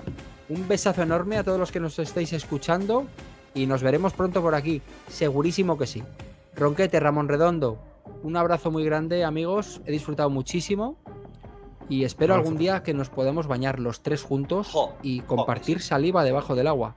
Un 0.49 0.67
besazo 0.69 1.03
enorme 1.03 1.37
a 1.39 1.45
todos 1.45 1.59
los 1.59 1.71
que 1.73 1.81
nos 1.81 1.99
estáis 1.99 2.33
escuchando 2.33 3.07
y 3.55 3.67
nos 3.67 3.83
veremos 3.83 4.13
pronto 4.15 4.41
por 4.43 4.55
aquí. 4.55 4.81
Segurísimo 5.09 5.77
que 5.79 5.87
sí. 5.87 6.03
Ronquete, 6.55 7.01
Ramón 7.01 7.29
Redondo, 7.29 7.79
un 8.23 8.37
abrazo 8.37 8.71
muy 8.71 8.85
grande, 8.85 9.25
amigos. 9.25 9.81
He 9.87 9.93
disfrutado 9.93 10.31
muchísimo. 10.31 10.97
Y 11.89 12.05
espero 12.05 12.35
algún 12.35 12.57
día 12.57 12.85
que 12.85 12.95
nos 12.95 13.09
podamos 13.09 13.49
bañar 13.49 13.81
los 13.81 14.01
tres 14.03 14.23
juntos 14.23 14.69
Jo, 14.71 14.95
y 15.03 15.21
jo, 15.21 15.27
compartir 15.27 15.81
saliva 15.81 16.23
debajo 16.23 16.55
del 16.55 16.69
agua. 16.69 16.95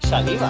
Saliva. 0.00 0.48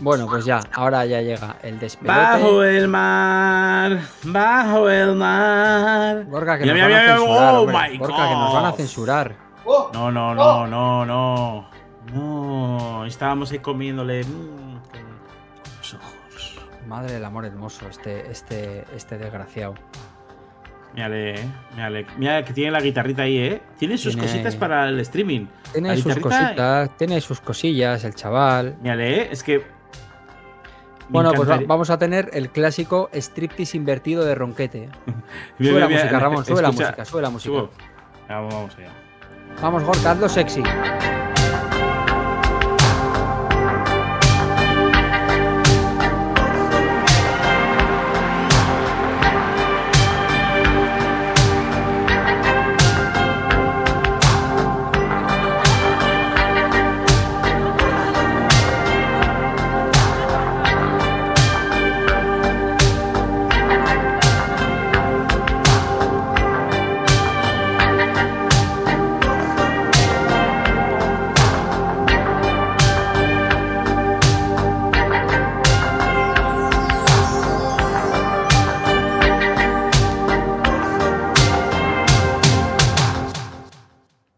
Bueno, 0.00 0.26
pues 0.26 0.44
ya, 0.46 0.60
ahora 0.72 1.04
ya 1.04 1.20
llega 1.20 1.56
el 1.62 1.78
despelote. 1.78 2.18
Bajo 2.18 2.64
el 2.64 2.88
mar, 2.88 3.98
bajo 4.24 4.88
el 4.88 5.14
mar. 5.14 6.24
Gorka, 6.26 6.58
que 6.58 6.64
Mira, 6.64 6.74
nos 6.74 6.86
mira, 6.86 6.88
van 6.88 6.96
a 6.96 7.02
mira, 7.02 7.16
censurar, 7.18 7.54
oh 7.54 7.60
hombre. 7.60 7.76
my 7.90 7.98
Gorka, 7.98 8.28
que 8.28 8.34
nos 8.34 8.54
van 8.54 8.64
a 8.64 8.72
censurar. 8.72 9.36
¡Oh! 9.66 9.90
No, 9.92 10.10
no, 10.10 10.34
no, 10.34 10.66
no, 10.66 11.04
no. 11.06 11.70
No, 12.14 13.04
estábamos 13.04 13.52
ahí 13.52 13.58
comiéndole 13.58 14.24
mm, 14.24 14.78
con 14.90 15.00
los 15.78 15.94
ojos. 15.94 16.58
Madre 16.86 17.12
del 17.12 17.24
amor 17.24 17.44
hermoso, 17.44 17.86
este, 17.88 18.30
este, 18.30 18.84
este 18.96 19.18
desgraciado. 19.18 19.74
Mírale, 20.94 21.34
eh, 21.34 21.44
mírale. 21.74 22.06
Mira 22.16 22.42
que 22.44 22.52
tiene 22.52 22.72
la 22.72 22.80
guitarrita 22.80 23.22
ahí, 23.22 23.36
¿eh? 23.38 23.62
Tiene 23.78 23.96
sus 23.96 24.14
Tiene- 24.14 24.26
cositas 24.26 24.56
para 24.56 24.88
el 24.88 24.98
streaming. 25.00 25.46
Tiene 25.72 25.90
La 25.90 25.94
sus 25.96 26.06
guitarrita- 26.06 26.22
cositas, 26.46 26.96
tiene 26.96 27.20
sus 27.20 27.40
cosillas, 27.40 28.02
el 28.04 28.14
chaval. 28.14 28.76
Mírale, 28.80 29.20
¿eh? 29.22 29.28
Es 29.30 29.44
que. 29.44 29.78
Bueno, 31.10 31.32
pues 31.34 31.48
va- 31.50 31.60
vamos 31.66 31.90
a 31.90 31.98
tener 31.98 32.30
el 32.32 32.50
clásico 32.50 33.10
striptease 33.12 33.76
invertido 33.76 34.24
de 34.24 34.34
Ronquete. 34.34 34.88
Sube 35.58 35.80
la 35.80 35.88
música, 35.88 36.18
Ramón, 36.18 36.44
sube 36.44 36.62
la 36.62 36.70
música, 36.70 37.04
sube 37.04 37.22
la 37.22 37.30
música. 37.30 37.54
vamos 38.28 38.76
allá. 38.76 38.90
Vamos, 39.60 39.82
Gorka, 39.82 40.12
hazlo 40.12 40.28
sexy. 40.28 40.62